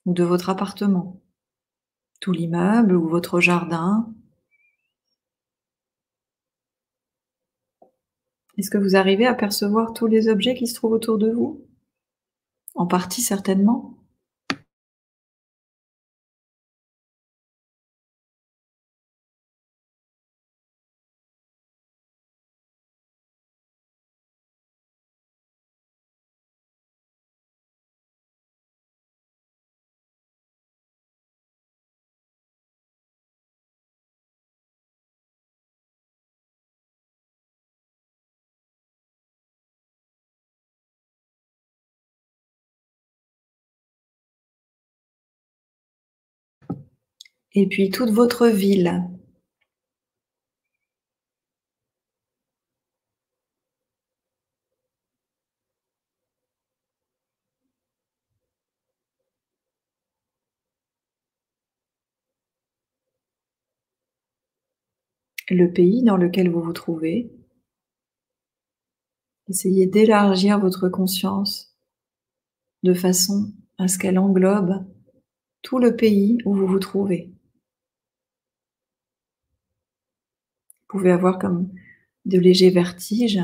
ou 0.05 0.13
de 0.13 0.23
votre 0.23 0.49
appartement, 0.49 1.21
tout 2.21 2.31
l'immeuble 2.31 2.95
ou 2.95 3.09
votre 3.09 3.41
jardin. 3.41 4.09
Est-ce 8.57 8.69
que 8.69 8.77
vous 8.77 8.95
arrivez 8.95 9.25
à 9.25 9.33
percevoir 9.33 9.91
tous 9.91 10.07
les 10.07 10.29
objets 10.29 10.55
qui 10.55 10.65
se 10.65 10.75
trouvent 10.75 10.93
autour 10.93 11.17
de 11.17 11.29
vous? 11.29 11.67
En 12.75 12.87
partie 12.87 13.21
certainement. 13.21 13.98
Et 47.53 47.67
puis 47.67 47.89
toute 47.89 48.11
votre 48.11 48.47
ville. 48.47 49.03
le 65.55 65.71
pays 65.71 66.03
dans 66.03 66.17
lequel 66.17 66.49
vous 66.49 66.61
vous 66.61 66.73
trouvez. 66.73 67.31
Essayez 69.47 69.87
d'élargir 69.87 70.59
votre 70.59 70.89
conscience 70.89 71.75
de 72.83 72.93
façon 72.93 73.51
à 73.77 73.87
ce 73.87 73.97
qu'elle 73.97 74.19
englobe 74.19 74.85
tout 75.61 75.79
le 75.79 75.95
pays 75.95 76.37
où 76.45 76.53
vous 76.53 76.67
vous 76.67 76.79
trouvez. 76.79 77.31
Vous 80.77 80.78
pouvez 80.89 81.11
avoir 81.11 81.39
comme 81.39 81.69
de 82.25 82.39
légers 82.39 82.71
vertiges. 82.71 83.39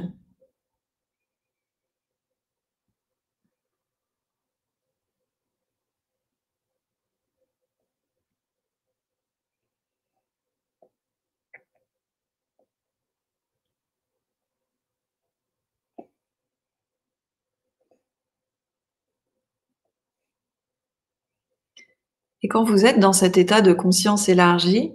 Et 22.41 22.47
quand 22.47 22.63
vous 22.63 22.85
êtes 22.85 22.99
dans 22.99 23.13
cet 23.13 23.37
état 23.37 23.61
de 23.61 23.73
conscience 23.73 24.29
élargie, 24.29 24.93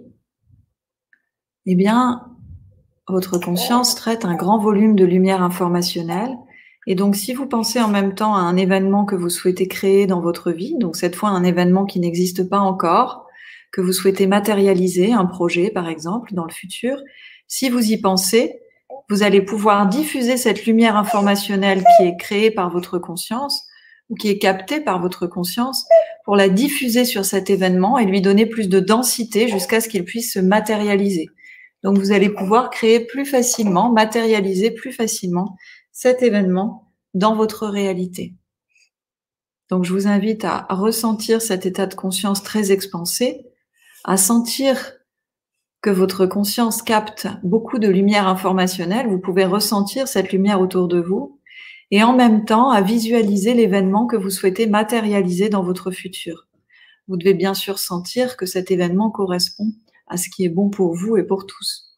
eh 1.65 1.75
bien, 1.75 2.31
votre 3.11 3.37
conscience 3.37 3.93
traite 3.95 4.25
un 4.25 4.35
grand 4.35 4.57
volume 4.57 4.95
de 4.95 5.05
lumière 5.05 5.43
informationnelle. 5.43 6.37
Et 6.87 6.95
donc, 6.95 7.15
si 7.15 7.33
vous 7.33 7.45
pensez 7.45 7.79
en 7.79 7.87
même 7.87 8.15
temps 8.15 8.33
à 8.33 8.39
un 8.39 8.57
événement 8.57 9.05
que 9.05 9.15
vous 9.15 9.29
souhaitez 9.29 9.67
créer 9.67 10.07
dans 10.07 10.21
votre 10.21 10.51
vie, 10.51 10.75
donc 10.79 10.95
cette 10.95 11.15
fois 11.15 11.29
un 11.29 11.43
événement 11.43 11.85
qui 11.85 11.99
n'existe 11.99 12.49
pas 12.49 12.59
encore, 12.59 13.27
que 13.71 13.81
vous 13.81 13.93
souhaitez 13.93 14.27
matérialiser, 14.27 15.13
un 15.13 15.25
projet 15.25 15.69
par 15.69 15.87
exemple, 15.87 16.33
dans 16.33 16.45
le 16.45 16.51
futur, 16.51 16.97
si 17.47 17.69
vous 17.69 17.91
y 17.91 17.97
pensez, 17.97 18.59
vous 19.09 19.23
allez 19.23 19.41
pouvoir 19.41 19.87
diffuser 19.87 20.37
cette 20.37 20.65
lumière 20.65 20.95
informationnelle 20.95 21.83
qui 21.97 22.07
est 22.07 22.17
créée 22.17 22.49
par 22.49 22.71
votre 22.71 22.97
conscience 22.97 23.67
ou 24.09 24.15
qui 24.15 24.29
est 24.29 24.39
captée 24.39 24.79
par 24.79 25.01
votre 25.01 25.27
conscience 25.27 25.85
pour 26.25 26.35
la 26.35 26.49
diffuser 26.49 27.05
sur 27.05 27.25
cet 27.25 27.49
événement 27.49 27.97
et 27.97 28.05
lui 28.05 28.21
donner 28.21 28.45
plus 28.45 28.69
de 28.69 28.79
densité 28.79 29.47
jusqu'à 29.47 29.81
ce 29.81 29.89
qu'il 29.89 30.05
puisse 30.05 30.33
se 30.33 30.39
matérialiser. 30.39 31.29
Donc 31.83 31.97
vous 31.97 32.11
allez 32.11 32.29
pouvoir 32.29 32.69
créer 32.69 32.99
plus 32.99 33.25
facilement, 33.25 33.91
matérialiser 33.91 34.71
plus 34.71 34.91
facilement 34.91 35.55
cet 35.91 36.21
événement 36.21 36.93
dans 37.13 37.35
votre 37.35 37.67
réalité. 37.67 38.35
Donc 39.69 39.85
je 39.85 39.93
vous 39.93 40.07
invite 40.07 40.43
à 40.43 40.67
ressentir 40.69 41.41
cet 41.41 41.65
état 41.65 41.87
de 41.87 41.95
conscience 41.95 42.43
très 42.43 42.71
expansé, 42.71 43.45
à 44.03 44.17
sentir 44.17 44.93
que 45.81 45.89
votre 45.89 46.25
conscience 46.25 46.81
capte 46.83 47.27
beaucoup 47.43 47.79
de 47.79 47.87
lumière 47.87 48.27
informationnelle, 48.27 49.07
vous 49.07 49.19
pouvez 49.19 49.45
ressentir 49.45 50.07
cette 50.07 50.31
lumière 50.31 50.61
autour 50.61 50.87
de 50.87 50.99
vous, 50.99 51.39
et 51.89 52.03
en 52.03 52.13
même 52.13 52.45
temps 52.45 52.69
à 52.69 52.81
visualiser 52.81 53.53
l'événement 53.53 54.05
que 54.05 54.15
vous 54.15 54.29
souhaitez 54.29 54.67
matérialiser 54.67 55.49
dans 55.49 55.63
votre 55.63 55.91
futur. 55.91 56.47
Vous 57.07 57.17
devez 57.17 57.33
bien 57.33 57.53
sûr 57.53 57.79
sentir 57.79 58.37
que 58.37 58.45
cet 58.45 58.71
événement 58.71 59.09
correspond 59.09 59.71
à 60.11 60.17
ce 60.17 60.29
qui 60.29 60.43
est 60.45 60.49
bon 60.49 60.69
pour 60.69 60.93
vous 60.93 61.17
et 61.17 61.23
pour 61.23 61.45
tous. 61.47 61.97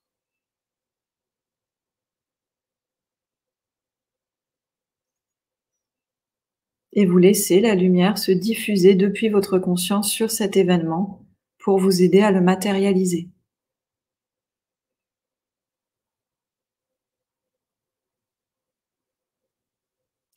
Et 6.94 7.06
vous 7.08 7.18
laissez 7.18 7.60
la 7.60 7.74
lumière 7.74 8.20
se 8.20 8.32
diffuser 8.32 8.94
depuis 8.94 9.30
votre 9.30 9.58
conscience 9.58 10.12
sur 10.12 10.30
cet 10.30 10.56
événement 10.58 11.26
pour 11.58 11.80
vous 11.80 12.04
aider 12.04 12.22
à 12.22 12.32
le 12.32 12.40
matérialiser. 12.40 13.30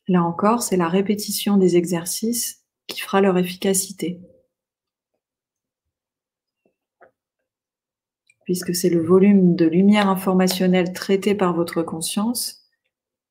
Là 0.09 0.23
encore, 0.23 0.63
c'est 0.63 0.79
la 0.79 0.89
répétition 0.89 1.59
des 1.59 1.77
exercices 1.77 2.65
qui 2.87 3.01
fera 3.01 3.21
leur 3.21 3.37
efficacité. 3.37 4.21
Puisque 8.47 8.75
c'est 8.75 8.89
le 8.89 9.03
volume 9.03 9.57
de 9.57 9.67
lumière 9.67 10.09
informationnelle 10.09 10.93
traité 10.93 11.35
par 11.35 11.55
votre 11.55 11.83
conscience 11.83 12.63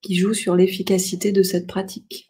qui 0.01 0.15
joue 0.15 0.35
sur 0.35 0.55
l'efficacité 0.55 1.31
de 1.31 1.41
cette 1.41 1.65
pratique. 1.65 2.27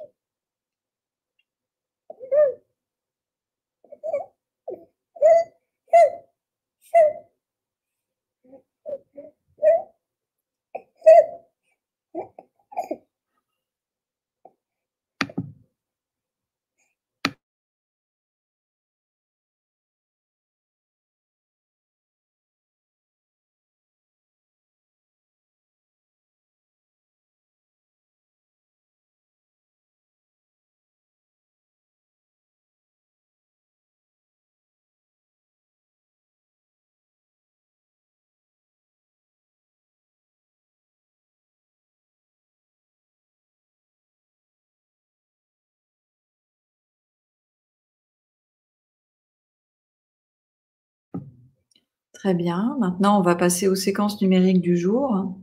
Très 52.25 52.33
bien. 52.33 52.75
Maintenant, 52.79 53.19
on 53.19 53.21
va 53.21 53.35
passer 53.35 53.67
aux 53.67 53.75
séquences 53.75 54.19
numériques 54.19 54.59
du 54.59 54.75
jour. 54.75 55.37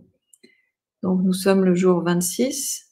Donc, 1.04 1.22
nous 1.22 1.32
sommes 1.32 1.64
le 1.64 1.76
jour 1.76 2.02
26. 2.02 2.88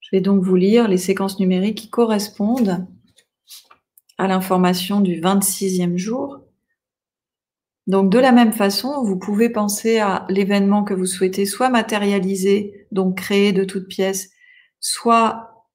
Je 0.00 0.08
vais 0.12 0.20
donc 0.20 0.44
vous 0.44 0.54
lire 0.54 0.86
les 0.86 0.98
séquences 0.98 1.40
numériques 1.40 1.78
qui 1.78 1.88
correspondent 1.88 2.86
à 4.18 4.28
l'information 4.28 5.00
du 5.00 5.18
26e 5.18 5.96
jour. 5.96 6.42
Donc, 7.86 8.12
de 8.12 8.18
la 8.18 8.32
même 8.32 8.52
façon, 8.52 9.02
vous 9.02 9.18
pouvez 9.18 9.48
penser 9.48 9.98
à 9.98 10.26
l'événement 10.28 10.84
que 10.84 10.92
vous 10.92 11.06
souhaitez 11.06 11.46
soit 11.46 11.70
matérialiser, 11.70 12.86
donc 12.92 13.16
créer 13.16 13.54
de 13.54 13.64
toutes 13.64 13.88
pièces, 13.88 14.28
soit 14.78 15.66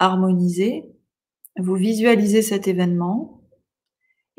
harmoniser. 0.00 0.82
Vous 1.56 1.76
visualisez 1.76 2.42
cet 2.42 2.66
événement 2.66 3.39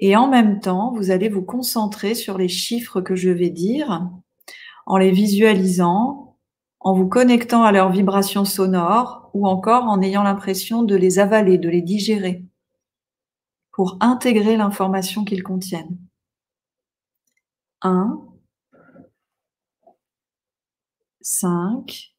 et 0.02 0.16
en 0.16 0.28
même 0.28 0.60
temps, 0.60 0.92
vous 0.92 1.12
allez 1.12 1.30
vous 1.30 1.44
concentrer 1.44 2.16
sur 2.16 2.38
les 2.38 2.48
chiffres 2.48 3.02
que 3.02 3.16
je 3.16 3.30
vais 3.30 3.52
dire 3.52 4.10
en 4.88 4.98
les 4.98 5.12
visualisant 5.12 6.38
en 6.80 6.94
vous 6.94 7.08
connectant 7.08 7.64
à 7.64 7.72
leurs 7.72 7.92
vibrations 7.92 8.44
sonores 8.44 9.30
ou 9.36 9.48
encore 9.48 9.86
en 9.86 10.02
ayant 10.02 10.24
l'impression 10.24 10.82
de 10.82 10.96
les 10.96 11.20
avaler, 11.20 11.60
de 11.60 11.70
les 11.70 11.84
digérer 11.84 12.44
pour 13.72 13.98
intégrer 14.02 14.58
l'information 14.58 15.24
qu'ils 15.24 15.44
contiennent. 15.44 15.98
1, 17.84 18.20
5, 21.22 22.14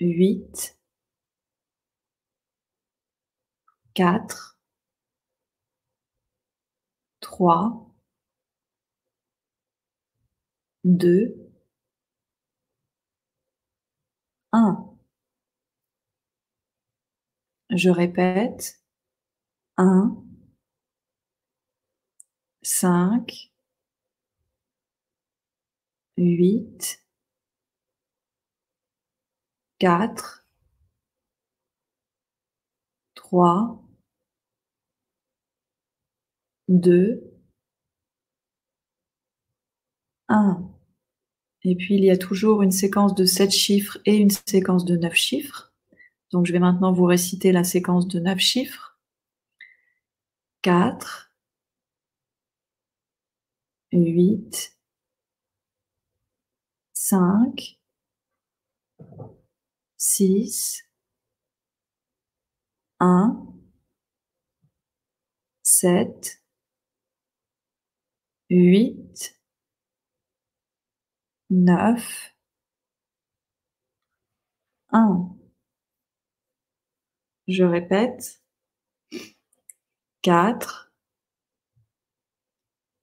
8, 0.00 0.77
4, 3.98 4.56
3, 7.20 7.90
2, 10.84 11.50
1. 14.52 14.96
Je 17.70 17.90
répète. 17.90 18.80
1, 19.78 20.16
5, 22.62 23.50
8, 26.16 27.04
4, 29.80 30.44
3, 33.16 33.87
2, 36.68 37.22
1. 40.28 40.70
Et 41.64 41.76
puis, 41.76 41.96
il 41.96 42.04
y 42.04 42.10
a 42.10 42.16
toujours 42.18 42.62
une 42.62 42.70
séquence 42.70 43.14
de 43.14 43.24
7 43.24 43.50
chiffres 43.50 43.98
et 44.04 44.16
une 44.16 44.30
séquence 44.30 44.84
de 44.84 44.96
9 44.96 45.14
chiffres. 45.14 45.72
Donc, 46.32 46.46
je 46.46 46.52
vais 46.52 46.58
maintenant 46.58 46.92
vous 46.92 47.04
réciter 47.04 47.52
la 47.52 47.64
séquence 47.64 48.08
de 48.08 48.20
9 48.20 48.38
chiffres. 48.38 48.98
4, 50.62 51.32
8, 53.92 54.76
5, 56.92 57.78
6, 59.96 60.84
1, 63.00 63.46
7, 65.62 66.42
8, 68.50 69.38
9, 71.50 72.34
1. 74.90 75.36
Je 77.46 77.64
répète. 77.64 78.42
4, 80.22 80.92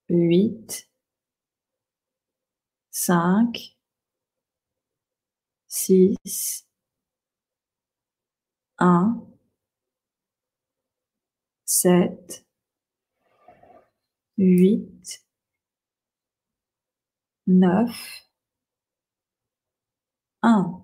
8, 0.09 0.89
5, 2.91 3.77
6, 5.67 6.67
1, 8.77 9.27
7, 11.65 12.45
8, 14.37 15.24
9, 17.47 17.89
1. 20.41 20.81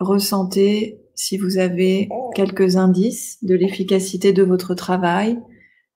Ressentez 0.00 1.00
si 1.14 1.38
vous 1.38 1.58
avez 1.58 2.08
quelques 2.34 2.76
indices 2.76 3.42
de 3.44 3.54
l'efficacité 3.54 4.32
de 4.32 4.42
votre 4.42 4.74
travail, 4.74 5.38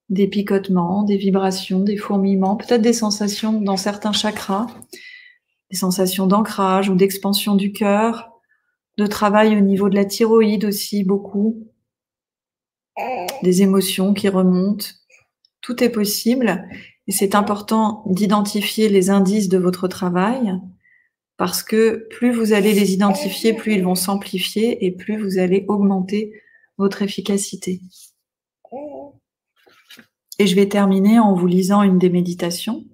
des 0.08 0.28
picotements, 0.28 1.02
des 1.02 1.16
vibrations, 1.16 1.80
des 1.80 1.96
fourmillements, 1.96 2.56
peut-être 2.56 2.82
des 2.82 2.92
sensations 2.92 3.60
dans 3.60 3.76
certains 3.76 4.12
chakras, 4.12 4.68
des 5.70 5.76
sensations 5.76 6.26
d'ancrage 6.26 6.88
ou 6.88 6.94
d'expansion 6.94 7.56
du 7.56 7.72
cœur, 7.72 8.30
de 8.96 9.06
travail 9.06 9.56
au 9.56 9.60
niveau 9.60 9.88
de 9.88 9.96
la 9.96 10.04
thyroïde 10.04 10.64
aussi 10.64 11.04
beaucoup, 11.04 11.67
des 13.42 13.62
émotions 13.62 14.14
qui 14.14 14.28
remontent. 14.28 14.86
Tout 15.60 15.82
est 15.82 15.90
possible 15.90 16.68
et 17.06 17.12
c'est 17.12 17.34
important 17.34 18.02
d'identifier 18.06 18.88
les 18.88 19.10
indices 19.10 19.48
de 19.48 19.58
votre 19.58 19.88
travail 19.88 20.52
parce 21.36 21.62
que 21.62 22.06
plus 22.10 22.32
vous 22.32 22.52
allez 22.52 22.72
les 22.72 22.92
identifier, 22.92 23.54
plus 23.54 23.74
ils 23.74 23.84
vont 23.84 23.94
s'amplifier 23.94 24.84
et 24.84 24.90
plus 24.90 25.16
vous 25.16 25.38
allez 25.38 25.64
augmenter 25.68 26.32
votre 26.76 27.02
efficacité. 27.02 27.80
Et 30.40 30.46
je 30.46 30.54
vais 30.54 30.68
terminer 30.68 31.18
en 31.18 31.34
vous 31.34 31.46
lisant 31.46 31.82
une 31.82 31.98
des 31.98 32.10
méditations. 32.10 32.84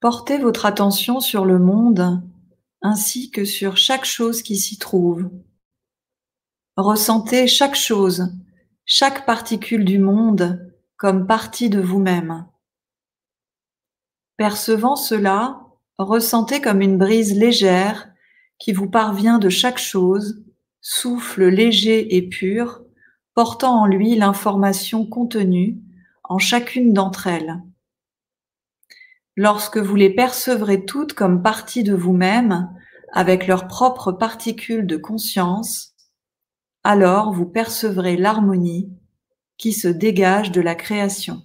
Portez 0.00 0.38
votre 0.38 0.66
attention 0.66 1.20
sur 1.20 1.44
le 1.46 1.58
monde 1.58 2.22
ainsi 2.82 3.30
que 3.30 3.46
sur 3.46 3.78
chaque 3.78 4.04
chose 4.04 4.42
qui 4.42 4.56
s'y 4.56 4.78
trouve. 4.78 5.30
Ressentez 6.76 7.46
chaque 7.46 7.76
chose, 7.76 8.32
chaque 8.84 9.26
particule 9.26 9.84
du 9.84 10.00
monde 10.00 10.72
comme 10.96 11.24
partie 11.24 11.70
de 11.70 11.80
vous-même. 11.80 12.48
Percevant 14.36 14.96
cela, 14.96 15.60
ressentez 15.98 16.60
comme 16.60 16.80
une 16.80 16.98
brise 16.98 17.38
légère 17.38 18.08
qui 18.58 18.72
vous 18.72 18.90
parvient 18.90 19.38
de 19.38 19.48
chaque 19.50 19.78
chose, 19.78 20.42
souffle 20.80 21.46
léger 21.46 22.16
et 22.16 22.28
pur, 22.28 22.82
portant 23.34 23.82
en 23.82 23.86
lui 23.86 24.16
l'information 24.16 25.06
contenue 25.06 25.78
en 26.24 26.38
chacune 26.38 26.92
d'entre 26.92 27.28
elles. 27.28 27.62
Lorsque 29.36 29.78
vous 29.78 29.94
les 29.94 30.10
percevrez 30.10 30.84
toutes 30.84 31.12
comme 31.12 31.40
partie 31.40 31.84
de 31.84 31.94
vous-même, 31.94 32.68
avec 33.12 33.46
leurs 33.46 33.68
propres 33.68 34.10
particules 34.10 34.88
de 34.88 34.96
conscience, 34.96 35.93
alors 36.84 37.32
vous 37.32 37.46
percevrez 37.46 38.16
l'harmonie 38.16 38.90
qui 39.56 39.72
se 39.72 39.88
dégage 39.88 40.52
de 40.52 40.60
la 40.60 40.74
création. 40.74 41.42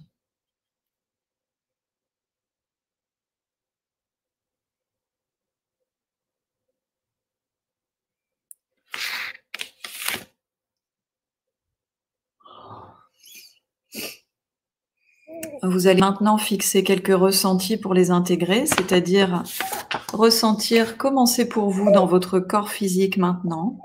Vous 15.62 15.86
allez 15.86 16.00
maintenant 16.00 16.38
fixer 16.38 16.84
quelques 16.84 17.14
ressentis 17.14 17.76
pour 17.76 17.92
les 17.92 18.10
intégrer, 18.10 18.64
c'est-à-dire 18.66 19.42
ressentir 20.12 20.96
comment 20.96 21.26
c'est 21.26 21.48
pour 21.48 21.70
vous 21.70 21.90
dans 21.92 22.06
votre 22.06 22.40
corps 22.40 22.70
physique 22.70 23.18
maintenant. 23.18 23.78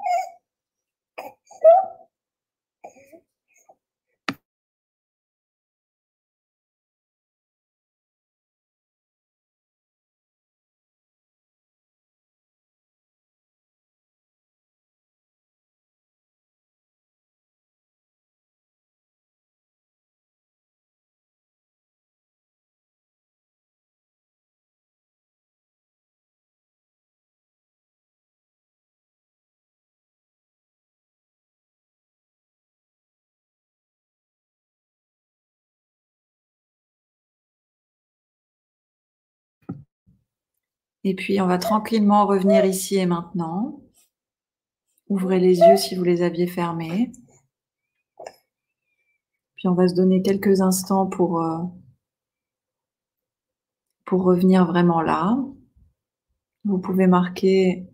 Et 41.05 41.13
puis, 41.13 41.39
on 41.39 41.45
va 41.45 41.59
tranquillement 41.59 42.25
revenir 42.25 42.65
ici 42.65 42.95
et 42.95 43.05
maintenant. 43.05 43.79
Ouvrez 45.07 45.39
les 45.39 45.59
yeux 45.59 45.77
si 45.77 45.95
vous 45.95 46.03
les 46.03 46.23
aviez 46.23 46.47
fermés. 46.47 47.11
Puis, 49.55 49.67
on 49.67 49.75
va 49.75 49.87
se 49.87 49.93
donner 49.93 50.23
quelques 50.23 50.61
instants 50.61 51.05
pour, 51.05 51.41
euh, 51.41 51.59
pour 54.03 54.23
revenir 54.23 54.65
vraiment 54.65 55.01
là. 55.01 55.37
Vous 56.63 56.79
pouvez 56.79 57.05
marquer 57.05 57.87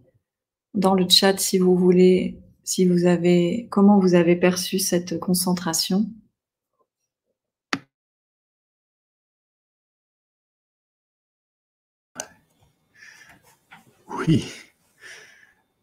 dans 0.74 0.94
le 0.94 1.08
chat 1.10 1.38
si 1.38 1.60
vous 1.60 1.76
voulez 1.76 2.42
si 2.64 2.86
vous 2.86 3.06
avez, 3.06 3.68
comment 3.70 4.00
vous 4.00 4.14
avez 4.14 4.38
perçu 4.38 4.80
cette 4.80 5.20
concentration. 5.20 6.10
Oui. 14.18 14.52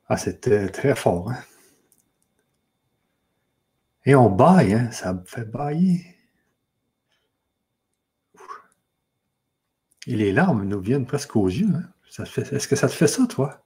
Ah, 0.09 0.17
c'était 0.17 0.69
très 0.69 0.95
fort. 0.95 1.31
Hein? 1.31 1.39
Et 4.05 4.15
on 4.15 4.31
baille, 4.31 4.75
hein? 4.75 4.91
ça 4.91 5.13
me 5.13 5.23
fait 5.25 5.45
bailler. 5.45 6.05
Et 10.07 10.17
les 10.17 10.33
larmes 10.33 10.65
nous 10.65 10.81
viennent 10.81 11.05
presque 11.05 11.37
aux 11.37 11.49
yeux. 11.49 11.69
Hein? 11.75 11.83
Est-ce 12.19 12.69
que 12.69 12.77
ça 12.77 12.89
te 12.89 12.95
fait 12.95 13.07
ça, 13.07 13.27
toi? 13.27 13.63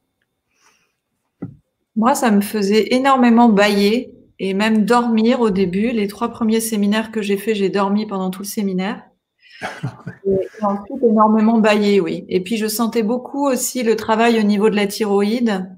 Moi, 1.95 2.15
ça 2.15 2.31
me 2.31 2.41
faisait 2.41 2.95
énormément 2.95 3.49
bailler 3.49 4.15
et 4.39 4.55
même 4.55 4.85
dormir 4.85 5.41
au 5.41 5.51
début. 5.51 5.91
Les 5.91 6.09
trois 6.09 6.31
premiers 6.31 6.61
séminaires 6.61 7.13
que 7.13 7.23
j'ai 7.23 7.37
faits, 7.37 7.55
j'ai 7.55 7.69
dormi 7.69 8.07
pendant 8.07 8.31
tout 8.31 8.43
le 8.43 8.47
séminaire. 8.47 9.05
et 10.27 10.65
ensuite, 10.65 11.03
énormément 11.03 11.59
baillé, 11.59 12.01
oui. 12.01 12.25
Et 12.29 12.43
puis, 12.43 12.57
je 12.57 12.67
sentais 12.67 13.03
beaucoup 13.03 13.47
aussi 13.47 13.83
le 13.83 13.97
travail 13.97 14.39
au 14.39 14.43
niveau 14.43 14.71
de 14.71 14.77
la 14.77 14.87
thyroïde, 14.87 15.69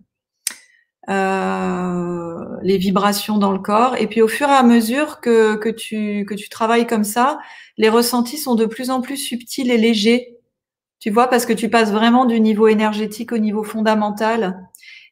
euh, 1.09 2.45
les 2.63 2.79
vibrations 2.79 3.39
dans 3.39 3.53
le 3.53 3.59
corps. 3.59 3.97
Et 3.99 4.07
puis, 4.07 4.23
au 4.23 4.29
fur 4.29 4.49
et 4.49 4.53
à 4.53 4.63
mesure 4.63 5.21
que, 5.21 5.57
que, 5.57 5.69
tu, 5.69 6.25
que 6.27 6.35
tu 6.35 6.49
travailles 6.49 6.87
comme 6.87 7.05
ça, 7.05 7.39
les 7.77 7.89
ressentis 7.89 8.39
sont 8.39 8.55
de 8.55 8.67
plus 8.67 8.91
en 8.91 9.01
plus 9.01 9.17
subtils 9.17 9.71
et 9.71 9.79
légers. 9.79 10.39
Tu 11.01 11.11
vois, 11.11 11.29
parce 11.29 11.45
que 11.45 11.53
tu 11.53 11.69
passes 11.69 11.93
vraiment 11.93 12.25
du 12.25 12.41
niveau 12.41 12.69
énergétique 12.69 13.33
au 13.33 13.39
niveau 13.39 13.63
fondamental. 13.63 14.59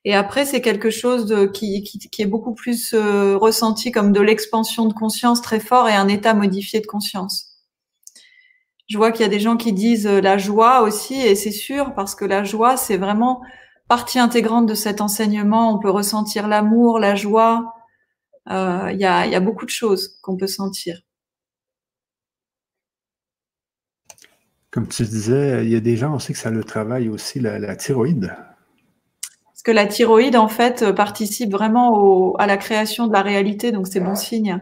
Et 0.04 0.14
après, 0.14 0.46
c'est 0.46 0.60
quelque 0.60 0.90
chose 0.90 1.50
qui, 1.52 1.82
qui, 1.82 2.22
est 2.22 2.26
beaucoup 2.26 2.54
plus 2.54 2.92
euh, 2.92 3.36
ressenti 3.36 3.92
comme 3.92 4.12
de 4.12 4.20
l'expansion 4.20 4.86
de 4.86 4.92
conscience 4.94 5.42
très 5.42 5.60
fort 5.60 5.88
et 5.88 5.94
un 5.94 6.08
état 6.08 6.34
modifié 6.34 6.80
de 6.80 6.86
conscience. 6.86 7.51
Je 8.88 8.98
vois 8.98 9.12
qu'il 9.12 9.22
y 9.22 9.26
a 9.26 9.28
des 9.28 9.40
gens 9.40 9.56
qui 9.56 9.72
disent 9.72 10.06
euh, 10.06 10.20
la 10.20 10.38
joie 10.38 10.82
aussi, 10.82 11.14
et 11.14 11.34
c'est 11.34 11.50
sûr, 11.50 11.94
parce 11.94 12.14
que 12.14 12.24
la 12.24 12.44
joie, 12.44 12.76
c'est 12.76 12.96
vraiment 12.96 13.42
partie 13.88 14.18
intégrante 14.18 14.66
de 14.66 14.74
cet 14.74 15.00
enseignement. 15.00 15.72
On 15.74 15.78
peut 15.78 15.90
ressentir 15.90 16.48
l'amour, 16.48 16.98
la 16.98 17.14
joie. 17.14 17.74
Euh, 18.50 18.90
il 18.92 18.98
y, 18.98 19.04
a, 19.04 19.26
y, 19.26 19.34
a, 19.34 19.40
beaucoup 19.40 19.64
de 19.64 19.70
choses 19.70 20.18
qu'on 20.22 20.36
peut 20.36 20.48
sentir. 20.48 21.00
Comme 24.70 24.88
tu 24.88 25.04
disais, 25.04 25.64
il 25.64 25.70
y 25.70 25.76
a 25.76 25.80
des 25.80 25.96
gens 25.96 26.14
aussi 26.16 26.32
que 26.32 26.38
ça 26.38 26.50
le 26.50 26.64
travaille 26.64 27.08
aussi, 27.08 27.38
la, 27.38 27.58
la 27.58 27.76
thyroïde. 27.76 28.34
Parce 29.44 29.62
que 29.62 29.70
la 29.70 29.86
thyroïde, 29.86 30.36
en 30.36 30.48
fait, 30.48 30.90
participe 30.92 31.52
vraiment 31.52 31.96
au, 31.96 32.34
à 32.40 32.46
la 32.46 32.56
création 32.56 33.06
de 33.06 33.12
la 33.12 33.22
réalité, 33.22 33.70
donc 33.70 33.86
c'est 33.86 34.00
bon 34.00 34.16
signe. 34.16 34.60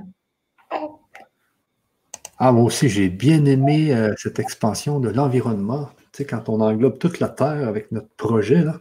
Ah, 2.42 2.52
moi 2.52 2.64
aussi, 2.64 2.88
j'ai 2.88 3.10
bien 3.10 3.44
aimé 3.44 3.94
euh, 3.94 4.14
cette 4.16 4.38
expansion 4.38 4.98
de 4.98 5.10
l'environnement. 5.10 5.90
Tu 6.12 6.22
sais, 6.22 6.24
quand 6.24 6.48
on 6.48 6.62
englobe 6.62 6.98
toute 6.98 7.20
la 7.20 7.28
Terre 7.28 7.68
avec 7.68 7.92
notre 7.92 8.08
projet, 8.16 8.64
là. 8.64 8.80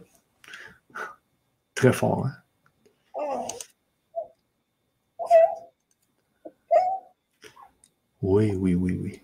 Très 1.74 1.92
fort, 1.92 2.26
hein? 2.26 2.32
Oui, 8.22 8.54
oui, 8.54 8.74
oui, 8.74 8.98
oui. 9.02 9.20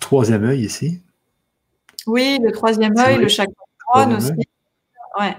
Troisième 0.00 0.44
œil 0.44 0.64
ici. 0.64 1.02
Oui, 2.06 2.38
le 2.42 2.50
troisième 2.50 2.96
œil, 2.96 3.18
le 3.18 3.28
chakra 3.28 3.52
aussi. 4.16 4.32
Ouais. 5.20 5.36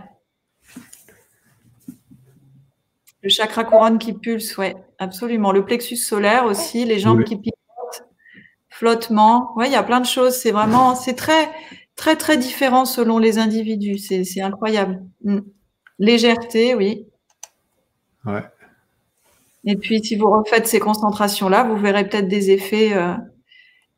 Le 3.23 3.29
chakra 3.29 3.63
couronne 3.63 3.97
qui 3.97 4.13
pulse, 4.13 4.55
ouais, 4.57 4.75
absolument. 4.99 5.51
Le 5.51 5.65
plexus 5.65 5.97
solaire 5.97 6.45
aussi, 6.45 6.85
les 6.85 6.99
jambes 6.99 7.23
qui 7.23 7.37
pivotent, 7.37 8.07
flottement. 8.69 9.53
Ouais, 9.55 9.67
il 9.67 9.71
y 9.71 9.75
a 9.75 9.83
plein 9.83 9.99
de 9.99 10.05
choses. 10.05 10.35
C'est 10.35 10.51
vraiment, 10.51 10.95
c'est 10.95 11.15
très, 11.15 11.49
très, 11.95 12.15
très 12.15 12.37
différent 12.37 12.85
selon 12.85 13.17
les 13.17 13.37
individus. 13.37 13.97
C'est 13.97 14.41
incroyable. 14.41 15.03
Mm. 15.23 15.39
Légèreté, 15.99 16.75
oui. 16.75 17.07
Ouais. 18.25 18.43
Et 19.65 19.75
puis, 19.75 20.03
si 20.03 20.15
vous 20.15 20.29
refaites 20.29 20.67
ces 20.67 20.79
concentrations-là, 20.79 21.63
vous 21.63 21.77
verrez 21.77 22.07
peut-être 22.07 22.27
des 22.27 22.51
effets, 22.51 22.93
euh, 22.93 23.13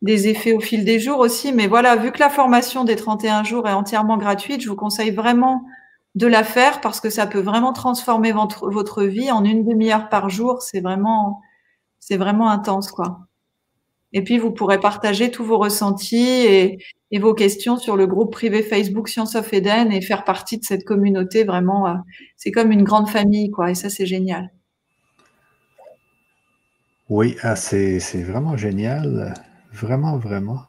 des 0.02 0.28
effets 0.28 0.54
au 0.54 0.60
fil 0.60 0.86
des 0.86 1.00
jours 1.00 1.20
aussi. 1.20 1.52
Mais 1.52 1.68
voilà, 1.68 1.96
vu 1.96 2.12
que 2.12 2.20
la 2.20 2.30
formation 2.30 2.84
des 2.84 2.96
31 2.96 3.44
jours 3.44 3.68
est 3.68 3.74
entièrement 3.74 4.18
gratuite, 4.18 4.62
je 4.62 4.70
vous 4.70 4.76
conseille 4.76 5.12
vraiment 5.12 5.64
de 6.16 6.28
la 6.28 6.44
faire 6.44 6.82
parce 6.82 7.00
que 7.00 7.10
ça 7.10 7.28
peut 7.28 7.40
vraiment 7.40 7.74
transformer 7.74 8.32
votre, 8.32 8.70
votre 8.70 9.04
vie 9.04 9.32
en 9.32 9.44
une 9.44 9.64
demi-heure 9.64 10.10
par 10.10 10.30
jour. 10.30 10.62
C'est 10.62 10.82
vraiment, 10.82 11.42
c'est 12.00 12.18
vraiment 12.18 12.50
intense, 12.50 12.92
quoi. 12.92 13.20
Et 14.12 14.24
puis, 14.24 14.40
vous 14.40 14.52
pourrez 14.52 14.80
partager 14.80 15.30
tous 15.30 15.44
vos 15.44 15.60
ressentis 15.60 16.18
et, 16.18 16.84
et, 17.12 17.20
vos 17.20 17.36
questions 17.36 17.78
sur 17.78 17.96
le 17.96 18.08
groupe 18.08 18.32
privé 18.32 18.64
Facebook 18.64 19.08
Science 19.08 19.36
of 19.36 19.54
Eden 19.54 19.92
et 19.92 20.02
faire 20.02 20.24
partie 20.24 20.58
de 20.58 20.64
cette 20.64 20.84
communauté. 20.84 21.44
Vraiment, 21.44 21.88
euh, 21.88 21.94
c'est 22.36 22.52
comme 22.52 22.72
une 22.72 22.84
grande 22.84 23.08
famille, 23.08 23.52
quoi. 23.52 23.70
Et 23.70 23.76
ça, 23.76 23.90
c'est 23.90 24.08
génial. 24.08 24.52
Oui, 27.08 27.38
ah, 27.44 27.56
c'est 27.56 28.00
vraiment 28.24 28.58
génial. 28.58 29.36
Vraiment, 29.74 30.18
vraiment. 30.18 30.64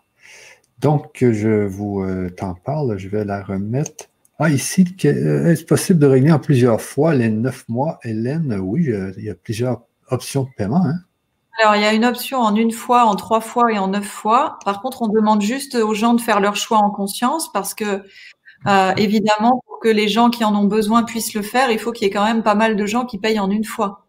Donc, 0.78 1.18
je 1.20 1.64
vous 1.66 2.02
euh, 2.02 2.28
t'en 2.28 2.54
parle. 2.54 2.98
Je 2.98 3.08
vais 3.08 3.24
la 3.24 3.42
remettre 3.42 4.09
ah, 4.40 4.50
ici, 4.50 4.86
euh, 5.04 5.52
est-ce 5.52 5.64
possible 5.64 5.98
de 5.98 6.06
régler 6.06 6.32
en 6.32 6.38
plusieurs 6.38 6.80
fois 6.80 7.14
les 7.14 7.28
neuf 7.28 7.68
mois, 7.68 7.98
Hélène? 8.02 8.58
Oui, 8.60 8.90
il 9.16 9.24
y 9.24 9.30
a 9.30 9.34
plusieurs 9.34 9.82
options 10.08 10.44
de 10.44 10.48
paiement. 10.56 10.84
Hein. 10.84 10.94
Alors, 11.62 11.76
il 11.76 11.82
y 11.82 11.84
a 11.84 11.92
une 11.92 12.06
option 12.06 12.38
en 12.38 12.54
une 12.56 12.72
fois, 12.72 13.04
en 13.04 13.16
trois 13.16 13.40
fois 13.40 13.70
et 13.70 13.78
en 13.78 13.88
neuf 13.88 14.06
fois. 14.06 14.58
Par 14.64 14.80
contre, 14.80 15.02
on 15.02 15.08
demande 15.08 15.42
juste 15.42 15.74
aux 15.74 15.94
gens 15.94 16.14
de 16.14 16.20
faire 16.20 16.40
leur 16.40 16.56
choix 16.56 16.78
en 16.78 16.90
conscience 16.90 17.52
parce 17.52 17.74
que, 17.74 18.02
euh, 18.66 18.94
évidemment, 18.96 19.62
pour 19.66 19.78
que 19.78 19.88
les 19.88 20.08
gens 20.08 20.30
qui 20.30 20.42
en 20.44 20.54
ont 20.54 20.64
besoin 20.64 21.02
puissent 21.02 21.34
le 21.34 21.42
faire, 21.42 21.70
il 21.70 21.78
faut 21.78 21.92
qu'il 21.92 22.06
y 22.06 22.10
ait 22.10 22.12
quand 22.12 22.24
même 22.24 22.42
pas 22.42 22.54
mal 22.54 22.76
de 22.76 22.86
gens 22.86 23.04
qui 23.04 23.18
payent 23.18 23.40
en 23.40 23.50
une 23.50 23.64
fois 23.64 24.06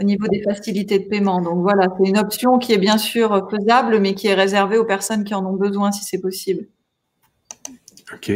au 0.00 0.02
niveau 0.02 0.26
des 0.28 0.42
facilités 0.42 0.98
de 0.98 1.04
paiement. 1.08 1.40
Donc 1.40 1.60
voilà, 1.60 1.88
c'est 1.98 2.08
une 2.08 2.18
option 2.18 2.58
qui 2.58 2.72
est 2.72 2.78
bien 2.78 2.98
sûr 2.98 3.48
faisable, 3.50 4.00
mais 4.00 4.14
qui 4.14 4.28
est 4.28 4.34
réservée 4.34 4.78
aux 4.78 4.84
personnes 4.84 5.24
qui 5.24 5.34
en 5.34 5.44
ont 5.44 5.54
besoin 5.54 5.92
si 5.92 6.04
c'est 6.04 6.20
possible. 6.20 6.68
OK 8.12 8.32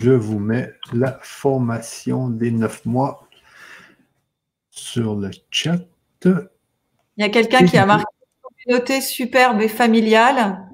je 0.00 0.12
vous 0.12 0.38
mets 0.38 0.72
la 0.92 1.18
formation 1.22 2.28
des 2.28 2.50
neuf 2.50 2.84
mois 2.86 3.28
sur 4.70 5.14
le 5.14 5.30
chat. 5.50 5.78
Il 6.24 6.38
y 7.18 7.22
a 7.22 7.28
quelqu'un 7.28 7.66
qui 7.66 7.76
a 7.76 7.84
marqué 7.84 8.06
communauté 8.42 9.00
superbe 9.00 9.60
et 9.60 9.68
familiale. 9.68 10.66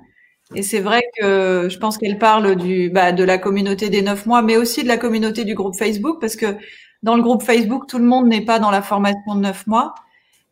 Et 0.54 0.62
c'est 0.62 0.78
vrai 0.78 1.02
que 1.18 1.68
je 1.68 1.78
pense 1.78 1.98
qu'elle 1.98 2.18
parle 2.18 2.54
du, 2.54 2.88
bah, 2.88 3.10
de 3.10 3.24
la 3.24 3.36
communauté 3.38 3.90
des 3.90 4.02
neuf 4.02 4.26
mois, 4.26 4.42
mais 4.42 4.56
aussi 4.56 4.84
de 4.84 4.88
la 4.88 4.96
communauté 4.96 5.44
du 5.44 5.54
groupe 5.54 5.74
Facebook, 5.74 6.20
parce 6.20 6.36
que 6.36 6.56
dans 7.02 7.16
le 7.16 7.22
groupe 7.22 7.42
Facebook, 7.42 7.88
tout 7.88 7.98
le 7.98 8.04
monde 8.04 8.28
n'est 8.28 8.44
pas 8.44 8.60
dans 8.60 8.70
la 8.70 8.82
formation 8.82 9.34
de 9.34 9.40
neuf 9.40 9.66
mois. 9.66 9.94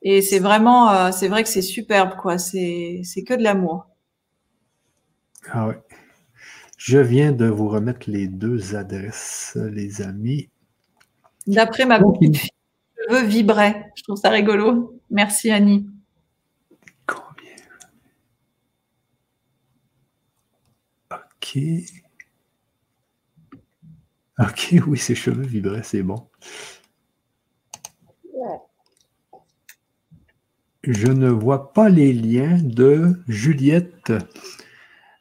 Et 0.03 0.21
c'est 0.21 0.41
vraiment, 0.41 0.91
euh, 0.91 1.13
c'est 1.13 1.29
vrai 1.29 1.45
que 1.45 1.49
c'est 1.49 1.63
superbe, 1.63 2.17
quoi. 2.21 2.39
C'est, 2.39 3.03
c'est 3.05 3.23
que 3.23 3.35
de 3.35 3.43
l'amour. 3.43 3.87
Ah 5.53 5.69
oui. 5.69 5.75
Je 6.86 6.98
viens 6.98 7.32
de 7.32 7.47
vous 7.47 7.70
remettre 7.70 8.11
les 8.11 8.28
deux 8.28 8.77
adresses, 8.77 9.56
les 9.73 10.02
amis. 10.02 10.51
D'après 11.47 11.86
ma 11.86 11.98
petite 11.98 12.36
fille, 12.36 12.51
je 12.98 13.15
veux 13.15 13.24
vibrer. 13.24 13.86
Je 13.97 14.02
trouve 14.02 14.19
ça 14.19 14.28
rigolo. 14.28 15.01
Merci 15.09 15.51
Annie. 15.51 15.86
Combien? 17.06 17.56
Ok. 21.11 21.59
Ok, 24.39 24.74
oui, 24.86 24.98
ses 24.98 25.15
cheveux 25.15 25.47
vibraient, 25.47 25.85
c'est 25.85 26.02
bon. 26.02 26.28
Je 30.82 31.06
ne 31.06 31.31
vois 31.31 31.73
pas 31.73 31.89
les 31.89 32.12
liens 32.12 32.59
de 32.62 33.23
Juliette. 33.27 34.12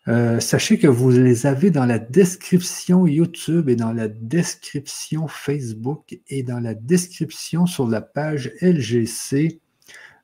Euh, 0.10 0.42
sachez 0.42 0.78
que 0.78 0.88
vous 0.88 1.12
les 1.12 1.46
avez 1.46 1.72
dans 1.72 1.86
la 1.86 1.98
description 1.98 3.08
YouTube 3.08 3.70
et 3.70 3.78
dans 3.78 3.94
la 3.94 4.10
description 4.10 5.30
Facebook 5.30 6.20
et 6.28 6.44
dans 6.44 6.60
la 6.60 6.74
description 6.74 7.66
sur 7.66 7.88
la 7.88 8.02
page 8.02 8.52
LGC. 8.62 9.62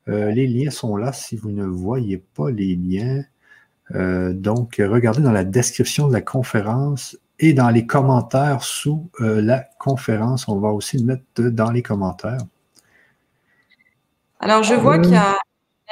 Euh, 0.09 0.31
les 0.31 0.47
liens 0.47 0.71
sont 0.71 0.97
là 0.97 1.13
si 1.13 1.37
vous 1.37 1.51
ne 1.51 1.65
voyez 1.65 2.17
pas 2.17 2.51
les 2.51 2.75
liens. 2.75 3.23
Euh, 3.95 4.33
donc, 4.33 4.75
regardez 4.79 5.21
dans 5.21 5.31
la 5.31 5.45
description 5.45 6.09
de 6.09 6.13
la 6.13 6.21
conférence 6.21 7.17
et 7.39 7.53
dans 7.53 7.69
les 7.69 7.85
commentaires 7.85 8.63
sous 8.63 9.09
la 9.19 9.59
conférence. 9.79 10.49
On 10.49 10.59
va 10.59 10.69
aussi 10.69 10.97
le 10.97 11.05
mettre 11.05 11.23
dans 11.41 11.71
les 11.71 11.81
commentaires. 11.81 12.41
Alors, 14.41 14.63
je 14.63 14.73
vois 14.73 14.99
qu'il 14.99 15.13
y 15.13 15.15
a 15.15 15.37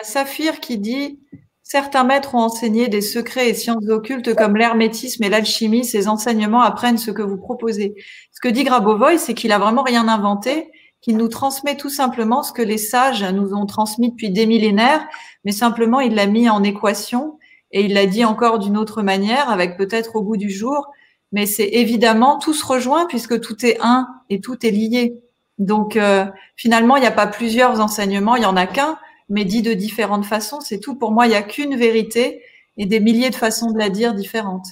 Saphir 0.04 0.60
qui 0.60 0.78
dit 0.78 1.20
Certains 1.70 2.06
maîtres 2.06 2.34
ont 2.34 2.40
enseigné 2.40 2.88
des 2.88 3.02
secrets 3.02 3.50
et 3.50 3.54
sciences 3.54 3.90
occultes 3.90 4.34
comme 4.36 4.56
l'hermétisme 4.56 5.22
et 5.26 5.30
l'alchimie. 5.30 5.84
Ces 5.84 6.08
enseignements 6.08 6.62
apprennent 6.62 6.98
ce 6.98 7.12
que 7.12 7.22
vous 7.22 7.36
proposez. 7.36 7.94
Ce 8.32 8.40
que 8.40 8.48
dit 8.48 8.64
Grabovoi, 8.64 9.18
c'est 9.18 9.34
qu'il 9.34 9.52
a 9.52 9.60
vraiment 9.60 9.84
rien 9.84 10.08
inventé, 10.08 10.72
qu'il 11.02 11.18
nous 11.18 11.28
transmet 11.28 11.76
tout 11.76 11.90
simplement 11.90 12.42
ce 12.42 12.54
que 12.54 12.62
les 12.62 12.78
sages 12.78 13.22
nous 13.22 13.54
ont 13.54 13.66
transmis 13.66 14.12
depuis 14.12 14.30
des 14.30 14.46
millénaires, 14.46 15.06
mais 15.44 15.52
simplement 15.52 16.00
il 16.00 16.16
l'a 16.16 16.28
mis 16.28 16.50
en 16.50 16.64
équation 16.64 17.38
et 17.74 17.82
il 17.82 17.96
l'a 17.96 18.06
dit 18.06 18.24
encore 18.24 18.60
d'une 18.60 18.78
autre 18.78 19.02
manière, 19.02 19.50
avec 19.50 19.76
peut-être 19.76 20.16
au 20.16 20.22
bout 20.22 20.38
du 20.38 20.50
jour. 20.50 20.88
Mais 21.34 21.46
c'est 21.46 21.68
évidemment 21.68 22.40
tout 22.40 22.54
se 22.54 22.66
rejoint 22.66 23.08
puisque 23.08 23.42
tout 23.42 23.66
est 23.66 23.78
un 23.82 24.08
et 24.30 24.40
tout 24.40 24.66
est 24.66 24.72
lié. 24.72 25.20
Donc 25.58 25.98
euh, 25.98 26.28
finalement, 26.56 26.96
il 26.96 27.02
n'y 27.02 27.08
a 27.08 27.12
pas 27.12 27.28
plusieurs 27.28 27.82
enseignements, 27.82 28.38
il 28.38 28.44
y 28.44 28.46
en 28.46 28.56
a 28.56 28.68
qu'un 28.68 28.98
mais 29.30 29.46
dit 29.46 29.62
de 29.62 29.74
différentes 29.74 30.26
façons. 30.26 30.62
C'est 30.62 30.80
tout. 30.80 30.96
Pour 30.96 31.12
moi, 31.12 31.26
il 31.26 31.30
n'y 31.30 31.36
a 31.36 31.44
qu'une 31.44 31.76
vérité 31.76 32.42
et 32.78 32.86
des 32.86 33.00
milliers 33.00 33.30
de 33.30 33.36
façons 33.36 33.72
de 33.72 33.78
la 33.78 33.90
dire 33.90 34.14
différentes. 34.14 34.68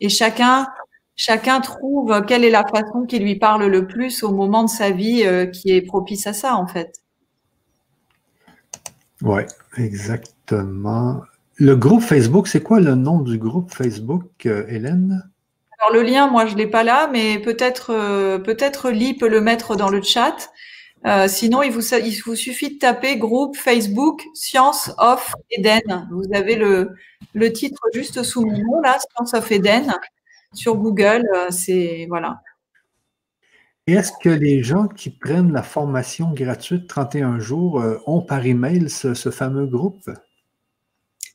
Et 0.00 0.08
chacun, 0.08 0.68
chacun 1.16 1.60
trouve 1.60 2.24
quelle 2.26 2.44
est 2.44 2.50
la 2.50 2.64
façon 2.66 3.04
qui 3.06 3.18
lui 3.18 3.36
parle 3.36 3.66
le 3.66 3.86
plus 3.86 4.22
au 4.22 4.32
moment 4.32 4.64
de 4.64 4.70
sa 4.70 4.90
vie 4.90 5.24
euh, 5.24 5.46
qui 5.46 5.70
est 5.70 5.82
propice 5.82 6.26
à 6.26 6.32
ça, 6.32 6.56
en 6.56 6.66
fait. 6.66 7.00
Oui, 9.22 9.42
exactement. 9.76 11.22
Le 11.56 11.74
groupe 11.74 12.02
Facebook, 12.02 12.46
c'est 12.46 12.62
quoi 12.62 12.78
le 12.78 12.94
nom 12.94 13.20
du 13.20 13.36
groupe 13.36 13.72
Facebook, 13.72 14.46
euh, 14.46 14.64
Hélène? 14.68 15.28
Alors 15.80 15.92
le 15.92 16.02
lien, 16.02 16.28
moi 16.28 16.46
je 16.46 16.56
l'ai 16.56 16.66
pas 16.66 16.82
là, 16.82 17.08
mais 17.12 17.38
peut-être 17.38 17.92
euh, 17.92 18.38
peut-être 18.38 18.90
Lee 18.90 19.14
peut 19.14 19.28
le 19.28 19.40
mettre 19.40 19.76
dans 19.76 19.88
le 19.88 20.02
chat. 20.02 20.50
Euh, 21.06 21.28
sinon, 21.28 21.62
il 21.62 21.70
vous, 21.70 21.94
il 21.94 22.20
vous 22.24 22.34
suffit 22.34 22.74
de 22.74 22.78
taper 22.78 23.18
groupe 23.18 23.56
Facebook 23.56 24.22
Science 24.34 24.90
of 24.98 25.32
Eden. 25.50 26.08
Vous 26.10 26.24
avez 26.32 26.56
le, 26.56 26.90
le 27.34 27.52
titre 27.52 27.80
juste 27.94 28.22
sous 28.22 28.44
mon 28.44 28.58
nom, 28.58 28.80
là, 28.82 28.98
Science 28.98 29.34
of 29.34 29.50
Eden, 29.50 29.94
sur 30.52 30.76
Google. 30.76 31.24
Euh, 31.34 31.50
c'est 31.50 32.06
voilà. 32.08 32.40
Est-ce 33.86 34.12
que 34.22 34.28
les 34.28 34.62
gens 34.62 34.86
qui 34.86 35.08
prennent 35.08 35.52
la 35.52 35.62
formation 35.62 36.32
gratuite 36.34 36.88
31 36.88 37.38
jours 37.38 37.80
euh, 37.80 37.96
ont 38.06 38.20
par 38.20 38.44
email 38.44 38.90
ce, 38.90 39.14
ce, 39.14 39.30
fameux 39.30 39.66
groupe? 39.66 40.10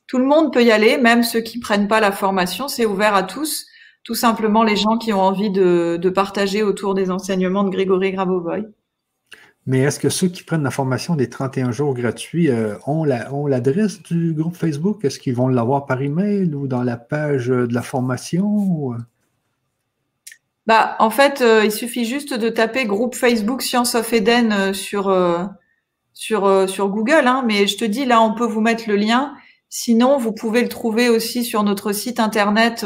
Tout 0.06 0.18
le 0.18 0.26
monde 0.26 0.52
peut 0.52 0.62
y 0.62 0.70
aller, 0.70 0.98
même 0.98 1.24
ceux 1.24 1.40
qui 1.40 1.58
prennent 1.58 1.88
pas 1.88 2.00
la 2.00 2.12
formation. 2.12 2.68
C'est 2.68 2.86
ouvert 2.86 3.14
à 3.14 3.24
tous. 3.24 3.66
Tout 4.04 4.14
simplement 4.14 4.62
les 4.62 4.76
gens 4.76 4.98
qui 4.98 5.14
ont 5.14 5.22
envie 5.22 5.50
de, 5.50 5.98
de 6.00 6.10
partager 6.10 6.62
autour 6.62 6.94
des 6.94 7.10
enseignements 7.10 7.64
de 7.64 7.70
Grégory 7.70 8.12
Grabovoy. 8.12 8.66
Mais 9.66 9.78
est-ce 9.78 9.98
que 9.98 10.10
ceux 10.10 10.28
qui 10.28 10.42
prennent 10.42 10.62
la 10.62 10.70
formation 10.70 11.16
des 11.16 11.30
31 11.30 11.72
jours 11.72 11.94
gratuits 11.94 12.50
euh, 12.50 12.76
ont 12.86 13.04
l'adresse 13.46 14.02
du 14.02 14.34
groupe 14.34 14.56
Facebook? 14.56 15.04
Est-ce 15.04 15.18
qu'ils 15.18 15.34
vont 15.34 15.48
l'avoir 15.48 15.86
par 15.86 16.02
email 16.02 16.54
ou 16.54 16.66
dans 16.66 16.82
la 16.82 16.98
page 16.98 17.46
de 17.46 17.72
la 17.72 17.80
formation? 17.80 18.94
Bah, 20.66 20.96
en 20.98 21.08
fait, 21.08 21.40
euh, 21.40 21.64
il 21.64 21.72
suffit 21.72 22.04
juste 22.04 22.34
de 22.38 22.50
taper 22.50 22.84
groupe 22.84 23.14
Facebook 23.14 23.62
Science 23.62 23.94
of 23.94 24.12
Eden 24.12 24.52
euh, 24.52 24.72
sur, 24.74 25.14
sur, 26.12 26.68
sur 26.68 26.88
Google. 26.90 27.26
Hein, 27.26 27.42
mais 27.46 27.66
je 27.66 27.78
te 27.78 27.84
dis, 27.86 28.04
là, 28.04 28.20
on 28.20 28.34
peut 28.34 28.46
vous 28.46 28.60
mettre 28.60 28.84
le 28.86 28.96
lien. 28.96 29.34
Sinon, 29.70 30.18
vous 30.18 30.32
pouvez 30.32 30.62
le 30.62 30.68
trouver 30.68 31.08
aussi 31.08 31.42
sur 31.42 31.62
notre 31.62 31.92
site 31.92 32.20
internet 32.20 32.84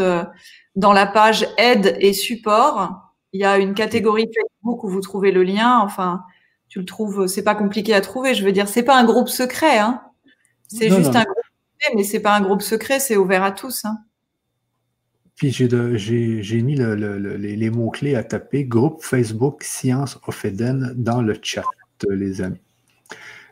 dans 0.77 0.93
la 0.93 1.07
page 1.07 1.47
aide 1.59 1.97
et 1.99 2.13
support. 2.13 2.93
Il 3.33 3.41
y 3.41 3.45
a 3.45 3.59
une 3.59 3.75
catégorie 3.75 4.27
Facebook 4.33 4.85
où 4.85 4.89
vous 4.89 5.01
trouvez 5.01 5.33
le 5.33 5.43
lien. 5.43 5.81
Enfin, 5.81 6.23
tu 6.69 6.81
le 6.81 6.85
trouves, 6.85 7.27
c'est 7.27 7.43
pas 7.43 7.55
compliqué 7.55 7.95
à 7.95 8.01
trouver. 8.01 8.35
Je 8.35 8.45
veux 8.45 8.53
dire, 8.53 8.69
c'est 8.69 8.83
pas 8.83 8.99
un 8.99 9.05
groupe 9.05 9.29
secret, 9.29 9.79
hein. 9.79 10.03
C'est 10.69 10.91
juste 10.91 11.17
un 11.17 11.25
groupe 11.25 11.45
secret, 11.81 11.95
mais 11.97 12.05
c'est 12.05 12.21
pas 12.21 12.37
un 12.37 12.41
groupe 12.43 12.63
secret, 12.63 13.01
c'est 13.01 13.17
ouvert 13.17 13.43
à 13.43 13.53
tous. 13.53 13.85
Hein. 13.85 13.99
Puis 15.35 15.51
j'ai 15.53 16.63
mis 16.63 16.75
les, 16.77 17.71
mots-clés 17.71 18.17
à 18.17 18.25
taper 18.25 18.65
groupe 18.65 19.03
Facebook 19.03 19.63
Science 19.63 20.19
of 20.27 20.45
Eden 20.45 20.95
dans 20.97 21.23
le 21.23 21.39
chat, 21.41 21.65
les 22.11 22.43
amis. 22.43 22.61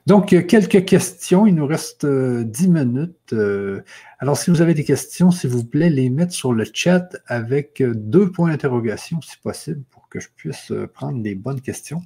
Donc, 0.06 0.28
quelques 0.46 0.84
questions. 0.84 1.46
Il 1.46 1.56
nous 1.56 1.66
reste 1.66 2.04
euh, 2.04 2.44
dix 2.44 2.68
minutes. 2.68 3.32
Euh, 3.32 3.82
alors, 4.20 4.36
si 4.36 4.50
vous 4.50 4.62
avez 4.62 4.72
des 4.72 4.84
questions, 4.84 5.32
s'il 5.32 5.50
vous 5.50 5.64
plaît, 5.64 5.90
les 5.90 6.10
mettre 6.10 6.32
sur 6.32 6.52
le 6.52 6.64
chat 6.72 7.08
avec 7.26 7.80
euh, 7.80 7.92
deux 7.92 8.30
points 8.30 8.50
d'interrogation, 8.50 9.20
si 9.20 9.36
possible, 9.38 9.82
pour 9.90 10.08
que 10.08 10.20
je 10.20 10.28
puisse 10.36 10.72
prendre 10.94 11.20
les 11.20 11.34
bonnes 11.34 11.60
questions. 11.60 12.02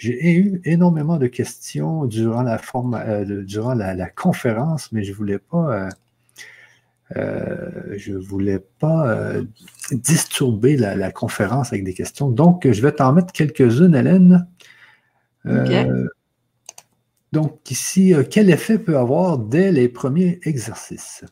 J'ai 0.00 0.32
eu 0.32 0.62
énormément 0.64 1.18
de 1.18 1.26
questions 1.26 2.06
durant 2.06 2.42
la, 2.42 2.58
euh, 2.94 3.44
durant 3.44 3.74
la, 3.74 4.08
conférence, 4.08 4.90
mais 4.92 5.04
je 5.04 5.12
voulais 5.12 5.38
pas, 5.38 5.74
euh, 5.74 5.88
euh, 7.18 7.94
je 7.98 8.14
voulais 8.14 8.60
pas 8.78 9.34
disturber 9.92 10.78
la, 10.78 11.12
conférence 11.12 11.74
avec 11.74 11.84
des 11.84 11.92
questions. 11.92 12.30
Donc, 12.30 12.66
je 12.66 12.80
vais 12.80 12.92
t'en 12.92 13.12
mettre 13.12 13.30
quelques-unes, 13.34 13.94
Hélène. 13.94 14.48
Donc, 17.32 17.70
ici, 17.70 18.14
quel 18.30 18.48
effet 18.48 18.78
peut 18.78 18.96
avoir 18.96 19.36
dès 19.36 19.70
les 19.70 19.90
premiers 19.90 20.40
exercices? 20.44 21.26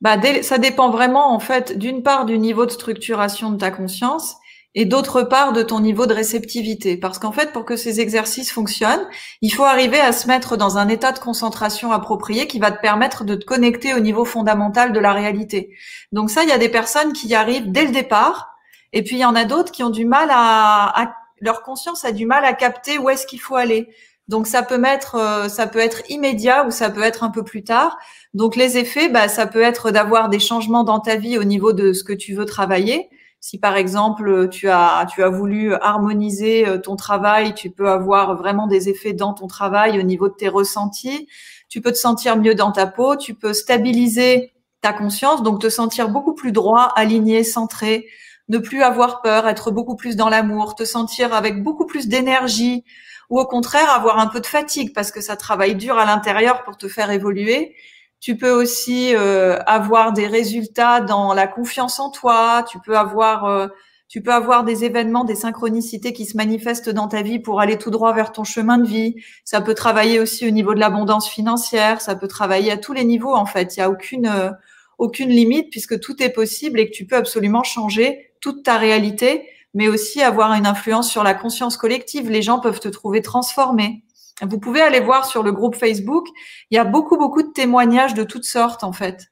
Bah, 0.00 0.16
ça 0.42 0.58
dépend 0.58 0.90
vraiment, 0.90 1.32
en 1.32 1.38
fait, 1.38 1.78
d'une 1.78 2.02
part 2.02 2.26
du 2.26 2.38
niveau 2.38 2.66
de 2.66 2.72
structuration 2.72 3.52
de 3.52 3.56
ta 3.56 3.70
conscience 3.70 4.34
et 4.74 4.84
d'autre 4.84 5.22
part 5.22 5.52
de 5.52 5.62
ton 5.62 5.80
niveau 5.80 6.06
de 6.06 6.14
réceptivité. 6.14 6.96
Parce 6.96 7.18
qu'en 7.18 7.32
fait, 7.32 7.52
pour 7.52 7.64
que 7.64 7.76
ces 7.76 8.00
exercices 8.00 8.52
fonctionnent, 8.52 9.06
il 9.40 9.52
faut 9.52 9.64
arriver 9.64 9.98
à 9.98 10.12
se 10.12 10.28
mettre 10.28 10.56
dans 10.56 10.78
un 10.78 10.88
état 10.88 11.12
de 11.12 11.18
concentration 11.18 11.90
approprié 11.92 12.46
qui 12.46 12.58
va 12.58 12.70
te 12.70 12.80
permettre 12.80 13.24
de 13.24 13.34
te 13.34 13.44
connecter 13.44 13.94
au 13.94 14.00
niveau 14.00 14.24
fondamental 14.24 14.92
de 14.92 15.00
la 15.00 15.12
réalité. 15.12 15.74
Donc 16.12 16.30
ça, 16.30 16.42
il 16.42 16.48
y 16.48 16.52
a 16.52 16.58
des 16.58 16.68
personnes 16.68 17.12
qui 17.12 17.28
y 17.28 17.34
arrivent 17.34 17.70
dès 17.72 17.84
le 17.84 17.92
départ, 17.92 18.54
et 18.92 19.02
puis 19.02 19.16
il 19.16 19.20
y 19.20 19.24
en 19.24 19.34
a 19.34 19.44
d'autres 19.44 19.72
qui 19.72 19.82
ont 19.82 19.90
du 19.90 20.04
mal 20.04 20.28
à, 20.30 21.14
leur 21.40 21.62
conscience 21.62 22.04
a 22.04 22.12
du 22.12 22.26
mal 22.26 22.44
à 22.44 22.52
capter 22.52 22.98
où 22.98 23.08
est-ce 23.10 23.26
qu'il 23.26 23.40
faut 23.40 23.54
aller. 23.54 23.88
Donc 24.26 24.46
ça 24.46 24.62
peut 24.62 24.76
mettre, 24.76 25.14
euh, 25.14 25.48
ça 25.48 25.66
peut 25.66 25.78
être 25.78 26.02
immédiat 26.10 26.66
ou 26.66 26.70
ça 26.70 26.90
peut 26.90 27.02
être 27.02 27.24
un 27.24 27.30
peu 27.30 27.44
plus 27.44 27.64
tard. 27.64 27.96
Donc 28.34 28.56
les 28.56 28.76
effets, 28.76 29.08
bah, 29.08 29.28
ça 29.28 29.46
peut 29.46 29.62
être 29.62 29.90
d'avoir 29.90 30.28
des 30.28 30.40
changements 30.40 30.84
dans 30.84 31.00
ta 31.00 31.16
vie 31.16 31.38
au 31.38 31.44
niveau 31.44 31.72
de 31.72 31.92
ce 31.92 32.04
que 32.04 32.12
tu 32.12 32.34
veux 32.34 32.44
travailler. 32.44 33.08
Si 33.40 33.58
par 33.58 33.76
exemple 33.76 34.48
tu 34.48 34.68
as 34.68 35.06
tu 35.12 35.22
as 35.22 35.28
voulu 35.28 35.74
harmoniser 35.74 36.66
euh, 36.66 36.78
ton 36.78 36.96
travail, 36.96 37.54
tu 37.54 37.70
peux 37.70 37.88
avoir 37.88 38.36
vraiment 38.36 38.66
des 38.66 38.88
effets 38.88 39.12
dans 39.12 39.32
ton 39.32 39.46
travail 39.46 39.98
au 39.98 40.02
niveau 40.02 40.28
de 40.28 40.34
tes 40.34 40.48
ressentis. 40.48 41.28
Tu 41.68 41.80
peux 41.80 41.92
te 41.92 41.98
sentir 41.98 42.36
mieux 42.36 42.54
dans 42.54 42.72
ta 42.72 42.86
peau, 42.86 43.16
tu 43.16 43.34
peux 43.34 43.52
stabiliser 43.52 44.52
ta 44.80 44.92
conscience, 44.92 45.42
donc 45.42 45.60
te 45.60 45.68
sentir 45.68 46.08
beaucoup 46.08 46.34
plus 46.34 46.52
droit, 46.52 46.92
aligné, 46.96 47.44
centré, 47.44 48.06
ne 48.48 48.58
plus 48.58 48.82
avoir 48.82 49.22
peur, 49.22 49.46
être 49.46 49.70
beaucoup 49.70 49.96
plus 49.96 50.16
dans 50.16 50.28
l'amour, 50.28 50.74
te 50.74 50.84
sentir 50.84 51.34
avec 51.34 51.62
beaucoup 51.62 51.86
plus 51.86 52.08
d'énergie 52.08 52.84
ou 53.30 53.38
au 53.38 53.46
contraire 53.46 53.90
avoir 53.90 54.18
un 54.18 54.26
peu 54.26 54.40
de 54.40 54.46
fatigue 54.46 54.94
parce 54.94 55.10
que 55.12 55.20
ça 55.20 55.36
travaille 55.36 55.74
dur 55.74 55.98
à 55.98 56.06
l'intérieur 56.06 56.64
pour 56.64 56.76
te 56.76 56.88
faire 56.88 57.10
évoluer 57.10 57.74
tu 58.20 58.36
peux 58.36 58.50
aussi 58.50 59.14
euh, 59.14 59.58
avoir 59.66 60.12
des 60.12 60.26
résultats 60.26 61.00
dans 61.00 61.34
la 61.34 61.46
confiance 61.46 62.00
en 62.00 62.10
toi. 62.10 62.64
Tu 62.68 62.78
peux 62.80 62.96
avoir, 62.96 63.44
euh, 63.44 63.68
tu 64.08 64.22
peux 64.22 64.32
avoir 64.32 64.64
des 64.64 64.84
événements, 64.84 65.24
des 65.24 65.36
synchronicités 65.36 66.12
qui 66.12 66.26
se 66.26 66.36
manifestent 66.36 66.90
dans 66.90 67.08
ta 67.08 67.22
vie 67.22 67.38
pour 67.38 67.60
aller 67.60 67.78
tout 67.78 67.90
droit 67.90 68.12
vers 68.12 68.32
ton 68.32 68.44
chemin 68.44 68.78
de 68.78 68.86
vie. 68.86 69.14
Ça 69.44 69.60
peut 69.60 69.74
travailler 69.74 70.18
aussi 70.18 70.46
au 70.46 70.50
niveau 70.50 70.74
de 70.74 70.80
l'abondance 70.80 71.28
financière. 71.28 72.00
Ça 72.00 72.16
peut 72.16 72.28
travailler 72.28 72.72
à 72.72 72.76
tous 72.76 72.92
les 72.92 73.04
niveaux 73.04 73.34
en 73.34 73.46
fait. 73.46 73.76
Il 73.76 73.80
y 73.80 73.82
a 73.82 73.90
aucune 73.90 74.26
euh, 74.26 74.50
aucune 74.98 75.30
limite 75.30 75.70
puisque 75.70 76.00
tout 76.00 76.20
est 76.22 76.30
possible 76.30 76.80
et 76.80 76.90
que 76.90 76.94
tu 76.94 77.06
peux 77.06 77.16
absolument 77.16 77.62
changer 77.62 78.32
toute 78.40 78.64
ta 78.64 78.78
réalité, 78.78 79.48
mais 79.74 79.88
aussi 79.88 80.22
avoir 80.22 80.52
une 80.54 80.66
influence 80.66 81.08
sur 81.08 81.22
la 81.22 81.34
conscience 81.34 81.76
collective. 81.76 82.30
Les 82.30 82.42
gens 82.42 82.58
peuvent 82.58 82.80
te 82.80 82.88
trouver 82.88 83.22
transformé. 83.22 84.02
Vous 84.42 84.60
pouvez 84.60 84.80
aller 84.80 85.00
voir 85.00 85.26
sur 85.26 85.42
le 85.42 85.52
groupe 85.52 85.74
Facebook. 85.74 86.26
Il 86.70 86.76
y 86.76 86.78
a 86.78 86.84
beaucoup, 86.84 87.16
beaucoup 87.16 87.42
de 87.42 87.52
témoignages 87.52 88.14
de 88.14 88.22
toutes 88.22 88.44
sortes, 88.44 88.84
en 88.84 88.92
fait. 88.92 89.28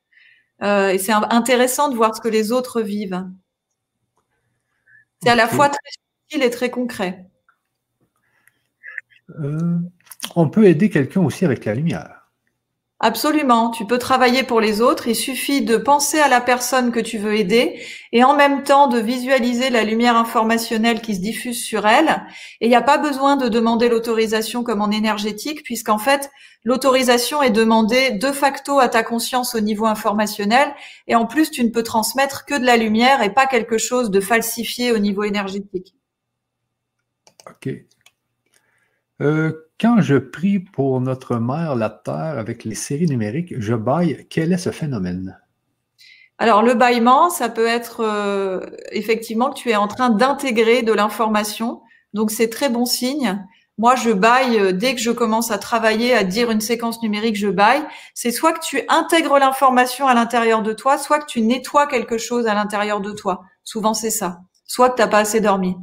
Euh, 0.62 0.90
et 0.90 0.98
c'est 0.98 1.12
intéressant 1.12 1.90
de 1.90 1.96
voir 1.96 2.16
ce 2.16 2.20
que 2.20 2.28
les 2.28 2.50
autres 2.52 2.80
vivent. 2.80 3.24
C'est 5.22 5.30
à 5.30 5.34
la 5.34 5.48
fois 5.48 5.68
très 5.68 5.90
subtil 5.90 6.42
et 6.42 6.50
très 6.50 6.70
concret. 6.70 7.26
Euh, 9.40 9.78
on 10.34 10.48
peut 10.48 10.66
aider 10.66 10.90
quelqu'un 10.90 11.20
aussi 11.20 11.44
avec 11.44 11.64
la 11.64 11.74
lumière. 11.74 12.15
Absolument. 12.98 13.70
Tu 13.70 13.84
peux 13.84 13.98
travailler 13.98 14.42
pour 14.42 14.58
les 14.58 14.80
autres. 14.80 15.06
Il 15.06 15.14
suffit 15.14 15.60
de 15.60 15.76
penser 15.76 16.18
à 16.18 16.28
la 16.28 16.40
personne 16.40 16.92
que 16.92 17.00
tu 17.00 17.18
veux 17.18 17.34
aider 17.36 17.78
et 18.10 18.24
en 18.24 18.34
même 18.34 18.62
temps 18.62 18.88
de 18.88 18.98
visualiser 18.98 19.68
la 19.68 19.84
lumière 19.84 20.16
informationnelle 20.16 21.02
qui 21.02 21.14
se 21.14 21.20
diffuse 21.20 21.62
sur 21.62 21.86
elle. 21.86 22.24
Et 22.62 22.66
il 22.66 22.68
n'y 22.70 22.74
a 22.74 22.80
pas 22.80 22.96
besoin 22.96 23.36
de 23.36 23.48
demander 23.48 23.90
l'autorisation 23.90 24.64
comme 24.64 24.80
en 24.80 24.90
énergétique 24.90 25.62
puisqu'en 25.62 25.98
fait, 25.98 26.30
l'autorisation 26.64 27.42
est 27.42 27.50
demandée 27.50 28.12
de 28.12 28.32
facto 28.32 28.78
à 28.78 28.88
ta 28.88 29.02
conscience 29.02 29.54
au 29.54 29.60
niveau 29.60 29.84
informationnel. 29.84 30.74
Et 31.06 31.14
en 31.14 31.26
plus, 31.26 31.50
tu 31.50 31.62
ne 31.64 31.68
peux 31.68 31.82
transmettre 31.82 32.46
que 32.46 32.58
de 32.58 32.64
la 32.64 32.78
lumière 32.78 33.20
et 33.22 33.34
pas 33.34 33.46
quelque 33.46 33.76
chose 33.76 34.10
de 34.10 34.20
falsifié 34.20 34.92
au 34.92 34.98
niveau 34.98 35.22
énergétique. 35.22 35.94
OK. 37.46 37.68
Euh, 39.20 39.65
quand 39.80 40.00
je 40.00 40.16
prie 40.16 40.58
pour 40.58 41.00
notre 41.00 41.36
mère, 41.36 41.74
la 41.74 41.90
Terre, 41.90 42.38
avec 42.38 42.64
les 42.64 42.74
séries 42.74 43.06
numériques, 43.06 43.54
je 43.58 43.74
baille. 43.74 44.26
Quel 44.30 44.52
est 44.52 44.58
ce 44.58 44.70
phénomène? 44.70 45.38
Alors, 46.38 46.62
le 46.62 46.74
bâillement, 46.74 47.30
ça 47.30 47.48
peut 47.48 47.66
être 47.66 48.00
euh, 48.00 48.60
effectivement 48.90 49.50
que 49.50 49.58
tu 49.58 49.70
es 49.70 49.76
en 49.76 49.88
train 49.88 50.10
d'intégrer 50.10 50.82
de 50.82 50.92
l'information. 50.92 51.82
Donc, 52.14 52.30
c'est 52.30 52.48
très 52.48 52.68
bon 52.68 52.84
signe. 52.84 53.44
Moi, 53.78 53.94
je 53.96 54.10
baille 54.10 54.58
euh, 54.58 54.72
dès 54.72 54.94
que 54.94 55.00
je 55.00 55.10
commence 55.10 55.50
à 55.50 55.58
travailler, 55.58 56.14
à 56.14 56.24
dire 56.24 56.50
une 56.50 56.62
séquence 56.62 57.02
numérique, 57.02 57.36
je 57.36 57.48
baille. 57.48 57.84
C'est 58.14 58.30
soit 58.30 58.52
que 58.54 58.64
tu 58.64 58.80
intègres 58.88 59.38
l'information 59.38 60.06
à 60.06 60.14
l'intérieur 60.14 60.62
de 60.62 60.72
toi, 60.72 60.96
soit 60.96 61.18
que 61.18 61.26
tu 61.26 61.42
nettoies 61.42 61.86
quelque 61.86 62.16
chose 62.16 62.46
à 62.46 62.54
l'intérieur 62.54 63.00
de 63.00 63.12
toi. 63.12 63.44
Souvent, 63.64 63.92
c'est 63.92 64.10
ça. 64.10 64.38
Soit 64.66 64.90
que 64.90 64.96
tu 64.96 65.02
n'as 65.02 65.08
pas 65.08 65.18
assez 65.18 65.40
dormi. 65.40 65.76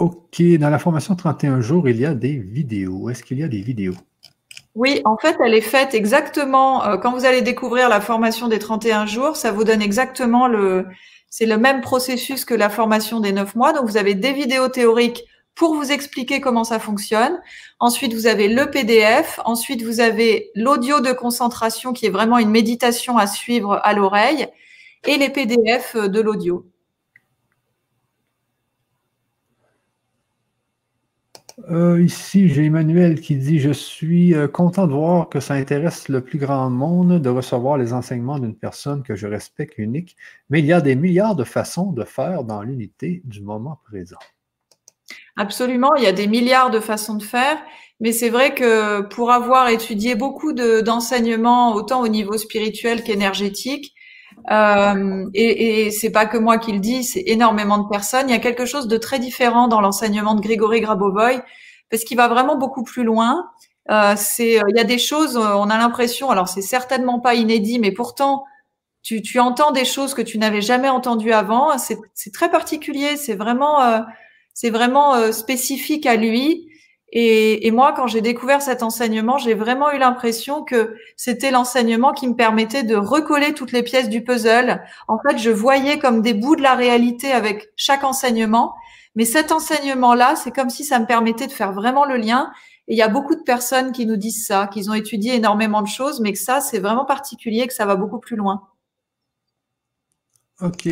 OK. 0.00 0.42
Dans 0.58 0.70
la 0.70 0.78
formation 0.78 1.14
31 1.14 1.60
jours, 1.60 1.88
il 1.88 2.00
y 2.00 2.06
a 2.06 2.14
des 2.14 2.38
vidéos. 2.38 3.10
Est-ce 3.10 3.22
qu'il 3.22 3.38
y 3.38 3.42
a 3.42 3.48
des 3.48 3.60
vidéos? 3.60 3.94
Oui, 4.74 5.02
en 5.04 5.16
fait, 5.18 5.36
elle 5.44 5.52
est 5.52 5.60
faite 5.60 5.94
exactement, 5.94 6.84
euh, 6.86 6.96
quand 6.96 7.12
vous 7.12 7.24
allez 7.24 7.42
découvrir 7.42 7.88
la 7.88 8.00
formation 8.00 8.48
des 8.48 8.58
31 8.58 9.04
jours, 9.04 9.36
ça 9.36 9.52
vous 9.52 9.64
donne 9.64 9.82
exactement 9.82 10.48
le, 10.48 10.86
c'est 11.28 11.44
le 11.44 11.58
même 11.58 11.80
processus 11.80 12.44
que 12.44 12.54
la 12.54 12.70
formation 12.70 13.20
des 13.20 13.32
9 13.32 13.56
mois. 13.56 13.72
Donc, 13.72 13.86
vous 13.86 13.96
avez 13.96 14.14
des 14.14 14.32
vidéos 14.32 14.68
théoriques 14.68 15.24
pour 15.54 15.74
vous 15.74 15.92
expliquer 15.92 16.40
comment 16.40 16.64
ça 16.64 16.78
fonctionne. 16.78 17.38
Ensuite, 17.78 18.14
vous 18.14 18.26
avez 18.26 18.48
le 18.48 18.70
PDF. 18.70 19.40
Ensuite, 19.44 19.82
vous 19.82 20.00
avez 20.00 20.50
l'audio 20.54 21.00
de 21.00 21.12
concentration 21.12 21.92
qui 21.92 22.06
est 22.06 22.10
vraiment 22.10 22.38
une 22.38 22.50
méditation 22.50 23.18
à 23.18 23.26
suivre 23.26 23.80
à 23.82 23.92
l'oreille 23.92 24.46
et 25.06 25.18
les 25.18 25.28
PDF 25.28 25.96
de 25.96 26.20
l'audio. 26.20 26.69
Euh, 31.70 32.02
ici, 32.02 32.48
j'ai 32.48 32.64
Emmanuel 32.64 33.20
qui 33.20 33.36
dit 33.36 33.60
Je 33.60 33.70
suis 33.70 34.34
euh, 34.34 34.48
content 34.48 34.88
de 34.88 34.92
voir 34.92 35.28
que 35.28 35.38
ça 35.38 35.54
intéresse 35.54 36.08
le 36.08 36.20
plus 36.20 36.38
grand 36.38 36.68
monde 36.68 37.22
de 37.22 37.28
recevoir 37.28 37.78
les 37.78 37.92
enseignements 37.92 38.40
d'une 38.40 38.56
personne 38.56 39.04
que 39.04 39.14
je 39.14 39.28
respecte 39.28 39.78
unique, 39.78 40.16
mais 40.48 40.58
il 40.58 40.66
y 40.66 40.72
a 40.72 40.80
des 40.80 40.96
milliards 40.96 41.36
de 41.36 41.44
façons 41.44 41.92
de 41.92 42.02
faire 42.02 42.42
dans 42.42 42.62
l'unité 42.62 43.22
du 43.24 43.40
moment 43.40 43.78
présent. 43.84 44.18
Absolument, 45.36 45.94
il 45.94 46.02
y 46.02 46.08
a 46.08 46.12
des 46.12 46.26
milliards 46.26 46.70
de 46.70 46.80
façons 46.80 47.14
de 47.14 47.22
faire, 47.22 47.56
mais 48.00 48.10
c'est 48.10 48.30
vrai 48.30 48.52
que 48.52 49.02
pour 49.02 49.30
avoir 49.30 49.68
étudié 49.68 50.16
beaucoup 50.16 50.52
d'enseignements, 50.52 51.74
autant 51.74 52.02
au 52.02 52.08
niveau 52.08 52.36
spirituel 52.36 53.04
qu'énergétique, 53.04 53.94
euh, 54.50 55.26
et, 55.34 55.86
et 55.86 55.90
c'est 55.90 56.10
pas 56.10 56.26
que 56.26 56.38
moi 56.38 56.58
qui 56.58 56.72
le 56.72 56.80
dis, 56.80 57.04
c'est 57.04 57.22
énormément 57.26 57.78
de 57.78 57.88
personnes. 57.88 58.28
Il 58.28 58.32
y 58.32 58.36
a 58.36 58.40
quelque 58.40 58.64
chose 58.64 58.88
de 58.88 58.96
très 58.96 59.18
différent 59.18 59.68
dans 59.68 59.80
l'enseignement 59.80 60.34
de 60.34 60.40
Grégory 60.40 60.80
Grabovoy 60.80 61.42
parce 61.90 62.04
qu'il 62.04 62.16
va 62.16 62.28
vraiment 62.28 62.56
beaucoup 62.56 62.84
plus 62.84 63.04
loin. 63.04 63.50
Euh, 63.90 64.14
c'est, 64.16 64.60
il 64.68 64.76
y 64.76 64.80
a 64.80 64.84
des 64.84 64.98
choses, 64.98 65.36
on 65.36 65.68
a 65.68 65.78
l'impression, 65.78 66.30
alors 66.30 66.48
c'est 66.48 66.62
certainement 66.62 67.18
pas 67.18 67.34
inédit, 67.34 67.78
mais 67.78 67.90
pourtant 67.92 68.44
tu, 69.02 69.22
tu 69.22 69.38
entends 69.40 69.72
des 69.72 69.84
choses 69.84 70.14
que 70.14 70.22
tu 70.22 70.38
n'avais 70.38 70.60
jamais 70.60 70.88
entendues 70.88 71.32
avant. 71.32 71.78
C'est 71.78 72.32
très 72.32 72.50
particulier, 72.50 73.16
c'est 73.16 73.34
vraiment, 73.34 73.80
euh, 73.82 74.00
c'est 74.54 74.70
vraiment 74.70 75.14
euh, 75.14 75.32
spécifique 75.32 76.06
à 76.06 76.16
lui. 76.16 76.69
Et, 77.12 77.66
et, 77.66 77.70
moi, 77.72 77.92
quand 77.92 78.06
j'ai 78.06 78.20
découvert 78.20 78.62
cet 78.62 78.84
enseignement, 78.84 79.36
j'ai 79.36 79.54
vraiment 79.54 79.90
eu 79.90 79.98
l'impression 79.98 80.62
que 80.62 80.94
c'était 81.16 81.50
l'enseignement 81.50 82.12
qui 82.12 82.28
me 82.28 82.34
permettait 82.34 82.84
de 82.84 82.94
recoller 82.94 83.52
toutes 83.52 83.72
les 83.72 83.82
pièces 83.82 84.08
du 84.08 84.22
puzzle. 84.22 84.82
En 85.08 85.18
fait, 85.18 85.36
je 85.38 85.50
voyais 85.50 85.98
comme 85.98 86.22
des 86.22 86.34
bouts 86.34 86.54
de 86.54 86.62
la 86.62 86.74
réalité 86.74 87.32
avec 87.32 87.70
chaque 87.74 88.04
enseignement. 88.04 88.74
Mais 89.16 89.24
cet 89.24 89.50
enseignement-là, 89.50 90.36
c'est 90.36 90.52
comme 90.52 90.70
si 90.70 90.84
ça 90.84 91.00
me 91.00 91.06
permettait 91.06 91.48
de 91.48 91.52
faire 91.52 91.72
vraiment 91.72 92.04
le 92.04 92.16
lien. 92.16 92.52
Et 92.86 92.94
il 92.94 92.96
y 92.96 93.02
a 93.02 93.08
beaucoup 93.08 93.34
de 93.34 93.42
personnes 93.42 93.90
qui 93.90 94.06
nous 94.06 94.16
disent 94.16 94.46
ça, 94.46 94.68
qu'ils 94.68 94.88
ont 94.90 94.94
étudié 94.94 95.34
énormément 95.34 95.82
de 95.82 95.88
choses, 95.88 96.20
mais 96.20 96.32
que 96.32 96.38
ça, 96.38 96.60
c'est 96.60 96.78
vraiment 96.78 97.04
particulier, 97.04 97.66
que 97.66 97.74
ça 97.74 97.86
va 97.86 97.96
beaucoup 97.96 98.20
plus 98.20 98.36
loin. 98.36 98.68
OK. 100.60 100.88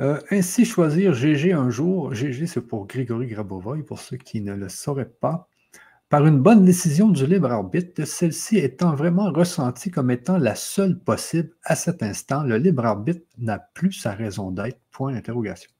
Euh, 0.00 0.20
ainsi 0.30 0.64
choisir 0.64 1.12
GG 1.14 1.52
un 1.52 1.70
jour, 1.70 2.14
GG 2.14 2.46
c'est 2.46 2.60
pour 2.62 2.86
Grégory 2.86 3.26
Grabovoy, 3.28 3.82
pour 3.82 4.00
ceux 4.00 4.16
qui 4.16 4.40
ne 4.40 4.54
le 4.54 4.68
sauraient 4.68 5.08
pas, 5.20 5.48
par 6.08 6.26
une 6.26 6.40
bonne 6.40 6.64
décision 6.64 7.08
du 7.10 7.26
libre 7.26 7.50
arbitre, 7.52 8.04
celle-ci 8.04 8.58
étant 8.58 8.94
vraiment 8.94 9.32
ressentie 9.32 9.90
comme 9.90 10.10
étant 10.10 10.38
la 10.38 10.54
seule 10.54 10.98
possible 10.98 11.50
à 11.64 11.76
cet 11.76 12.02
instant, 12.02 12.42
le 12.44 12.58
libre 12.58 12.86
arbitre 12.86 13.26
n'a 13.38 13.58
plus 13.58 13.92
sa 13.92 14.12
raison 14.12 14.50
d'être, 14.50 14.80
point 14.92 15.12
d'interrogation. 15.12 15.70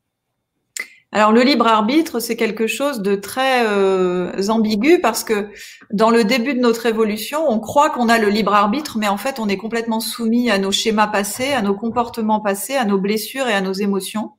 Alors 1.15 1.31
le 1.31 1.43
libre 1.43 1.67
arbitre, 1.67 2.21
c'est 2.21 2.37
quelque 2.37 2.67
chose 2.67 3.03
de 3.03 3.15
très 3.15 3.67
euh, 3.67 4.33
ambigu 4.49 4.99
parce 5.03 5.25
que 5.25 5.51
dans 5.93 6.09
le 6.09 6.25
début 6.25 6.55
de 6.55 6.61
notre 6.61 6.87
évolution, 6.87 7.45
on 7.47 7.61
croit 7.61 7.91
qu'on 7.91 8.09
a 8.09 8.17
le 8.17 8.31
libre 8.31 8.55
arbitre, 8.55 8.97
mais 8.97 9.09
en 9.09 9.19
fait, 9.19 9.39
on 9.39 9.47
est 9.47 9.59
complètement 9.59 10.01
soumis 10.01 10.51
à 10.51 10.57
nos 10.57 10.73
schémas 10.73 11.09
passés, 11.09 11.53
à 11.53 11.61
nos 11.61 11.75
comportements 11.75 12.41
passés, 12.41 12.77
à 12.77 12.87
nos 12.87 12.99
blessures 12.99 13.47
et 13.47 13.53
à 13.53 13.61
nos 13.61 13.75
émotions. 13.75 14.33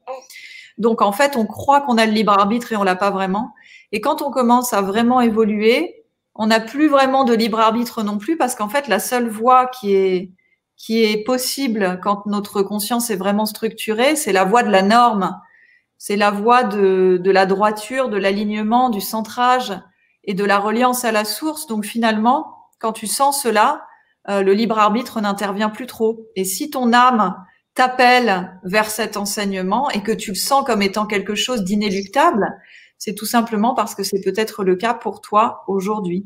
Donc 0.80 1.04
en 1.04 1.12
fait, 1.12 1.38
on 1.38 1.46
croit 1.46 1.82
qu'on 1.82 2.00
a 2.00 2.08
le 2.08 2.12
libre 2.12 2.34
arbitre 2.34 2.72
et 2.72 2.76
on 2.76 2.84
l'a 2.84 2.96
pas 2.96 3.12
vraiment. 3.12 3.54
Et 3.92 4.02
quand 4.02 4.24
on 4.24 4.32
commence 4.32 4.74
à 4.74 4.82
vraiment 4.82 5.22
évoluer, 5.22 6.04
on 6.34 6.48
n'a 6.48 6.60
plus 6.60 6.88
vraiment 6.88 7.24
de 7.24 7.36
libre 7.36 7.60
arbitre 7.60 8.02
non 8.02 8.18
plus 8.18 8.36
parce 8.36 8.56
qu'en 8.56 8.68
fait, 8.68 8.88
la 8.88 8.98
seule 8.98 9.30
voie 9.30 9.68
qui 9.68 9.94
est 9.94 10.32
qui 10.76 11.04
est 11.04 11.24
possible 11.24 12.00
quand 12.02 12.26
notre 12.26 12.64
conscience 12.64 13.12
est 13.12 13.16
vraiment 13.16 13.46
structurée, 13.46 14.16
c'est 14.16 14.34
la 14.34 14.44
voie 14.44 14.64
de 14.64 14.72
la 14.72 14.82
norme 14.82 15.40
c'est 16.06 16.18
la 16.18 16.32
voie 16.32 16.66
de, 16.66 17.32
la 17.32 17.46
droiture, 17.46 18.10
de 18.10 18.18
l'alignement, 18.18 18.90
du 18.90 19.00
centrage 19.00 19.72
et 20.26 20.34
de 20.34 20.44
la 20.44 20.60
reliance 20.60 21.06
à 21.06 21.14
la 21.14 21.24
source. 21.24 21.66
Donc 21.66 21.86
finalement, 21.86 22.58
quand 22.80 22.92
tu 22.92 23.08
sens 23.08 23.42
cela, 23.42 23.86
euh, 24.28 24.44
le 24.44 24.52
libre 24.52 24.78
arbitre 24.78 25.22
n'intervient 25.22 25.70
plus 25.70 25.86
trop. 25.86 26.28
Et 26.36 26.44
si 26.44 26.70
ton 26.70 26.92
âme 26.92 27.38
t'appelle 27.74 28.60
vers 28.66 28.90
cet 28.90 29.16
enseignement 29.16 29.90
et 29.92 30.04
que 30.04 30.12
tu 30.12 30.32
le 30.32 30.36
sens 30.36 30.66
comme 30.66 30.82
étant 30.82 31.06
quelque 31.06 31.36
chose 31.36 31.64
d'inéluctable, 31.64 32.54
c'est 32.98 33.16
tout 33.16 33.26
simplement 33.26 33.74
parce 33.74 33.96
que 33.96 34.04
c'est 34.04 34.20
peut-être 34.20 34.66
le 34.66 34.76
cas 34.76 34.94
pour 34.94 35.22
toi 35.22 35.64
aujourd'hui. 35.70 36.26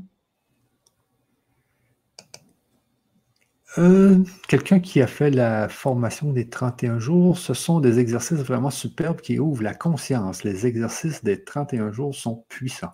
Euh, 3.78 4.24
quelqu'un 4.48 4.80
qui 4.80 5.02
a 5.02 5.08
fait 5.08 5.30
la 5.30 5.70
formation 5.70 6.32
des 6.34 6.50
31 6.50 7.00
jours, 7.00 7.38
ce 7.38 7.54
sont 7.54 7.80
des 7.80 8.00
exercices 8.00 8.40
vraiment 8.40 8.72
superbes 8.72 9.22
qui 9.22 9.40
ouvrent 9.40 9.64
la 9.64 9.76
conscience. 9.76 10.44
Les 10.44 10.66
exercices 10.66 11.24
des 11.24 11.44
31 11.44 11.92
jours 11.92 12.16
sont 12.16 12.46
puissants. 12.50 12.94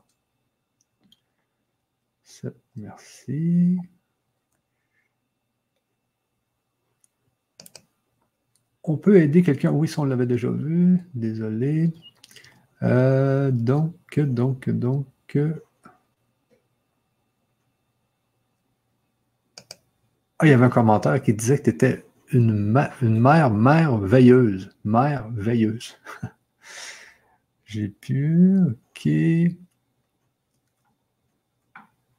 Merci. 2.76 3.78
On 8.84 8.98
peut 8.98 9.18
aider 9.18 9.44
quelqu'un. 9.44 9.72
Oui, 9.72 9.88
ça, 9.88 10.02
on 10.02 10.06
l'avait 10.06 10.26
déjà 10.26 10.50
vu. 10.50 11.00
Désolé. 11.14 11.92
Euh, 12.82 13.52
donc, 13.52 14.20
donc, 14.20 14.70
donc. 14.70 15.38
Ah, 20.44 20.46
il 20.46 20.50
y 20.50 20.54
avait 20.54 20.66
un 20.66 20.70
commentaire 20.70 21.22
qui 21.22 21.34
disait 21.34 21.58
que 21.58 21.64
tu 21.64 21.70
étais 21.70 22.06
une, 22.34 22.52
mère 22.52 23.50
merveilleuse. 23.50 24.76
Mère 24.84 25.30
veilleuse. 25.30 25.98
J'ai 27.66 27.88
pu. 27.88 28.58
OK. 28.68 29.10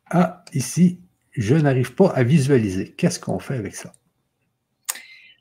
Ah, 0.06 0.42
ici, 0.54 1.00
je 1.32 1.54
n'arrive 1.54 1.94
pas 1.94 2.08
à 2.12 2.22
visualiser. 2.22 2.92
Qu'est-ce 2.92 3.20
qu'on 3.20 3.38
fait 3.38 3.56
avec 3.56 3.74
ça? 3.74 3.92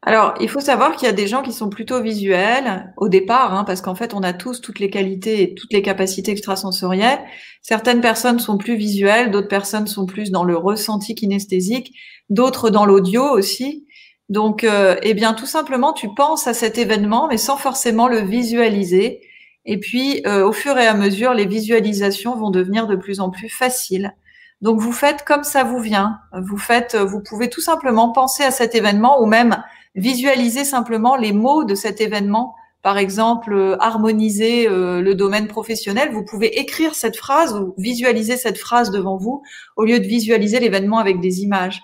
Alors, 0.05 0.34
il 0.41 0.49
faut 0.49 0.59
savoir 0.59 0.97
qu'il 0.97 1.05
y 1.05 1.09
a 1.09 1.13
des 1.13 1.27
gens 1.27 1.41
qui 1.41 1.53
sont 1.53 1.69
plutôt 1.69 2.01
visuels 2.01 2.93
au 2.97 3.07
départ, 3.07 3.53
hein, 3.53 3.63
parce 3.63 3.80
qu'en 3.80 3.95
fait, 3.95 4.13
on 4.13 4.21
a 4.21 4.34
tous 4.34 4.59
toutes 4.59 4.80
les 4.80 4.89
qualités 4.89 5.41
et 5.41 5.55
toutes 5.55 5.71
les 5.71 5.81
capacités 5.81 6.31
extrasensorielles. 6.31 7.19
Certaines 7.61 8.01
personnes 8.01 8.39
sont 8.39 8.57
plus 8.57 8.75
visuelles, 8.75 9.31
d'autres 9.31 9.47
personnes 9.47 9.88
sont 9.88 10.05
plus 10.05 10.30
dans 10.30 10.43
le 10.43 10.57
ressenti 10.57 11.15
kinesthésique 11.15 11.93
d'autres 12.30 12.69
dans 12.69 12.85
l'audio 12.85 13.23
aussi. 13.23 13.85
Donc, 14.30 14.63
euh, 14.63 14.95
eh 15.03 15.13
bien, 15.13 15.34
tout 15.34 15.45
simplement, 15.45 15.93
tu 15.93 16.09
penses 16.13 16.47
à 16.47 16.53
cet 16.53 16.77
événement, 16.77 17.27
mais 17.30 17.38
sans 17.38 17.57
forcément 17.57 18.07
le 18.07 18.19
visualiser. 18.19 19.21
Et 19.65 19.80
puis, 19.80 20.21
euh, 20.27 20.45
au 20.45 20.51
fur 20.51 20.77
et 20.77 20.88
à 20.88 20.93
mesure, 20.93 21.34
les 21.34 21.45
visualisations 21.45 22.35
vont 22.35 22.49
devenir 22.49 22.88
de 22.88 22.95
plus 22.95 23.19
en 23.19 23.30
plus 23.30 23.49
faciles. 23.49 24.13
Donc, 24.61 24.80
vous 24.80 24.93
faites 24.93 25.23
comme 25.23 25.43
ça 25.43 25.63
vous 25.63 25.80
vient. 25.80 26.19
Vous 26.41 26.57
faites, 26.57 26.95
vous 26.95 27.21
pouvez 27.21 27.49
tout 27.49 27.61
simplement 27.61 28.11
penser 28.11 28.43
à 28.43 28.51
cet 28.51 28.75
événement 28.75 29.21
ou 29.21 29.25
même 29.25 29.63
visualiser 29.95 30.63
simplement 30.65 31.15
les 31.15 31.33
mots 31.33 31.63
de 31.63 31.75
cet 31.75 32.01
événement. 32.01 32.55
Par 32.81 32.97
exemple, 32.97 33.53
euh, 33.53 33.77
harmoniser 33.79 34.67
le 34.67 35.13
domaine 35.13 35.47
professionnel. 35.47 36.11
Vous 36.11 36.25
pouvez 36.25 36.59
écrire 36.59 36.95
cette 36.95 37.15
phrase 37.15 37.53
ou 37.55 37.73
visualiser 37.77 38.37
cette 38.37 38.57
phrase 38.57 38.91
devant 38.91 39.17
vous 39.17 39.41
au 39.77 39.85
lieu 39.85 39.99
de 39.99 40.05
visualiser 40.05 40.59
l'événement 40.59 40.97
avec 40.97 41.19
des 41.19 41.41
images. 41.41 41.81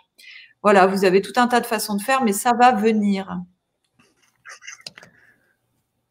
Voilà, 0.62 0.88
vous 0.88 1.06
avez 1.06 1.22
tout 1.22 1.34
un 1.38 1.48
tas 1.48 1.62
de 1.62 1.66
façons 1.66 1.96
de 1.96 2.02
faire, 2.02 2.24
mais 2.24 2.34
ça 2.34 2.52
va 2.54 2.74
venir. 2.74 3.42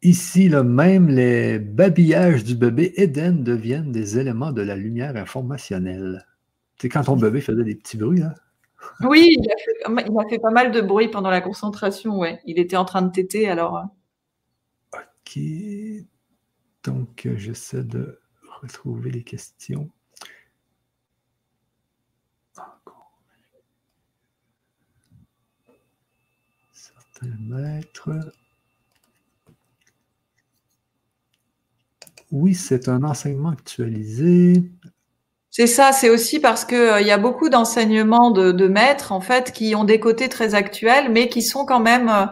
Ici, 0.01 0.47
le 0.47 0.63
même 0.63 1.09
les 1.09 1.59
babillages 1.59 2.45
du 2.45 2.55
bébé 2.55 2.93
Eden 2.95 3.43
deviennent 3.43 3.91
des 3.91 4.17
éléments 4.17 4.53
de 4.53 4.61
la 4.61 4.77
lumière 4.77 5.17
informationnelle. 5.17 6.25
C'est 6.81 6.87
quand 6.87 7.03
ton 7.03 7.17
bébé 7.17 7.41
faisait 7.41 7.65
des 7.65 7.75
petits 7.75 7.97
bruits, 7.97 8.23
hein? 8.23 8.33
Oui, 9.01 9.37
il 9.37 9.49
a, 9.49 10.27
fait, 10.29 10.39
pas 10.39 10.51
mal 10.51 10.71
de 10.71 10.81
bruit 10.81 11.07
pendant 11.09 11.29
la 11.29 11.41
concentration, 11.41 12.17
ouais. 12.19 12.41
Il 12.45 12.59
était 12.59 12.77
en 12.77 12.85
train 12.85 13.01
de 13.01 13.11
téter, 13.11 13.49
alors. 13.49 13.77
Euh. 13.77 13.83
Ok. 14.93 15.39
Donc, 16.83 17.25
euh, 17.25 17.37
j'essaie 17.37 17.83
de 17.83 18.19
retrouver 18.61 19.11
les 19.11 19.23
questions. 19.23 19.89
Certains 26.73 27.35
maîtres. 27.39 28.31
Oui, 32.31 32.53
c'est 32.53 32.89
un 32.89 33.03
enseignement 33.03 33.49
actualisé. 33.49 34.63
C'est 35.59 35.67
ça, 35.67 35.91
c'est 35.91 36.09
aussi 36.09 36.39
parce 36.39 36.63
qu'il 36.63 36.77
euh, 36.77 37.01
y 37.01 37.11
a 37.11 37.17
beaucoup 37.17 37.49
d'enseignements 37.49 38.31
de, 38.31 38.67
maîtres, 38.69 39.11
en 39.11 39.19
fait, 39.19 39.51
qui 39.51 39.75
ont 39.75 39.83
des 39.83 39.99
côtés 39.99 40.29
très 40.29 40.55
actuels, 40.55 41.11
mais 41.11 41.27
qui 41.27 41.41
sont 41.41 41.65
quand 41.65 41.81
même, 41.81 42.07
euh, 42.07 42.27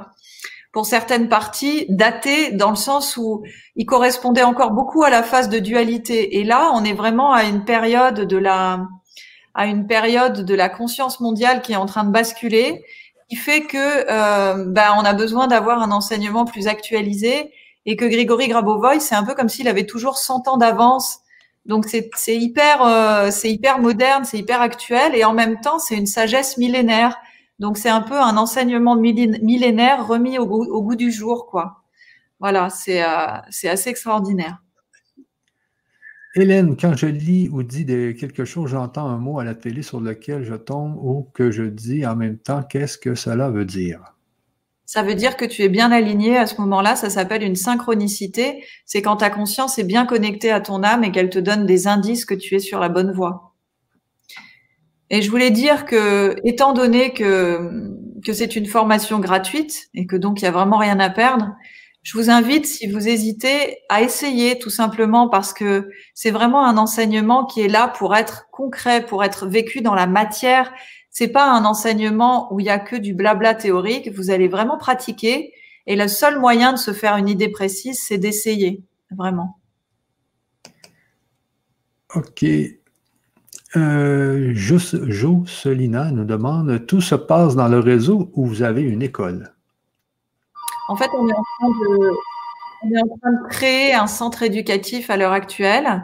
pour 0.72 0.86
certaines 0.86 1.28
parties, 1.28 1.86
datés 1.90 2.54
dans 2.54 2.70
le 2.70 2.78
sens 2.78 3.18
où 3.18 3.44
ils 3.76 3.86
correspondaient 3.86 4.44
encore 4.44 4.72
beaucoup 4.72 5.04
à 5.04 5.10
la 5.10 5.24
phase 5.24 5.50
de 5.50 5.60
dualité. 5.60 6.38
Et 6.38 6.46
là, 6.46 6.72
on 6.74 6.86
est 6.86 6.94
vraiment 6.94 7.34
à 7.34 7.44
une 7.44 7.66
période 7.66 8.22
de 8.22 8.38
la, 8.38 8.88
à 9.54 9.66
une 9.66 9.88
période 9.88 10.46
de 10.46 10.56
la 10.56 10.70
conscience 10.70 11.20
mondiale 11.20 11.62
qui 11.62 11.74
est 11.74 11.76
en 11.76 11.86
train 11.86 12.06
de 12.06 12.12
basculer, 12.12 12.82
qui 13.30 13.36
fait 13.36 13.64
que 13.64 13.78
euh, 14.10 14.64
ben, 14.70 14.94
on 14.98 15.04
a 15.04 15.14
besoin 15.14 15.48
d'avoir 15.48 15.82
un 15.82 15.92
enseignement 15.92 16.46
plus 16.46 16.68
actualisé 16.70 17.52
et 17.86 17.98
que 17.98 18.06
Grigory 18.06 18.48
Grabovoy, 18.48 19.02
c'est 19.02 19.16
un 19.16 19.26
peu 19.26 19.34
comme 19.34 19.50
s'il 19.50 19.68
avait 19.68 19.86
toujours 19.86 20.18
100 20.18 20.48
ans 20.48 20.56
d'avance. 20.56 21.20
Donc 21.68 21.86
c'est 21.86 22.10
hyper, 22.36 22.82
euh, 22.82 23.30
hyper 23.44 23.80
moderne, 23.80 24.24
c'est 24.24 24.40
hyper 24.40 24.62
actuel 24.62 25.14
et 25.14 25.26
en 25.26 25.34
même 25.34 25.60
temps 25.60 25.80
c'est 25.80 25.96
une 25.96 26.08
sagesse 26.08 26.58
millénaire. 26.58 27.18
Donc 27.60 27.78
c'est 27.78 27.90
un 27.90 28.02
peu 28.02 28.18
un 28.18 28.38
enseignement 28.38 28.96
millénaire 28.96 30.08
remis 30.08 30.40
au 30.40 30.46
goût, 30.46 30.96
du 30.96 31.12
jour, 31.12 31.48
quoi. 31.48 31.84
Voilà, 32.40 32.70
c'est 32.70 33.04
euh, 33.04 33.08
c'est 33.50 33.68
assez 33.68 33.90
extraordinaire. 33.90 34.64
Hélène, 36.36 36.78
quand 36.78 36.96
je 36.96 37.08
lis 37.08 37.50
ou 37.50 37.64
dis 37.64 37.86
quelque 37.86 38.46
chose, 38.46 38.70
j'entends 38.70 39.08
un 39.08 39.18
mot 39.18 39.40
à 39.40 39.44
la 39.44 39.56
télé 39.56 39.82
sur 39.82 40.00
lequel 40.00 40.44
je 40.44 40.54
tombe 40.54 40.96
ou 41.04 41.28
que 41.34 41.52
je 41.52 41.64
dis 41.64 42.06
en 42.06 42.16
même 42.16 42.38
temps, 42.38 42.64
qu'est-ce 42.64 42.98
que 42.98 43.16
cela 43.16 43.50
veut 43.50 43.66
dire? 43.66 44.17
Ça 44.88 45.04
veut 45.04 45.16
dire 45.16 45.36
que 45.36 45.44
tu 45.44 45.64
es 45.64 45.70
bien 45.70 45.92
aligné 45.92 46.38
à 46.38 46.48
ce 46.48 46.56
moment-là. 46.62 46.96
Ça 46.96 47.10
s'appelle 47.10 47.44
une 47.44 47.58
synchronicité. 47.58 48.64
C'est 48.86 49.02
quand 49.02 49.18
ta 49.18 49.30
conscience 49.30 49.78
est 49.78 49.84
bien 49.84 50.06
connectée 50.06 50.50
à 50.50 50.62
ton 50.62 50.82
âme 50.82 51.04
et 51.04 51.12
qu'elle 51.12 51.30
te 51.30 51.40
donne 51.40 51.66
des 51.66 51.88
indices 51.88 52.24
que 52.24 52.34
tu 52.34 52.56
es 52.56 52.60
sur 52.60 52.80
la 52.80 52.88
bonne 52.88 53.12
voie. 53.12 53.54
Et 55.10 55.22
je 55.22 55.30
voulais 55.30 55.52
dire 55.52 55.86
que, 55.86 56.38
étant 56.46 56.72
donné 56.72 57.12
que, 57.14 57.92
que 58.24 58.32
c'est 58.32 58.56
une 58.56 58.66
formation 58.66 59.20
gratuite 59.20 59.90
et 59.94 60.08
que 60.08 60.16
donc 60.16 60.42
il 60.42 60.46
y 60.46 60.48
a 60.48 60.52
vraiment 60.52 60.78
rien 60.78 61.02
à 61.02 61.10
perdre, 61.10 61.54
je 62.04 62.18
vous 62.18 62.30
invite, 62.30 62.66
si 62.66 62.88
vous 62.88 63.10
hésitez, 63.10 63.80
à 63.90 64.02
essayer 64.02 64.58
tout 64.58 64.70
simplement 64.70 65.28
parce 65.28 65.52
que 65.52 65.90
c'est 66.14 66.32
vraiment 66.32 66.66
un 66.66 66.78
enseignement 66.78 67.46
qui 67.46 67.60
est 67.60 67.68
là 67.68 67.90
pour 67.90 68.16
être 68.16 68.48
concret, 68.52 69.06
pour 69.06 69.26
être 69.26 69.48
vécu 69.48 69.82
dans 69.82 69.96
la 69.96 70.08
matière 70.08 70.72
c'est 71.18 71.30
pas 71.30 71.52
un 71.52 71.66
enseignement 71.66 72.54
où 72.54 72.60
il 72.60 72.68
y 72.68 72.70
a 72.70 72.78
que 72.78 72.96
du 72.96 73.16
blabla 73.16 73.56
théorique. 73.56 74.12
Vous 74.16 74.30
allez 74.30 74.48
vraiment 74.48 74.78
pratiquer. 74.78 75.52
Et 75.88 75.96
le 75.96 76.08
seul 76.08 76.40
moyen 76.40 76.74
de 76.74 76.78
se 76.78 76.94
faire 76.94 77.18
une 77.18 77.28
idée 77.28 77.50
précise, 77.50 78.00
c'est 78.00 78.20
d'essayer, 78.20 78.84
vraiment. 79.10 79.58
Ok. 82.14 82.46
Euh, 83.76 84.52
Jo 84.54 84.78
Solina 85.48 86.12
nous 86.12 86.24
demande 86.24 86.86
tout 86.86 87.02
se 87.02 87.16
passe 87.16 87.56
dans 87.56 87.68
le 87.68 87.80
réseau 87.80 88.30
où 88.36 88.46
vous 88.46 88.62
avez 88.62 88.84
une 88.84 89.02
école? 89.02 89.56
En 90.88 90.96
fait, 90.96 91.10
on 91.18 91.28
est 91.28 91.34
en 91.34 91.44
train 91.58 91.70
de, 91.70 92.12
on 92.84 92.92
est 92.92 93.02
en 93.02 93.18
train 93.18 93.32
de 93.32 93.50
créer 93.50 93.96
un 93.96 94.06
centre 94.06 94.44
éducatif 94.44 95.10
à 95.10 95.18
l'heure 95.18 95.34
actuelle 95.34 96.04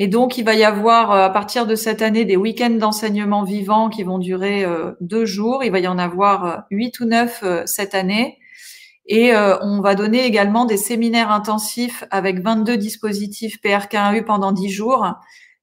et 0.00 0.06
donc, 0.06 0.38
il 0.38 0.44
va 0.44 0.54
y 0.54 0.62
avoir 0.62 1.10
euh, 1.10 1.24
à 1.24 1.30
partir 1.30 1.66
de 1.66 1.74
cette 1.74 2.02
année 2.02 2.24
des 2.24 2.36
week-ends 2.36 2.70
d'enseignement 2.70 3.42
vivant 3.42 3.88
qui 3.88 4.04
vont 4.04 4.18
durer 4.20 4.64
euh, 4.64 4.92
deux 5.00 5.26
jours. 5.26 5.64
Il 5.64 5.72
va 5.72 5.80
y 5.80 5.88
en 5.88 5.98
avoir 5.98 6.44
euh, 6.44 6.56
huit 6.70 7.00
ou 7.00 7.04
neuf 7.04 7.42
cette 7.66 7.96
année. 7.96 8.38
Et 9.06 9.32
on 9.34 9.80
va 9.80 9.94
donner 9.94 10.26
également 10.26 10.66
des 10.66 10.76
séminaires 10.76 11.30
intensifs 11.30 12.04
avec 12.10 12.40
22 12.40 12.76
dispositifs 12.76 13.56
PRK1U 13.64 14.22
pendant 14.24 14.52
dix 14.52 14.68
jours 14.68 15.06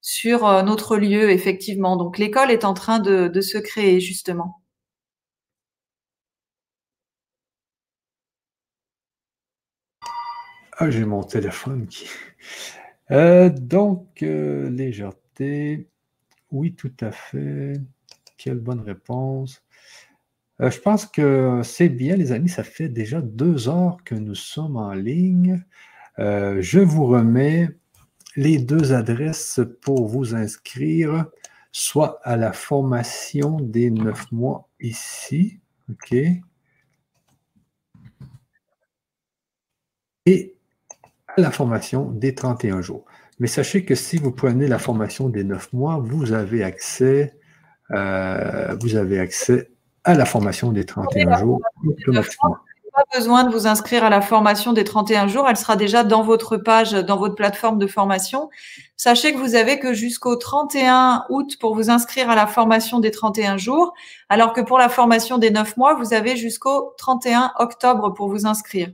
sur 0.01 0.63
notre 0.63 0.97
lieu, 0.97 1.29
effectivement. 1.29 1.95
Donc, 1.95 2.17
l'école 2.17 2.49
est 2.49 2.65
en 2.65 2.73
train 2.73 2.97
de, 2.97 3.27
de 3.27 3.41
se 3.41 3.59
créer, 3.59 3.99
justement. 3.99 4.61
Ah, 10.77 10.89
j'ai 10.89 11.05
mon 11.05 11.23
téléphone 11.23 11.85
qui... 11.87 12.07
Euh, 13.11 13.49
donc, 13.49 14.23
euh, 14.23 14.69
légèreté, 14.69 15.89
oui, 16.51 16.73
tout 16.75 16.93
à 17.01 17.11
fait. 17.11 17.73
Quelle 18.37 18.59
bonne 18.59 18.81
réponse. 18.81 19.63
Euh, 20.61 20.71
je 20.71 20.79
pense 20.79 21.05
que 21.05 21.61
c'est 21.63 21.89
bien, 21.89 22.15
les 22.15 22.31
amis. 22.31 22.49
Ça 22.49 22.63
fait 22.63 22.89
déjà 22.89 23.21
deux 23.21 23.69
heures 23.69 23.97
que 24.05 24.15
nous 24.15 24.35
sommes 24.35 24.77
en 24.77 24.93
ligne. 24.93 25.63
je 26.17 26.79
vous 26.79 27.05
remets 27.07 27.69
les 28.35 28.57
deux 28.59 28.93
adresses 28.93 29.61
pour 29.81 30.07
vous 30.07 30.35
inscrire, 30.35 31.25
soit 31.71 32.19
à 32.23 32.37
la 32.37 32.53
formation 32.53 33.59
des 33.59 33.89
neuf 33.91 34.31
mois 34.31 34.69
ici. 34.79 35.59
OK? 35.89 36.15
Et 40.25 40.54
la 41.37 41.51
formation 41.51 42.09
des 42.11 42.35
31 42.35 42.81
jours. 42.81 43.05
Mais 43.39 43.47
sachez 43.47 43.83
que 43.83 43.95
si 43.95 44.17
vous 44.17 44.31
prenez 44.31 44.67
la 44.67 44.79
formation 44.79 45.29
des 45.29 45.43
9 45.43 45.73
mois, 45.73 45.99
vous 46.01 46.31
avez 46.31 46.63
accès, 46.63 47.37
euh, 47.91 48.75
vous 48.79 48.95
avez 48.95 49.19
accès 49.19 49.71
à 50.03 50.13
la 50.13 50.25
formation 50.25 50.71
des 50.71 50.85
31 50.85 51.37
jours 51.37 51.61
Pas 52.93 53.03
besoin 53.13 53.43
de 53.43 53.51
vous 53.51 53.67
inscrire 53.67 54.05
à 54.05 54.09
la 54.09 54.21
formation 54.21 54.71
des 54.71 54.85
31 54.85 55.27
jours, 55.27 55.49
elle 55.49 55.57
sera 55.57 55.75
déjà 55.75 56.05
dans 56.05 56.23
votre 56.23 56.55
page, 56.55 56.93
dans 56.93 57.17
votre 57.17 57.35
plateforme 57.35 57.77
de 57.77 57.87
formation. 57.87 58.49
Sachez 58.95 59.33
que 59.33 59.37
vous 59.37 59.55
avez 59.55 59.79
que 59.79 59.93
jusqu'au 59.93 60.37
31 60.37 61.25
août 61.29 61.57
pour 61.59 61.75
vous 61.75 61.89
inscrire 61.89 62.29
à 62.29 62.35
la 62.35 62.47
formation 62.47 63.01
des 63.01 63.11
31 63.11 63.57
jours, 63.57 63.93
alors 64.29 64.53
que 64.53 64.61
pour 64.61 64.77
la 64.77 64.87
formation 64.87 65.37
des 65.37 65.51
9 65.51 65.75
mois, 65.75 65.95
vous 65.95 66.13
avez 66.13 66.37
jusqu'au 66.37 66.93
31 66.97 67.51
octobre 67.59 68.13
pour 68.13 68.29
vous 68.29 68.45
inscrire. 68.45 68.87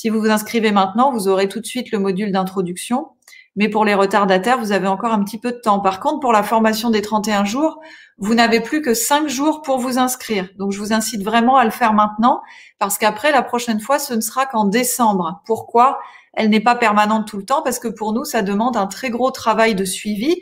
Si 0.00 0.10
vous 0.10 0.20
vous 0.20 0.30
inscrivez 0.30 0.70
maintenant, 0.70 1.10
vous 1.10 1.26
aurez 1.26 1.48
tout 1.48 1.58
de 1.58 1.66
suite 1.66 1.90
le 1.90 1.98
module 1.98 2.30
d'introduction. 2.30 3.08
Mais 3.56 3.68
pour 3.68 3.84
les 3.84 3.94
retardataires, 3.94 4.60
vous 4.60 4.70
avez 4.70 4.86
encore 4.86 5.12
un 5.12 5.24
petit 5.24 5.38
peu 5.38 5.50
de 5.50 5.58
temps. 5.58 5.80
Par 5.80 5.98
contre, 5.98 6.20
pour 6.20 6.30
la 6.30 6.44
formation 6.44 6.90
des 6.90 7.02
31 7.02 7.44
jours, 7.44 7.80
vous 8.16 8.36
n'avez 8.36 8.60
plus 8.60 8.80
que 8.80 8.94
5 8.94 9.28
jours 9.28 9.60
pour 9.60 9.78
vous 9.78 9.98
inscrire. 9.98 10.48
Donc, 10.56 10.70
je 10.70 10.78
vous 10.78 10.92
incite 10.92 11.24
vraiment 11.24 11.56
à 11.56 11.64
le 11.64 11.72
faire 11.72 11.94
maintenant 11.94 12.42
parce 12.78 12.96
qu'après, 12.96 13.32
la 13.32 13.42
prochaine 13.42 13.80
fois, 13.80 13.98
ce 13.98 14.14
ne 14.14 14.20
sera 14.20 14.46
qu'en 14.46 14.66
décembre. 14.66 15.42
Pourquoi? 15.46 15.98
Elle 16.32 16.48
n'est 16.48 16.60
pas 16.60 16.76
permanente 16.76 17.26
tout 17.26 17.38
le 17.38 17.44
temps 17.44 17.62
parce 17.62 17.80
que 17.80 17.88
pour 17.88 18.12
nous, 18.12 18.24
ça 18.24 18.42
demande 18.42 18.76
un 18.76 18.86
très 18.86 19.10
gros 19.10 19.32
travail 19.32 19.74
de 19.74 19.84
suivi 19.84 20.36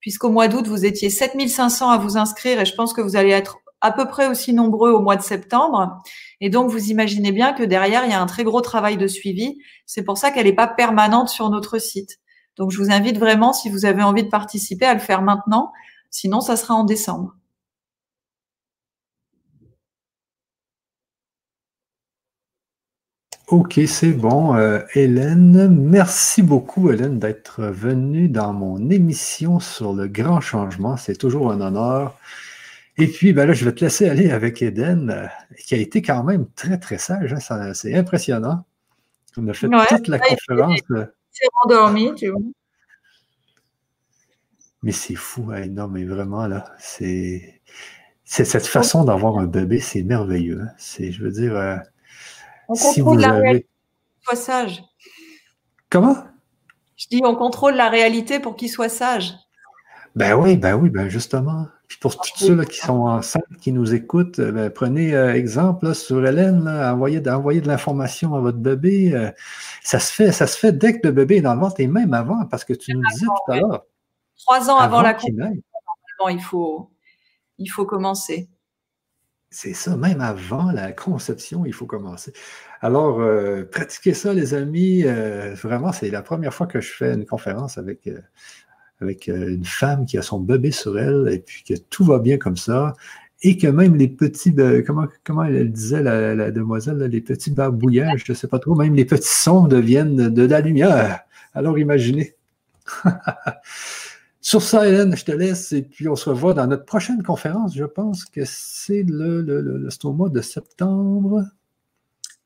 puisqu'au 0.00 0.30
mois 0.30 0.48
d'août, 0.48 0.66
vous 0.66 0.86
étiez 0.86 1.10
7500 1.10 1.90
à 1.90 1.98
vous 1.98 2.16
inscrire 2.16 2.58
et 2.58 2.64
je 2.64 2.74
pense 2.74 2.94
que 2.94 3.02
vous 3.02 3.14
allez 3.16 3.32
être 3.32 3.58
à 3.82 3.92
peu 3.92 4.06
près 4.06 4.28
aussi 4.28 4.54
nombreux 4.54 4.90
au 4.90 5.00
mois 5.00 5.16
de 5.16 5.22
septembre. 5.22 6.02
Et 6.44 6.50
donc, 6.50 6.70
vous 6.72 6.90
imaginez 6.90 7.30
bien 7.30 7.52
que 7.52 7.62
derrière, 7.62 8.04
il 8.04 8.10
y 8.10 8.14
a 8.14 8.20
un 8.20 8.26
très 8.26 8.42
gros 8.42 8.60
travail 8.60 8.96
de 8.96 9.06
suivi. 9.06 9.58
C'est 9.86 10.02
pour 10.02 10.18
ça 10.18 10.32
qu'elle 10.32 10.46
n'est 10.46 10.52
pas 10.52 10.66
permanente 10.66 11.28
sur 11.28 11.48
notre 11.50 11.78
site. 11.78 12.18
Donc, 12.56 12.72
je 12.72 12.78
vous 12.78 12.90
invite 12.90 13.16
vraiment, 13.16 13.52
si 13.52 13.70
vous 13.70 13.84
avez 13.86 14.02
envie 14.02 14.24
de 14.24 14.28
participer, 14.28 14.84
à 14.84 14.94
le 14.94 14.98
faire 14.98 15.22
maintenant. 15.22 15.72
Sinon, 16.10 16.40
ça 16.40 16.56
sera 16.56 16.74
en 16.74 16.82
décembre. 16.82 17.36
Ok, 23.46 23.78
c'est 23.86 24.12
bon. 24.12 24.56
Euh, 24.56 24.80
Hélène, 24.94 25.68
merci 25.68 26.42
beaucoup, 26.42 26.90
Hélène, 26.90 27.20
d'être 27.20 27.62
venue 27.62 28.28
dans 28.28 28.52
mon 28.52 28.90
émission 28.90 29.60
sur 29.60 29.92
le 29.92 30.08
grand 30.08 30.40
changement. 30.40 30.96
C'est 30.96 31.16
toujours 31.16 31.52
un 31.52 31.60
honneur. 31.60 32.16
Et 32.98 33.06
puis, 33.06 33.32
ben 33.32 33.46
là, 33.46 33.54
je 33.54 33.64
vais 33.64 33.72
te 33.72 33.84
laisser 33.84 34.08
aller 34.08 34.30
avec 34.30 34.60
Eden, 34.60 35.10
euh, 35.10 35.26
qui 35.66 35.74
a 35.74 35.78
été 35.78 36.02
quand 36.02 36.22
même 36.24 36.46
très, 36.54 36.78
très 36.78 36.98
sage. 36.98 37.32
Hein, 37.32 37.72
c'est 37.74 37.94
impressionnant. 37.94 38.64
On 39.36 39.48
a 39.48 39.54
fait 39.54 39.68
toute 39.68 40.08
la 40.08 40.18
conférence. 40.18 40.80
C'est 41.30 41.46
euh. 41.46 41.48
endormi, 41.64 42.14
tu 42.14 42.28
vois. 42.28 42.40
Mais 44.82 44.92
c'est 44.92 45.14
fou, 45.14 45.50
hein, 45.52 45.66
non, 45.68 45.88
mais 45.88 46.04
vraiment, 46.04 46.46
là, 46.46 46.72
c'est. 46.78 47.60
cette 48.24 48.66
façon 48.66 49.04
d'avoir 49.04 49.38
un 49.38 49.46
bébé, 49.46 49.80
c'est 49.80 50.02
merveilleux. 50.02 50.60
Hein. 50.60 50.72
C'est, 50.76 51.12
je 51.12 51.22
veux 51.22 51.30
dire, 51.30 51.56
euh, 51.56 51.76
si 52.74 53.00
vous 53.00 53.22
avez... 53.22 53.66
Sois 54.22 54.36
sage. 54.36 54.82
Comment? 55.88 56.16
Je 56.96 57.06
dis, 57.10 57.22
on 57.24 57.34
contrôle 57.36 57.74
la 57.74 57.88
réalité 57.88 58.38
pour 58.38 58.56
qu'il 58.56 58.70
soit 58.70 58.88
sage. 58.88 59.34
Ben 60.14 60.34
oui, 60.34 60.56
ben 60.56 60.74
oui, 60.76 60.90
ben 60.90 61.08
justement. 61.08 61.66
Puis 61.92 61.98
pour 61.98 62.16
tous 62.16 62.38
ceux 62.38 62.64
qui 62.64 62.78
sont 62.78 63.02
enceintes, 63.02 63.44
qui 63.60 63.70
nous 63.70 63.92
écoutent, 63.92 64.38
euh, 64.38 64.50
ben, 64.50 64.70
prenez 64.70 65.14
euh, 65.14 65.34
exemple 65.34 65.94
sur 65.94 66.26
Hélène, 66.26 66.66
envoyez, 66.66 67.20
de 67.20 67.68
l'information 67.68 68.34
à 68.34 68.40
votre 68.40 68.56
bébé. 68.56 69.12
Euh, 69.14 69.30
ça 69.82 70.00
se 70.00 70.10
fait, 70.10 70.32
ça 70.32 70.46
se 70.46 70.58
fait 70.58 70.72
dès 70.72 70.98
que 70.98 71.06
le 71.06 71.12
bébé 71.12 71.36
est 71.36 71.40
dans 71.42 71.52
le 71.52 71.60
ventre 71.60 71.80
et 71.80 71.86
même 71.86 72.14
avant, 72.14 72.46
parce 72.46 72.64
que 72.64 72.72
tu 72.72 72.94
nous 72.94 73.02
disais 73.10 73.26
tout 73.26 73.52
à 73.52 73.56
l'heure. 73.56 73.84
Trois 74.38 74.70
ans 74.70 74.78
avant, 74.78 75.02
la 75.02 75.12
conception, 75.12 76.28
il 76.30 76.40
faut, 76.40 76.90
il 77.58 77.68
faut 77.68 77.84
commencer. 77.84 78.48
C'est 79.50 79.74
ça, 79.74 79.94
même 79.94 80.22
avant 80.22 80.72
la 80.72 80.92
conception, 80.92 81.66
il 81.66 81.74
faut 81.74 81.84
commencer. 81.84 82.32
Alors, 82.80 83.20
pratiquez 83.70 84.14
ça, 84.14 84.32
les 84.32 84.54
amis. 84.54 85.02
vraiment, 85.02 85.92
c'est 85.92 86.08
la 86.08 86.22
première 86.22 86.54
fois 86.54 86.66
que 86.66 86.80
je 86.80 86.90
fais 86.90 87.12
une 87.12 87.26
conférence 87.26 87.76
avec, 87.76 88.08
avec 89.02 89.28
euh, 89.28 89.54
une 89.54 89.64
femme 89.64 90.06
qui 90.06 90.16
a 90.16 90.22
son 90.22 90.40
bébé 90.40 90.70
sur 90.70 90.98
elle 90.98 91.28
et 91.30 91.38
puis 91.38 91.64
que 91.64 91.74
tout 91.74 92.04
va 92.04 92.18
bien 92.18 92.38
comme 92.38 92.56
ça 92.56 92.94
et 93.42 93.56
que 93.58 93.66
même 93.66 93.96
les 93.96 94.08
petits, 94.08 94.54
comment, 94.86 95.08
comment 95.24 95.44
elle 95.44 95.72
disait, 95.72 96.02
la, 96.02 96.50
demoiselle, 96.50 96.98
les 96.98 97.20
petits 97.20 97.50
barbouillages, 97.50 98.22
je 98.24 98.32
ne 98.32 98.36
sais 98.36 98.46
pas 98.46 98.60
trop, 98.60 98.74
même 98.74 98.94
les 98.94 99.04
petits 99.04 99.28
sons 99.28 99.66
deviennent 99.66 100.28
de, 100.28 100.42
la 100.44 100.60
lumière. 100.60 101.20
Alors 101.54 101.78
imaginez. 101.78 102.36
Sur 104.40 104.62
ça, 104.62 104.88
Hélène, 104.88 105.16
je 105.16 105.24
te 105.24 105.32
laisse 105.32 105.72
et 105.72 105.82
puis 105.82 106.08
on 106.08 106.16
se 106.16 106.28
revoit 106.28 106.54
dans 106.54 106.66
notre 106.66 106.84
prochaine 106.84 107.22
conférence. 107.22 107.76
Je 107.76 107.84
pense 107.84 108.24
que 108.24 108.42
c'est 108.44 109.02
le, 109.02 109.40
le, 109.40 109.88
au 110.04 110.12
mois 110.12 110.28
de 110.28 110.40
septembre. 110.40 111.44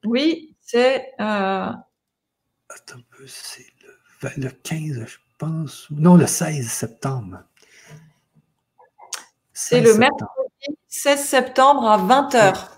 Oui, 0.04 0.54
c'est. 0.60 1.12
Euh... 1.20 1.72
Attends 2.68 2.98
un 2.98 3.02
peu, 3.16 3.24
c'est 3.26 3.66
le, 3.82 4.44
le 4.44 4.50
15, 4.50 5.04
je 5.06 5.16
pense. 5.38 5.86
Non, 5.90 6.16
le 6.16 6.26
16 6.26 6.66
septembre. 6.66 7.42
C'est 9.52 9.80
le 9.80 9.94
mercredi 9.94 10.76
16 10.88 11.20
septembre 11.20 11.84
à 11.84 11.98
20h. 11.98 12.68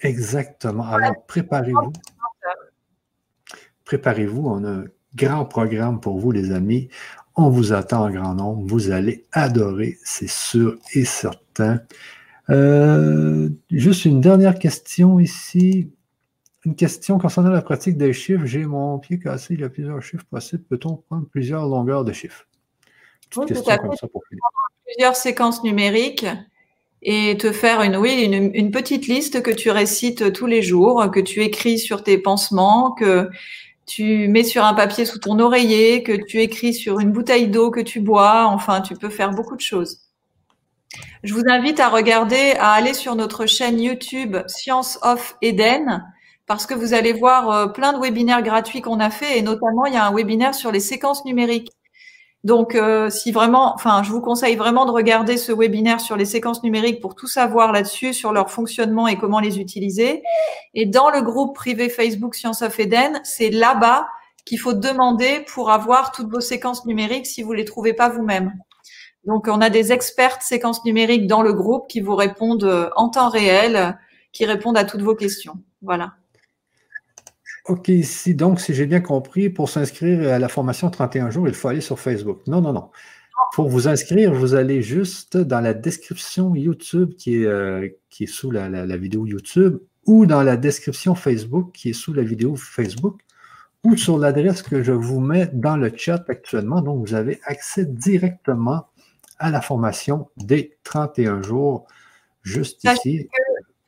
Exactement. 0.00 0.86
Alors, 0.86 1.24
préparez-vous. 1.26 1.92
Préparez-vous. 3.84 4.46
On 4.46 4.64
a 4.64 4.70
un 4.70 4.84
grand 5.14 5.44
programme 5.44 6.00
pour 6.00 6.18
vous, 6.18 6.32
les 6.32 6.52
amis. 6.52 6.88
On 7.34 7.50
vous 7.50 7.72
attend 7.72 8.04
en 8.04 8.10
grand 8.10 8.34
nombre. 8.34 8.66
Vous 8.66 8.90
allez 8.90 9.26
adorer, 9.32 9.98
c'est 10.04 10.28
sûr 10.28 10.78
et 10.94 11.04
certain. 11.04 11.80
Euh, 12.50 13.48
juste 13.70 14.04
une 14.04 14.20
dernière 14.20 14.58
question 14.58 15.18
ici. 15.18 15.92
Une 16.66 16.74
question 16.74 17.16
concernant 17.18 17.50
la 17.50 17.62
pratique 17.62 17.96
des 17.96 18.12
chiffres. 18.12 18.44
J'ai 18.44 18.66
mon 18.66 18.98
pied 18.98 19.20
cassé, 19.20 19.54
il 19.54 19.60
y 19.60 19.64
a 19.64 19.68
plusieurs 19.68 20.02
chiffres 20.02 20.24
possibles. 20.28 20.64
Peut-on 20.64 20.96
prendre 20.96 21.24
plusieurs 21.28 21.64
longueurs 21.64 22.04
de 22.04 22.12
chiffres? 22.12 22.44
Oui, 23.36 23.46
question 23.46 23.76
comme 23.76 23.94
ça 23.94 24.08
pour 24.08 24.24
Plusieurs 24.84 25.14
séquences 25.14 25.62
numériques 25.62 26.26
et 27.02 27.36
te 27.38 27.52
faire 27.52 27.82
une, 27.82 27.96
oui, 27.96 28.24
une, 28.24 28.70
petite 28.72 29.06
liste 29.06 29.42
que 29.42 29.52
tu 29.52 29.70
récites 29.70 30.32
tous 30.32 30.46
les 30.46 30.60
jours, 30.60 31.08
que 31.12 31.20
tu 31.20 31.40
écris 31.42 31.78
sur 31.78 32.02
tes 32.02 32.18
pansements, 32.18 32.90
que 32.90 33.30
tu 33.86 34.26
mets 34.26 34.42
sur 34.42 34.64
un 34.64 34.74
papier 34.74 35.04
sous 35.04 35.20
ton 35.20 35.38
oreiller, 35.38 36.02
que 36.02 36.24
tu 36.26 36.40
écris 36.40 36.74
sur 36.74 36.98
une 36.98 37.12
bouteille 37.12 37.46
d'eau 37.46 37.70
que 37.70 37.78
tu 37.80 38.00
bois. 38.00 38.46
Enfin, 38.48 38.80
tu 38.80 38.94
peux 38.94 39.10
faire 39.10 39.30
beaucoup 39.30 39.54
de 39.54 39.60
choses. 39.60 40.00
Je 41.22 41.32
vous 41.32 41.44
invite 41.48 41.78
à 41.78 41.90
regarder, 41.90 42.54
à 42.58 42.72
aller 42.72 42.92
sur 42.92 43.14
notre 43.14 43.46
chaîne 43.46 43.80
YouTube 43.80 44.36
Science 44.48 44.98
of 45.02 45.36
Eden 45.42 46.02
parce 46.46 46.66
que 46.66 46.74
vous 46.74 46.94
allez 46.94 47.12
voir 47.12 47.50
euh, 47.50 47.66
plein 47.66 47.92
de 47.92 47.98
webinaires 47.98 48.42
gratuits 48.42 48.80
qu'on 48.80 49.00
a 49.00 49.10
fait 49.10 49.38
et 49.38 49.42
notamment 49.42 49.86
il 49.86 49.94
y 49.94 49.96
a 49.96 50.06
un 50.06 50.14
webinaire 50.14 50.54
sur 50.54 50.72
les 50.72 50.80
séquences 50.80 51.24
numériques. 51.24 51.70
Donc, 52.44 52.76
euh, 52.76 53.10
si 53.10 53.32
vraiment, 53.32 53.74
enfin, 53.74 54.04
je 54.04 54.12
vous 54.12 54.20
conseille 54.20 54.54
vraiment 54.54 54.86
de 54.86 54.92
regarder 54.92 55.36
ce 55.36 55.50
webinaire 55.50 56.00
sur 56.00 56.16
les 56.16 56.24
séquences 56.24 56.62
numériques 56.62 57.00
pour 57.00 57.16
tout 57.16 57.26
savoir 57.26 57.72
là-dessus, 57.72 58.14
sur 58.14 58.32
leur 58.32 58.52
fonctionnement 58.52 59.08
et 59.08 59.18
comment 59.18 59.40
les 59.40 59.58
utiliser. 59.58 60.22
Et 60.72 60.86
dans 60.86 61.10
le 61.10 61.22
groupe 61.22 61.56
privé 61.56 61.88
Facebook 61.88 62.36
Science 62.36 62.62
of 62.62 62.78
Eden, 62.78 63.20
c'est 63.24 63.50
là-bas 63.50 64.06
qu'il 64.44 64.60
faut 64.60 64.74
demander 64.74 65.44
pour 65.52 65.72
avoir 65.72 66.12
toutes 66.12 66.30
vos 66.30 66.40
séquences 66.40 66.86
numériques 66.86 67.26
si 67.26 67.42
vous 67.42 67.52
les 67.52 67.64
trouvez 67.64 67.94
pas 67.94 68.10
vous-même. 68.10 68.52
Donc, 69.24 69.48
on 69.48 69.60
a 69.60 69.68
des 69.68 69.92
experts 69.92 70.40
séquences 70.40 70.84
numériques 70.84 71.26
dans 71.26 71.42
le 71.42 71.52
groupe 71.52 71.88
qui 71.88 72.00
vous 72.00 72.14
répondent 72.14 72.62
euh, 72.62 72.90
en 72.94 73.08
temps 73.08 73.28
réel, 73.28 73.98
qui 74.30 74.44
répondent 74.44 74.78
à 74.78 74.84
toutes 74.84 75.02
vos 75.02 75.16
questions. 75.16 75.54
Voilà. 75.82 76.12
OK, 77.68 77.90
si 78.04 78.34
donc, 78.34 78.60
si 78.60 78.74
j'ai 78.74 78.86
bien 78.86 79.00
compris, 79.00 79.50
pour 79.50 79.68
s'inscrire 79.68 80.32
à 80.32 80.38
la 80.38 80.48
formation 80.48 80.88
31 80.88 81.30
jours, 81.30 81.48
il 81.48 81.54
faut 81.54 81.68
aller 81.68 81.80
sur 81.80 81.98
Facebook. 81.98 82.46
Non, 82.46 82.60
non, 82.60 82.72
non. 82.72 82.90
Pour 83.54 83.68
vous 83.68 83.88
inscrire, 83.88 84.32
vous 84.32 84.54
allez 84.54 84.82
juste 84.82 85.36
dans 85.36 85.60
la 85.60 85.74
description 85.74 86.54
YouTube 86.54 87.14
qui 87.16 87.36
est, 87.42 87.46
euh, 87.46 87.88
qui 88.08 88.24
est 88.24 88.28
sous 88.28 88.50
la, 88.50 88.68
la, 88.68 88.96
vidéo 88.96 89.26
YouTube 89.26 89.78
ou 90.06 90.26
dans 90.26 90.42
la 90.42 90.56
description 90.56 91.14
Facebook 91.14 91.72
qui 91.72 91.90
est 91.90 91.92
sous 91.92 92.12
la 92.12 92.22
vidéo 92.22 92.54
Facebook 92.56 93.20
ou 93.84 93.96
sur 93.96 94.18
l'adresse 94.18 94.62
que 94.62 94.82
je 94.82 94.92
vous 94.92 95.20
mets 95.20 95.50
dans 95.52 95.76
le 95.76 95.92
chat 95.94 96.24
actuellement. 96.28 96.82
Donc, 96.82 97.06
vous 97.06 97.14
avez 97.14 97.40
accès 97.44 97.84
directement 97.84 98.88
à 99.38 99.50
la 99.50 99.60
formation 99.60 100.28
des 100.36 100.76
31 100.84 101.42
jours 101.42 101.86
juste 102.42 102.84
ici. 102.84 103.28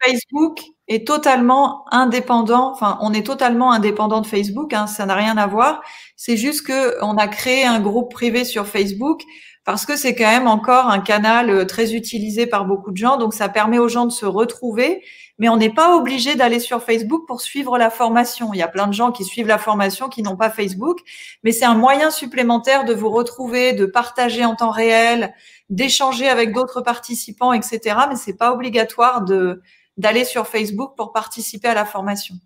Facebook 0.05 0.61
est 0.89 1.07
totalement 1.07 1.85
indépendant. 1.91 2.73
Enfin, 2.73 2.99
on 3.03 3.13
est 3.13 3.25
totalement 3.25 3.73
indépendant 3.73 4.21
de 4.21 4.27
Facebook. 4.27 4.73
Hein, 4.73 4.87
ça 4.87 5.07
n'a 5.07 5.15
rien 5.15 5.37
à 5.37 5.47
voir. 5.47 5.83
C'est 6.17 6.37
juste 6.37 6.67
que 6.67 7.03
on 7.03 7.17
a 7.17 7.29
créé 7.29 7.65
un 7.65 7.79
groupe 7.79 8.11
privé 8.11 8.45
sur 8.45 8.67
Facebook 8.67 9.23
parce 9.65 9.85
que 9.85 9.97
c'est 9.97 10.15
quand 10.15 10.31
même 10.31 10.49
encore 10.49 10.87
un 10.89 11.01
canal 11.01 11.51
euh, 11.51 11.65
très 11.67 11.95
utilisé 11.95 12.47
par 12.47 12.65
beaucoup 12.65 12.91
de 12.91 12.97
gens. 12.97 13.19
Donc, 13.19 13.35
ça 13.35 13.51
permet 13.51 13.79
aux 13.79 13.89
gens 13.89 14.07
de 14.07 14.13
se 14.13 14.25
retrouver. 14.25 15.03
Mais 15.39 15.49
on 15.51 15.57
n'est 15.57 15.73
pas 15.73 15.95
obligé 15.95 16.35
d'aller 16.35 16.59
sur 16.59 16.83
Facebook 16.83 17.27
pour 17.27 17.43
suivre 17.43 17.79
la 17.79 17.91
formation. 17.91 18.53
Il 18.55 18.59
y 18.59 18.63
a 18.63 18.69
plein 18.69 18.89
de 18.89 18.95
gens 18.95 19.13
qui 19.13 19.25
suivent 19.25 19.47
la 19.47 19.59
formation 19.59 20.09
qui 20.09 20.23
n'ont 20.23 20.37
pas 20.37 20.51
Facebook, 20.51 20.99
mais 21.45 21.53
c'est 21.53 21.65
un 21.65 21.77
moyen 21.77 22.11
supplémentaire 22.11 22.85
de 22.85 22.93
vous 22.93 23.11
retrouver, 23.11 23.73
de 23.73 23.87
partager 23.87 24.45
en 24.45 24.57
temps 24.57 24.71
réel, 24.71 25.33
d'échanger 25.71 26.29
avec 26.29 26.53
d'autres 26.53 26.81
participants, 26.81 27.53
etc. 27.53 27.97
Mais 28.09 28.17
c'est 28.17 28.37
pas 28.37 28.53
obligatoire 28.53 29.23
de 29.23 29.63
d'aller 29.99 30.25
sur 30.25 30.47
Facebook 30.47 30.97
pour 30.97 31.13
participer 31.13 31.69
à 31.69 31.75
la 31.75 31.85
formation. 31.85 32.37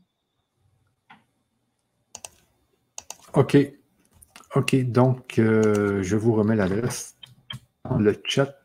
OK. 3.34 3.56
OK, 4.54 4.76
donc 4.84 5.38
euh, 5.38 6.02
je 6.02 6.16
vous 6.16 6.34
remets 6.34 6.56
l'adresse 6.56 7.16
dans 7.88 7.98
le 7.98 8.20
chat. 8.24 8.58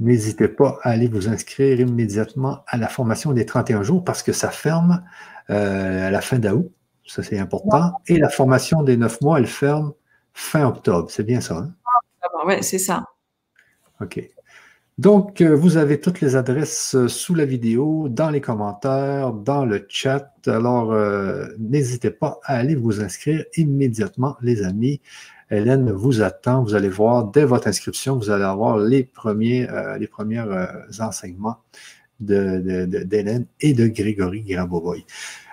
N'hésitez 0.00 0.48
pas 0.48 0.78
à 0.82 0.90
aller 0.90 1.08
vous 1.08 1.28
inscrire 1.28 1.78
immédiatement 1.80 2.64
à 2.66 2.76
la 2.76 2.88
formation 2.88 3.32
des 3.32 3.46
31 3.46 3.82
jours 3.82 4.02
parce 4.02 4.22
que 4.22 4.32
ça 4.32 4.50
ferme 4.50 5.04
euh, 5.50 6.08
à 6.08 6.10
la 6.10 6.20
fin 6.20 6.38
d'août. 6.38 6.72
Ça, 7.06 7.22
c'est 7.22 7.38
important. 7.38 7.92
Et 8.06 8.18
la 8.18 8.30
formation 8.30 8.82
des 8.82 8.96
9 8.96 9.20
mois, 9.20 9.38
elle 9.38 9.46
ferme 9.46 9.92
fin 10.32 10.66
octobre. 10.66 11.10
C'est 11.10 11.22
bien 11.22 11.40
ça, 11.40 11.56
hein? 11.56 11.74
Oui, 12.46 12.62
c'est 12.62 12.78
ça. 12.78 13.04
OK. 14.00 14.20
Donc, 14.96 15.40
euh, 15.40 15.56
vous 15.56 15.76
avez 15.76 16.00
toutes 16.00 16.20
les 16.20 16.36
adresses 16.36 16.94
euh, 16.94 17.08
sous 17.08 17.34
la 17.34 17.44
vidéo, 17.44 18.08
dans 18.08 18.30
les 18.30 18.40
commentaires, 18.40 19.32
dans 19.32 19.64
le 19.64 19.84
chat. 19.88 20.32
Alors, 20.46 20.92
euh, 20.92 21.48
n'hésitez 21.58 22.10
pas 22.10 22.38
à 22.44 22.56
aller 22.58 22.76
vous 22.76 23.00
inscrire 23.00 23.44
immédiatement, 23.56 24.36
les 24.40 24.62
amis. 24.62 25.00
Hélène 25.50 25.90
vous 25.90 26.22
attend. 26.22 26.62
Vous 26.62 26.76
allez 26.76 26.88
voir, 26.88 27.24
dès 27.24 27.44
votre 27.44 27.66
inscription, 27.66 28.16
vous 28.16 28.30
allez 28.30 28.44
avoir 28.44 28.78
les 28.78 29.02
premiers, 29.02 29.68
les 30.00 30.06
premiers 30.06 30.44
enseignements 30.98 31.58
d'Hélène 32.18 33.46
et 33.60 33.74
de 33.74 33.86
Grégory 33.86 34.42
Grabovoy. 34.42 35.04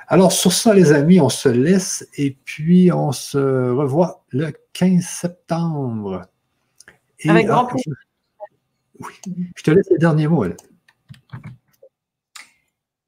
Alors, 0.08 0.32
sur 0.32 0.54
ça, 0.54 0.74
les 0.74 0.94
amis, 0.94 1.20
on 1.20 1.30
se 1.30 1.50
laisse 1.50 2.08
et 2.16 2.38
puis 2.46 2.92
on 2.92 3.12
se 3.12 3.38
revoit 3.38 4.24
le 4.30 4.54
15 4.74 5.04
septembre. 5.04 6.22
Avec 7.28 7.48
grand 7.48 7.66
plaisir. 7.66 7.94
Je 9.56 9.64
te 9.64 9.72
laisse 9.72 9.90
les 9.90 9.98
derniers 9.98 10.28
mots, 10.28 10.44
elle. 10.44 10.56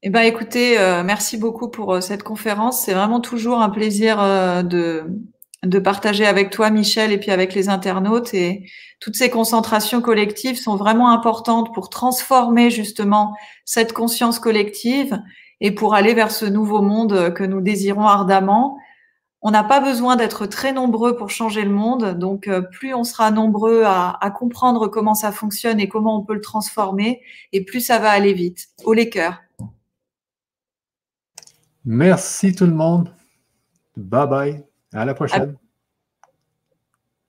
Eh 0.06 0.10
ben, 0.10 0.20
écoutez, 0.20 0.78
euh, 0.78 1.02
merci 1.02 1.38
beaucoup 1.38 1.70
pour 1.70 1.94
euh, 1.94 2.00
cette 2.02 2.22
conférence. 2.22 2.82
C'est 2.82 2.92
vraiment 2.92 3.20
toujours 3.20 3.62
un 3.62 3.70
plaisir 3.70 4.20
euh, 4.20 4.62
de, 4.62 5.04
de 5.62 5.78
partager 5.78 6.26
avec 6.26 6.50
toi, 6.50 6.68
Michel, 6.68 7.10
et 7.10 7.16
puis 7.16 7.30
avec 7.30 7.54
les 7.54 7.70
internautes. 7.70 8.34
Et 8.34 8.66
toutes 9.00 9.16
ces 9.16 9.30
concentrations 9.30 10.02
collectives 10.02 10.58
sont 10.58 10.76
vraiment 10.76 11.10
importantes 11.10 11.72
pour 11.72 11.88
transformer 11.88 12.68
justement 12.68 13.34
cette 13.64 13.94
conscience 13.94 14.38
collective 14.38 15.18
et 15.62 15.70
pour 15.70 15.94
aller 15.94 16.12
vers 16.12 16.30
ce 16.30 16.44
nouveau 16.44 16.82
monde 16.82 17.32
que 17.32 17.44
nous 17.44 17.62
désirons 17.62 18.06
ardemment 18.06 18.76
on 19.44 19.50
n'a 19.50 19.62
pas 19.62 19.80
besoin 19.80 20.16
d'être 20.16 20.46
très 20.46 20.72
nombreux 20.72 21.16
pour 21.16 21.28
changer 21.28 21.62
le 21.64 21.70
monde. 21.70 22.18
Donc, 22.18 22.48
euh, 22.48 22.62
plus 22.62 22.94
on 22.94 23.04
sera 23.04 23.30
nombreux 23.30 23.82
à, 23.84 24.18
comprendre 24.34 24.88
comment 24.88 25.14
ça 25.14 25.32
fonctionne 25.32 25.78
et 25.78 25.88
comment 25.88 26.18
on 26.18 26.22
peut 26.24 26.34
le 26.34 26.40
transformer, 26.40 27.20
et 27.52 27.62
plus 27.62 27.80
ça 27.80 27.98
va 27.98 28.10
aller 28.10 28.32
vite. 28.32 28.68
Au 28.84 28.94
les 28.94 29.10
cœurs. 29.10 29.42
Merci 31.84 32.54
tout 32.54 32.64
le 32.64 32.74
monde. 32.74 33.10
Bye 33.96 34.26
bye. 34.26 34.64
À 34.94 35.04
la 35.04 35.12
prochaine. 35.14 35.56